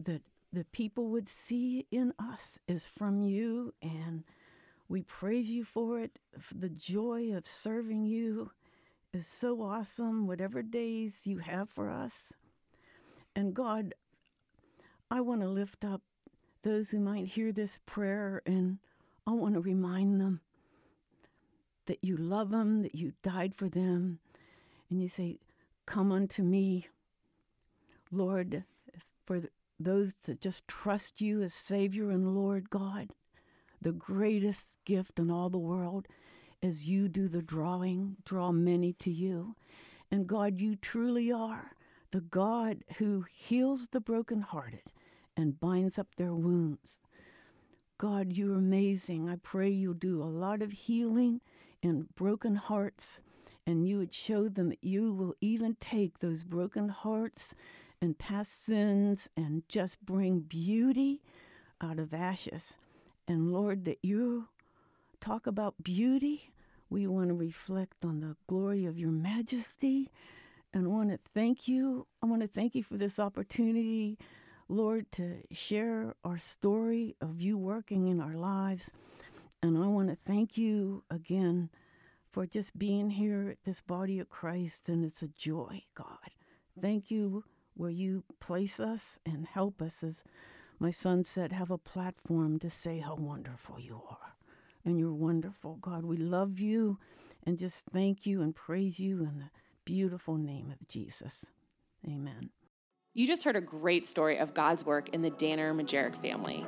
that 0.00 0.22
the 0.52 0.64
people 0.64 1.08
would 1.08 1.28
see 1.28 1.86
in 1.90 2.12
us 2.18 2.58
is 2.66 2.86
from 2.86 3.24
you, 3.24 3.74
and 3.80 4.24
we 4.88 5.02
praise 5.02 5.50
you 5.50 5.64
for 5.64 6.00
it. 6.00 6.18
The 6.52 6.68
joy 6.68 7.32
of 7.32 7.46
serving 7.46 8.06
you 8.06 8.50
is 9.12 9.26
so 9.26 9.62
awesome, 9.62 10.26
whatever 10.26 10.62
days 10.62 11.26
you 11.26 11.38
have 11.38 11.68
for 11.68 11.88
us. 11.88 12.32
And 13.34 13.54
God, 13.54 13.94
I 15.10 15.20
want 15.20 15.40
to 15.42 15.48
lift 15.48 15.84
up 15.84 16.02
those 16.62 16.90
who 16.90 17.00
might 17.00 17.26
hear 17.28 17.52
this 17.52 17.80
prayer, 17.86 18.42
and 18.44 18.78
I 19.26 19.32
want 19.32 19.54
to 19.54 19.60
remind 19.60 20.20
them 20.20 20.40
that 21.86 22.02
you 22.02 22.16
love 22.16 22.50
them, 22.50 22.82
that 22.82 22.94
you 22.94 23.12
died 23.22 23.54
for 23.54 23.68
them, 23.68 24.18
and 24.88 25.00
you 25.00 25.08
say, 25.08 25.38
Come 25.86 26.12
unto 26.12 26.42
me, 26.42 26.88
Lord, 28.12 28.64
for 29.24 29.42
those 29.80 30.18
that 30.24 30.40
just 30.40 30.68
trust 30.68 31.20
you 31.20 31.42
as 31.42 31.54
Savior 31.54 32.10
and 32.10 32.34
Lord 32.34 32.70
God. 32.70 33.10
The 33.80 33.92
greatest 33.92 34.76
gift 34.84 35.18
in 35.18 35.30
all 35.30 35.48
the 35.48 35.58
world 35.58 36.06
is 36.60 36.86
you 36.86 37.08
do 37.08 37.28
the 37.28 37.42
drawing, 37.42 38.16
draw 38.24 38.52
many 38.52 38.92
to 38.94 39.10
you. 39.10 39.56
And 40.10 40.26
God, 40.26 40.60
you 40.60 40.76
truly 40.76 41.32
are 41.32 41.72
the 42.12 42.20
God 42.20 42.84
who 42.98 43.24
heals 43.32 43.88
the 43.88 44.00
brokenhearted 44.00 44.82
and 45.36 45.60
binds 45.60 45.98
up 45.98 46.08
their 46.16 46.34
wounds. 46.34 47.00
God, 47.98 48.32
you're 48.32 48.56
amazing. 48.56 49.28
I 49.28 49.36
pray 49.36 49.70
you'll 49.70 49.94
do 49.94 50.22
a 50.22 50.24
lot 50.24 50.60
of 50.60 50.72
healing 50.72 51.40
in 51.82 52.08
broken 52.16 52.56
hearts, 52.56 53.22
and 53.66 53.86
you 53.86 53.98
would 53.98 54.12
show 54.12 54.48
them 54.48 54.70
that 54.70 54.82
you 54.82 55.12
will 55.12 55.34
even 55.40 55.76
take 55.80 56.18
those 56.18 56.42
broken 56.42 56.88
hearts 56.88 57.54
and 58.00 58.18
past 58.18 58.64
sins 58.64 59.28
and 59.36 59.62
just 59.68 60.04
bring 60.04 60.40
beauty 60.40 61.22
out 61.80 61.98
of 61.98 62.14
ashes. 62.14 62.76
And 63.28 63.52
Lord, 63.52 63.84
that 63.84 63.98
you 64.02 64.48
talk 65.20 65.46
about 65.46 65.82
beauty, 65.82 66.50
we 66.88 67.06
want 67.06 67.28
to 67.28 67.34
reflect 67.34 68.04
on 68.04 68.20
the 68.20 68.36
glory 68.46 68.86
of 68.86 68.98
your 68.98 69.10
majesty. 69.10 70.10
And 70.72 70.86
I 70.86 70.88
want 70.88 71.10
to 71.10 71.18
thank 71.34 71.68
you. 71.68 72.06
I 72.22 72.26
want 72.26 72.42
to 72.42 72.48
thank 72.48 72.74
you 72.74 72.82
for 72.82 72.96
this 72.96 73.18
opportunity, 73.18 74.18
Lord, 74.68 75.10
to 75.12 75.42
share 75.52 76.14
our 76.24 76.38
story 76.38 77.16
of 77.20 77.40
you 77.40 77.58
working 77.58 78.08
in 78.08 78.20
our 78.20 78.34
lives. 78.34 78.90
And 79.62 79.76
I 79.76 79.86
want 79.88 80.08
to 80.08 80.14
thank 80.14 80.56
you 80.56 81.04
again 81.10 81.70
for 82.32 82.46
just 82.46 82.78
being 82.78 83.10
here 83.10 83.50
at 83.50 83.64
this 83.64 83.80
body 83.80 84.18
of 84.18 84.28
Christ. 84.28 84.88
And 84.88 85.04
it's 85.04 85.22
a 85.22 85.28
joy, 85.28 85.82
God. 85.94 86.30
Thank 86.80 87.10
you 87.10 87.44
where 87.74 87.90
you 87.90 88.24
place 88.40 88.80
us 88.80 89.18
and 89.24 89.46
help 89.46 89.80
us, 89.80 90.02
as 90.02 90.22
my 90.78 90.90
son 90.90 91.24
said, 91.24 91.52
have 91.52 91.70
a 91.70 91.78
platform 91.78 92.58
to 92.58 92.70
say 92.70 92.98
how 92.98 93.14
wonderful 93.14 93.78
you 93.78 94.02
are. 94.08 94.34
And 94.84 94.98
you're 94.98 95.12
wonderful, 95.12 95.76
God. 95.76 96.04
We 96.04 96.16
love 96.16 96.58
you 96.58 96.98
and 97.44 97.58
just 97.58 97.86
thank 97.92 98.26
you 98.26 98.42
and 98.42 98.54
praise 98.54 98.98
you 98.98 99.18
in 99.20 99.38
the 99.38 99.50
beautiful 99.84 100.36
name 100.36 100.70
of 100.70 100.88
Jesus. 100.88 101.46
Amen. 102.06 102.50
You 103.12 103.26
just 103.26 103.44
heard 103.44 103.56
a 103.56 103.60
great 103.60 104.06
story 104.06 104.38
of 104.38 104.54
God's 104.54 104.84
work 104.84 105.08
in 105.10 105.22
the 105.22 105.30
Danner 105.30 105.74
Majerick 105.74 106.14
family. 106.14 106.64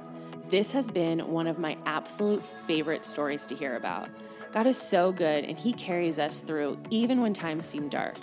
This 0.48 0.72
has 0.72 0.90
been 0.90 1.20
one 1.28 1.46
of 1.46 1.58
my 1.58 1.78
absolute 1.86 2.44
favorite 2.44 3.04
stories 3.04 3.46
to 3.46 3.54
hear 3.54 3.76
about. 3.76 4.08
God 4.52 4.66
is 4.66 4.76
so 4.76 5.12
good, 5.12 5.44
and 5.44 5.56
He 5.56 5.72
carries 5.72 6.18
us 6.18 6.42
through 6.42 6.78
even 6.90 7.20
when 7.20 7.32
times 7.32 7.64
seem 7.64 7.88
dark. 7.88 8.16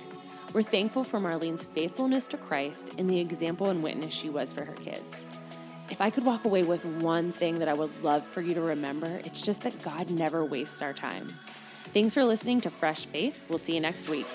We're 0.52 0.64
thankful 0.64 1.04
for 1.04 1.20
Marlene's 1.20 1.64
faithfulness 1.64 2.26
to 2.28 2.38
Christ 2.38 2.96
and 2.98 3.08
the 3.08 3.20
example 3.20 3.70
and 3.70 3.84
witness 3.84 4.12
she 4.12 4.30
was 4.30 4.52
for 4.52 4.66
her 4.66 4.74
kids. 4.74 5.28
If 5.92 6.02
I 6.02 6.10
could 6.10 6.26
walk 6.26 6.44
away 6.44 6.64
with 6.64 6.86
one 6.86 7.32
thing 7.32 7.60
that 7.60 7.68
I 7.68 7.74
would 7.76 8.04
love 8.04 8.26
for 8.26 8.42
you 8.42 8.56
to 8.56 8.62
remember, 8.62 9.22
it's 9.24 9.42
just 9.42 9.62
that 9.62 9.82
God 9.84 10.10
never 10.10 10.44
wastes 10.44 10.82
our 10.82 10.94
time. 10.94 11.28
Thanks 11.94 12.16
for 12.16 12.24
listening 12.24 12.62
to 12.62 12.72
Fresh 12.72 13.06
Faith. 13.06 13.44
We'll 13.48 13.60
see 13.60 13.76
you 13.76 13.80
next 13.80 14.10
week. 14.10 14.28